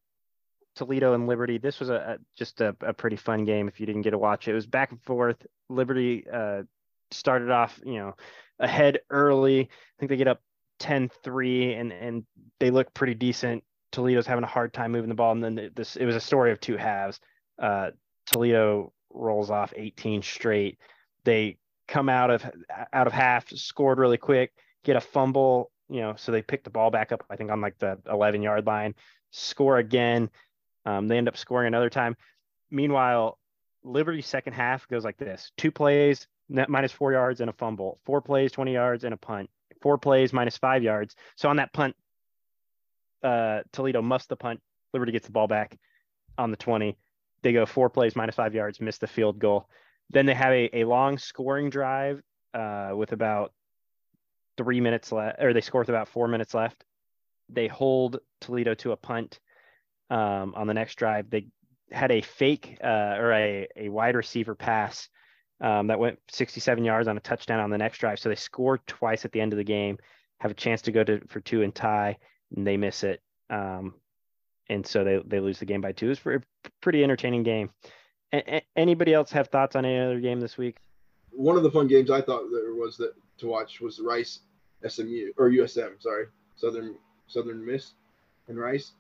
Toledo 0.75 1.13
and 1.13 1.27
Liberty. 1.27 1.59
This 1.59 1.79
was 1.79 1.89
a, 1.89 1.93
a 1.93 2.17
just 2.35 2.61
a, 2.61 2.75
a, 2.81 2.93
pretty 2.93 3.15
fun 3.15 3.45
game. 3.45 3.67
If 3.67 3.79
you 3.79 3.85
didn't 3.85 4.01
get 4.01 4.11
to 4.11 4.17
watch 4.17 4.47
it, 4.47 4.51
it 4.51 4.55
was 4.55 4.65
back 4.65 4.89
and 4.89 4.99
forth. 5.03 5.45
Liberty 5.69 6.25
uh, 6.31 6.63
started 7.11 7.51
off, 7.51 7.79
you 7.85 7.99
know, 7.99 8.15
ahead 8.59 9.01
early. 9.11 9.61
I 9.61 9.67
think 9.99 10.09
they 10.09 10.17
get 10.17 10.27
up 10.27 10.41
10-3 10.79 11.79
and 11.79 11.91
and 11.91 12.25
they 12.59 12.71
look 12.71 12.91
pretty 12.95 13.13
decent. 13.13 13.63
Toledo's 13.91 14.25
having 14.25 14.43
a 14.43 14.47
hard 14.47 14.73
time 14.73 14.91
moving 14.91 15.09
the 15.09 15.15
ball, 15.15 15.33
and 15.33 15.43
then 15.43 15.69
this 15.75 15.97
it 15.97 16.05
was 16.05 16.15
a 16.15 16.21
story 16.21 16.51
of 16.51 16.59
two 16.59 16.77
halves. 16.77 17.19
Uh, 17.59 17.91
Toledo 18.25 18.93
rolls 19.11 19.51
off 19.51 19.73
18 19.75 20.23
straight. 20.23 20.79
They 21.23 21.57
come 21.87 22.09
out 22.09 22.31
of 22.31 22.49
out 22.93 23.05
of 23.05 23.13
half, 23.13 23.49
scored 23.49 23.99
really 23.99 24.17
quick, 24.17 24.53
get 24.83 24.95
a 24.95 25.01
fumble, 25.01 25.69
you 25.91 25.99
know, 25.99 26.15
so 26.15 26.31
they 26.31 26.41
pick 26.41 26.63
the 26.63 26.69
ball 26.69 26.89
back 26.89 27.11
up, 27.11 27.25
I 27.29 27.35
think 27.35 27.51
on 27.51 27.59
like 27.59 27.77
the 27.77 27.99
11 28.09 28.41
yard 28.41 28.65
line, 28.65 28.95
score 29.31 29.77
again. 29.77 30.29
Um, 30.85 31.09
they 31.09 31.17
end 31.17 31.27
up 31.27 31.35
scoring 31.35 31.67
another 31.67 31.89
time. 31.89 32.15
Meanwhile, 32.71 33.37
Liberty 33.83 34.21
second 34.21 34.53
half 34.53 34.87
goes 34.87 35.03
like 35.03 35.17
this: 35.17 35.51
two 35.57 35.69
plays, 35.69 36.27
net 36.47 36.69
minus 36.69 36.93
four 36.93 37.11
yards 37.11 37.41
and 37.41 37.49
a 37.49 37.53
fumble, 37.53 37.99
four 38.05 38.21
plays, 38.21 38.53
20 38.53 38.73
yards 38.73 39.03
and 39.03 39.13
a 39.13 39.17
punt, 39.17 39.49
four 39.81 39.97
plays 39.97 40.31
minus 40.31 40.57
five 40.57 40.81
yards. 40.81 41.15
So 41.35 41.49
on 41.49 41.57
that 41.57 41.73
punt, 41.73 41.95
uh, 43.21 43.61
Toledo 43.73 44.01
musts 44.01 44.27
the 44.27 44.37
punt. 44.37 44.61
Liberty 44.93 45.11
gets 45.11 45.25
the 45.25 45.33
ball 45.33 45.47
back 45.47 45.77
on 46.37 46.51
the 46.51 46.57
20. 46.57 46.97
They 47.41 47.51
go 47.51 47.65
four 47.65 47.89
plays 47.89 48.15
minus 48.15 48.35
five 48.35 48.55
yards, 48.55 48.79
miss 48.79 48.97
the 48.97 49.07
field 49.07 49.39
goal. 49.39 49.67
Then 50.09 50.25
they 50.25 50.35
have 50.35 50.53
a, 50.53 50.79
a 50.79 50.83
long 50.85 51.17
scoring 51.17 51.69
drive 51.69 52.21
uh, 52.53 52.91
with 52.95 53.11
about 53.11 53.51
three 54.63 54.81
minutes 54.81 55.11
left, 55.11 55.41
or 55.41 55.53
they 55.53 55.61
score 55.61 55.81
with 55.81 55.89
about 55.89 56.07
four 56.07 56.27
minutes 56.27 56.53
left. 56.53 56.83
They 57.49 57.67
hold 57.67 58.19
Toledo 58.39 58.73
to 58.75 58.91
a 58.91 58.97
punt 58.97 59.39
um, 60.09 60.53
on 60.55 60.67
the 60.67 60.73
next 60.73 60.95
drive. 60.95 61.29
They 61.29 61.47
had 61.91 62.11
a 62.11 62.21
fake 62.21 62.77
uh, 62.83 63.15
or 63.17 63.33
a, 63.33 63.67
a 63.75 63.89
wide 63.89 64.15
receiver 64.15 64.55
pass 64.55 65.09
um, 65.59 65.87
that 65.87 65.99
went 65.99 66.19
67 66.29 66.83
yards 66.83 67.07
on 67.07 67.17
a 67.17 67.21
touchdown 67.21 67.59
on 67.59 67.69
the 67.69 67.77
next 67.77 67.97
drive. 67.97 68.19
So 68.19 68.29
they 68.29 68.35
score 68.35 68.79
twice 68.87 69.25
at 69.25 69.31
the 69.31 69.41
end 69.41 69.53
of 69.53 69.57
the 69.57 69.63
game, 69.63 69.97
have 70.39 70.51
a 70.51 70.55
chance 70.55 70.81
to 70.83 70.91
go 70.91 71.03
to 71.03 71.21
for 71.27 71.39
two 71.39 71.63
and 71.63 71.73
tie, 71.73 72.17
and 72.55 72.65
they 72.65 72.77
miss 72.77 73.03
it. 73.03 73.21
Um, 73.49 73.95
and 74.69 74.85
so 74.85 75.03
they, 75.03 75.21
they 75.25 75.39
lose 75.39 75.59
the 75.59 75.65
game 75.65 75.81
by 75.81 75.91
two. 75.91 76.11
It's 76.11 76.25
a 76.25 76.41
pretty 76.81 77.03
entertaining 77.03 77.43
game. 77.43 77.71
A- 78.33 78.63
anybody 78.75 79.13
else 79.13 79.31
have 79.31 79.49
thoughts 79.49 79.75
on 79.75 79.85
any 79.85 79.99
other 79.99 80.19
game 80.19 80.39
this 80.39 80.57
week? 80.57 80.77
One 81.31 81.57
of 81.57 81.63
the 81.63 81.71
fun 81.71 81.87
games 81.87 82.09
I 82.09 82.21
thought 82.21 82.43
there 82.51 82.73
was 82.73 82.97
that 82.97 83.13
to 83.39 83.47
watch 83.47 83.81
was 83.81 83.99
Rice 83.99 84.39
SMU 84.87 85.31
or 85.37 85.49
USM, 85.49 86.01
sorry, 86.01 86.25
Southern 86.55 86.95
Southern 87.27 87.65
Miss 87.65 87.93
and 88.47 88.59
Rice. 88.59 88.91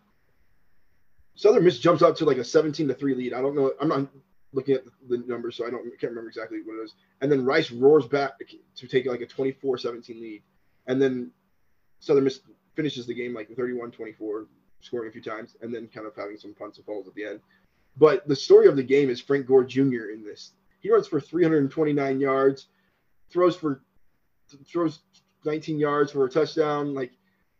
Southern 1.35 1.63
Miss 1.63 1.79
jumps 1.79 2.03
out 2.03 2.17
to 2.17 2.25
like 2.25 2.37
a 2.37 2.43
17 2.43 2.87
to 2.87 2.93
3 2.93 3.15
lead. 3.15 3.33
I 3.33 3.41
don't 3.41 3.55
know. 3.55 3.73
I'm 3.79 3.87
not 3.87 4.07
looking 4.53 4.75
at 4.75 4.83
the 5.07 5.17
numbers, 5.27 5.55
so 5.55 5.65
I 5.65 5.69
don't 5.69 5.83
can't 5.99 6.11
remember 6.11 6.29
exactly 6.29 6.59
what 6.63 6.79
it 6.79 6.83
is. 6.83 6.93
And 7.21 7.31
then 7.31 7.45
Rice 7.45 7.71
roars 7.71 8.05
back 8.07 8.33
to 8.77 8.87
take 8.87 9.05
like 9.05 9.21
a 9.21 9.25
24-17 9.25 10.09
lead. 10.09 10.43
And 10.87 11.01
then 11.01 11.31
Southern 11.99 12.23
Miss 12.23 12.41
finishes 12.75 13.05
the 13.05 13.13
game 13.13 13.33
like 13.33 13.49
31-24, 13.49 14.45
scoring 14.81 15.09
a 15.09 15.11
few 15.11 15.21
times, 15.21 15.55
and 15.61 15.73
then 15.73 15.87
kind 15.87 16.07
of 16.07 16.15
having 16.15 16.37
some 16.37 16.53
punts 16.53 16.77
and 16.77 16.85
fumbles 16.85 17.07
at 17.07 17.15
the 17.15 17.25
end. 17.25 17.39
But 17.97 18.27
the 18.27 18.35
story 18.35 18.67
of 18.67 18.75
the 18.75 18.83
game 18.83 19.09
is 19.09 19.21
Frank 19.21 19.45
Gore 19.45 19.63
Jr. 19.63 20.09
in 20.13 20.23
this. 20.23 20.53
He 20.79 20.91
runs 20.91 21.07
for 21.07 21.19
329 21.19 22.19
yards, 22.19 22.67
throws 23.29 23.55
for 23.55 23.81
throws 24.65 24.99
19 25.45 25.79
yards 25.79 26.11
for 26.11 26.25
a 26.25 26.29
touchdown. 26.29 26.93
Like 26.93 27.11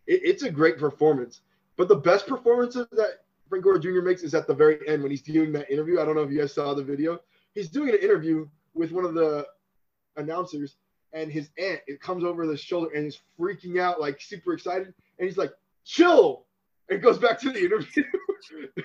it, 0.08 0.22
it's 0.24 0.44
a 0.44 0.52
great 0.52 0.78
performance. 0.78 1.42
But 1.78 1.88
the 1.88 1.96
best 1.96 2.28
performance 2.28 2.76
that 2.76 3.22
Frank 3.50 3.64
Gore 3.64 3.80
Jr. 3.80 4.02
makes 4.02 4.24
is 4.24 4.34
at 4.34 4.48
the 4.48 4.54
very 4.54 4.88
end 4.88 5.02
when 5.02 5.12
he's 5.12 5.22
doing 5.22 5.52
that 5.54 5.70
interview. 5.70 6.00
I 6.00 6.06
don't 6.06 6.16
know 6.16 6.22
if 6.22 6.32
you 6.32 6.40
guys 6.40 6.54
saw 6.54 6.74
the 6.74 6.84
video. 6.84 7.20
He's 7.54 7.70
doing 7.70 7.90
an 7.90 8.00
interview 8.00 8.48
with 8.74 8.92
one 8.92 9.06
of 9.06 9.14
the 9.14 9.46
announcers, 10.16 10.78
and 11.14 11.32
his 11.32 11.50
aunt 11.58 11.82
it 11.88 12.02
comes 12.02 12.24
over 12.24 12.44
his 12.44 12.62
shoulder 12.62 12.92
and 12.94 13.06
he's 13.06 13.20
freaking 13.40 13.80
out, 13.80 14.00
like 14.00 14.22
super 14.22 14.54
excited, 14.54 14.94
and 15.20 15.28
he's 15.28 15.38
like, 15.38 15.52
"Chill," 15.84 16.46
and 16.92 17.02
goes 17.02 17.18
back 17.18 17.40
to 17.40 17.52
the 17.52 17.60
interview. 17.60 18.04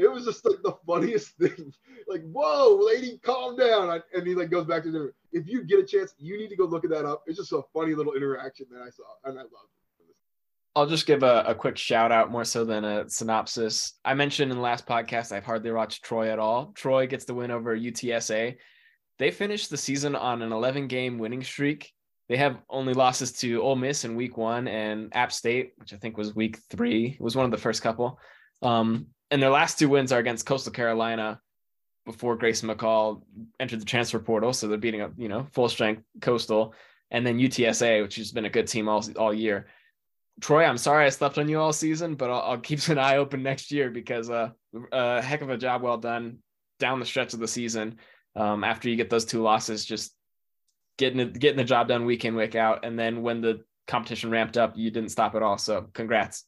it 0.00 0.10
was 0.10 0.24
just 0.24 0.44
like 0.44 0.62
the 0.62 0.76
funniest 0.86 1.36
thing. 1.36 1.72
Like, 2.08 2.22
whoa, 2.30 2.80
lady, 2.82 3.18
calm 3.22 3.56
down. 3.56 4.00
And 4.14 4.26
he 4.26 4.34
like 4.34 4.50
goes 4.50 4.64
back 4.64 4.84
to 4.84 4.90
the. 4.90 4.98
interview. 4.98 5.12
If 5.32 5.48
you 5.48 5.64
get 5.64 5.80
a 5.80 5.84
chance, 5.84 6.14
you 6.18 6.38
need 6.38 6.48
to 6.48 6.56
go 6.56 6.64
look 6.64 6.84
at 6.84 6.90
that 6.90 7.04
up. 7.04 7.24
It's 7.26 7.38
just 7.38 7.52
a 7.52 7.62
funny 7.74 7.94
little 7.94 8.14
interaction 8.14 8.66
that 8.70 8.82
I 8.82 8.90
saw, 8.90 9.04
and 9.24 9.38
I 9.38 9.42
love 9.42 9.50
it. 9.50 9.82
I'll 10.74 10.86
just 10.86 11.06
give 11.06 11.22
a, 11.22 11.44
a 11.46 11.54
quick 11.54 11.76
shout 11.76 12.12
out 12.12 12.30
more 12.30 12.44
so 12.44 12.64
than 12.64 12.84
a 12.84 13.08
synopsis. 13.08 13.94
I 14.04 14.14
mentioned 14.14 14.50
in 14.50 14.56
the 14.56 14.62
last 14.62 14.86
podcast 14.86 15.30
I've 15.30 15.44
hardly 15.44 15.70
watched 15.70 16.02
Troy 16.02 16.30
at 16.30 16.38
all. 16.38 16.72
Troy 16.74 17.06
gets 17.06 17.26
the 17.26 17.34
win 17.34 17.50
over 17.50 17.76
UTSA. 17.76 18.56
They 19.18 19.30
finished 19.30 19.68
the 19.68 19.76
season 19.76 20.16
on 20.16 20.40
an 20.40 20.50
11 20.50 20.86
game 20.86 21.18
winning 21.18 21.42
streak. 21.42 21.92
They 22.28 22.36
have 22.36 22.58
only 22.70 22.94
losses 22.94 23.32
to 23.40 23.60
Ole 23.60 23.76
Miss 23.76 24.04
in 24.04 24.16
week 24.16 24.36
one 24.36 24.68
and 24.68 25.14
App 25.14 25.32
State, 25.32 25.72
which 25.76 25.92
I 25.92 25.96
think 25.96 26.16
was 26.16 26.34
week 26.34 26.58
three. 26.70 27.16
It 27.18 27.20
was 27.20 27.36
one 27.36 27.44
of 27.44 27.50
the 27.50 27.58
first 27.58 27.82
couple. 27.82 28.18
Um, 28.62 29.08
and 29.30 29.42
their 29.42 29.50
last 29.50 29.78
two 29.78 29.88
wins 29.88 30.12
are 30.12 30.18
against 30.18 30.46
Coastal 30.46 30.72
Carolina 30.72 31.40
before 32.04 32.36
Grayson 32.36 32.68
McCall 32.68 33.22
entered 33.60 33.80
the 33.80 33.86
transfer 33.86 34.18
portal. 34.18 34.52
So 34.52 34.68
they're 34.68 34.78
beating 34.78 35.00
up, 35.00 35.12
you 35.16 35.28
know, 35.28 35.46
full 35.52 35.68
strength 35.68 36.02
Coastal, 36.20 36.74
and 37.10 37.26
then 37.26 37.38
UTSA, 37.38 38.02
which 38.02 38.16
has 38.16 38.32
been 38.32 38.44
a 38.44 38.50
good 38.50 38.66
team 38.66 38.88
all 38.88 39.04
all 39.16 39.34
year. 39.34 39.66
Troy, 40.40 40.64
I'm 40.64 40.78
sorry 40.78 41.04
I 41.04 41.10
slept 41.10 41.38
on 41.38 41.48
you 41.48 41.60
all 41.60 41.72
season, 41.72 42.14
but 42.14 42.30
I'll, 42.30 42.40
I'll 42.40 42.58
keep 42.58 42.86
an 42.88 42.98
eye 42.98 43.18
open 43.18 43.42
next 43.42 43.70
year 43.70 43.90
because 43.90 44.30
uh, 44.30 44.50
a 44.90 45.20
heck 45.20 45.42
of 45.42 45.50
a 45.50 45.58
job 45.58 45.82
well 45.82 45.98
done 45.98 46.38
down 46.78 47.00
the 47.00 47.06
stretch 47.06 47.34
of 47.34 47.40
the 47.40 47.48
season. 47.48 47.98
Um, 48.34 48.64
after 48.64 48.88
you 48.88 48.96
get 48.96 49.10
those 49.10 49.26
two 49.26 49.42
losses, 49.42 49.84
just 49.84 50.14
getting 50.96 51.20
it, 51.20 51.38
getting 51.38 51.56
the 51.56 51.64
job 51.64 51.88
done 51.88 52.04
week 52.04 52.24
in 52.24 52.36
week 52.36 52.54
out, 52.54 52.84
and 52.84 52.98
then 52.98 53.22
when 53.22 53.40
the 53.40 53.64
competition 53.86 54.30
ramped 54.30 54.56
up, 54.56 54.76
you 54.76 54.90
didn't 54.90 55.10
stop 55.10 55.34
at 55.34 55.42
all. 55.42 55.58
So 55.58 55.88
congrats. 55.92 56.44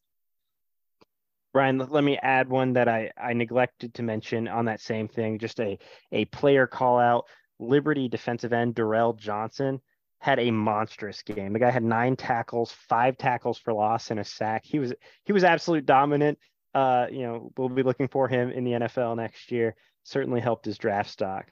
Brian, 1.52 1.78
let 1.78 2.02
me 2.02 2.18
add 2.20 2.48
one 2.48 2.72
that 2.72 2.88
I, 2.88 3.12
I 3.16 3.32
neglected 3.32 3.94
to 3.94 4.02
mention 4.02 4.48
on 4.48 4.64
that 4.64 4.80
same 4.80 5.06
thing. 5.06 5.38
Just 5.38 5.60
a, 5.60 5.78
a 6.10 6.24
player 6.26 6.66
call 6.66 6.98
out. 6.98 7.26
Liberty 7.60 8.08
defensive 8.08 8.52
end 8.52 8.74
Durrell 8.74 9.12
Johnson 9.12 9.80
had 10.18 10.40
a 10.40 10.50
monstrous 10.50 11.22
game. 11.22 11.52
The 11.52 11.60
guy 11.60 11.70
had 11.70 11.84
nine 11.84 12.16
tackles, 12.16 12.72
five 12.88 13.16
tackles 13.18 13.58
for 13.58 13.72
loss, 13.72 14.10
and 14.10 14.18
a 14.18 14.24
sack. 14.24 14.64
He 14.64 14.80
was 14.80 14.92
he 15.24 15.32
was 15.32 15.44
absolute 15.44 15.86
dominant. 15.86 16.38
Uh, 16.74 17.06
you 17.10 17.22
know, 17.22 17.52
we'll 17.56 17.68
be 17.68 17.84
looking 17.84 18.08
for 18.08 18.26
him 18.26 18.50
in 18.50 18.64
the 18.64 18.72
NFL 18.72 19.16
next 19.16 19.52
year. 19.52 19.76
Certainly 20.02 20.40
helped 20.40 20.64
his 20.64 20.78
draft 20.78 21.10
stock. 21.10 21.46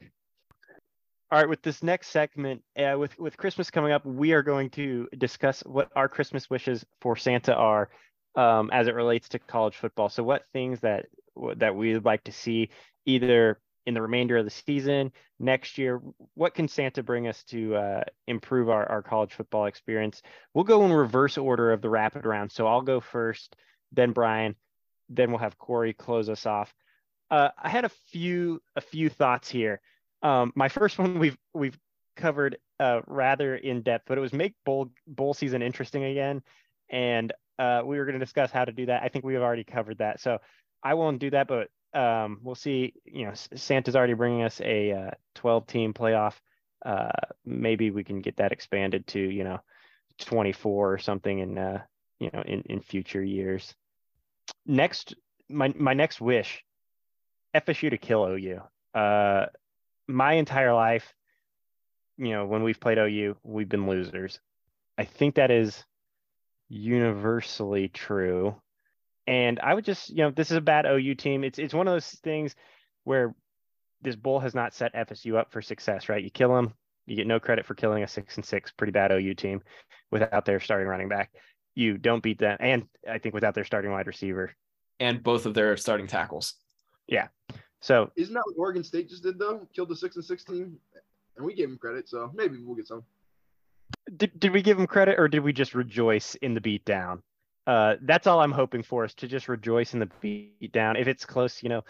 All 1.32 1.38
right, 1.38 1.48
with 1.48 1.62
this 1.62 1.82
next 1.82 2.08
segment, 2.08 2.60
uh, 2.76 2.94
with 2.98 3.18
with 3.18 3.38
Christmas 3.38 3.70
coming 3.70 3.90
up, 3.90 4.04
we 4.04 4.32
are 4.32 4.42
going 4.42 4.68
to 4.72 5.08
discuss 5.16 5.62
what 5.62 5.88
our 5.96 6.06
Christmas 6.06 6.50
wishes 6.50 6.84
for 7.00 7.16
Santa 7.16 7.54
are, 7.54 7.88
um, 8.34 8.68
as 8.70 8.86
it 8.86 8.94
relates 8.94 9.30
to 9.30 9.38
college 9.38 9.74
football. 9.74 10.10
So, 10.10 10.22
what 10.22 10.42
things 10.52 10.80
that 10.80 11.06
that 11.56 11.74
we 11.74 11.94
would 11.94 12.04
like 12.04 12.22
to 12.24 12.32
see 12.32 12.68
either 13.06 13.58
in 13.86 13.94
the 13.94 14.02
remainder 14.02 14.36
of 14.36 14.44
the 14.44 14.50
season, 14.50 15.10
next 15.40 15.78
year, 15.78 16.02
what 16.34 16.54
can 16.54 16.68
Santa 16.68 17.02
bring 17.02 17.26
us 17.26 17.42
to 17.44 17.76
uh, 17.76 18.04
improve 18.26 18.68
our, 18.68 18.86
our 18.90 19.00
college 19.00 19.32
football 19.32 19.64
experience? 19.64 20.20
We'll 20.52 20.64
go 20.64 20.84
in 20.84 20.92
reverse 20.92 21.38
order 21.38 21.72
of 21.72 21.80
the 21.80 21.88
rapid 21.88 22.26
round. 22.26 22.52
So 22.52 22.66
I'll 22.66 22.82
go 22.82 23.00
first, 23.00 23.56
then 23.90 24.12
Brian, 24.12 24.54
then 25.08 25.30
we'll 25.30 25.38
have 25.38 25.56
Corey 25.56 25.94
close 25.94 26.28
us 26.28 26.44
off. 26.44 26.74
Uh, 27.30 27.48
I 27.56 27.70
had 27.70 27.86
a 27.86 27.90
few 28.10 28.60
a 28.76 28.82
few 28.82 29.08
thoughts 29.08 29.48
here. 29.48 29.80
Um, 30.22 30.52
my 30.54 30.68
first 30.68 30.98
one 30.98 31.18
we've 31.18 31.36
we've 31.54 31.78
covered 32.16 32.58
uh, 32.78 33.00
rather 33.06 33.56
in 33.56 33.82
depth, 33.82 34.04
but 34.06 34.18
it 34.18 34.20
was 34.20 34.32
make 34.32 34.54
bowl 34.64 34.90
bowl 35.06 35.34
season 35.34 35.62
interesting 35.62 36.04
again, 36.04 36.42
and 36.90 37.32
uh, 37.58 37.82
we 37.84 37.98
were 37.98 38.04
going 38.04 38.18
to 38.18 38.24
discuss 38.24 38.50
how 38.50 38.64
to 38.64 38.72
do 38.72 38.86
that. 38.86 39.02
I 39.02 39.08
think 39.08 39.24
we 39.24 39.34
have 39.34 39.42
already 39.42 39.64
covered 39.64 39.98
that, 39.98 40.20
so 40.20 40.38
I 40.82 40.94
won't 40.94 41.18
do 41.18 41.30
that. 41.30 41.48
But 41.48 41.68
um, 41.98 42.40
we'll 42.42 42.54
see. 42.54 42.94
You 43.04 43.26
know, 43.26 43.32
Santa's 43.34 43.96
already 43.96 44.14
bringing 44.14 44.42
us 44.42 44.60
a 44.62 44.92
uh, 44.92 45.10
12 45.36 45.66
team 45.66 45.94
playoff. 45.94 46.34
Uh, 46.84 47.10
maybe 47.44 47.90
we 47.90 48.02
can 48.02 48.20
get 48.20 48.36
that 48.38 48.52
expanded 48.52 49.06
to 49.06 49.20
you 49.20 49.44
know 49.44 49.60
24 50.18 50.92
or 50.92 50.98
something 50.98 51.38
in 51.38 51.58
uh, 51.58 51.82
you 52.18 52.30
know 52.32 52.42
in 52.42 52.62
in 52.62 52.80
future 52.80 53.22
years. 53.22 53.74
Next, 54.66 55.14
my 55.48 55.72
my 55.76 55.94
next 55.94 56.20
wish, 56.20 56.64
FSU 57.54 57.90
to 57.90 57.98
kill 57.98 58.26
OU. 58.26 58.60
Uh, 58.94 59.46
my 60.06 60.34
entire 60.34 60.74
life, 60.74 61.12
you 62.18 62.30
know, 62.30 62.46
when 62.46 62.62
we've 62.62 62.80
played 62.80 62.98
OU, 62.98 63.36
we've 63.42 63.68
been 63.68 63.86
losers. 63.86 64.40
I 64.98 65.04
think 65.04 65.36
that 65.36 65.50
is 65.50 65.84
universally 66.68 67.88
true. 67.88 68.56
And 69.26 69.60
I 69.60 69.74
would 69.74 69.84
just, 69.84 70.10
you 70.10 70.16
know, 70.16 70.30
this 70.30 70.50
is 70.50 70.56
a 70.56 70.62
bad 70.62 70.86
OU 70.86 71.14
team. 71.14 71.44
It's 71.44 71.58
it's 71.58 71.74
one 71.74 71.86
of 71.86 71.94
those 71.94 72.08
things 72.22 72.54
where 73.04 73.34
this 74.02 74.16
bowl 74.16 74.40
has 74.40 74.54
not 74.54 74.74
set 74.74 74.94
FSU 74.94 75.36
up 75.36 75.52
for 75.52 75.62
success, 75.62 76.08
right? 76.08 76.22
You 76.22 76.30
kill 76.30 76.54
them, 76.54 76.74
you 77.06 77.16
get 77.16 77.26
no 77.26 77.38
credit 77.38 77.66
for 77.66 77.74
killing 77.74 78.02
a 78.02 78.08
six 78.08 78.36
and 78.36 78.44
six 78.44 78.72
pretty 78.72 78.90
bad 78.90 79.12
OU 79.12 79.34
team 79.34 79.62
without 80.10 80.44
their 80.44 80.60
starting 80.60 80.88
running 80.88 81.08
back. 81.08 81.32
You 81.74 81.96
don't 81.98 82.22
beat 82.22 82.38
them, 82.38 82.56
and 82.60 82.86
I 83.08 83.18
think 83.18 83.34
without 83.34 83.54
their 83.54 83.64
starting 83.64 83.92
wide 83.92 84.06
receiver 84.06 84.54
and 85.02 85.22
both 85.22 85.46
of 85.46 85.54
their 85.54 85.76
starting 85.76 86.06
tackles. 86.06 86.54
Yeah. 87.06 87.28
So 87.82 88.10
isn't 88.16 88.32
that 88.32 88.42
what 88.46 88.54
Oregon 88.58 88.82
State 88.82 89.10
just 89.10 89.22
did 89.22 89.38
though? 89.38 89.66
Killed 89.74 89.90
the 89.90 89.96
six 89.96 90.16
and 90.16 90.24
six 90.24 90.44
team, 90.44 90.78
and 91.36 91.44
we 91.44 91.54
gave 91.54 91.68
them 91.68 91.78
credit, 91.78 92.08
so 92.08 92.30
maybe 92.34 92.56
we'll 92.64 92.76
get 92.76 92.86
some. 92.86 93.04
Did, 94.16 94.38
did 94.40 94.52
we 94.52 94.62
give 94.62 94.78
them 94.78 94.86
credit 94.86 95.18
or 95.18 95.28
did 95.28 95.40
we 95.40 95.52
just 95.52 95.74
rejoice 95.74 96.34
in 96.36 96.54
the 96.54 96.60
beatdown? 96.60 97.20
uh, 97.66 97.96
that's 98.02 98.26
all 98.26 98.40
I'm 98.40 98.52
hoping 98.52 98.82
for 98.82 99.04
is 99.04 99.14
to 99.14 99.28
just 99.28 99.48
rejoice 99.48 99.94
in 99.94 100.00
the 100.00 100.10
beat 100.20 100.72
down. 100.72 100.96
If 100.96 101.06
it's 101.06 101.24
close, 101.24 101.62
you 101.62 101.68
know, 101.68 101.82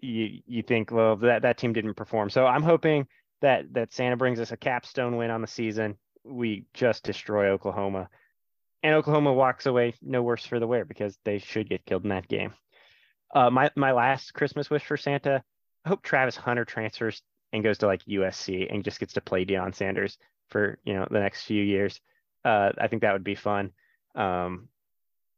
you 0.00 0.40
you 0.46 0.62
think, 0.62 0.90
well, 0.90 1.16
that 1.16 1.42
that 1.42 1.58
team 1.58 1.72
didn't 1.72 1.94
perform. 1.94 2.28
So 2.30 2.46
I'm 2.46 2.62
hoping 2.62 3.06
that 3.40 3.72
that 3.72 3.92
Santa 3.92 4.16
brings 4.16 4.40
us 4.40 4.52
a 4.52 4.56
capstone 4.56 5.16
win 5.16 5.30
on 5.30 5.40
the 5.40 5.46
season. 5.46 5.96
We 6.24 6.66
just 6.74 7.04
destroy 7.04 7.48
Oklahoma, 7.48 8.08
and 8.82 8.94
Oklahoma 8.94 9.32
walks 9.32 9.66
away 9.66 9.94
no 10.02 10.22
worse 10.22 10.44
for 10.44 10.60
the 10.60 10.66
wear 10.66 10.84
because 10.84 11.16
they 11.24 11.38
should 11.38 11.68
get 11.68 11.86
killed 11.86 12.04
in 12.04 12.10
that 12.10 12.28
game. 12.28 12.52
Uh, 13.32 13.50
my 13.50 13.70
my 13.76 13.92
last 13.92 14.34
Christmas 14.34 14.70
wish 14.70 14.84
for 14.84 14.96
Santa, 14.96 15.42
I 15.84 15.88
hope 15.88 16.02
Travis 16.02 16.36
Hunter 16.36 16.64
transfers 16.64 17.22
and 17.52 17.62
goes 17.62 17.78
to 17.78 17.86
like 17.86 18.04
USC 18.04 18.72
and 18.72 18.84
just 18.84 19.00
gets 19.00 19.14
to 19.14 19.20
play 19.20 19.44
Deion 19.44 19.74
Sanders 19.74 20.18
for 20.48 20.78
you 20.84 20.94
know 20.94 21.06
the 21.10 21.20
next 21.20 21.44
few 21.44 21.62
years. 21.62 22.00
Uh, 22.44 22.70
I 22.78 22.88
think 22.88 23.02
that 23.02 23.12
would 23.12 23.24
be 23.24 23.34
fun. 23.34 23.72
Um, 24.14 24.68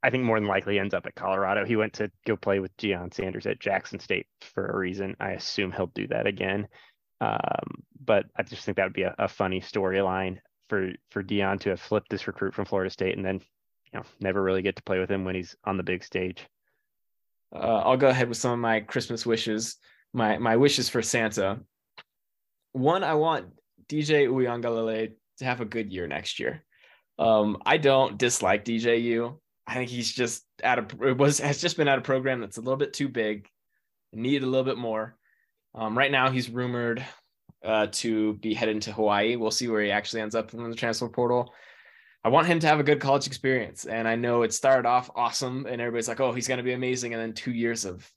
I 0.03 0.11
think 0.11 0.25
more 0.25 0.39
than 0.39 0.49
likely 0.49 0.79
ends 0.79 0.93
up 0.93 1.07
at 1.07 1.15
Colorado. 1.15 1.65
He 1.65 1.77
went 1.77 1.95
to 1.95 2.11
go 2.27 2.37
play 2.37 2.59
with 2.61 2.77
Deion 2.77 3.13
Sanders 3.15 3.47
at 3.47 3.61
Jackson 3.61 3.99
State 3.99 4.27
for 4.41 4.67
a 4.67 4.77
reason. 4.77 5.17
I 5.19 5.31
assume 5.31 5.73
he'll 5.73 5.87
do 5.87 6.07
that 6.09 6.27
again. 6.27 6.69
Um, 7.21 7.85
but 8.05 8.27
I 8.37 8.43
just 8.43 8.65
think 8.65 8.77
that 8.77 8.85
would 8.85 8.93
be 8.93 9.05
a, 9.05 9.15
a 9.19 9.29
funny 9.29 9.61
storyline 9.61 10.39
for 10.69 10.93
for 11.11 11.23
Deion 11.23 11.61
to 11.61 11.71
have 11.71 11.81
flipped 11.81 12.11
this 12.11 12.27
recruit 12.27 12.55
from 12.55 12.65
Florida 12.65 12.91
State 12.91 13.17
and 13.17 13.25
then 13.25 13.41
you 13.93 13.99
know 13.99 14.05
never 14.21 14.43
really 14.43 14.63
get 14.63 14.77
to 14.77 14.83
play 14.83 14.99
with 14.99 15.11
him 15.11 15.25
when 15.25 15.35
he's 15.35 15.57
on 15.65 15.77
the 15.77 15.83
big 15.83 16.03
stage. 16.03 16.47
Uh, 17.53 17.83
I'll 17.85 17.97
go 17.97 18.09
ahead 18.09 18.29
with 18.29 18.39
some 18.39 18.53
of 18.53 18.59
my 18.59 18.81
Christmas 18.81 19.25
wishes. 19.27 19.77
My 20.13 20.39
my 20.39 20.57
wishes 20.57 20.89
for 20.89 21.03
Santa. 21.03 21.61
One, 22.73 23.05
I 23.05 23.15
want 23.15 23.47
DJ 23.89 24.29
Uiagalelei 24.29 25.13
to 25.39 25.45
have 25.45 25.61
a 25.61 25.65
good 25.65 25.93
year 25.93 26.07
next 26.07 26.39
year. 26.39 26.65
Um, 27.19 27.59
I 27.65 27.77
don't 27.77 28.19
dislike 28.19 28.65
DJU. 28.65 29.37
I 29.67 29.75
think 29.75 29.91
he's 29.91 30.13
just 30.13 30.45
at 30.63 30.79
a 30.79 31.09
it 31.09 31.17
was 31.17 31.39
has 31.39 31.61
just 31.61 31.77
been 31.77 31.89
at 31.89 31.99
a 31.99 32.03
program 32.03 32.41
that's 32.41 32.59
a 32.59 32.61
little 32.61 32.77
bit 32.77 32.93
too 32.93 33.09
big, 33.09 33.49
needed 34.13 34.43
a 34.43 34.49
little 34.49 34.65
bit 34.65 34.79
more. 34.79 35.17
Um, 35.75 35.97
right 35.97 36.11
now, 36.11 36.31
he's 36.31 36.51
rumored 36.51 37.05
uh, 37.65 37.89
to 37.93 38.35
be 38.35 38.55
heading 38.55 38.81
to 38.81 38.93
Hawaii. 38.93 39.37
We'll 39.37 39.51
see 39.51 39.69
where 39.69 39.83
he 39.83 39.91
actually 39.91 40.23
ends 40.23 40.35
up 40.35 40.53
in 40.55 40.69
the 40.69 40.77
transfer 40.77 41.09
portal. 41.09 41.53
I 42.25 42.31
want 42.31 42.47
him 42.47 42.59
to 42.61 42.67
have 42.67 42.81
a 42.81 42.85
good 42.85 43.01
college 43.01 43.27
experience, 43.27 43.85
and 43.85 44.09
I 44.09 44.17
know 44.17 44.43
it 44.43 44.55
started 44.55 44.89
off 44.89 45.11
awesome, 45.15 45.67
and 45.67 45.81
everybody's 45.81 46.09
like, 46.09 46.21
"Oh, 46.21 46.33
he's 46.33 46.49
going 46.49 46.59
to 46.59 46.65
be 46.65 46.73
amazing," 46.73 47.13
and 47.13 47.21
then 47.21 47.35
two 47.35 47.53
years 47.53 47.85
of 47.85 48.11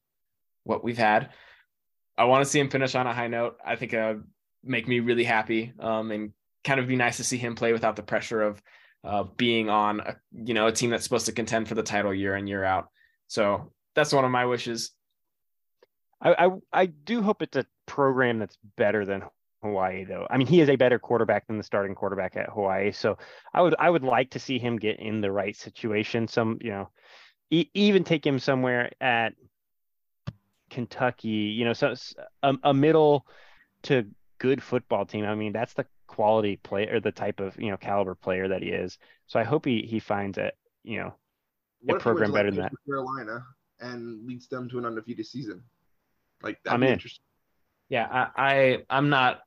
what 0.64 0.84
we've 0.84 0.98
had. 0.98 1.30
I 2.18 2.24
want 2.24 2.44
to 2.44 2.50
see 2.50 2.60
him 2.60 2.70
finish 2.70 2.96
on 2.96 3.06
a 3.06 3.14
high 3.14 3.28
note. 3.28 3.58
I 3.64 3.76
think 3.76 3.94
it 3.94 4.02
would 4.02 4.24
make 4.64 4.88
me 4.88 5.02
really 5.02 5.26
happy, 5.26 5.74
um, 5.80 6.12
and 6.12 6.32
kind 6.64 6.80
of 6.80 6.88
be 6.88 6.96
nice 6.96 7.18
to 7.18 7.24
see 7.24 7.38
him 7.38 7.56
play 7.56 7.74
without 7.74 7.98
the 7.98 8.04
pressure 8.04 8.42
of 8.42 8.62
uh, 9.04 9.24
being 9.36 9.70
on 9.70 10.00
a, 10.00 10.16
you 10.32 10.54
know 10.54 10.68
a 10.68 10.72
team 10.72 10.90
that's 10.90 11.04
supposed 11.04 11.26
to 11.26 11.34
contend 11.34 11.68
for 11.68 11.76
the 11.76 11.84
title 11.84 12.14
year 12.14 12.36
in 12.38 12.48
year 12.48 12.64
out. 12.64 12.88
So 13.28 13.74
that's 13.94 14.14
one 14.14 14.26
of 14.26 14.32
my 14.32 14.46
wishes. 14.46 14.92
I, 16.22 16.46
I, 16.46 16.50
I 16.74 16.86
do 16.86 17.22
hope 17.22 17.42
it's 17.42 17.58
a 17.58 17.66
program 17.86 18.40
that's 18.40 18.58
better 18.78 19.06
than 19.06 19.24
Hawaii 19.68 20.06
though. 20.06 20.28
I 20.30 20.38
mean, 20.38 20.48
he 20.48 20.62
is 20.62 20.70
a 20.70 20.76
better 20.76 21.00
quarterback 21.00 21.48
than 21.48 21.58
the 21.58 21.64
starting 21.64 21.96
quarterback 21.96 22.36
at 22.36 22.50
Hawaii. 22.50 22.92
So 22.92 23.18
I 23.54 23.62
would 23.62 23.76
I 23.80 23.90
would 23.90 24.04
like 24.04 24.32
to 24.32 24.40
see 24.40 24.60
him 24.60 24.78
get 24.78 25.00
in 25.00 25.22
the 25.22 25.32
right 25.32 25.56
situation. 25.56 26.28
Some 26.28 26.58
you 26.62 26.72
know, 26.72 26.90
e- 27.50 27.70
even 27.74 28.04
take 28.04 28.26
him 28.26 28.40
somewhere 28.40 28.92
at 29.00 29.34
Kentucky. 30.70 31.28
You 31.28 31.66
know, 31.66 31.74
so 31.74 31.94
a, 32.44 32.56
a 32.64 32.74
middle 32.74 33.26
to 33.84 34.08
good 34.40 34.62
football 34.62 35.06
team. 35.06 35.26
I 35.26 35.36
mean, 35.36 35.54
that's 35.54 35.74
the 35.74 35.86
quality 36.08 36.58
player 36.58 36.96
or 36.96 37.00
the 37.00 37.12
type 37.12 37.40
of 37.40 37.60
you 37.60 37.70
know 37.70 37.78
caliber 37.78 38.16
player 38.16 38.48
that 38.48 38.62
he 38.62 38.70
is. 38.70 38.98
So 39.28 39.40
I 39.40 39.44
hope 39.44 39.66
he 39.66 39.82
he 39.82 40.00
finds 40.00 40.38
it 40.38 40.56
you 40.84 41.00
know 41.00 41.14
what 41.82 41.98
a 41.98 42.00
program 42.00 42.32
better 42.32 42.50
than 42.52 42.62
that. 42.62 42.72
Carolina 42.88 43.44
and 43.80 44.26
leads 44.26 44.48
them 44.48 44.70
to 44.70 44.78
an 44.78 44.86
undefeated 44.86 45.26
season. 45.26 45.64
Like 46.42 46.60
I'm 46.66 46.84
in. 46.84 47.00
Yeah, 47.90 48.30
I, 48.36 48.84
I 48.90 48.98
am 48.98 49.10
not. 49.10 49.40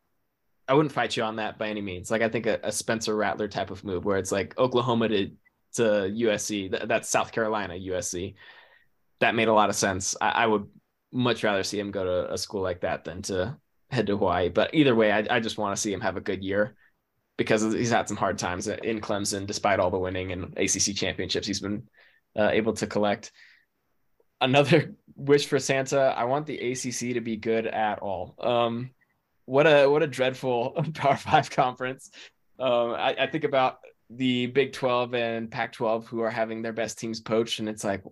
I 0.70 0.74
wouldn't 0.74 0.92
fight 0.92 1.16
you 1.16 1.24
on 1.24 1.36
that 1.36 1.58
by 1.58 1.68
any 1.68 1.80
means. 1.80 2.12
Like 2.12 2.22
I 2.22 2.28
think 2.28 2.46
a, 2.46 2.60
a 2.62 2.70
Spencer 2.70 3.16
Rattler 3.16 3.48
type 3.48 3.72
of 3.72 3.82
move 3.82 4.04
where 4.04 4.18
it's 4.18 4.30
like 4.30 4.56
Oklahoma 4.56 5.08
to 5.08 5.30
to 5.74 5.82
USC. 5.82 6.86
that's 6.86 7.08
South 7.08 7.32
Carolina 7.32 7.74
USC. 7.74 8.36
That 9.18 9.34
made 9.34 9.48
a 9.48 9.52
lot 9.52 9.68
of 9.68 9.74
sense. 9.74 10.14
I, 10.20 10.28
I 10.30 10.46
would 10.46 10.68
much 11.12 11.42
rather 11.42 11.64
see 11.64 11.80
him 11.80 11.90
go 11.90 12.04
to 12.04 12.32
a 12.32 12.38
school 12.38 12.62
like 12.62 12.82
that 12.82 13.04
than 13.04 13.22
to 13.22 13.58
head 13.90 14.06
to 14.06 14.16
Hawaii. 14.16 14.48
But 14.48 14.72
either 14.72 14.94
way, 14.94 15.10
I, 15.10 15.26
I 15.28 15.40
just 15.40 15.58
want 15.58 15.74
to 15.74 15.80
see 15.80 15.92
him 15.92 16.02
have 16.02 16.16
a 16.16 16.20
good 16.20 16.44
year 16.44 16.76
because 17.36 17.62
he's 17.72 17.90
had 17.90 18.06
some 18.06 18.16
hard 18.16 18.38
times 18.38 18.68
in 18.68 19.00
Clemson, 19.00 19.48
despite 19.48 19.80
all 19.80 19.90
the 19.90 19.98
winning 19.98 20.30
and 20.30 20.56
ACC 20.56 20.94
championships 20.94 21.48
he's 21.48 21.60
been 21.60 21.88
uh, 22.38 22.50
able 22.52 22.74
to 22.74 22.86
collect. 22.86 23.32
Another 24.40 24.94
wish 25.16 25.46
for 25.46 25.58
Santa: 25.58 26.14
I 26.16 26.24
want 26.24 26.46
the 26.46 26.58
ACC 26.58 27.14
to 27.14 27.20
be 27.20 27.36
good 27.36 27.66
at 27.66 27.98
all. 27.98 28.36
Um, 28.38 28.90
what 29.50 29.66
a 29.66 29.86
what 29.88 30.02
a 30.02 30.06
dreadful 30.06 30.70
Power 30.94 31.16
Five 31.16 31.50
conference. 31.50 32.10
Um, 32.58 32.90
I, 32.92 33.16
I 33.18 33.26
think 33.26 33.44
about 33.44 33.78
the 34.08 34.46
Big 34.46 34.72
Twelve 34.72 35.14
and 35.14 35.50
Pac 35.50 35.72
twelve 35.72 36.06
who 36.06 36.20
are 36.20 36.30
having 36.30 36.62
their 36.62 36.72
best 36.72 36.98
teams 36.98 37.20
poached, 37.20 37.58
and 37.58 37.68
it's 37.68 37.84
like 37.84 38.02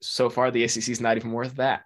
so 0.00 0.30
far 0.30 0.50
the 0.50 0.64
ACC 0.64 0.88
is 0.88 1.00
not 1.00 1.16
even 1.16 1.32
worth 1.32 1.56
that 1.56 1.84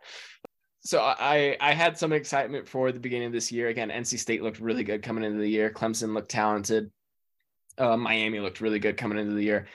so 0.85 1.01
I 1.01 1.57
I 1.61 1.73
had 1.73 1.97
some 1.97 2.13
excitement 2.13 2.69
for 2.69 2.91
the 2.91 3.01
beginning 3.01 3.29
of 3.29 3.33
this 3.33 3.53
year. 3.53 3.69
Again, 3.69 3.91
NC 3.91 4.19
State 4.19 4.43
looked 4.43 4.59
really 4.59 4.85
good 4.85 5.03
coming 5.03 5.25
into 5.25 5.39
the 5.39 5.49
year. 5.49 5.71
Clemson 5.71 6.13
looked 6.13 6.31
talented. 6.31 6.91
Uh, 7.79 7.97
Miami 7.97 8.41
looked 8.41 8.61
really 8.61 8.81
good 8.81 8.97
coming 8.97 9.19
into 9.19 9.35
the 9.35 9.45
year. 9.45 9.69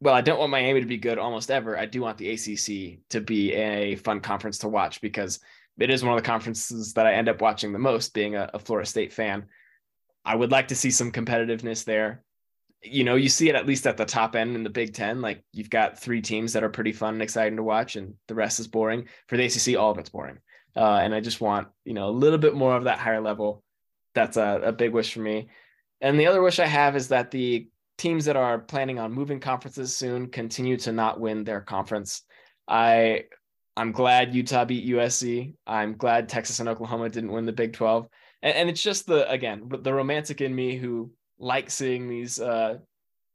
Well, 0.00 0.14
I 0.14 0.20
don't 0.20 0.38
want 0.38 0.50
Miami 0.50 0.80
to 0.80 0.86
be 0.86 0.98
good 0.98 1.18
almost 1.18 1.50
ever. 1.50 1.78
I 1.78 1.86
do 1.86 2.02
want 2.02 2.18
the 2.18 2.30
ACC 2.30 3.00
to 3.10 3.20
be 3.20 3.54
a 3.54 3.96
fun 3.96 4.20
conference 4.20 4.58
to 4.58 4.68
watch 4.68 5.00
because 5.00 5.40
it 5.78 5.90
is 5.90 6.04
one 6.04 6.16
of 6.16 6.22
the 6.22 6.26
conferences 6.26 6.94
that 6.94 7.06
I 7.06 7.14
end 7.14 7.28
up 7.28 7.40
watching 7.40 7.72
the 7.72 7.78
most, 7.78 8.14
being 8.14 8.36
a, 8.36 8.50
a 8.54 8.58
Florida 8.58 8.88
State 8.88 9.12
fan. 9.12 9.46
I 10.24 10.34
would 10.36 10.50
like 10.50 10.68
to 10.68 10.76
see 10.76 10.90
some 10.90 11.12
competitiveness 11.12 11.84
there. 11.84 12.22
you 12.84 13.04
know, 13.04 13.14
you 13.14 13.28
see 13.28 13.48
it 13.48 13.54
at 13.54 13.66
least 13.66 13.86
at 13.86 13.96
the 13.96 14.04
top 14.04 14.36
end 14.36 14.54
in 14.54 14.62
the 14.62 14.70
Big 14.70 14.92
Ten. 14.92 15.20
Like 15.20 15.42
you've 15.52 15.70
got 15.70 15.98
three 15.98 16.20
teams 16.20 16.52
that 16.52 16.62
are 16.62 16.68
pretty 16.68 16.92
fun 16.92 17.14
and 17.14 17.22
exciting 17.22 17.56
to 17.56 17.62
watch, 17.62 17.96
and 17.96 18.14
the 18.28 18.34
rest 18.34 18.60
is 18.60 18.68
boring. 18.68 19.08
For 19.28 19.36
the 19.36 19.44
ACC, 19.46 19.78
all 19.78 19.90
of 19.90 19.98
it's 19.98 20.10
boring. 20.10 20.38
Uh, 20.76 20.98
and 21.02 21.14
I 21.14 21.20
just 21.20 21.40
want, 21.40 21.68
you 21.84 21.94
know, 21.94 22.08
a 22.08 22.10
little 22.10 22.38
bit 22.38 22.54
more 22.54 22.76
of 22.76 22.84
that 22.84 22.98
higher 22.98 23.20
level. 23.20 23.62
That's 24.14 24.36
a, 24.36 24.60
a 24.64 24.72
big 24.72 24.92
wish 24.92 25.14
for 25.14 25.20
me. 25.20 25.48
And 26.00 26.18
the 26.18 26.26
other 26.26 26.42
wish 26.42 26.58
I 26.58 26.66
have 26.66 26.96
is 26.96 27.08
that 27.08 27.30
the 27.30 27.68
teams 27.96 28.24
that 28.26 28.36
are 28.36 28.58
planning 28.58 28.98
on 28.98 29.12
moving 29.12 29.40
conferences 29.40 29.96
soon 29.96 30.28
continue 30.28 30.76
to 30.78 30.92
not 30.92 31.20
win 31.20 31.44
their 31.44 31.60
conference. 31.60 32.22
I 32.68 33.24
I'm 33.76 33.92
glad 33.92 34.34
Utah 34.34 34.64
beat 34.64 34.88
USC. 34.88 35.54
I'm 35.66 35.96
glad 35.96 36.28
Texas 36.28 36.60
and 36.60 36.68
Oklahoma 36.68 37.08
didn't 37.08 37.32
win 37.32 37.44
the 37.44 37.52
Big 37.52 37.72
12. 37.72 38.08
And, 38.42 38.56
and 38.56 38.70
it's 38.70 38.82
just 38.82 39.06
the 39.06 39.28
again 39.30 39.68
the 39.68 39.92
romantic 39.92 40.40
in 40.40 40.54
me 40.54 40.76
who 40.76 41.10
likes 41.38 41.74
seeing 41.74 42.08
these 42.08 42.40
uh, 42.40 42.78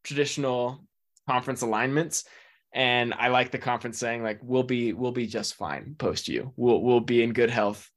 traditional 0.03 0.83
conference 1.27 1.61
alignments. 1.61 2.23
And 2.71 3.13
I 3.15 3.29
like 3.29 3.51
the 3.51 3.57
conference 3.57 3.97
saying 3.97 4.23
like 4.23 4.39
we'll 4.41 4.63
be 4.63 4.93
we'll 4.93 5.11
be 5.11 5.27
just 5.27 5.55
fine 5.55 5.95
post 5.97 6.27
you. 6.27 6.53
We'll 6.55 6.81
we'll 6.81 6.99
be 7.01 7.23
in 7.23 7.33
good 7.33 7.49
health. 7.49 7.89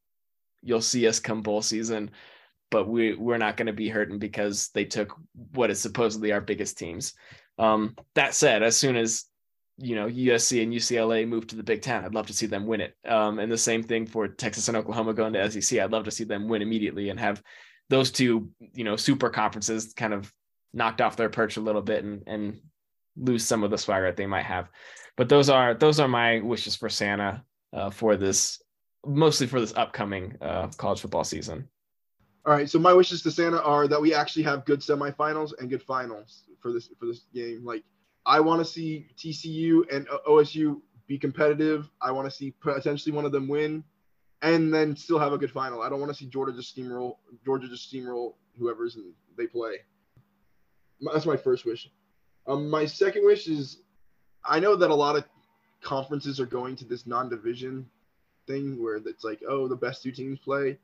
You'll 0.63 0.81
see 0.81 1.07
us 1.07 1.21
come 1.21 1.43
bowl 1.43 1.63
season, 1.63 2.11
but 2.71 2.89
we 2.89 3.15
we're 3.15 3.39
not 3.39 3.57
going 3.57 3.67
to 3.67 3.73
be 3.73 3.89
hurting 3.89 4.19
because 4.19 4.71
they 4.75 4.85
took 4.85 5.15
what 5.55 5.71
is 5.71 5.81
supposedly 5.81 6.33
our 6.33 6.41
biggest 6.41 6.79
teams. 6.79 7.15
Um, 7.59 7.95
that 8.15 8.35
said, 8.35 8.63
as 8.63 8.77
soon 8.77 8.97
as 8.97 9.27
you 9.79 9.97
know 9.97 10.07
USC 10.07 10.63
and 10.63 10.73
UCLA 10.73 11.27
move 11.27 11.47
to 11.49 11.57
the 11.57 11.63
Big 11.63 11.83
Ten, 11.83 12.05
I'd 12.05 12.15
love 12.15 12.27
to 12.29 12.33
see 12.33 12.47
them 12.47 12.67
win 12.67 12.81
it. 12.81 12.97
Um, 13.07 13.39
and 13.39 13.51
the 13.51 13.59
same 13.59 13.83
thing 13.83 14.07
for 14.07 14.29
Texas 14.29 14.69
and 14.69 14.77
Oklahoma 14.77 15.15
going 15.15 15.33
to 15.33 15.51
SEC. 15.51 15.79
I'd 15.79 15.93
love 15.93 16.05
to 16.05 16.11
see 16.11 16.25
them 16.25 16.49
win 16.49 16.63
immediately 16.63 17.09
and 17.09 17.19
have 17.19 17.43
those 17.89 18.11
two, 18.11 18.51
you 18.75 18.85
know, 18.85 18.97
super 18.97 19.31
conferences 19.31 19.93
kind 19.95 20.15
of 20.15 20.33
knocked 20.73 21.01
off 21.01 21.17
their 21.17 21.29
perch 21.29 21.57
a 21.57 21.61
little 21.61 21.83
bit 21.83 22.05
and 22.05 22.23
and 22.27 22.61
lose 23.17 23.45
some 23.45 23.63
of 23.63 23.71
the 23.71 23.79
swagger 23.79 24.07
that 24.07 24.17
they 24.17 24.27
might 24.27 24.45
have. 24.45 24.69
But 25.17 25.29
those 25.29 25.49
are 25.49 25.75
those 25.75 26.01
are 26.01 26.09
my 26.09 26.41
wishes 26.41 26.77
for 26.77 26.89
Santa 26.89 27.45
uh, 27.73 27.91
for 27.91 28.17
this, 28.17 28.63
mostly 29.07 29.47
for 29.47 29.61
this 29.61 29.75
upcoming 29.77 30.37
uh, 30.41 30.69
college 30.77 31.01
football 31.01 31.25
season. 31.25 31.69
All 32.45 32.53
right, 32.53 32.69
so 32.69 32.79
my 32.79 32.93
wishes 32.93 33.23
to 33.23 33.31
Santa 33.31 33.63
are 33.63 33.87
that 33.87 34.01
we 34.01 34.15
actually 34.15 34.43
have 34.45 34.65
good 34.65 34.81
semifinals 34.81 35.53
and 35.59 35.71
good 35.71 35.83
finals 35.83 36.45
for 36.61 36.73
this 36.73 36.89
for 36.99 37.07
this 37.07 37.27
game. 37.33 37.65
Like 37.65 37.85
I 38.25 38.41
want 38.41 38.65
to 38.65 38.65
see 38.65 39.09
TCU 39.17 39.93
and 39.93 40.07
OSU 40.29 40.81
be 41.07 41.19
competitive. 41.19 41.91
I 42.01 42.13
want 42.13 42.31
to 42.31 42.31
see 42.31 42.55
potentially 42.61 43.15
one 43.15 43.25
of 43.25 43.33
them 43.33 43.49
win 43.49 43.85
and 44.43 44.73
then 44.75 44.97
still 44.97 45.19
have 45.19 45.33
a 45.33 45.39
good 45.39 45.51
final. 45.51 45.83
I 45.83 45.89
don't 45.89 46.01
want 46.01 46.11
to 46.11 46.19
see 46.19 46.27
Georgia 46.27 46.53
just 46.53 46.77
steamroll 46.77 47.17
Georgia 47.45 47.69
just 47.69 47.93
steamroll 47.93 48.35
whoever's 48.59 48.97
in, 48.97 49.13
they 49.37 49.47
play. 49.47 49.77
That's 51.01 51.27
my 51.27 51.37
first 51.37 51.65
wish. 51.65 51.89
Um, 52.47 52.69
my 52.69 52.87
second 52.87 53.25
wish 53.25 53.49
is 53.49 53.79
I 54.45 54.61
know 54.61 54.77
that 54.77 54.91
a 54.91 54.95
lot 54.95 55.17
of 55.17 55.25
conferences 55.81 56.41
are 56.41 56.47
going 56.47 56.77
to 56.77 56.85
this 56.85 57.07
non-division 57.07 57.89
thing 58.47 58.83
where 58.83 58.97
it's 58.97 59.25
like, 59.25 59.41
oh, 59.49 59.69
the 59.69 59.77
best 59.77 60.03
two 60.03 60.13
teams 60.13 60.39
play. 60.41 60.79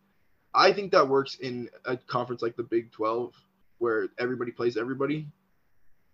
I 0.55 0.73
think 0.73 0.93
that 0.93 1.09
works 1.09 1.37
in 1.37 1.69
a 1.85 1.97
conference 1.97 2.43
like 2.43 2.57
the 2.57 2.63
Big 2.63 2.91
12 2.93 3.35
where 3.79 4.09
everybody 4.19 4.51
plays 4.51 4.77
everybody. 4.77 5.27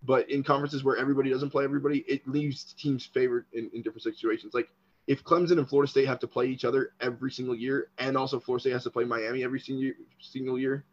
But 0.07 0.31
in 0.31 0.43
conferences 0.43 0.85
where 0.85 0.97
everybody 0.97 1.31
doesn't 1.31 1.51
play 1.51 1.65
everybody, 1.65 2.05
it 2.07 2.27
leaves 2.29 2.75
teams 2.75 3.07
favored 3.07 3.47
in, 3.53 3.71
in 3.73 3.83
different 3.83 4.03
situations. 4.03 4.53
Like 4.53 4.69
if 5.07 5.25
Clemson 5.25 5.59
and 5.59 5.69
Florida 5.69 5.91
State 5.91 6.07
have 6.07 6.19
to 6.21 6.27
play 6.27 6.47
each 6.47 6.65
other 6.65 6.93
every 7.01 7.31
single 7.31 7.55
year, 7.55 7.89
and 7.99 8.17
also 8.17 8.39
Florida 8.39 8.61
State 8.61 8.73
has 8.73 8.85
to 8.85 8.91
play 8.91 9.05
Miami 9.05 9.43
every 9.45 9.61
single 9.61 9.93
single 10.21 10.59
year, 10.59 10.85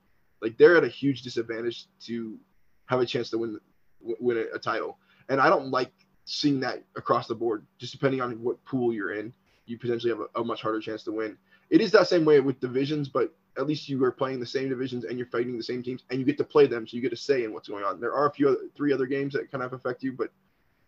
like 0.41 0.57
they're 0.57 0.77
at 0.77 0.83
a 0.83 0.89
huge 0.89 1.21
disadvantage 1.23 1.87
to 2.01 2.37
have 2.85 2.99
a 2.99 3.05
chance 3.05 3.29
to 3.31 3.37
win 3.37 3.59
win 3.99 4.37
a, 4.37 4.55
a 4.55 4.59
title. 4.59 4.97
And 5.29 5.39
I 5.39 5.49
don't 5.49 5.71
like 5.71 5.91
seeing 6.25 6.59
that 6.61 6.83
across 6.95 7.27
the 7.27 7.35
board. 7.35 7.65
Just 7.77 7.93
depending 7.93 8.21
on 8.21 8.31
what 8.41 8.63
pool 8.65 8.93
you're 8.93 9.13
in, 9.13 9.33
you 9.65 9.77
potentially 9.77 10.11
have 10.11 10.21
a, 10.21 10.39
a 10.39 10.43
much 10.43 10.61
harder 10.61 10.79
chance 10.79 11.03
to 11.03 11.11
win. 11.11 11.37
It 11.69 11.81
is 11.81 11.91
that 11.91 12.07
same 12.07 12.25
way 12.25 12.39
with 12.39 12.59
divisions, 12.59 13.07
but 13.07 13.33
at 13.57 13.67
least 13.67 13.89
you 13.89 14.03
are 14.03 14.11
playing 14.11 14.39
the 14.39 14.45
same 14.45 14.69
divisions 14.69 15.03
and 15.03 15.17
you're 15.17 15.27
fighting 15.27 15.57
the 15.57 15.63
same 15.63 15.83
teams, 15.83 16.03
and 16.09 16.19
you 16.19 16.25
get 16.25 16.37
to 16.37 16.43
play 16.43 16.67
them, 16.67 16.87
so 16.87 16.95
you 16.95 17.01
get 17.01 17.13
a 17.13 17.17
say 17.17 17.43
in 17.43 17.53
what's 17.53 17.67
going 17.67 17.83
on. 17.83 17.99
There 17.99 18.13
are 18.13 18.27
a 18.27 18.31
few 18.31 18.49
other, 18.49 18.59
three 18.75 18.93
other 18.93 19.05
games 19.05 19.33
that 19.33 19.51
kind 19.51 19.63
of 19.63 19.73
affect 19.73 20.03
you, 20.03 20.13
but 20.13 20.29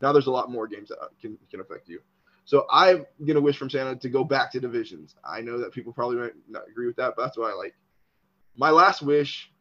now 0.01 0.11
there's 0.13 0.27
a 0.27 0.31
lot 0.31 0.51
more 0.51 0.67
games 0.67 0.89
that 0.89 0.99
uh, 0.99 1.07
can 1.21 1.37
can 1.49 1.59
affect 1.59 1.89
you. 1.89 1.99
So 2.45 2.65
I'm 2.71 3.05
gonna 3.25 3.41
wish 3.41 3.57
from 3.57 3.69
Santa 3.69 3.95
to 3.95 4.09
go 4.09 4.23
back 4.23 4.51
to 4.51 4.59
divisions. 4.59 5.15
I 5.23 5.41
know 5.41 5.57
that 5.59 5.71
people 5.71 5.93
probably 5.93 6.17
might 6.17 6.33
not 6.49 6.67
agree 6.69 6.87
with 6.87 6.97
that, 6.97 7.13
but 7.15 7.23
that's 7.23 7.37
what 7.37 7.51
I 7.51 7.55
like. 7.55 7.75
My 8.55 8.69
last 8.69 9.01
wish, 9.01 9.51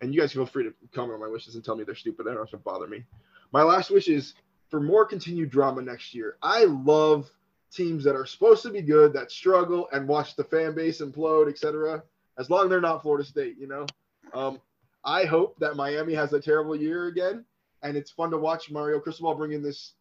and 0.00 0.14
you 0.14 0.20
guys 0.20 0.32
feel 0.32 0.46
free 0.46 0.64
to 0.64 0.74
comment 0.94 1.14
on 1.14 1.20
my 1.20 1.28
wishes 1.28 1.54
and 1.54 1.64
tell 1.64 1.76
me 1.76 1.84
they're 1.84 1.94
stupid. 1.94 2.24
They 2.24 2.30
don't 2.30 2.40
have 2.40 2.50
to 2.50 2.56
bother 2.58 2.86
me. 2.86 3.04
My 3.52 3.62
last 3.62 3.90
wish 3.90 4.08
is 4.08 4.34
for 4.68 4.80
more 4.80 5.06
continued 5.06 5.50
drama 5.50 5.82
next 5.82 6.14
year. 6.14 6.36
I 6.42 6.64
love 6.64 7.30
teams 7.70 8.04
that 8.04 8.14
are 8.14 8.26
supposed 8.26 8.62
to 8.62 8.70
be 8.70 8.82
good 8.82 9.12
that 9.12 9.30
struggle 9.30 9.88
and 9.92 10.08
watch 10.08 10.36
the 10.36 10.44
fan 10.44 10.74
base 10.74 11.00
implode, 11.00 11.48
etc. 11.48 12.02
As 12.38 12.48
long 12.50 12.64
as 12.64 12.70
they're 12.70 12.80
not 12.80 13.02
Florida 13.02 13.24
State, 13.24 13.56
you 13.58 13.66
know. 13.66 13.86
Um, 14.32 14.60
I 15.04 15.24
hope 15.24 15.58
that 15.58 15.76
Miami 15.76 16.14
has 16.14 16.32
a 16.32 16.40
terrible 16.40 16.76
year 16.76 17.06
again, 17.06 17.44
and 17.82 17.96
it's 17.96 18.10
fun 18.10 18.30
to 18.30 18.38
watch 18.38 18.70
Mario 18.70 19.00
Cristobal 19.00 19.34
bring 19.34 19.52
in 19.52 19.62
this 19.62 19.94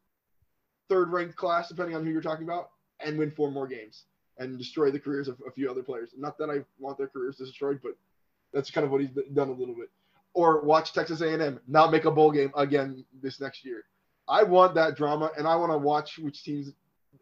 third 0.89 1.11
ranked 1.11 1.35
class, 1.35 1.69
depending 1.69 1.95
on 1.95 2.05
who 2.05 2.11
you're 2.11 2.21
talking 2.21 2.45
about, 2.45 2.69
and 2.99 3.17
win 3.17 3.31
four 3.31 3.51
more 3.51 3.67
games 3.67 4.03
and 4.39 4.57
destroy 4.57 4.91
the 4.91 4.99
careers 4.99 5.27
of 5.27 5.41
a 5.47 5.51
few 5.51 5.69
other 5.69 5.83
players. 5.83 6.11
Not 6.17 6.37
that 6.37 6.49
I 6.49 6.59
want 6.79 6.97
their 6.97 7.07
careers 7.07 7.37
destroyed, 7.37 7.79
but 7.81 7.93
that's 8.53 8.71
kind 8.71 8.85
of 8.85 8.91
what 8.91 9.01
he's 9.01 9.09
done 9.33 9.49
a 9.49 9.53
little 9.53 9.75
bit. 9.75 9.89
Or 10.33 10.61
watch 10.61 10.93
Texas 10.93 11.21
A&M 11.21 11.59
not 11.67 11.91
make 11.91 12.05
a 12.05 12.11
bowl 12.11 12.31
game 12.31 12.51
again 12.55 13.03
this 13.21 13.41
next 13.41 13.65
year. 13.65 13.85
I 14.27 14.43
want 14.43 14.75
that 14.75 14.95
drama, 14.95 15.31
and 15.37 15.47
I 15.47 15.55
want 15.55 15.71
to 15.71 15.77
watch 15.77 16.19
which 16.19 16.43
teams 16.43 16.71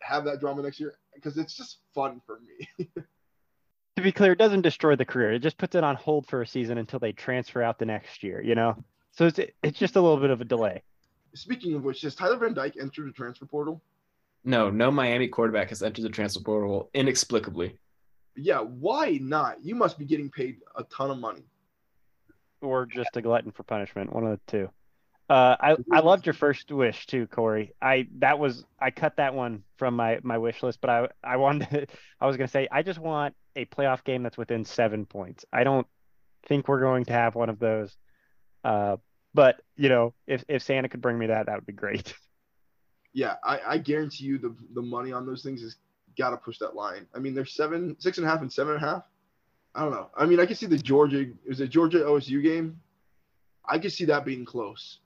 have 0.02 0.26
that 0.26 0.40
drama 0.40 0.62
next 0.62 0.80
year 0.80 0.96
because 1.14 1.38
it's 1.38 1.56
just 1.56 1.78
fun 1.94 2.22
for 2.26 2.40
me. 2.40 2.88
to 4.06 4.12
be 4.12 4.16
clear, 4.16 4.32
it 4.32 4.38
doesn't 4.38 4.62
destroy 4.62 4.96
the 4.96 5.06
career. 5.06 5.34
It 5.34 5.40
just 5.40 5.58
puts 5.58 5.76
it 5.76 5.84
on 5.84 5.96
hold 5.96 6.28
for 6.28 6.42
a 6.42 6.48
season 6.48 6.78
until 6.78 7.00
they 7.00 7.12
transfer 7.12 7.62
out 7.62 7.80
the 7.80 7.86
next 7.86 8.24
year. 8.24 8.42
You 8.42 8.56
know, 8.56 8.84
so 9.12 9.28
it's 9.28 9.40
it's 9.64 9.80
just 9.80 9.96
a 9.96 10.02
little 10.02 10.18
bit 10.18 10.30
of 10.30 10.42
a 10.42 10.46
delay. 10.46 10.84
Speaking 11.34 11.74
of 11.76 11.84
which, 11.84 12.02
has 12.02 12.16
Tyler 12.16 12.38
Van 12.38 12.54
Dyke 12.54 12.76
entered 12.80 13.08
the 13.08 13.12
transfer 13.12 13.46
portal? 13.46 13.82
No, 14.44 14.70
no 14.70 14.92
Miami 14.92 15.28
quarterback 15.28 15.70
has 15.70 15.82
entered 15.82 16.04
the 16.04 16.10
transfer 16.10 16.42
portal 16.42 16.90
inexplicably. 16.94 17.78
Yeah, 18.38 18.60
why 18.60 19.20
not? 19.22 19.64
You 19.64 19.76
must 19.76 19.98
be 19.98 20.06
getting 20.06 20.30
paid 20.30 20.58
a 20.76 20.84
ton 20.84 21.10
of 21.10 21.18
money. 21.18 21.44
Or 22.62 22.86
just 22.86 23.18
a 23.18 23.22
glutton 23.22 23.52
for 23.52 23.64
punishment, 23.64 24.14
one 24.14 24.26
of 24.26 24.32
the 24.32 24.52
two. 24.52 24.70
Uh, 25.28 25.56
I 25.60 25.76
I 25.92 26.00
loved 26.02 26.28
your 26.28 26.34
first 26.34 26.72
wish 26.72 27.08
too, 27.08 27.26
Corey. 27.26 27.74
I 27.82 28.08
that 28.20 28.38
was 28.38 28.64
I 28.80 28.92
cut 28.92 29.18
that 29.18 29.34
one 29.34 29.64
from 29.78 29.96
my 29.96 30.20
my 30.22 30.38
wish 30.38 30.62
list, 30.62 30.80
but 30.82 30.90
I 30.90 31.08
I 31.24 31.38
wanted 31.38 31.70
to, 31.72 31.88
I 32.22 32.28
was 32.28 32.38
gonna 32.38 32.48
say 32.48 32.68
I 32.72 32.84
just 32.84 33.00
want 33.00 33.36
a 33.56 33.66
playoff 33.66 34.04
game 34.04 34.24
that's 34.24 34.38
within 34.38 34.66
seven 34.66 35.06
points. 35.06 35.46
I 35.52 35.64
don't 35.64 35.88
think 36.48 36.68
we're 36.68 36.82
going 36.82 37.06
to 37.06 37.14
have 37.14 37.36
one 37.36 37.50
of 37.50 37.60
those. 37.60 37.96
Uh, 38.64 38.98
but 39.34 39.62
you 39.76 39.90
know, 39.90 40.14
if 40.28 40.44
if 40.48 40.64
Santa 40.64 40.90
could 40.90 41.02
bring 41.02 41.18
me 41.18 41.28
that, 41.28 41.48
that 41.48 41.56
would 41.56 41.66
be 41.66 41.74
great. 41.74 42.14
Yeah, 43.18 43.36
I, 43.46 43.60
I 43.66 43.78
guarantee 43.78 44.26
you 44.26 44.38
the 44.38 44.54
the 44.74 44.82
money 44.82 45.14
on 45.14 45.26
those 45.26 45.42
things 45.42 45.64
is 45.64 45.78
got 46.18 46.32
to 46.32 46.38
push 46.38 46.58
that 46.60 46.76
line. 46.76 47.08
I 47.16 47.20
mean, 47.20 47.34
they're 47.34 47.46
seven, 47.46 47.96
six 47.98 48.18
and 48.18 48.28
a 48.28 48.30
half, 48.30 48.42
and 48.42 48.52
seven 48.52 48.76
and 48.76 48.84
a 48.84 48.86
half. 48.86 49.04
I 49.74 49.84
don't 49.84 49.92
know. 49.92 50.10
I 50.18 50.26
mean, 50.26 50.42
I 50.42 50.46
can 50.46 50.58
see 50.58 50.66
the 50.66 50.78
Georgia 50.78 51.26
is 51.46 51.62
it 51.62 51.70
Georgia 51.70 52.00
OSU 52.00 52.44
game. 52.44 52.78
I 53.66 53.80
could 53.80 53.94
see 53.94 54.04
that 54.06 54.26
being 54.26 54.44
close. 54.44 55.00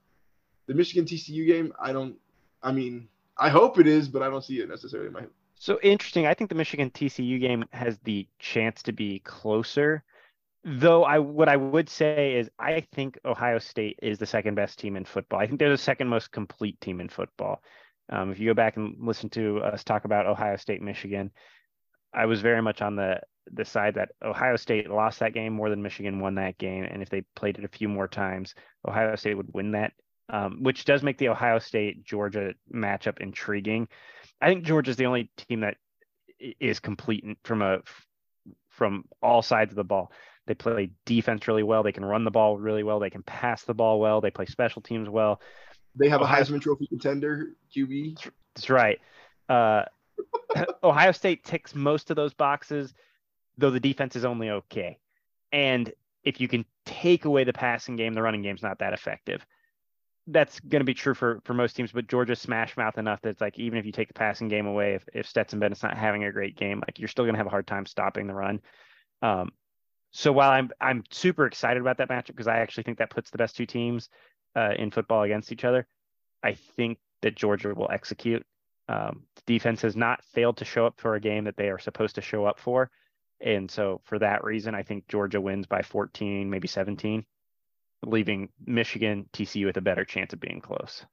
The 0.66 0.74
Michigan 0.74 1.06
TCU 1.06 1.46
game, 1.46 1.72
I 1.80 1.94
don't. 1.94 2.16
I 2.64 2.72
mean, 2.72 3.08
I 3.38 3.50
hope 3.50 3.78
it 3.78 3.86
is, 3.86 4.08
but 4.08 4.24
I 4.24 4.30
don't 4.30 4.44
see 4.44 4.60
it 4.60 4.70
necessarily 4.70 5.08
in 5.08 5.14
my. 5.14 5.24
So 5.60 5.80
interesting. 5.84 6.26
I 6.26 6.34
think 6.34 6.50
the 6.50 6.56
Michigan 6.56 6.90
TCU 6.90 7.40
game 7.40 7.66
has 7.72 8.00
the 8.00 8.28
chance 8.40 8.82
to 8.84 8.92
be 8.92 9.20
closer 9.20 10.04
Though 10.66 11.06
I 11.06 11.20
what 11.20 11.48
I 11.48 11.56
would 11.56 11.88
say 11.88 12.36
is 12.36 12.50
I 12.60 12.82
think 12.94 13.18
Ohio 13.24 13.60
State 13.60 13.98
is 14.02 14.20
the 14.20 14.26
second 14.26 14.56
best 14.56 14.78
team 14.78 14.98
in 14.98 15.06
football. 15.06 15.40
I 15.40 15.48
think 15.48 15.58
they're 15.58 15.70
the 15.70 15.78
second 15.78 16.10
most 16.10 16.32
complete 16.32 16.80
team 16.82 17.00
in 17.00 17.08
football. 17.08 17.64
Um, 18.10 18.32
if 18.32 18.40
you 18.40 18.50
go 18.50 18.54
back 18.54 18.76
and 18.76 18.96
listen 19.00 19.30
to 19.32 19.60
us 19.60 19.86
talk 19.86 20.04
about 20.04 20.26
Ohio 20.26 20.58
State, 20.58 20.82
Michigan, 20.82 21.32
I 22.14 22.26
was 22.26 22.42
very 22.42 22.62
much 22.62 22.82
on 22.82 22.98
the 22.98 23.22
the 23.54 23.64
side 23.64 23.96
that 23.96 24.10
Ohio 24.22 24.58
State 24.58 24.90
lost 24.90 25.20
that 25.20 25.34
game 25.34 25.54
more 25.54 25.70
than 25.70 25.82
Michigan 25.82 26.20
won 26.20 26.36
that 26.36 26.58
game, 26.58 26.84
and 26.84 27.02
if 27.02 27.10
they 27.10 27.22
played 27.36 27.58
it 27.58 27.64
a 27.64 27.70
few 27.70 27.88
more 27.88 28.08
times, 28.10 28.54
Ohio 28.86 29.16
State 29.16 29.36
would 29.36 29.54
win 29.54 29.72
that, 29.72 29.94
um, 30.28 30.62
which 30.62 30.84
does 30.84 31.04
make 31.04 31.18
the 31.18 31.30
Ohio 31.30 31.60
State 31.60 32.04
Georgia 32.04 32.54
matchup 32.74 33.22
intriguing. 33.22 33.88
I 34.42 34.48
think 34.48 34.64
Georgia 34.64 34.92
is 34.92 34.98
the 34.98 35.06
only 35.06 35.30
team 35.38 35.62
that 35.62 35.78
is 36.60 36.80
complete 36.80 37.26
from 37.44 37.62
a 37.62 37.80
from 38.70 39.04
all 39.22 39.42
sides 39.42 39.72
of 39.72 39.76
the 39.76 39.84
ball. 39.84 40.12
They 40.48 40.56
play 40.56 40.92
defense 41.06 41.48
really 41.48 41.64
well. 41.64 41.84
They 41.84 41.92
can 41.92 42.06
run 42.06 42.24
the 42.24 42.32
ball 42.32 42.58
really 42.58 42.82
well. 42.82 43.00
They 43.00 43.10
can 43.10 43.24
pass 43.24 43.64
the 43.64 43.74
ball 43.74 44.00
well. 44.00 44.22
They 44.22 44.32
play 44.32 44.46
special 44.46 44.82
teams 44.82 45.10
well. 45.10 45.42
They 45.96 46.10
have 46.10 46.22
Ohio, 46.22 46.42
a 46.42 46.46
Heisman 46.46 46.62
Trophy 46.62 46.88
contender 46.88 47.50
QB. 47.76 48.32
That's 48.56 48.70
right. 48.70 49.00
Uh, 49.48 49.84
Ohio 50.84 51.12
State 51.12 51.44
ticks 51.44 51.76
most 51.76 52.10
of 52.10 52.16
those 52.16 52.34
boxes, 52.34 52.94
though 53.58 53.70
the 53.70 53.80
defense 53.80 54.16
is 54.16 54.26
only 54.26 54.50
okay. 54.50 54.98
And 55.52 55.92
if 56.24 56.40
you 56.42 56.48
can 56.48 56.66
take 56.86 57.26
away 57.26 57.44
the 57.44 57.54
passing 57.54 57.96
game, 57.96 58.14
the 58.14 58.22
running 58.22 58.42
game's 58.42 58.64
not 58.64 58.80
that 58.80 58.94
effective. 58.94 59.46
That's 60.28 60.60
going 60.60 60.82
to 60.82 60.86
be 60.86 60.94
true 60.94 61.14
for 61.14 61.42
for 61.44 61.54
most 61.54 61.76
teams, 61.76 61.92
but 61.92 62.08
Georgia's 62.08 62.40
smash 62.40 62.78
mouth 62.78 62.98
enough 62.98 63.22
that 63.22 63.30
it's 63.30 63.42
like 63.42 63.58
even 63.58 63.80
if 63.80 63.86
you 63.86 63.92
take 63.92 64.08
the 64.08 64.14
passing 64.14 64.48
game 64.48 64.68
away, 64.68 64.94
if, 64.96 65.06
if 65.14 65.28
Stetson 65.28 65.60
Bennett's 65.60 65.84
not 65.84 65.98
having 65.98 66.24
a 66.24 66.32
great 66.32 66.56
game, 66.56 66.80
like 66.80 67.00
you're 67.00 67.08
still 67.08 67.26
going 67.26 67.34
to 67.34 67.40
have 67.40 67.48
a 67.48 67.52
hard 67.52 67.68
time 67.68 67.86
stopping 67.86 68.28
the 68.28 68.34
run. 68.34 68.62
Um, 69.22 69.52
so 70.12 70.32
while 70.32 70.52
I'm 70.52 70.70
I'm 70.80 71.04
super 71.12 71.46
excited 71.46 71.82
about 71.82 71.98
that 71.98 72.10
matchup 72.10 72.28
because 72.28 72.48
I 72.48 72.60
actually 72.60 72.84
think 72.84 73.00
that 73.00 73.10
puts 73.10 73.32
the 73.32 73.38
best 73.38 73.56
two 73.56 73.66
teams 73.66 74.10
uh, 74.56 74.74
in 74.78 74.92
football 74.92 75.24
against 75.24 75.52
each 75.52 75.66
other, 75.66 75.88
I 76.44 76.54
think 76.54 77.00
that 77.22 77.36
Georgia 77.36 77.74
will 77.74 77.90
execute. 77.92 78.46
Um, 78.88 79.24
the 79.36 79.54
defense 79.54 79.82
has 79.84 79.96
not 79.96 80.24
failed 80.34 80.58
to 80.58 80.66
show 80.66 80.86
up 80.86 81.00
for 81.00 81.16
a 81.16 81.20
game 81.20 81.44
that 81.44 81.58
they 81.58 81.70
are 81.70 81.80
supposed 81.80 82.16
to 82.16 82.22
show 82.22 82.46
up 82.46 82.60
for, 82.60 82.90
and 83.40 83.70
so 83.70 84.02
for 84.06 84.20
that 84.20 84.44
reason, 84.44 84.74
I 84.76 84.84
think 84.84 85.08
Georgia 85.08 85.40
wins 85.40 85.68
by 85.68 85.82
14, 85.82 86.50
maybe 86.50 86.68
17 86.68 87.26
leaving 88.06 88.50
Michigan, 88.66 89.28
TCU 89.34 89.66
with 89.66 89.78
a 89.78 89.82
better 89.82 90.06
chance 90.06 90.34
of 90.34 90.40
being 90.40 90.62
close. 90.62 91.06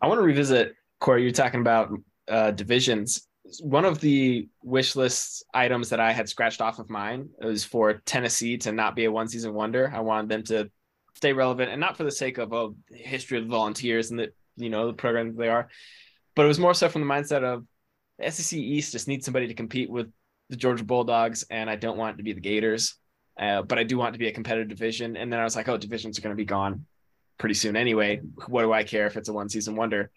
I 0.00 0.06
want 0.06 0.18
to 0.18 0.24
revisit 0.24 0.74
Corey. 1.00 1.22
You're 1.22 1.32
talking 1.32 1.60
about 1.60 1.90
uh, 2.28 2.52
divisions. 2.52 3.26
One 3.60 3.84
of 3.84 4.00
the 4.00 4.48
wish 4.62 4.94
list 4.94 5.44
items 5.54 5.88
that 5.88 6.00
I 6.00 6.12
had 6.12 6.28
scratched 6.28 6.60
off 6.60 6.78
of 6.78 6.90
mine 6.90 7.30
was 7.40 7.64
for 7.64 7.94
Tennessee 8.04 8.58
to 8.58 8.72
not 8.72 8.94
be 8.94 9.06
a 9.06 9.12
one 9.12 9.28
season 9.28 9.54
wonder. 9.54 9.90
I 9.92 10.00
wanted 10.00 10.28
them 10.28 10.42
to 10.44 10.70
stay 11.14 11.32
relevant 11.32 11.72
and 11.72 11.80
not 11.80 11.96
for 11.96 12.04
the 12.04 12.10
sake 12.12 12.38
of 12.38 12.52
oh, 12.52 12.76
the 12.90 12.98
history 12.98 13.38
of 13.38 13.46
volunteers 13.46 14.10
and 14.10 14.20
the 14.20 14.32
you 14.56 14.70
know 14.70 14.86
the 14.86 14.92
program 14.92 15.34
they 15.34 15.48
are, 15.48 15.68
but 16.36 16.44
it 16.44 16.48
was 16.48 16.58
more 16.58 16.74
so 16.74 16.88
from 16.88 17.00
the 17.00 17.12
mindset 17.12 17.42
of 17.42 17.64
the 18.18 18.30
SEC 18.30 18.58
East 18.58 18.92
just 18.92 19.08
needs 19.08 19.24
somebody 19.24 19.46
to 19.48 19.54
compete 19.54 19.90
with 19.90 20.12
the 20.48 20.56
Georgia 20.56 20.84
Bulldogs, 20.84 21.44
and 21.50 21.68
I 21.70 21.76
don't 21.76 21.98
want 21.98 22.14
it 22.14 22.16
to 22.18 22.22
be 22.22 22.32
the 22.32 22.40
Gators. 22.40 22.96
Uh, 23.38 23.62
but 23.62 23.78
I 23.78 23.84
do 23.84 23.96
want 23.96 24.14
to 24.14 24.18
be 24.18 24.26
a 24.26 24.32
competitive 24.32 24.68
division. 24.68 25.16
And 25.16 25.32
then 25.32 25.38
I 25.38 25.44
was 25.44 25.54
like, 25.54 25.68
oh, 25.68 25.76
divisions 25.76 26.18
are 26.18 26.22
going 26.22 26.34
to 26.34 26.36
be 26.36 26.44
gone 26.44 26.86
pretty 27.38 27.54
soon 27.54 27.76
anyway. 27.76 28.20
What 28.48 28.62
do 28.62 28.72
I 28.72 28.82
care 28.82 29.06
if 29.06 29.16
it's 29.16 29.28
a 29.28 29.32
one 29.32 29.48
season 29.48 29.76
wonder? 29.76 30.10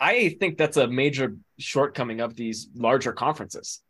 I 0.00 0.30
think 0.40 0.56
that's 0.56 0.76
a 0.76 0.88
major 0.88 1.36
shortcoming 1.58 2.20
of 2.20 2.34
these 2.34 2.68
larger 2.74 3.12
conferences. 3.12 3.82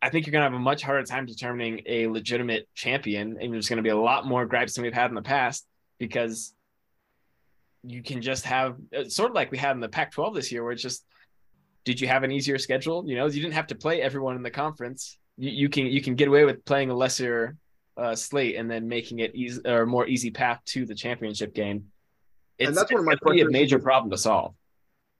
I 0.00 0.08
think 0.08 0.26
you're 0.26 0.32
going 0.32 0.40
to 0.40 0.50
have 0.50 0.54
a 0.54 0.58
much 0.58 0.82
harder 0.82 1.04
time 1.04 1.26
determining 1.26 1.82
a 1.86 2.06
legitimate 2.06 2.68
champion, 2.74 3.36
and 3.38 3.52
there's 3.52 3.68
going 3.68 3.76
to 3.76 3.82
be 3.82 3.90
a 3.90 3.96
lot 3.96 4.26
more 4.26 4.46
gripes 4.46 4.74
than 4.74 4.84
we've 4.84 4.94
had 4.94 5.10
in 5.10 5.14
the 5.14 5.22
past 5.22 5.66
because 5.98 6.54
you 7.82 8.02
can 8.02 8.22
just 8.22 8.46
have 8.46 8.76
uh, 8.96 9.04
sort 9.04 9.30
of 9.30 9.34
like 9.34 9.50
we 9.50 9.58
had 9.58 9.72
in 9.72 9.80
the 9.80 9.88
Pac-12 9.88 10.34
this 10.34 10.52
year, 10.52 10.62
where 10.62 10.72
it's 10.72 10.82
just, 10.82 11.04
did 11.84 12.00
you 12.00 12.08
have 12.08 12.22
an 12.22 12.32
easier 12.32 12.56
schedule? 12.56 13.04
You 13.06 13.16
know, 13.16 13.26
you 13.26 13.42
didn't 13.42 13.54
have 13.54 13.66
to 13.68 13.74
play 13.74 14.00
everyone 14.00 14.36
in 14.36 14.42
the 14.42 14.50
conference. 14.50 15.18
You, 15.36 15.50
you 15.50 15.68
can 15.68 15.86
you 15.86 16.00
can 16.00 16.14
get 16.14 16.28
away 16.28 16.44
with 16.44 16.64
playing 16.64 16.90
a 16.90 16.94
lesser 16.94 17.56
uh, 18.00 18.16
slate 18.16 18.56
and 18.56 18.70
then 18.70 18.88
making 18.88 19.18
it 19.18 19.34
easy 19.34 19.60
or 19.66 19.84
more 19.86 20.06
easy 20.06 20.30
path 20.30 20.60
to 20.64 20.86
the 20.86 20.94
championship 20.94 21.54
game. 21.54 21.84
It's, 22.58 22.68
and 22.68 22.76
that's 22.76 22.90
one 22.90 23.00
of 23.00 23.06
my 23.06 23.40
a 23.40 23.44
major 23.50 23.78
problem 23.78 24.10
to 24.10 24.18
solve. 24.18 24.54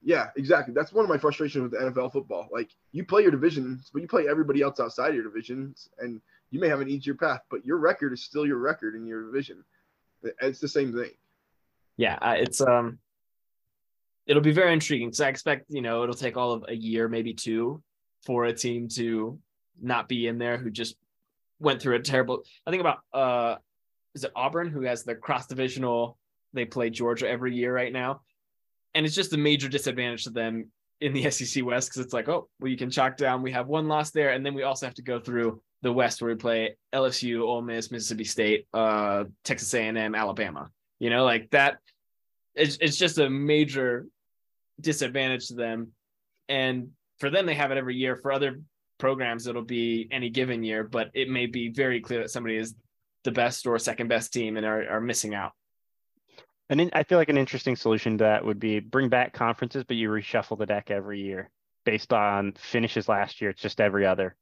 Yeah, 0.03 0.27
exactly. 0.35 0.73
That's 0.73 0.91
one 0.91 1.05
of 1.05 1.09
my 1.09 1.17
frustrations 1.17 1.71
with 1.71 1.79
NFL 1.79 2.11
football. 2.11 2.49
Like 2.51 2.71
you 2.91 3.05
play 3.05 3.21
your 3.21 3.31
divisions, 3.31 3.91
but 3.93 4.01
you 4.01 4.07
play 4.07 4.27
everybody 4.27 4.61
else 4.61 4.79
outside 4.79 5.13
your 5.13 5.23
divisions, 5.23 5.89
and 5.99 6.19
you 6.49 6.59
may 6.59 6.67
have 6.67 6.81
an 6.81 6.89
easier 6.89 7.13
path, 7.13 7.41
but 7.51 7.63
your 7.65 7.77
record 7.77 8.13
is 8.13 8.23
still 8.23 8.45
your 8.45 8.57
record 8.57 8.95
in 8.95 9.05
your 9.05 9.25
division. 9.25 9.63
It's 10.41 10.59
the 10.59 10.67
same 10.67 10.93
thing. 10.93 11.11
Yeah, 11.97 12.17
it's 12.33 12.61
um, 12.61 12.97
it'll 14.25 14.41
be 14.41 14.51
very 14.51 14.73
intriguing 14.73 15.09
because 15.09 15.21
I 15.21 15.29
expect 15.29 15.65
you 15.69 15.81
know 15.81 16.03
it'll 16.03 16.15
take 16.15 16.37
all 16.37 16.51
of 16.51 16.65
a 16.67 16.75
year, 16.75 17.07
maybe 17.07 17.33
two, 17.33 17.83
for 18.25 18.45
a 18.45 18.53
team 18.53 18.87
to 18.95 19.39
not 19.79 20.07
be 20.07 20.27
in 20.27 20.37
there 20.39 20.57
who 20.57 20.71
just 20.71 20.95
went 21.61 21.81
through 21.81 21.95
a 21.95 21.99
terrible. 21.99 22.43
I 22.65 22.71
think 22.71 22.81
about 22.81 22.99
uh, 23.13 23.55
is 24.13 24.23
it 24.23 24.31
Auburn 24.35 24.69
who 24.69 24.81
has 24.81 25.03
the 25.03 25.15
cross 25.15 25.47
divisional? 25.47 26.17
They 26.53 26.65
play 26.65 26.89
Georgia 26.89 27.29
every 27.29 27.55
year 27.55 27.73
right 27.73 27.93
now, 27.93 28.21
and 28.93 29.05
it's 29.05 29.15
just 29.15 29.33
a 29.33 29.37
major 29.37 29.69
disadvantage 29.69 30.25
to 30.25 30.31
them 30.31 30.71
in 30.99 31.13
the 31.13 31.29
SEC 31.31 31.63
West 31.63 31.89
because 31.89 32.03
it's 32.03 32.13
like, 32.13 32.27
oh, 32.27 32.49
well, 32.59 32.69
you 32.69 32.77
can 32.77 32.89
chalk 32.89 33.15
down. 33.15 33.41
We 33.41 33.51
have 33.51 33.67
one 33.67 33.87
loss 33.87 34.11
there, 34.11 34.31
and 34.31 34.45
then 34.45 34.53
we 34.53 34.63
also 34.63 34.85
have 34.85 34.95
to 34.95 35.01
go 35.01 35.19
through 35.19 35.61
the 35.81 35.93
West 35.93 36.21
where 36.21 36.29
we 36.29 36.35
play 36.35 36.75
LSU, 36.93 37.41
Ole 37.41 37.61
Miss, 37.61 37.91
Mississippi 37.91 38.23
State, 38.23 38.67
uh, 38.73 39.25
Texas 39.43 39.73
A&M, 39.73 40.15
Alabama. 40.15 40.69
You 40.99 41.09
know, 41.09 41.23
like 41.23 41.49
that. 41.51 41.77
It's 42.53 42.77
it's 42.81 42.97
just 42.97 43.17
a 43.17 43.29
major 43.29 44.07
disadvantage 44.79 45.47
to 45.47 45.53
them, 45.53 45.93
and 46.49 46.89
for 47.17 47.29
them 47.29 47.45
they 47.45 47.53
have 47.53 47.71
it 47.71 47.77
every 47.77 47.95
year. 47.95 48.17
For 48.17 48.31
other 48.31 48.59
programs 49.01 49.47
it'll 49.47 49.63
be 49.63 50.07
any 50.11 50.29
given 50.29 50.63
year, 50.63 50.83
but 50.83 51.09
it 51.13 51.27
may 51.27 51.47
be 51.47 51.69
very 51.69 51.99
clear 51.99 52.21
that 52.21 52.29
somebody 52.29 52.55
is 52.55 52.73
the 53.23 53.31
best 53.31 53.67
or 53.67 53.77
second 53.79 54.07
best 54.07 54.31
team 54.31 54.55
and 54.55 54.65
are, 54.65 54.87
are 54.89 55.01
missing 55.01 55.33
out. 55.33 55.51
And 56.69 56.89
I 56.93 57.03
feel 57.03 57.17
like 57.17 57.27
an 57.27 57.37
interesting 57.37 57.75
solution 57.75 58.19
to 58.19 58.23
that 58.23 58.45
would 58.45 58.59
be 58.59 58.79
bring 58.79 59.09
back 59.09 59.33
conferences, 59.33 59.83
but 59.85 59.97
you 59.97 60.07
reshuffle 60.09 60.57
the 60.57 60.65
deck 60.65 60.89
every 60.89 61.19
year 61.19 61.49
based 61.83 62.13
on 62.13 62.53
finishes 62.53 63.09
last 63.09 63.41
year. 63.41 63.49
It's 63.49 63.61
just 63.61 63.81
every 63.81 64.05
other. 64.05 64.37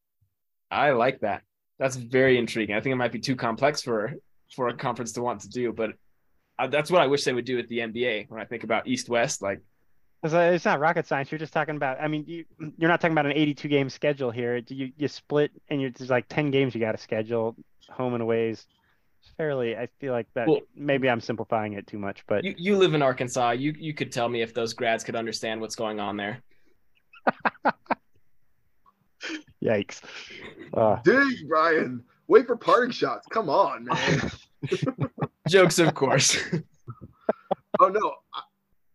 I 0.69 0.91
like 0.91 1.21
that. 1.21 1.41
That's 1.79 1.95
very 1.95 2.37
intriguing. 2.37 2.75
I 2.75 2.81
think 2.81 2.93
it 2.93 2.97
might 2.97 3.13
be 3.13 3.19
too 3.19 3.35
complex 3.35 3.81
for 3.81 4.13
for 4.55 4.67
a 4.67 4.75
conference 4.75 5.13
to 5.13 5.21
want 5.21 5.41
to 5.41 5.49
do, 5.49 5.71
but 5.71 5.91
uh, 6.59 6.67
that's 6.67 6.91
what 6.91 7.01
I 7.01 7.07
wish 7.07 7.23
they 7.23 7.33
would 7.33 7.45
do 7.45 7.55
with 7.55 7.69
the 7.69 7.79
NBA. 7.79 8.29
When 8.29 8.41
I 8.41 8.45
think 8.45 8.63
about 8.63 8.87
East 8.87 9.09
West, 9.09 9.41
like 9.41 9.61
it's 10.23 10.65
not 10.65 10.79
rocket 10.79 11.07
science. 11.07 11.31
You're 11.31 11.39
just 11.39 11.53
talking 11.53 11.75
about. 11.75 12.01
I 12.01 12.07
mean, 12.07 12.25
you 12.27 12.45
you're 12.77 12.89
not 12.89 12.99
talking 13.01 13.13
about 13.13 13.25
an 13.25 13.33
82 13.33 13.67
game 13.67 13.89
schedule 13.89 14.31
here. 14.31 14.61
You 14.67 14.91
you 14.97 15.07
split 15.07 15.51
and 15.69 15.81
you're 15.81 15.91
there's 15.91 16.09
like 16.09 16.27
10 16.27 16.51
games 16.51 16.75
you 16.75 16.81
got 16.81 16.91
to 16.93 16.97
schedule, 16.97 17.55
home 17.89 18.13
and 18.13 18.23
aways. 18.23 18.67
It's 19.21 19.31
fairly. 19.37 19.75
I 19.75 19.87
feel 19.99 20.13
like 20.13 20.27
that. 20.33 20.47
Well, 20.47 20.61
maybe 20.75 21.09
I'm 21.09 21.21
simplifying 21.21 21.73
it 21.73 21.87
too 21.87 21.99
much, 21.99 22.23
but 22.27 22.43
you, 22.43 22.55
you 22.57 22.77
live 22.77 22.93
in 22.93 23.01
Arkansas. 23.01 23.51
You 23.51 23.73
you 23.77 23.93
could 23.93 24.11
tell 24.11 24.29
me 24.29 24.41
if 24.41 24.53
those 24.53 24.73
grads 24.73 25.03
could 25.03 25.15
understand 25.15 25.61
what's 25.61 25.75
going 25.75 25.99
on 25.99 26.17
there. 26.17 26.41
Yikes! 29.63 30.01
Uh, 30.73 30.97
Dang, 31.03 31.35
Brian. 31.47 32.03
Wait 32.29 32.45
for 32.45 32.55
parting 32.55 32.91
shots. 32.91 33.27
Come 33.31 33.49
on, 33.49 33.85
man. 33.85 34.31
Jokes, 35.49 35.79
of 35.79 35.95
course. 35.95 36.37
oh 37.79 37.87
no. 37.87 38.13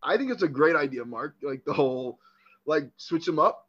I 0.05 0.17
think 0.17 0.31
it's 0.31 0.43
a 0.43 0.49
great 0.49 0.77
idea, 0.77 1.05
Mark. 1.05 1.37
Like 1.43 1.65
the 1.65 1.73
whole, 1.73 2.19
like 2.67 2.91
switch 2.97 3.25
them 3.25 3.39
up. 3.39 3.67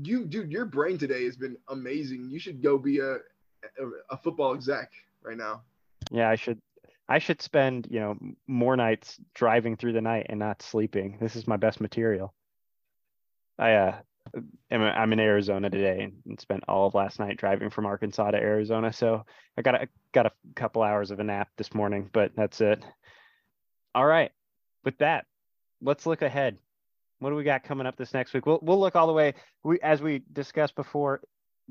You, 0.00 0.24
dude, 0.24 0.50
your 0.50 0.64
brain 0.64 0.98
today 0.98 1.24
has 1.24 1.36
been 1.36 1.56
amazing. 1.68 2.30
You 2.30 2.38
should 2.38 2.62
go 2.62 2.78
be 2.78 3.00
a, 3.00 3.16
a, 4.10 4.16
football 4.16 4.54
exec 4.54 4.90
right 5.22 5.36
now. 5.36 5.62
Yeah, 6.10 6.30
I 6.30 6.36
should. 6.36 6.60
I 7.10 7.18
should 7.18 7.40
spend 7.40 7.88
you 7.90 8.00
know 8.00 8.18
more 8.46 8.76
nights 8.76 9.18
driving 9.34 9.76
through 9.76 9.94
the 9.94 10.00
night 10.00 10.26
and 10.28 10.38
not 10.38 10.62
sleeping. 10.62 11.18
This 11.20 11.36
is 11.36 11.46
my 11.46 11.56
best 11.56 11.80
material. 11.80 12.34
I 13.58 13.72
uh, 13.72 13.96
am 14.70 14.82
I'm 14.82 15.12
in 15.12 15.20
Arizona 15.20 15.70
today 15.70 16.10
and 16.26 16.38
spent 16.38 16.64
all 16.68 16.86
of 16.86 16.94
last 16.94 17.18
night 17.18 17.38
driving 17.38 17.70
from 17.70 17.86
Arkansas 17.86 18.30
to 18.30 18.36
Arizona. 18.36 18.92
So 18.92 19.24
I 19.56 19.62
got 19.62 19.82
a 19.82 19.88
got 20.12 20.26
a 20.26 20.32
couple 20.54 20.82
hours 20.82 21.10
of 21.10 21.20
a 21.20 21.24
nap 21.24 21.48
this 21.56 21.74
morning, 21.74 22.08
but 22.12 22.32
that's 22.36 22.60
it. 22.60 22.84
All 23.94 24.06
right. 24.06 24.30
With 24.84 24.98
that, 24.98 25.26
let's 25.82 26.06
look 26.06 26.22
ahead. 26.22 26.58
What 27.20 27.30
do 27.30 27.36
we 27.36 27.44
got 27.44 27.64
coming 27.64 27.86
up 27.86 27.96
this 27.96 28.14
next 28.14 28.32
week? 28.32 28.46
We'll 28.46 28.60
we'll 28.62 28.80
look 28.80 28.96
all 28.96 29.06
the 29.06 29.12
way. 29.12 29.34
We 29.64 29.80
as 29.80 30.00
we 30.00 30.22
discussed 30.32 30.76
before. 30.76 31.20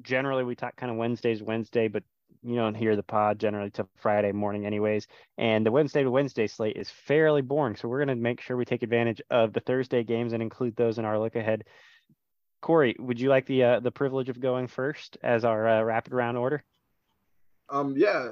Generally, 0.03 0.43
we 0.43 0.55
talk 0.55 0.75
kind 0.75 0.91
of 0.91 0.97
Wednesdays, 0.97 1.41
Wednesday, 1.41 1.87
but 1.87 2.03
you 2.43 2.55
don't 2.55 2.75
hear 2.75 2.95
the 2.95 3.03
pod 3.03 3.39
generally 3.39 3.71
till 3.71 3.89
Friday 3.95 4.31
morning, 4.31 4.65
anyways. 4.65 5.07
And 5.37 5.65
the 5.65 5.71
Wednesday 5.71 6.03
to 6.03 6.11
Wednesday 6.11 6.45
slate 6.47 6.77
is 6.77 6.89
fairly 6.89 7.41
boring, 7.41 7.75
so 7.75 7.87
we're 7.87 8.03
going 8.03 8.15
to 8.15 8.21
make 8.21 8.41
sure 8.41 8.55
we 8.55 8.65
take 8.65 8.83
advantage 8.83 9.21
of 9.31 9.53
the 9.53 9.59
Thursday 9.59 10.03
games 10.03 10.33
and 10.33 10.43
include 10.43 10.75
those 10.75 10.99
in 10.99 11.05
our 11.05 11.17
look 11.17 11.35
ahead. 11.35 11.63
Corey, 12.61 12.95
would 12.99 13.19
you 13.19 13.29
like 13.29 13.45
the 13.45 13.63
uh, 13.63 13.79
the 13.79 13.91
privilege 13.91 14.29
of 14.29 14.39
going 14.39 14.67
first 14.67 15.17
as 15.23 15.45
our 15.45 15.67
uh, 15.67 15.81
rapid 15.83 16.13
round 16.13 16.37
order? 16.37 16.63
Um, 17.69 17.95
yeah, 17.97 18.31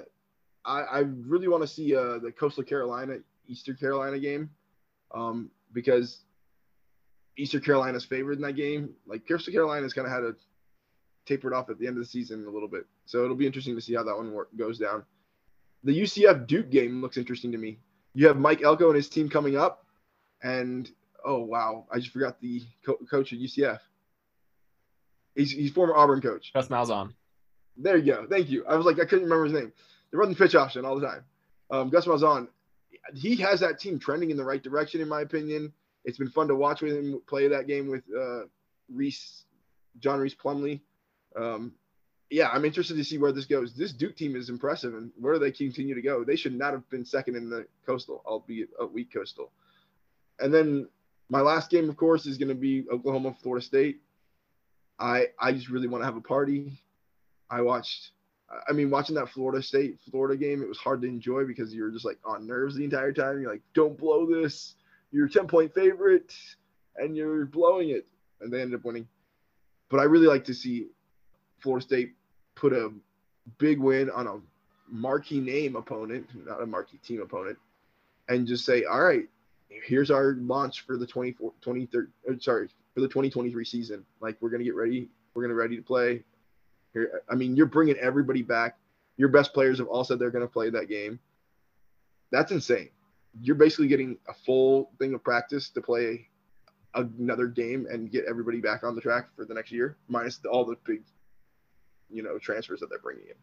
I, 0.63 0.81
I 0.81 0.99
really 0.99 1.47
want 1.47 1.63
to 1.63 1.67
see 1.67 1.95
uh, 1.95 2.19
the 2.19 2.31
Coastal 2.31 2.63
Carolina 2.63 3.17
Eastern 3.47 3.75
Carolina 3.75 4.19
game. 4.19 4.49
Um, 5.13 5.51
because 5.75 6.23
Eastern 7.37 7.61
Carolina's 7.61 8.05
favored 8.05 8.37
in 8.37 8.41
that 8.41 8.53
game. 8.53 8.95
Like 9.05 9.27
Coastal 9.27 9.53
Carolina's 9.53 9.93
kind 9.93 10.07
of 10.07 10.13
had 10.13 10.23
a 10.23 10.33
tapered 11.27 11.53
off 11.53 11.69
at 11.69 11.77
the 11.77 11.85
end 11.85 11.97
of 11.97 12.03
the 12.03 12.09
season 12.09 12.45
a 12.47 12.49
little 12.49 12.69
bit, 12.69 12.85
so 13.05 13.23
it'll 13.23 13.35
be 13.35 13.45
interesting 13.45 13.75
to 13.75 13.81
see 13.81 13.93
how 13.93 14.03
that 14.03 14.15
one 14.15 14.31
work, 14.33 14.49
goes 14.57 14.79
down. 14.79 15.03
The 15.83 16.01
UCF 16.01 16.47
Duke 16.47 16.71
game 16.71 17.01
looks 17.01 17.17
interesting 17.17 17.51
to 17.51 17.57
me. 17.59 17.77
You 18.13 18.27
have 18.27 18.37
Mike 18.37 18.63
Elko 18.63 18.87
and 18.87 18.95
his 18.95 19.09
team 19.09 19.29
coming 19.29 19.57
up, 19.57 19.85
and 20.41 20.89
oh 21.23 21.41
wow, 21.41 21.85
I 21.91 21.99
just 21.99 22.11
forgot 22.11 22.39
the 22.41 22.63
co- 22.83 22.99
coach 23.09 23.33
at 23.33 23.39
UCF. 23.39 23.79
He's 25.35 25.51
he's 25.51 25.71
former 25.71 25.95
Auburn 25.95 26.21
coach. 26.21 26.51
Gus 26.53 26.69
Malzahn. 26.69 27.13
There 27.77 27.97
you 27.97 28.13
go. 28.13 28.25
Thank 28.29 28.49
you. 28.49 28.65
I 28.65 28.75
was 28.77 28.85
like 28.85 28.99
I 28.99 29.05
couldn't 29.05 29.25
remember 29.25 29.43
his 29.43 29.53
name. 29.53 29.73
They 30.11 30.17
run 30.17 30.29
the 30.29 30.35
pitch 30.35 30.55
option 30.55 30.85
all 30.85 30.97
the 30.97 31.05
time. 31.05 31.25
Um, 31.69 31.89
Gus 31.89 32.05
Malzahn 32.05 32.47
he 33.13 33.35
has 33.37 33.59
that 33.59 33.79
team 33.79 33.99
trending 33.99 34.31
in 34.31 34.37
the 34.37 34.43
right 34.43 34.63
direction, 34.63 35.01
in 35.01 35.07
my 35.07 35.21
opinion. 35.21 35.71
It's 36.03 36.17
been 36.17 36.29
fun 36.29 36.47
to 36.47 36.55
watch 36.55 36.81
with 36.81 36.93
him 36.95 37.21
play 37.27 37.47
that 37.47 37.67
game 37.67 37.87
with 37.87 38.03
uh, 38.15 38.43
Rhys, 38.93 39.45
John 39.99 40.19
Rhys 40.19 40.35
Plumlee. 40.35 40.81
Um, 41.35 41.73
yeah, 42.29 42.49
I'm 42.49 42.65
interested 42.65 42.97
to 42.97 43.03
see 43.03 43.17
where 43.17 43.31
this 43.31 43.45
goes. 43.45 43.75
This 43.75 43.93
Duke 43.93 44.15
team 44.15 44.35
is 44.35 44.49
impressive, 44.49 44.93
and 44.95 45.11
where 45.19 45.37
they 45.37 45.51
continue 45.51 45.95
to 45.95 46.01
go? 46.01 46.23
They 46.23 46.35
should 46.35 46.57
not 46.57 46.73
have 46.73 46.89
been 46.89 47.05
second 47.05 47.35
in 47.35 47.49
the 47.49 47.67
Coastal, 47.85 48.23
albeit 48.25 48.69
a 48.79 48.85
weak 48.85 49.13
Coastal. 49.13 49.51
And 50.39 50.53
then 50.53 50.87
my 51.29 51.41
last 51.41 51.69
game, 51.69 51.89
of 51.89 51.97
course, 51.97 52.25
is 52.25 52.37
going 52.37 52.49
to 52.49 52.55
be 52.55 52.85
Oklahoma, 52.91 53.35
Florida 53.41 53.65
State. 53.65 54.01
I 54.99 55.27
I 55.39 55.51
just 55.51 55.69
really 55.69 55.87
want 55.87 56.01
to 56.01 56.05
have 56.05 56.17
a 56.17 56.21
party. 56.21 56.79
I 57.49 57.61
watched. 57.61 58.11
I 58.67 58.73
mean, 58.73 58.89
watching 58.89 59.15
that 59.15 59.29
Florida 59.29 59.61
State 59.61 59.97
Florida 60.09 60.37
game, 60.37 60.61
it 60.61 60.67
was 60.67 60.77
hard 60.77 61.01
to 61.01 61.07
enjoy 61.07 61.45
because 61.45 61.73
you're 61.73 61.89
just 61.89 62.05
like 62.05 62.19
on 62.25 62.45
nerves 62.45 62.75
the 62.75 62.83
entire 62.83 63.11
time. 63.11 63.41
You're 63.41 63.51
like, 63.51 63.63
don't 63.73 63.97
blow 63.97 64.25
this. 64.25 64.75
You're 65.11 65.25
a 65.25 65.29
10 65.29 65.47
point 65.47 65.73
favorite, 65.73 66.33
and 66.97 67.15
you're 67.15 67.45
blowing 67.45 67.89
it. 67.89 68.05
And 68.41 68.51
they 68.51 68.61
ended 68.61 68.79
up 68.79 68.85
winning. 68.85 69.07
But 69.89 69.99
I 69.99 70.03
really 70.03 70.27
like 70.27 70.45
to 70.45 70.53
see 70.53 70.87
Florida 71.59 71.85
State 71.85 72.13
put 72.55 72.73
a 72.73 72.91
big 73.57 73.79
win 73.79 74.09
on 74.09 74.27
a 74.27 74.39
marquee 74.87 75.39
name 75.39 75.75
opponent, 75.75 76.27
not 76.45 76.61
a 76.61 76.65
marquee 76.65 76.99
team 77.03 77.21
opponent, 77.21 77.57
and 78.29 78.47
just 78.47 78.65
say, 78.65 78.83
all 78.83 79.01
right, 79.01 79.27
here's 79.69 80.11
our 80.11 80.35
launch 80.39 80.81
for 80.81 80.97
the 80.97 81.05
24, 81.05 81.53
23, 81.61 82.05
uh, 82.29 82.33
sorry, 82.39 82.67
for 82.93 83.01
the 83.01 83.07
2023 83.07 83.65
season. 83.65 84.05
Like 84.21 84.37
we're 84.41 84.49
going 84.49 84.59
to 84.59 84.65
get 84.65 84.75
ready. 84.75 85.07
We're 85.33 85.41
going 85.41 85.49
to 85.49 85.55
ready 85.55 85.75
to 85.75 85.81
play. 85.81 86.23
I 87.29 87.35
mean, 87.35 87.55
you're 87.55 87.65
bringing 87.65 87.97
everybody 87.97 88.41
back. 88.41 88.77
Your 89.17 89.29
best 89.29 89.53
players 89.53 89.79
have 89.79 89.87
all 89.87 90.03
said 90.03 90.19
they're 90.19 90.31
going 90.31 90.45
to 90.45 90.51
play 90.51 90.69
that 90.69 90.89
game. 90.89 91.19
That's 92.31 92.51
insane. 92.51 92.89
You're 93.41 93.55
basically 93.55 93.87
getting 93.87 94.17
a 94.27 94.33
full 94.33 94.91
thing 94.99 95.13
of 95.13 95.23
practice 95.23 95.69
to 95.71 95.81
play 95.81 96.27
another 96.95 97.47
game 97.47 97.87
and 97.89 98.11
get 98.11 98.25
everybody 98.27 98.61
back 98.61 98.83
on 98.83 98.95
the 98.95 99.01
track 99.01 99.27
for 99.35 99.45
the 99.45 99.53
next 99.53 99.71
year, 99.71 99.97
minus 100.07 100.39
all 100.49 100.65
the 100.65 100.75
big, 100.85 101.03
you 102.09 102.23
know, 102.23 102.37
transfers 102.37 102.79
that 102.79 102.89
they're 102.89 102.99
bringing 102.99 103.25
in. 103.27 103.35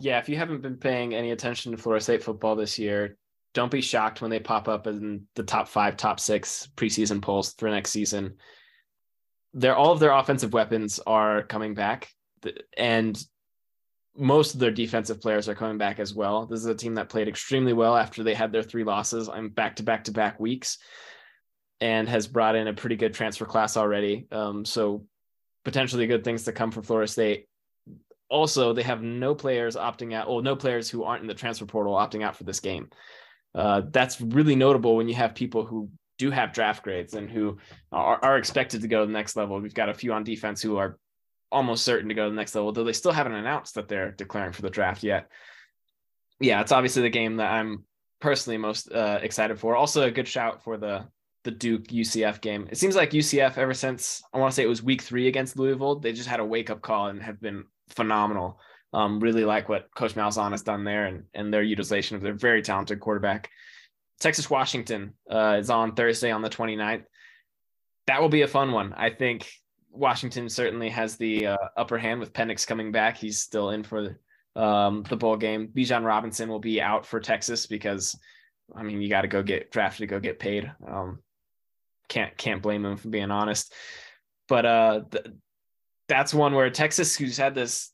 Yeah, 0.00 0.18
if 0.18 0.28
you 0.28 0.36
haven't 0.36 0.62
been 0.62 0.76
paying 0.76 1.14
any 1.14 1.30
attention 1.30 1.72
to 1.72 1.78
Florida 1.78 2.02
State 2.02 2.22
football 2.22 2.56
this 2.56 2.78
year, 2.78 3.16
don't 3.54 3.70
be 3.70 3.80
shocked 3.80 4.22
when 4.22 4.30
they 4.30 4.40
pop 4.40 4.68
up 4.68 4.86
in 4.86 5.26
the 5.34 5.42
top 5.42 5.68
five, 5.68 5.96
top 5.96 6.18
six 6.18 6.68
preseason 6.76 7.20
polls 7.20 7.54
for 7.58 7.68
next 7.68 7.90
season. 7.90 8.36
They're 9.52 9.76
all 9.76 9.92
of 9.92 10.00
their 10.00 10.12
offensive 10.12 10.52
weapons 10.52 10.98
are 11.06 11.42
coming 11.42 11.74
back, 11.74 12.08
and 12.76 13.22
most 14.16 14.54
of 14.54 14.60
their 14.60 14.70
defensive 14.70 15.20
players 15.20 15.48
are 15.48 15.54
coming 15.54 15.78
back 15.78 15.98
as 15.98 16.14
well. 16.14 16.46
This 16.46 16.60
is 16.60 16.66
a 16.66 16.74
team 16.74 16.94
that 16.96 17.08
played 17.08 17.28
extremely 17.28 17.72
well 17.72 17.96
after 17.96 18.22
they 18.22 18.34
had 18.34 18.52
their 18.52 18.62
three 18.62 18.84
losses. 18.84 19.28
I'm 19.28 19.48
back 19.48 19.76
to 19.76 19.82
back 19.82 20.04
to 20.04 20.12
back 20.12 20.38
weeks, 20.38 20.78
and 21.80 22.08
has 22.08 22.26
brought 22.26 22.56
in 22.56 22.68
a 22.68 22.74
pretty 22.74 22.96
good 22.96 23.14
transfer 23.14 23.46
class 23.46 23.76
already. 23.76 24.26
Um, 24.30 24.64
so 24.64 25.06
potentially 25.64 26.06
good 26.06 26.24
things 26.24 26.44
to 26.44 26.52
come 26.52 26.70
from 26.70 26.82
Florida 26.82 27.10
State. 27.10 27.46
Also, 28.28 28.72
they 28.72 28.82
have 28.82 29.02
no 29.02 29.34
players 29.34 29.76
opting 29.76 30.14
out, 30.14 30.28
well, 30.28 30.40
no 30.40 30.56
players 30.56 30.88
who 30.88 31.04
aren't 31.04 31.22
in 31.22 31.28
the 31.28 31.34
transfer 31.34 31.66
portal 31.66 31.94
opting 31.94 32.22
out 32.22 32.36
for 32.36 32.44
this 32.44 32.60
game. 32.60 32.88
Uh, 33.54 33.82
that's 33.90 34.20
really 34.20 34.56
notable 34.56 34.96
when 34.96 35.08
you 35.08 35.14
have 35.14 35.34
people 35.34 35.66
who 35.66 35.90
do 36.18 36.30
have 36.30 36.52
draft 36.52 36.82
grades 36.82 37.14
and 37.14 37.30
who 37.30 37.58
are, 37.90 38.18
are 38.22 38.38
expected 38.38 38.80
to 38.80 38.88
go 38.88 39.00
to 39.00 39.06
the 39.06 39.12
next 39.12 39.36
level. 39.36 39.60
We've 39.60 39.74
got 39.74 39.88
a 39.88 39.94
few 39.94 40.12
on 40.12 40.24
defense 40.24 40.62
who 40.62 40.78
are 40.78 40.98
almost 41.52 41.84
certain 41.84 42.08
to 42.08 42.14
go 42.14 42.24
to 42.24 42.30
the 42.30 42.36
next 42.36 42.54
level, 42.54 42.72
though 42.72 42.84
they 42.84 42.92
still 42.92 43.12
haven't 43.12 43.34
announced 43.34 43.74
that 43.74 43.88
they're 43.88 44.10
declaring 44.12 44.52
for 44.52 44.62
the 44.62 44.70
draft 44.70 45.02
yet. 45.02 45.28
Yeah, 46.40 46.60
it's 46.60 46.72
obviously 46.72 47.02
the 47.02 47.10
game 47.10 47.36
that 47.36 47.52
I'm 47.52 47.84
personally 48.20 48.56
most 48.56 48.90
uh, 48.90 49.20
excited 49.22 49.58
for. 49.60 49.76
Also, 49.76 50.02
a 50.02 50.10
good 50.10 50.26
shout 50.26 50.64
for 50.64 50.76
the 50.76 51.06
the 51.44 51.50
Duke 51.50 51.88
UCF 51.88 52.40
game. 52.40 52.68
It 52.70 52.78
seems 52.78 52.94
like 52.94 53.10
UCF 53.10 53.58
ever 53.58 53.74
since 53.74 54.22
I 54.32 54.38
want 54.38 54.52
to 54.52 54.54
say 54.54 54.62
it 54.62 54.68
was 54.68 54.82
week 54.82 55.02
three 55.02 55.26
against 55.26 55.56
Louisville, 55.56 55.98
they 55.98 56.12
just 56.12 56.28
had 56.28 56.40
a 56.40 56.44
wake 56.44 56.70
up 56.70 56.82
call 56.82 57.08
and 57.08 57.22
have 57.22 57.40
been 57.40 57.64
phenomenal. 57.88 58.60
Um, 58.92 59.20
really 59.20 59.44
like 59.44 59.68
what 59.68 59.88
Coach 59.94 60.14
Malzahn 60.14 60.52
has 60.52 60.62
done 60.62 60.84
there 60.84 61.06
and, 61.06 61.24
and 61.34 61.52
their 61.52 61.62
utilization 61.62 62.16
of 62.16 62.22
their 62.22 62.34
very 62.34 62.62
talented 62.62 63.00
quarterback. 63.00 63.50
Texas 64.20 64.48
Washington 64.48 65.14
uh, 65.30 65.56
is 65.58 65.70
on 65.70 65.94
Thursday 65.94 66.30
on 66.30 66.42
the 66.42 66.50
29th. 66.50 67.04
That 68.06 68.20
will 68.20 68.28
be 68.28 68.42
a 68.42 68.48
fun 68.48 68.70
one. 68.70 68.92
I 68.92 69.10
think 69.10 69.50
Washington 69.92 70.48
certainly 70.48 70.88
has 70.88 71.16
the 71.16 71.46
uh, 71.48 71.58
upper 71.76 71.98
hand 71.98 72.18
with 72.18 72.32
Penix 72.32 72.66
coming 72.66 72.92
back. 72.92 73.16
He's 73.16 73.38
still 73.38 73.70
in 73.70 73.82
for 73.82 74.18
um, 74.56 75.04
the 75.08 75.16
bowl 75.16 75.36
game. 75.36 75.68
Bijan 75.68 76.04
Robinson 76.04 76.48
will 76.48 76.58
be 76.58 76.80
out 76.80 77.06
for 77.06 77.20
Texas 77.20 77.66
because, 77.66 78.18
I 78.74 78.82
mean, 78.82 79.02
you 79.02 79.08
got 79.08 79.22
to 79.22 79.28
go 79.28 79.42
get 79.42 79.70
drafted 79.70 80.00
to 80.00 80.06
go 80.06 80.20
get 80.20 80.38
paid. 80.38 80.70
Um, 80.86 81.18
can't 82.08 82.36
can't 82.36 82.62
blame 82.62 82.84
him 82.84 82.96
for 82.96 83.08
being 83.08 83.30
honest. 83.30 83.72
But 84.48 84.66
uh, 84.66 85.00
th- 85.10 85.26
that's 86.08 86.34
one 86.34 86.54
where 86.54 86.70
Texas, 86.70 87.16
who's 87.16 87.36
had 87.36 87.54
this 87.54 87.90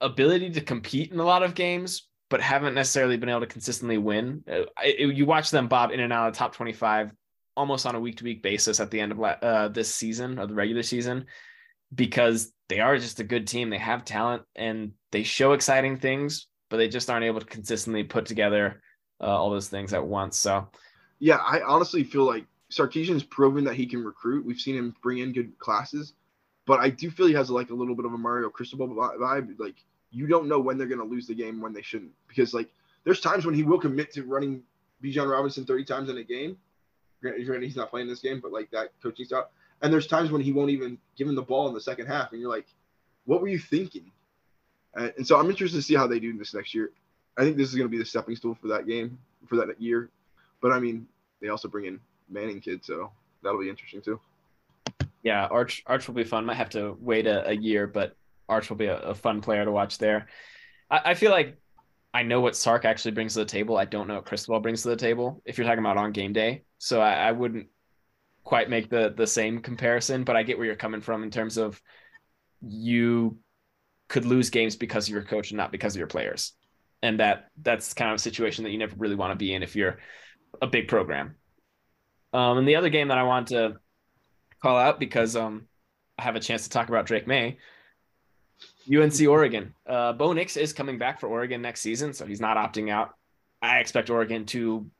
ability 0.00 0.50
to 0.50 0.60
compete 0.60 1.12
in 1.12 1.18
a 1.18 1.24
lot 1.24 1.42
of 1.42 1.54
games, 1.54 2.08
but 2.28 2.40
haven't 2.40 2.74
necessarily 2.74 3.16
been 3.16 3.28
able 3.28 3.40
to 3.40 3.46
consistently 3.46 3.98
win. 3.98 4.42
Uh, 4.50 4.62
it, 4.82 5.14
you 5.14 5.26
watch 5.26 5.50
them 5.50 5.68
bob 5.68 5.90
in 5.90 6.00
and 6.00 6.12
out 6.12 6.28
of 6.28 6.34
the 6.34 6.38
top 6.38 6.54
25 6.54 7.12
almost 7.56 7.86
on 7.86 7.94
a 7.94 8.00
week 8.00 8.16
to 8.18 8.24
week 8.24 8.42
basis 8.42 8.80
at 8.80 8.90
the 8.90 9.00
end 9.00 9.12
of 9.12 9.20
uh, 9.20 9.68
this 9.68 9.94
season 9.94 10.38
or 10.38 10.46
the 10.46 10.54
regular 10.54 10.82
season 10.82 11.26
because 11.94 12.52
they 12.68 12.80
are 12.80 12.98
just 12.98 13.20
a 13.20 13.24
good 13.24 13.46
team. 13.46 13.70
They 13.70 13.78
have 13.78 14.04
talent 14.04 14.42
and 14.54 14.92
they 15.12 15.22
show 15.22 15.52
exciting 15.52 15.98
things, 15.98 16.46
but 16.68 16.78
they 16.78 16.88
just 16.88 17.08
aren't 17.08 17.24
able 17.24 17.40
to 17.40 17.46
consistently 17.46 18.04
put 18.04 18.26
together 18.26 18.82
uh, 19.20 19.26
all 19.26 19.50
those 19.50 19.68
things 19.68 19.92
at 19.94 20.04
once. 20.04 20.36
So, 20.36 20.68
yeah, 21.18 21.36
I 21.36 21.62
honestly 21.62 22.04
feel 22.04 22.24
like 22.24 22.44
Sarkisian's 22.70 23.22
proven 23.22 23.64
that 23.64 23.74
he 23.74 23.86
can 23.86 24.04
recruit. 24.04 24.44
We've 24.44 24.60
seen 24.60 24.76
him 24.76 24.94
bring 25.02 25.18
in 25.18 25.32
good 25.32 25.58
classes, 25.58 26.14
but 26.66 26.80
I 26.80 26.90
do 26.90 27.10
feel 27.10 27.26
he 27.26 27.34
has 27.34 27.50
like 27.50 27.70
a 27.70 27.74
little 27.74 27.94
bit 27.94 28.04
of 28.04 28.12
a 28.12 28.18
Mario 28.18 28.50
Cristobal 28.50 28.88
vibe. 28.88 29.58
Like 29.58 29.76
you 30.10 30.26
don't 30.26 30.48
know 30.48 30.58
when 30.58 30.76
they're 30.76 30.86
going 30.88 31.00
to 31.00 31.06
lose 31.06 31.26
the 31.26 31.34
game 31.34 31.60
when 31.60 31.72
they 31.72 31.82
shouldn't, 31.82 32.12
because 32.28 32.52
like 32.52 32.68
there's 33.04 33.20
times 33.20 33.46
when 33.46 33.54
he 33.54 33.62
will 33.62 33.78
commit 33.78 34.12
to 34.14 34.24
running 34.24 34.62
Bijan 35.02 35.30
Robinson 35.30 35.64
30 35.64 35.84
times 35.84 36.10
in 36.10 36.18
a 36.18 36.24
game. 36.24 36.56
Granted, 37.20 37.62
he's 37.62 37.76
not 37.76 37.90
playing 37.90 38.08
this 38.08 38.20
game, 38.20 38.40
but 38.40 38.52
like 38.52 38.70
that 38.70 38.90
coaching 39.02 39.24
style. 39.24 39.50
And 39.82 39.92
there's 39.92 40.06
times 40.06 40.30
when 40.30 40.42
he 40.42 40.52
won't 40.52 40.70
even 40.70 40.98
give 41.16 41.28
him 41.28 41.34
the 41.34 41.42
ball 41.42 41.68
in 41.68 41.74
the 41.74 41.80
second 41.80 42.06
half, 42.06 42.32
and 42.32 42.40
you're 42.40 42.50
like, 42.50 42.66
what 43.24 43.40
were 43.40 43.48
you 43.48 43.58
thinking? 43.58 44.10
And, 44.94 45.12
and 45.18 45.26
so 45.26 45.38
I'm 45.38 45.50
interested 45.50 45.76
to 45.76 45.82
see 45.82 45.94
how 45.94 46.06
they 46.06 46.20
do 46.20 46.36
this 46.36 46.54
next 46.54 46.74
year. 46.74 46.90
I 47.36 47.42
think 47.42 47.56
this 47.56 47.68
is 47.68 47.74
going 47.74 47.86
to 47.86 47.90
be 47.90 47.98
the 47.98 48.04
stepping 48.04 48.36
stool 48.36 48.54
for 48.54 48.68
that 48.68 48.86
game 48.86 49.18
for 49.46 49.56
that 49.56 49.80
year. 49.80 50.10
But 50.60 50.72
I 50.72 50.78
mean, 50.78 51.06
they 51.40 51.48
also 51.48 51.68
bring 51.68 51.86
in 51.86 52.00
Manning 52.28 52.60
kid, 52.60 52.84
so 52.84 53.10
that'll 53.42 53.60
be 53.60 53.68
interesting 53.68 54.00
too 54.00 54.20
yeah, 55.26 55.46
Arch 55.46 55.82
Arch 55.86 56.06
will 56.06 56.14
be 56.14 56.22
fun. 56.22 56.46
Might 56.46 56.54
have 56.54 56.70
to 56.70 56.96
wait 57.00 57.26
a, 57.26 57.48
a 57.48 57.52
year, 57.52 57.88
but 57.88 58.16
Arch 58.48 58.70
will 58.70 58.76
be 58.76 58.86
a, 58.86 58.98
a 59.00 59.14
fun 59.14 59.40
player 59.40 59.64
to 59.64 59.72
watch 59.72 59.98
there. 59.98 60.28
I, 60.88 61.00
I, 61.06 61.14
feel 61.14 61.32
like 61.32 61.58
I 62.14 62.22
know 62.22 62.40
what 62.40 62.54
Sark 62.54 62.84
actually 62.84 63.10
brings 63.10 63.32
to 63.34 63.40
the 63.40 63.44
table. 63.44 63.76
I 63.76 63.86
don't 63.86 64.06
know 64.06 64.14
what 64.14 64.24
Cristobal 64.24 64.60
brings 64.60 64.82
to 64.82 64.88
the 64.90 64.96
table. 64.96 65.42
If 65.44 65.58
you're 65.58 65.66
talking 65.66 65.80
about 65.80 65.96
on 65.96 66.12
game 66.12 66.32
day, 66.32 66.62
so 66.78 67.00
I, 67.00 67.14
I 67.14 67.32
wouldn't 67.32 67.68
quite 68.44 68.70
make 68.70 68.88
the 68.88 69.12
the 69.16 69.26
same 69.26 69.60
comparison, 69.60 70.24
but 70.24 70.36
I 70.36 70.42
get 70.42 70.56
where 70.56 70.66
you're 70.66 70.76
coming 70.76 71.00
from 71.00 71.22
in 71.22 71.30
terms 71.30 71.56
of 71.56 71.80
you 72.60 73.38
could 74.08 74.24
lose 74.24 74.50
games 74.50 74.76
because 74.76 75.08
of 75.08 75.12
your 75.12 75.24
coach 75.24 75.50
and 75.50 75.58
not 75.58 75.72
because 75.72 75.94
of 75.94 75.98
your 75.98 76.06
players, 76.06 76.52
and 77.02 77.20
that 77.20 77.48
that's 77.60 77.94
kind 77.94 78.10
of 78.10 78.16
a 78.16 78.20
situation 78.20 78.64
that 78.64 78.70
you 78.70 78.78
never 78.78 78.96
really 78.96 79.16
want 79.16 79.32
to 79.32 79.36
be 79.36 79.52
in 79.52 79.62
if 79.62 79.76
you're 79.76 79.98
a 80.62 80.66
big 80.66 80.88
program. 80.88 81.36
Um, 82.32 82.58
and 82.58 82.68
the 82.68 82.76
other 82.76 82.88
game 82.88 83.08
that 83.08 83.18
I 83.18 83.22
want 83.22 83.48
to 83.48 83.76
call 84.62 84.76
out 84.76 85.00
because 85.00 85.36
um, 85.36 85.66
I 86.18 86.22
have 86.22 86.36
a 86.36 86.40
chance 86.40 86.64
to 86.64 86.70
talk 86.70 86.88
about 86.88 87.06
Drake 87.06 87.26
Maye, 87.26 87.58
UNC 88.92 89.20
Oregon. 89.28 89.74
Uh, 89.86 90.12
Bo 90.12 90.32
Nix 90.32 90.56
is 90.56 90.72
coming 90.72 90.98
back 90.98 91.20
for 91.20 91.28
Oregon 91.28 91.62
next 91.62 91.80
season, 91.80 92.12
so 92.12 92.26
he's 92.26 92.40
not 92.40 92.56
opting 92.56 92.90
out. 92.90 93.14
I 93.62 93.78
expect 93.78 94.10
Oregon 94.10 94.44
to 94.46 94.90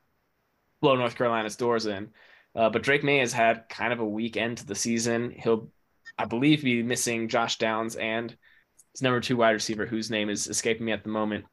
blow 0.81 0.95
North 0.95 1.15
Carolina's 1.15 1.55
doors 1.55 1.85
in. 1.85 2.09
Uh, 2.55 2.69
but 2.69 2.83
Drake 2.83 3.03
Maye 3.03 3.19
has 3.19 3.33
had 3.33 3.69
kind 3.69 3.93
of 3.93 3.99
a 3.99 4.05
weak 4.05 4.37
end 4.37 4.57
to 4.57 4.65
the 4.65 4.75
season. 4.75 5.31
He'll, 5.31 5.69
I 6.17 6.25
believe, 6.25 6.63
be 6.63 6.81
missing 6.81 7.27
Josh 7.27 7.57
Downs 7.57 7.95
and 7.95 8.35
his 8.93 9.01
number 9.01 9.19
two 9.19 9.37
wide 9.37 9.51
receiver, 9.51 9.85
whose 9.85 10.09
name 10.09 10.29
is 10.29 10.47
escaping 10.47 10.85
me 10.85 10.91
at 10.91 11.03
the 11.03 11.09
moment. 11.09 11.45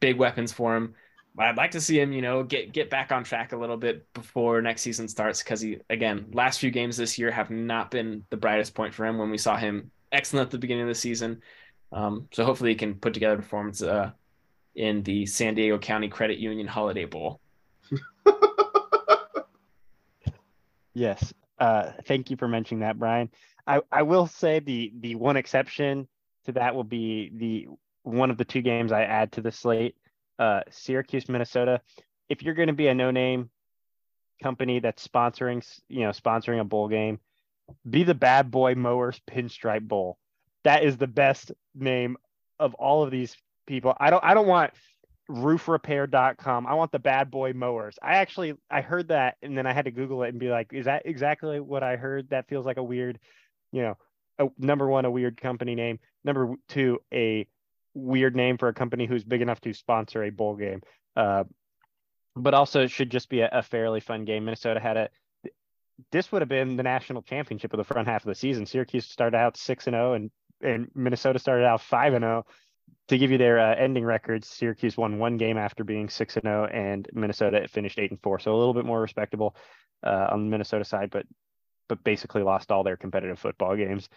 Big 0.00 0.16
weapons 0.16 0.52
for 0.52 0.74
him. 0.76 0.94
I'd 1.36 1.56
like 1.56 1.72
to 1.72 1.80
see 1.80 2.00
him, 2.00 2.12
you 2.12 2.22
know, 2.22 2.44
get 2.44 2.72
get 2.72 2.90
back 2.90 3.10
on 3.10 3.24
track 3.24 3.52
a 3.52 3.56
little 3.56 3.76
bit 3.76 4.10
before 4.14 4.62
next 4.62 4.82
season 4.82 5.08
starts 5.08 5.42
because 5.42 5.60
he 5.60 5.78
again, 5.90 6.26
last 6.32 6.60
few 6.60 6.70
games 6.70 6.96
this 6.96 7.18
year 7.18 7.30
have 7.30 7.50
not 7.50 7.90
been 7.90 8.24
the 8.30 8.36
brightest 8.36 8.74
point 8.74 8.94
for 8.94 9.04
him 9.04 9.18
when 9.18 9.30
we 9.30 9.38
saw 9.38 9.56
him 9.56 9.90
excellent 10.12 10.46
at 10.46 10.50
the 10.52 10.58
beginning 10.58 10.84
of 10.84 10.88
the 10.88 10.94
season. 10.94 11.42
Um, 11.92 12.28
so 12.32 12.44
hopefully 12.44 12.70
he 12.70 12.76
can 12.76 12.94
put 12.94 13.14
together 13.14 13.34
a 13.34 13.38
performance 13.38 13.82
uh, 13.82 14.12
in 14.76 15.02
the 15.02 15.26
San 15.26 15.54
Diego 15.54 15.78
County 15.78 16.08
Credit 16.08 16.38
Union 16.38 16.68
Holiday 16.68 17.04
Bowl. 17.04 17.40
Yes. 20.94 21.34
Uh, 21.58 21.92
thank 22.06 22.30
you 22.30 22.36
for 22.36 22.48
mentioning 22.48 22.80
that, 22.80 22.98
Brian. 22.98 23.30
I, 23.66 23.80
I 23.90 24.02
will 24.02 24.26
say 24.26 24.58
the 24.60 24.92
the 25.00 25.14
one 25.14 25.36
exception 25.36 26.08
to 26.44 26.52
that 26.52 26.74
will 26.74 26.84
be 26.84 27.30
the 27.34 27.68
one 28.02 28.30
of 28.30 28.36
the 28.36 28.44
two 28.44 28.60
games 28.60 28.92
I 28.92 29.04
add 29.04 29.32
to 29.32 29.40
the 29.40 29.52
slate 29.52 29.96
uh, 30.38 30.60
Syracuse, 30.70 31.28
Minnesota. 31.28 31.80
If 32.28 32.42
you're 32.42 32.54
going 32.54 32.68
to 32.68 32.74
be 32.74 32.88
a 32.88 32.94
no-name 32.94 33.50
company 34.42 34.80
that's 34.80 35.06
sponsoring, 35.06 35.64
you 35.88 36.00
know, 36.00 36.10
sponsoring 36.10 36.60
a 36.60 36.64
bowl 36.64 36.88
game, 36.88 37.20
be 37.88 38.02
the 38.02 38.14
Bad 38.14 38.50
Boy 38.50 38.74
Mowers 38.74 39.20
Pinstripe 39.30 39.86
Bowl. 39.86 40.18
that 40.64 40.82
is 40.82 40.96
the 40.96 41.06
best 41.06 41.52
name 41.74 42.16
of 42.58 42.74
all 42.74 43.02
of 43.02 43.10
these 43.10 43.36
people. 43.66 43.94
I 43.98 44.10
don't 44.10 44.24
I 44.24 44.34
don't 44.34 44.46
want 44.46 44.72
roofrepair.com. 45.30 46.66
I 46.66 46.74
want 46.74 46.92
the 46.92 46.98
bad 46.98 47.30
boy 47.30 47.52
mowers. 47.52 47.96
I 48.02 48.16
actually 48.16 48.54
I 48.70 48.80
heard 48.80 49.08
that 49.08 49.36
and 49.42 49.56
then 49.56 49.66
I 49.66 49.72
had 49.72 49.86
to 49.86 49.90
Google 49.90 50.22
it 50.22 50.28
and 50.28 50.38
be 50.38 50.50
like, 50.50 50.72
is 50.72 50.84
that 50.84 51.02
exactly 51.06 51.60
what 51.60 51.82
I 51.82 51.96
heard? 51.96 52.30
That 52.30 52.48
feels 52.48 52.66
like 52.66 52.76
a 52.76 52.82
weird, 52.82 53.18
you 53.72 53.82
know, 53.82 53.96
a, 54.38 54.48
number 54.58 54.86
one, 54.86 55.04
a 55.04 55.10
weird 55.10 55.40
company 55.40 55.74
name. 55.74 55.98
Number 56.24 56.54
two, 56.68 57.00
a 57.12 57.46
weird 57.94 58.36
name 58.36 58.58
for 58.58 58.68
a 58.68 58.74
company 58.74 59.06
who's 59.06 59.24
big 59.24 59.40
enough 59.40 59.60
to 59.62 59.72
sponsor 59.72 60.24
a 60.24 60.30
bowl 60.30 60.56
game. 60.56 60.82
Uh, 61.16 61.44
but 62.36 62.52
also 62.54 62.82
it 62.82 62.90
should 62.90 63.10
just 63.10 63.28
be 63.28 63.40
a, 63.40 63.48
a 63.52 63.62
fairly 63.62 64.00
fun 64.00 64.24
game. 64.24 64.44
Minnesota 64.44 64.80
had 64.80 64.96
a 64.96 65.08
this 66.10 66.32
would 66.32 66.42
have 66.42 66.48
been 66.48 66.76
the 66.76 66.82
national 66.82 67.22
championship 67.22 67.72
of 67.72 67.78
the 67.78 67.84
front 67.84 68.08
half 68.08 68.22
of 68.22 68.28
the 68.28 68.34
season. 68.34 68.66
Syracuse 68.66 69.06
started 69.06 69.36
out 69.36 69.56
six 69.56 69.86
and 69.86 69.94
zero, 69.94 70.10
oh 70.10 70.14
and 70.14 70.30
and 70.60 70.88
Minnesota 70.94 71.38
started 71.38 71.64
out 71.64 71.80
five 71.80 72.14
and 72.14 72.22
zero. 72.22 72.46
Oh 72.88 72.94
to 73.08 73.18
give 73.18 73.30
you 73.30 73.38
their 73.38 73.58
uh, 73.58 73.74
ending 73.74 74.04
records, 74.04 74.48
Syracuse 74.48 74.96
won 74.96 75.18
one 75.18 75.36
game 75.36 75.58
after 75.58 75.84
being 75.84 76.08
six 76.08 76.36
and 76.36 76.44
zero, 76.44 76.66
and 76.66 77.08
Minnesota 77.12 77.66
finished 77.68 77.98
eight 77.98 78.10
and 78.10 78.20
four. 78.22 78.38
So 78.38 78.54
a 78.54 78.56
little 78.56 78.74
bit 78.74 78.86
more 78.86 79.00
respectable 79.00 79.56
uh, 80.02 80.28
on 80.30 80.44
the 80.44 80.50
Minnesota 80.50 80.84
side, 80.84 81.10
but 81.10 81.26
but 81.88 82.02
basically 82.02 82.42
lost 82.42 82.72
all 82.72 82.82
their 82.82 82.96
competitive 82.96 83.38
football 83.38 83.76
games. 83.76 84.08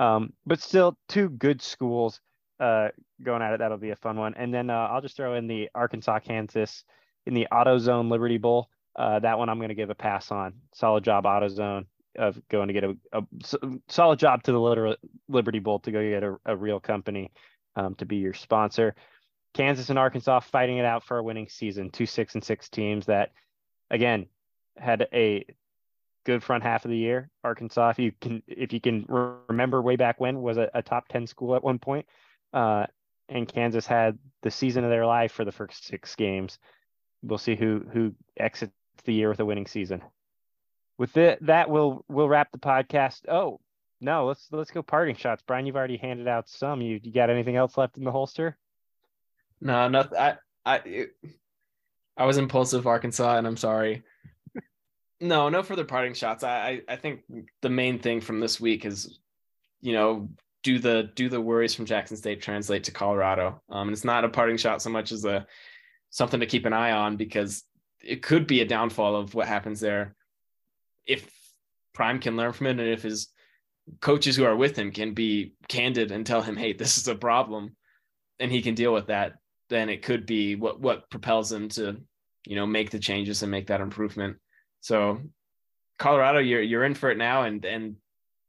Um, 0.00 0.32
but 0.44 0.60
still, 0.60 0.98
two 1.08 1.28
good 1.28 1.62
schools 1.62 2.20
uh, 2.58 2.88
going 3.22 3.42
at 3.42 3.52
it. 3.52 3.58
That'll 3.58 3.78
be 3.78 3.90
a 3.90 3.96
fun 3.96 4.16
one. 4.16 4.34
And 4.34 4.52
then 4.52 4.70
uh, 4.70 4.88
I'll 4.90 5.00
just 5.00 5.16
throw 5.16 5.34
in 5.34 5.46
the 5.46 5.68
Arkansas 5.74 6.18
Kansas 6.20 6.84
in 7.26 7.34
the 7.34 7.46
AutoZone 7.52 8.10
Liberty 8.10 8.38
Bowl. 8.38 8.68
Uh, 8.96 9.20
that 9.20 9.38
one 9.38 9.48
I'm 9.48 9.58
going 9.58 9.68
to 9.68 9.76
give 9.76 9.90
a 9.90 9.94
pass 9.94 10.32
on. 10.32 10.54
Solid 10.74 11.04
job, 11.04 11.24
AutoZone, 11.24 11.86
of 12.18 12.40
going 12.48 12.68
to 12.68 12.74
get 12.74 12.84
a, 12.84 12.96
a 13.12 13.22
solid 13.88 14.18
job 14.18 14.42
to 14.42 14.52
the 14.52 14.96
Liberty 15.28 15.60
Bowl 15.60 15.78
to 15.80 15.92
go 15.92 16.02
get 16.02 16.24
a, 16.24 16.36
a 16.44 16.56
real 16.56 16.80
company 16.80 17.30
um, 17.76 17.94
to 17.96 18.06
be 18.06 18.16
your 18.16 18.34
sponsor. 18.34 18.94
Kansas 19.54 19.90
and 19.90 19.98
Arkansas 19.98 20.40
fighting 20.40 20.78
it 20.78 20.84
out 20.84 21.04
for 21.04 21.18
a 21.18 21.22
winning 21.22 21.48
season. 21.48 21.90
Two 21.90 22.06
six 22.06 22.34
and 22.34 22.42
six 22.42 22.68
teams 22.68 23.06
that, 23.06 23.32
again, 23.90 24.26
had 24.76 25.06
a 25.12 25.44
good 26.24 26.42
front 26.42 26.62
half 26.62 26.84
of 26.84 26.90
the 26.90 26.96
year. 26.96 27.28
Arkansas, 27.44 27.90
if 27.90 27.98
you 27.98 28.12
can, 28.20 28.42
if 28.46 28.72
you 28.72 28.80
can 28.80 29.04
remember 29.48 29.82
way 29.82 29.96
back 29.96 30.20
when, 30.20 30.40
was 30.40 30.56
a, 30.56 30.70
a 30.72 30.82
top 30.82 31.08
ten 31.08 31.26
school 31.26 31.54
at 31.54 31.64
one 31.64 31.78
point, 31.78 32.06
uh, 32.54 32.86
and 33.28 33.46
Kansas 33.46 33.86
had 33.86 34.18
the 34.42 34.50
season 34.50 34.84
of 34.84 34.90
their 34.90 35.06
life 35.06 35.32
for 35.32 35.44
the 35.44 35.52
first 35.52 35.86
six 35.86 36.14
games. 36.16 36.58
We'll 37.22 37.38
see 37.38 37.54
who 37.54 37.84
who 37.92 38.14
exits 38.38 38.72
the 39.04 39.14
year 39.14 39.28
with 39.28 39.40
a 39.40 39.44
winning 39.44 39.66
season. 39.66 40.02
With 40.98 41.16
it, 41.16 41.44
that 41.46 41.68
we'll 41.68 42.04
we'll 42.08 42.28
wrap 42.28 42.52
the 42.52 42.58
podcast. 42.58 43.28
Oh, 43.28 43.60
no, 44.02 44.26
let's 44.26 44.48
let's 44.50 44.72
go 44.72 44.82
parting 44.82 45.14
shots. 45.14 45.42
Brian, 45.46 45.64
you've 45.64 45.76
already 45.76 45.96
handed 45.96 46.26
out 46.26 46.48
some. 46.48 46.82
You 46.82 47.00
you 47.02 47.12
got 47.12 47.30
anything 47.30 47.56
else 47.56 47.78
left 47.78 47.96
in 47.96 48.04
the 48.04 48.10
holster? 48.10 48.58
No, 49.60 49.88
nothing. 49.88 50.18
I 50.18 50.36
I 50.66 50.76
it, 50.78 51.10
I 52.16 52.26
was 52.26 52.36
impulsive, 52.36 52.86
Arkansas, 52.86 53.38
and 53.38 53.46
I'm 53.46 53.56
sorry. 53.56 54.02
no, 55.20 55.48
no 55.48 55.62
further 55.62 55.84
parting 55.84 56.14
shots. 56.14 56.42
I, 56.42 56.82
I 56.88 56.94
I 56.94 56.96
think 56.96 57.20
the 57.62 57.70
main 57.70 58.00
thing 58.00 58.20
from 58.20 58.40
this 58.40 58.60
week 58.60 58.84
is, 58.84 59.20
you 59.80 59.92
know, 59.92 60.28
do 60.64 60.80
the 60.80 61.10
do 61.14 61.28
the 61.28 61.40
worries 61.40 61.74
from 61.74 61.86
Jackson 61.86 62.16
State 62.16 62.42
translate 62.42 62.84
to 62.84 62.90
Colorado? 62.90 63.62
Um, 63.70 63.88
and 63.88 63.92
it's 63.92 64.04
not 64.04 64.24
a 64.24 64.28
parting 64.28 64.56
shot 64.56 64.82
so 64.82 64.90
much 64.90 65.12
as 65.12 65.24
a 65.24 65.46
something 66.10 66.40
to 66.40 66.46
keep 66.46 66.66
an 66.66 66.72
eye 66.72 66.90
on 66.90 67.16
because 67.16 67.62
it 68.02 68.20
could 68.20 68.48
be 68.48 68.62
a 68.62 68.66
downfall 68.66 69.14
of 69.14 69.32
what 69.32 69.46
happens 69.46 69.78
there 69.78 70.16
if 71.06 71.30
Prime 71.94 72.18
can 72.18 72.36
learn 72.36 72.52
from 72.52 72.66
it 72.66 72.80
and 72.80 72.80
if 72.80 73.02
his 73.02 73.28
coaches 74.00 74.36
who 74.36 74.44
are 74.44 74.56
with 74.56 74.76
him 74.76 74.90
can 74.92 75.14
be 75.14 75.54
candid 75.68 76.10
and 76.10 76.26
tell 76.26 76.42
him, 76.42 76.56
"Hey, 76.56 76.72
this 76.72 76.98
is 76.98 77.08
a 77.08 77.14
problem," 77.14 77.76
and 78.38 78.50
he 78.50 78.62
can 78.62 78.74
deal 78.74 78.92
with 78.92 79.06
that, 79.06 79.34
then 79.68 79.88
it 79.88 80.02
could 80.02 80.26
be 80.26 80.54
what 80.54 80.80
what 80.80 81.10
propels 81.10 81.50
him 81.52 81.68
to, 81.70 82.00
you 82.46 82.56
know, 82.56 82.66
make 82.66 82.90
the 82.90 82.98
changes 82.98 83.42
and 83.42 83.50
make 83.50 83.68
that 83.68 83.80
improvement. 83.80 84.38
So, 84.80 85.20
Colorado, 85.98 86.38
you're 86.40 86.62
you're 86.62 86.84
in 86.84 86.94
for 86.94 87.10
it 87.10 87.18
now, 87.18 87.42
and 87.42 87.64
and 87.64 87.96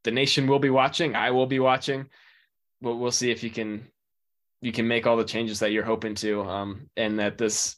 the 0.03 0.11
nation 0.11 0.47
will 0.47 0.59
be 0.59 0.69
watching. 0.69 1.15
I 1.15 1.31
will 1.31 1.47
be 1.47 1.59
watching. 1.59 2.09
We'll 2.81 2.97
we'll 2.97 3.11
see 3.11 3.31
if 3.31 3.43
you 3.43 3.49
can 3.49 3.87
you 4.61 4.71
can 4.71 4.87
make 4.87 5.05
all 5.07 5.17
the 5.17 5.25
changes 5.25 5.59
that 5.59 5.71
you're 5.71 5.83
hoping 5.83 6.15
to, 6.15 6.41
um, 6.43 6.89
and 6.97 7.19
that 7.19 7.37
this 7.37 7.75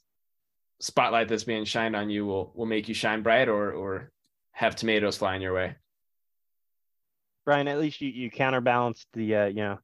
spotlight 0.79 1.27
that's 1.27 1.43
being 1.43 1.65
shined 1.65 1.95
on 1.95 2.09
you 2.09 2.25
will 2.25 2.51
will 2.55 2.65
make 2.65 2.87
you 2.87 2.93
shine 2.93 3.21
bright 3.21 3.47
or 3.47 3.71
or 3.71 4.11
have 4.51 4.75
tomatoes 4.75 5.17
flying 5.17 5.41
your 5.41 5.53
way. 5.53 5.75
Brian, 7.45 7.67
at 7.67 7.79
least 7.79 8.01
you, 8.01 8.09
you 8.09 8.31
counterbalanced 8.31 9.07
the 9.13 9.35
uh, 9.35 9.45
you 9.45 9.55
know 9.55 9.79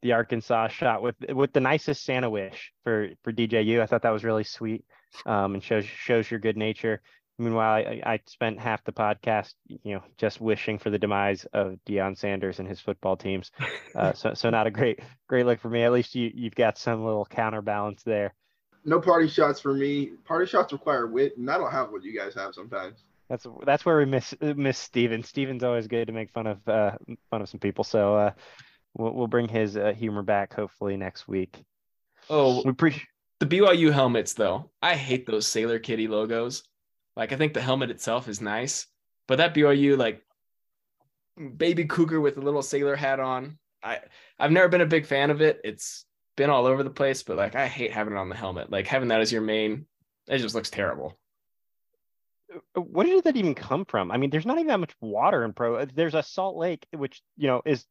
the 0.00 0.12
Arkansas 0.12 0.68
shot 0.68 1.02
with 1.02 1.14
with 1.28 1.52
the 1.52 1.60
nicest 1.60 2.04
Santa 2.04 2.28
wish 2.28 2.72
for 2.82 3.10
for 3.22 3.32
DJU. 3.32 3.80
I 3.80 3.86
thought 3.86 4.02
that 4.02 4.10
was 4.10 4.24
really 4.24 4.44
sweet, 4.44 4.84
um, 5.26 5.54
and 5.54 5.62
shows 5.62 5.84
shows 5.84 6.30
your 6.30 6.40
good 6.40 6.56
nature. 6.56 7.00
Meanwhile, 7.38 7.72
I, 7.72 8.02
I 8.04 8.20
spent 8.26 8.60
half 8.60 8.84
the 8.84 8.92
podcast, 8.92 9.54
you 9.66 9.94
know, 9.94 10.02
just 10.16 10.40
wishing 10.40 10.78
for 10.78 10.90
the 10.90 10.98
demise 10.98 11.44
of 11.52 11.76
Deion 11.86 12.16
Sanders 12.16 12.58
and 12.58 12.68
his 12.68 12.80
football 12.80 13.16
teams. 13.16 13.50
Uh, 13.94 14.14
so 14.14 14.32
so 14.32 14.48
not 14.48 14.66
a 14.66 14.70
great 14.70 15.00
great 15.28 15.44
look 15.44 15.60
for 15.60 15.68
me. 15.68 15.82
At 15.82 15.92
least 15.92 16.14
you 16.14 16.30
you've 16.34 16.54
got 16.54 16.78
some 16.78 17.04
little 17.04 17.26
counterbalance 17.26 18.02
there. 18.02 18.32
No 18.86 19.00
party 19.00 19.28
shots 19.28 19.60
for 19.60 19.74
me. 19.74 20.12
Party 20.24 20.46
shots 20.46 20.72
require 20.72 21.06
wit, 21.06 21.36
and 21.36 21.50
I 21.50 21.58
don't 21.58 21.70
have 21.70 21.90
what 21.90 22.02
you 22.04 22.18
guys 22.18 22.34
have 22.34 22.54
sometimes. 22.54 23.04
That's 23.32 23.46
that's 23.64 23.86
where 23.86 23.96
we 23.96 24.04
miss 24.04 24.34
miss 24.42 24.76
Steven. 24.76 25.22
Steven's 25.22 25.64
always 25.64 25.86
good 25.86 26.08
to 26.08 26.12
make 26.12 26.30
fun 26.32 26.46
of 26.46 26.68
uh, 26.68 26.98
fun 27.30 27.40
of 27.40 27.48
some 27.48 27.60
people. 27.60 27.82
So 27.82 28.14
uh, 28.14 28.32
we'll 28.92 29.14
we'll 29.14 29.26
bring 29.26 29.48
his 29.48 29.74
uh, 29.74 29.94
humor 29.96 30.22
back 30.22 30.52
hopefully 30.52 30.98
next 30.98 31.26
week. 31.26 31.64
Oh, 32.28 32.62
we 32.62 32.68
appreciate 32.68 33.06
the 33.40 33.46
BYU 33.46 33.90
helmets 33.90 34.34
though. 34.34 34.70
I 34.82 34.96
hate 34.96 35.24
those 35.24 35.46
Sailor 35.46 35.78
Kitty 35.78 36.08
logos. 36.08 36.62
Like 37.16 37.32
I 37.32 37.36
think 37.36 37.54
the 37.54 37.62
helmet 37.62 37.88
itself 37.88 38.28
is 38.28 38.42
nice, 38.42 38.86
but 39.26 39.36
that 39.36 39.54
BYU 39.54 39.96
like 39.96 40.22
baby 41.56 41.86
cougar 41.86 42.20
with 42.20 42.36
a 42.36 42.42
little 42.42 42.62
sailor 42.62 42.96
hat 42.96 43.18
on. 43.18 43.58
I 43.82 44.00
I've 44.38 44.52
never 44.52 44.68
been 44.68 44.82
a 44.82 44.86
big 44.86 45.06
fan 45.06 45.30
of 45.30 45.40
it. 45.40 45.58
It's 45.64 46.04
been 46.36 46.50
all 46.50 46.66
over 46.66 46.82
the 46.82 46.90
place, 46.90 47.22
but 47.22 47.38
like 47.38 47.54
I 47.54 47.66
hate 47.66 47.92
having 47.92 48.12
it 48.12 48.18
on 48.18 48.28
the 48.28 48.36
helmet. 48.36 48.70
Like 48.70 48.88
having 48.88 49.08
that 49.08 49.22
as 49.22 49.32
your 49.32 49.40
main, 49.40 49.86
it 50.28 50.36
just 50.36 50.54
looks 50.54 50.68
terrible. 50.68 51.16
Uh, 52.76 52.80
where 52.80 53.06
did 53.06 53.24
that 53.24 53.36
even 53.36 53.54
come 53.54 53.84
from? 53.84 54.10
I 54.10 54.16
mean, 54.16 54.30
there's 54.30 54.46
not 54.46 54.56
even 54.58 54.68
that 54.68 54.80
much 54.80 54.94
water 55.00 55.44
in 55.44 55.52
Pro. 55.52 55.76
Uh, 55.76 55.86
there's 55.94 56.14
a 56.14 56.22
Salt 56.22 56.56
Lake, 56.56 56.86
which 56.92 57.22
you 57.36 57.48
know 57.48 57.62
is 57.64 57.84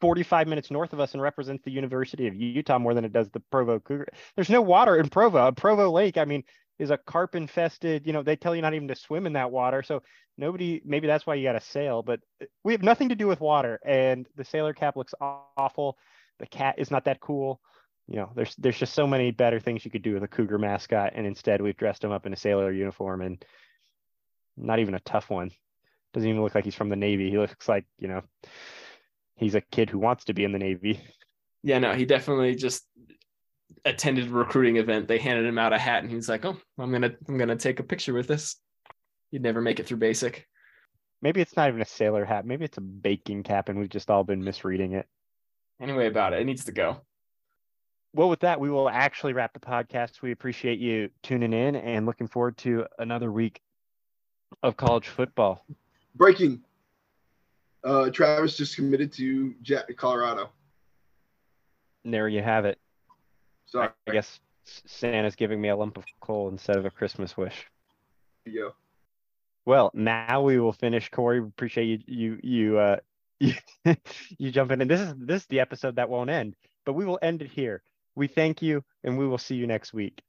45 0.00 0.46
minutes 0.46 0.70
north 0.70 0.92
of 0.92 1.00
us 1.00 1.14
and 1.14 1.22
represents 1.22 1.64
the 1.64 1.70
University 1.70 2.26
of 2.26 2.34
Utah 2.34 2.78
more 2.78 2.94
than 2.94 3.04
it 3.04 3.12
does 3.12 3.30
the 3.30 3.40
Provo 3.50 3.78
Cougar. 3.78 4.08
There's 4.34 4.50
no 4.50 4.62
water 4.62 4.96
in 4.96 5.08
Provo. 5.08 5.46
A 5.46 5.52
Provo 5.52 5.90
Lake, 5.90 6.18
I 6.18 6.24
mean, 6.24 6.44
is 6.78 6.90
a 6.90 6.98
carp 6.98 7.34
infested. 7.34 8.06
You 8.06 8.12
know, 8.12 8.22
they 8.22 8.36
tell 8.36 8.54
you 8.54 8.62
not 8.62 8.74
even 8.74 8.88
to 8.88 8.94
swim 8.94 9.26
in 9.26 9.32
that 9.34 9.50
water. 9.50 9.82
So 9.82 10.02
nobody, 10.36 10.82
maybe 10.84 11.06
that's 11.06 11.26
why 11.26 11.34
you 11.34 11.44
got 11.44 11.56
a 11.56 11.60
sail. 11.60 12.02
But 12.02 12.20
uh, 12.42 12.46
we 12.64 12.72
have 12.72 12.82
nothing 12.82 13.08
to 13.08 13.14
do 13.14 13.26
with 13.26 13.40
water. 13.40 13.80
And 13.84 14.28
the 14.36 14.44
sailor 14.44 14.74
cap 14.74 14.96
looks 14.96 15.14
awful. 15.20 15.96
The 16.38 16.46
cat 16.46 16.76
is 16.78 16.90
not 16.90 17.04
that 17.04 17.20
cool. 17.20 17.60
You 18.08 18.16
know, 18.16 18.30
there's 18.36 18.54
there's 18.56 18.78
just 18.78 18.94
so 18.94 19.06
many 19.06 19.32
better 19.32 19.58
things 19.58 19.84
you 19.84 19.90
could 19.90 20.02
do 20.02 20.14
with 20.14 20.22
a 20.22 20.28
cougar 20.28 20.58
mascot, 20.58 21.14
and 21.16 21.26
instead 21.26 21.60
we've 21.60 21.76
dressed 21.76 22.04
him 22.04 22.12
up 22.12 22.24
in 22.24 22.32
a 22.32 22.36
sailor 22.36 22.70
uniform 22.70 23.20
and 23.20 23.44
not 24.56 24.78
even 24.78 24.94
a 24.94 25.00
tough 25.00 25.30
one. 25.30 25.50
Doesn't 26.12 26.28
even 26.28 26.42
look 26.42 26.54
like 26.54 26.64
he's 26.64 26.74
from 26.74 26.88
the 26.88 26.96
Navy. 26.96 27.30
He 27.30 27.38
looks 27.38 27.68
like, 27.68 27.84
you 27.98 28.08
know, 28.08 28.22
he's 29.36 29.54
a 29.54 29.60
kid 29.60 29.90
who 29.90 29.98
wants 29.98 30.24
to 30.24 30.34
be 30.34 30.44
in 30.44 30.52
the 30.52 30.58
Navy. 30.58 31.00
Yeah, 31.62 31.78
no, 31.78 31.94
he 31.94 32.04
definitely 32.04 32.54
just 32.54 32.86
attended 33.84 34.28
a 34.28 34.30
recruiting 34.30 34.76
event. 34.76 35.08
They 35.08 35.18
handed 35.18 35.46
him 35.46 35.58
out 35.58 35.72
a 35.72 35.78
hat 35.78 36.02
and 36.02 36.12
he's 36.12 36.28
like, 36.28 36.44
Oh, 36.44 36.56
I'm 36.78 36.92
gonna 36.92 37.12
I'm 37.28 37.38
gonna 37.38 37.56
take 37.56 37.80
a 37.80 37.84
picture 37.84 38.14
with 38.14 38.28
this. 38.28 38.56
He'd 39.30 39.42
never 39.42 39.60
make 39.60 39.80
it 39.80 39.86
through 39.86 39.98
basic. 39.98 40.46
Maybe 41.22 41.40
it's 41.40 41.56
not 41.56 41.68
even 41.68 41.80
a 41.80 41.86
sailor 41.86 42.24
hat. 42.24 42.46
Maybe 42.46 42.64
it's 42.64 42.78
a 42.78 42.82
baking 42.82 43.42
cap 43.42 43.68
and 43.68 43.78
we've 43.78 43.88
just 43.88 44.10
all 44.10 44.24
been 44.24 44.44
misreading 44.44 44.92
it. 44.92 45.06
Anyway, 45.80 46.06
about 46.06 46.32
it. 46.32 46.40
It 46.40 46.44
needs 46.44 46.64
to 46.66 46.72
go. 46.72 47.02
Well, 48.12 48.30
with 48.30 48.40
that, 48.40 48.60
we 48.60 48.70
will 48.70 48.88
actually 48.88 49.34
wrap 49.34 49.52
the 49.52 49.60
podcast. 49.60 50.22
We 50.22 50.32
appreciate 50.32 50.78
you 50.78 51.10
tuning 51.22 51.52
in 51.52 51.76
and 51.76 52.06
looking 52.06 52.28
forward 52.28 52.56
to 52.58 52.86
another 52.98 53.30
week 53.30 53.60
of 54.62 54.76
college 54.76 55.08
football. 55.08 55.64
Breaking. 56.14 56.62
Uh, 57.84 58.10
Travis 58.10 58.56
just 58.56 58.76
committed 58.76 59.12
to 59.14 59.54
Colorado. 59.96 60.50
And 62.04 62.12
there 62.12 62.28
you 62.28 62.42
have 62.42 62.64
it. 62.64 62.78
Sorry. 63.66 63.90
I 64.08 64.12
guess 64.12 64.40
Santa's 64.64 65.36
giving 65.36 65.60
me 65.60 65.68
a 65.68 65.76
lump 65.76 65.96
of 65.96 66.04
coal 66.20 66.48
instead 66.48 66.76
of 66.76 66.84
a 66.84 66.90
Christmas 66.90 67.36
wish. 67.36 67.66
Yeah. 68.44 68.70
Well, 69.64 69.90
now 69.94 70.42
we 70.42 70.60
will 70.60 70.72
finish. 70.72 71.10
Corey, 71.10 71.38
appreciate 71.38 72.08
you 72.08 72.38
you 72.40 72.40
you 72.42 72.78
uh 72.78 72.96
you, 73.40 73.54
you 74.38 74.50
jumping 74.52 74.80
in. 74.80 74.88
This 74.88 75.00
is 75.00 75.14
this 75.18 75.42
is 75.42 75.48
the 75.48 75.60
episode 75.60 75.96
that 75.96 76.08
won't 76.08 76.30
end, 76.30 76.54
but 76.84 76.94
we 76.94 77.04
will 77.04 77.18
end 77.22 77.42
it 77.42 77.50
here. 77.50 77.82
We 78.14 78.28
thank 78.28 78.62
you 78.62 78.84
and 79.04 79.18
we 79.18 79.26
will 79.26 79.38
see 79.38 79.56
you 79.56 79.66
next 79.66 79.92
week. 79.92 80.22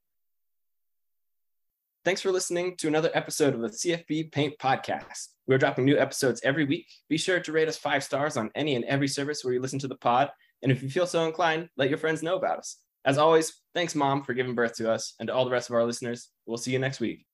Thanks 2.07 2.21
for 2.21 2.31
listening 2.31 2.73
to 2.77 2.87
another 2.87 3.11
episode 3.13 3.53
of 3.53 3.59
the 3.59 3.67
CFB 3.67 4.31
Paint 4.31 4.57
Podcast. 4.59 5.27
We're 5.45 5.57
dropping 5.57 5.83
new 5.83 5.97
episodes 5.97 6.39
every 6.41 6.63
week. 6.63 6.87
Be 7.09 7.17
sure 7.17 7.41
to 7.41 7.51
rate 7.51 7.67
us 7.67 7.75
five 7.75 8.01
stars 8.01 8.37
on 8.37 8.49
any 8.55 8.75
and 8.75 8.85
every 8.85 9.09
service 9.09 9.43
where 9.43 9.53
you 9.53 9.59
listen 9.59 9.79
to 9.79 9.89
the 9.89 9.97
pod. 9.97 10.31
And 10.63 10.71
if 10.71 10.81
you 10.81 10.89
feel 10.89 11.05
so 11.05 11.25
inclined, 11.25 11.67
let 11.75 11.89
your 11.89 11.97
friends 11.97 12.23
know 12.23 12.37
about 12.37 12.59
us. 12.59 12.77
As 13.03 13.17
always, 13.17 13.61
thanks, 13.75 13.93
Mom, 13.93 14.23
for 14.23 14.33
giving 14.33 14.55
birth 14.55 14.75
to 14.75 14.89
us. 14.89 15.15
And 15.19 15.27
to 15.27 15.33
all 15.33 15.43
the 15.43 15.51
rest 15.51 15.69
of 15.69 15.75
our 15.75 15.83
listeners, 15.83 16.29
we'll 16.45 16.57
see 16.57 16.71
you 16.71 16.79
next 16.79 17.01
week. 17.01 17.26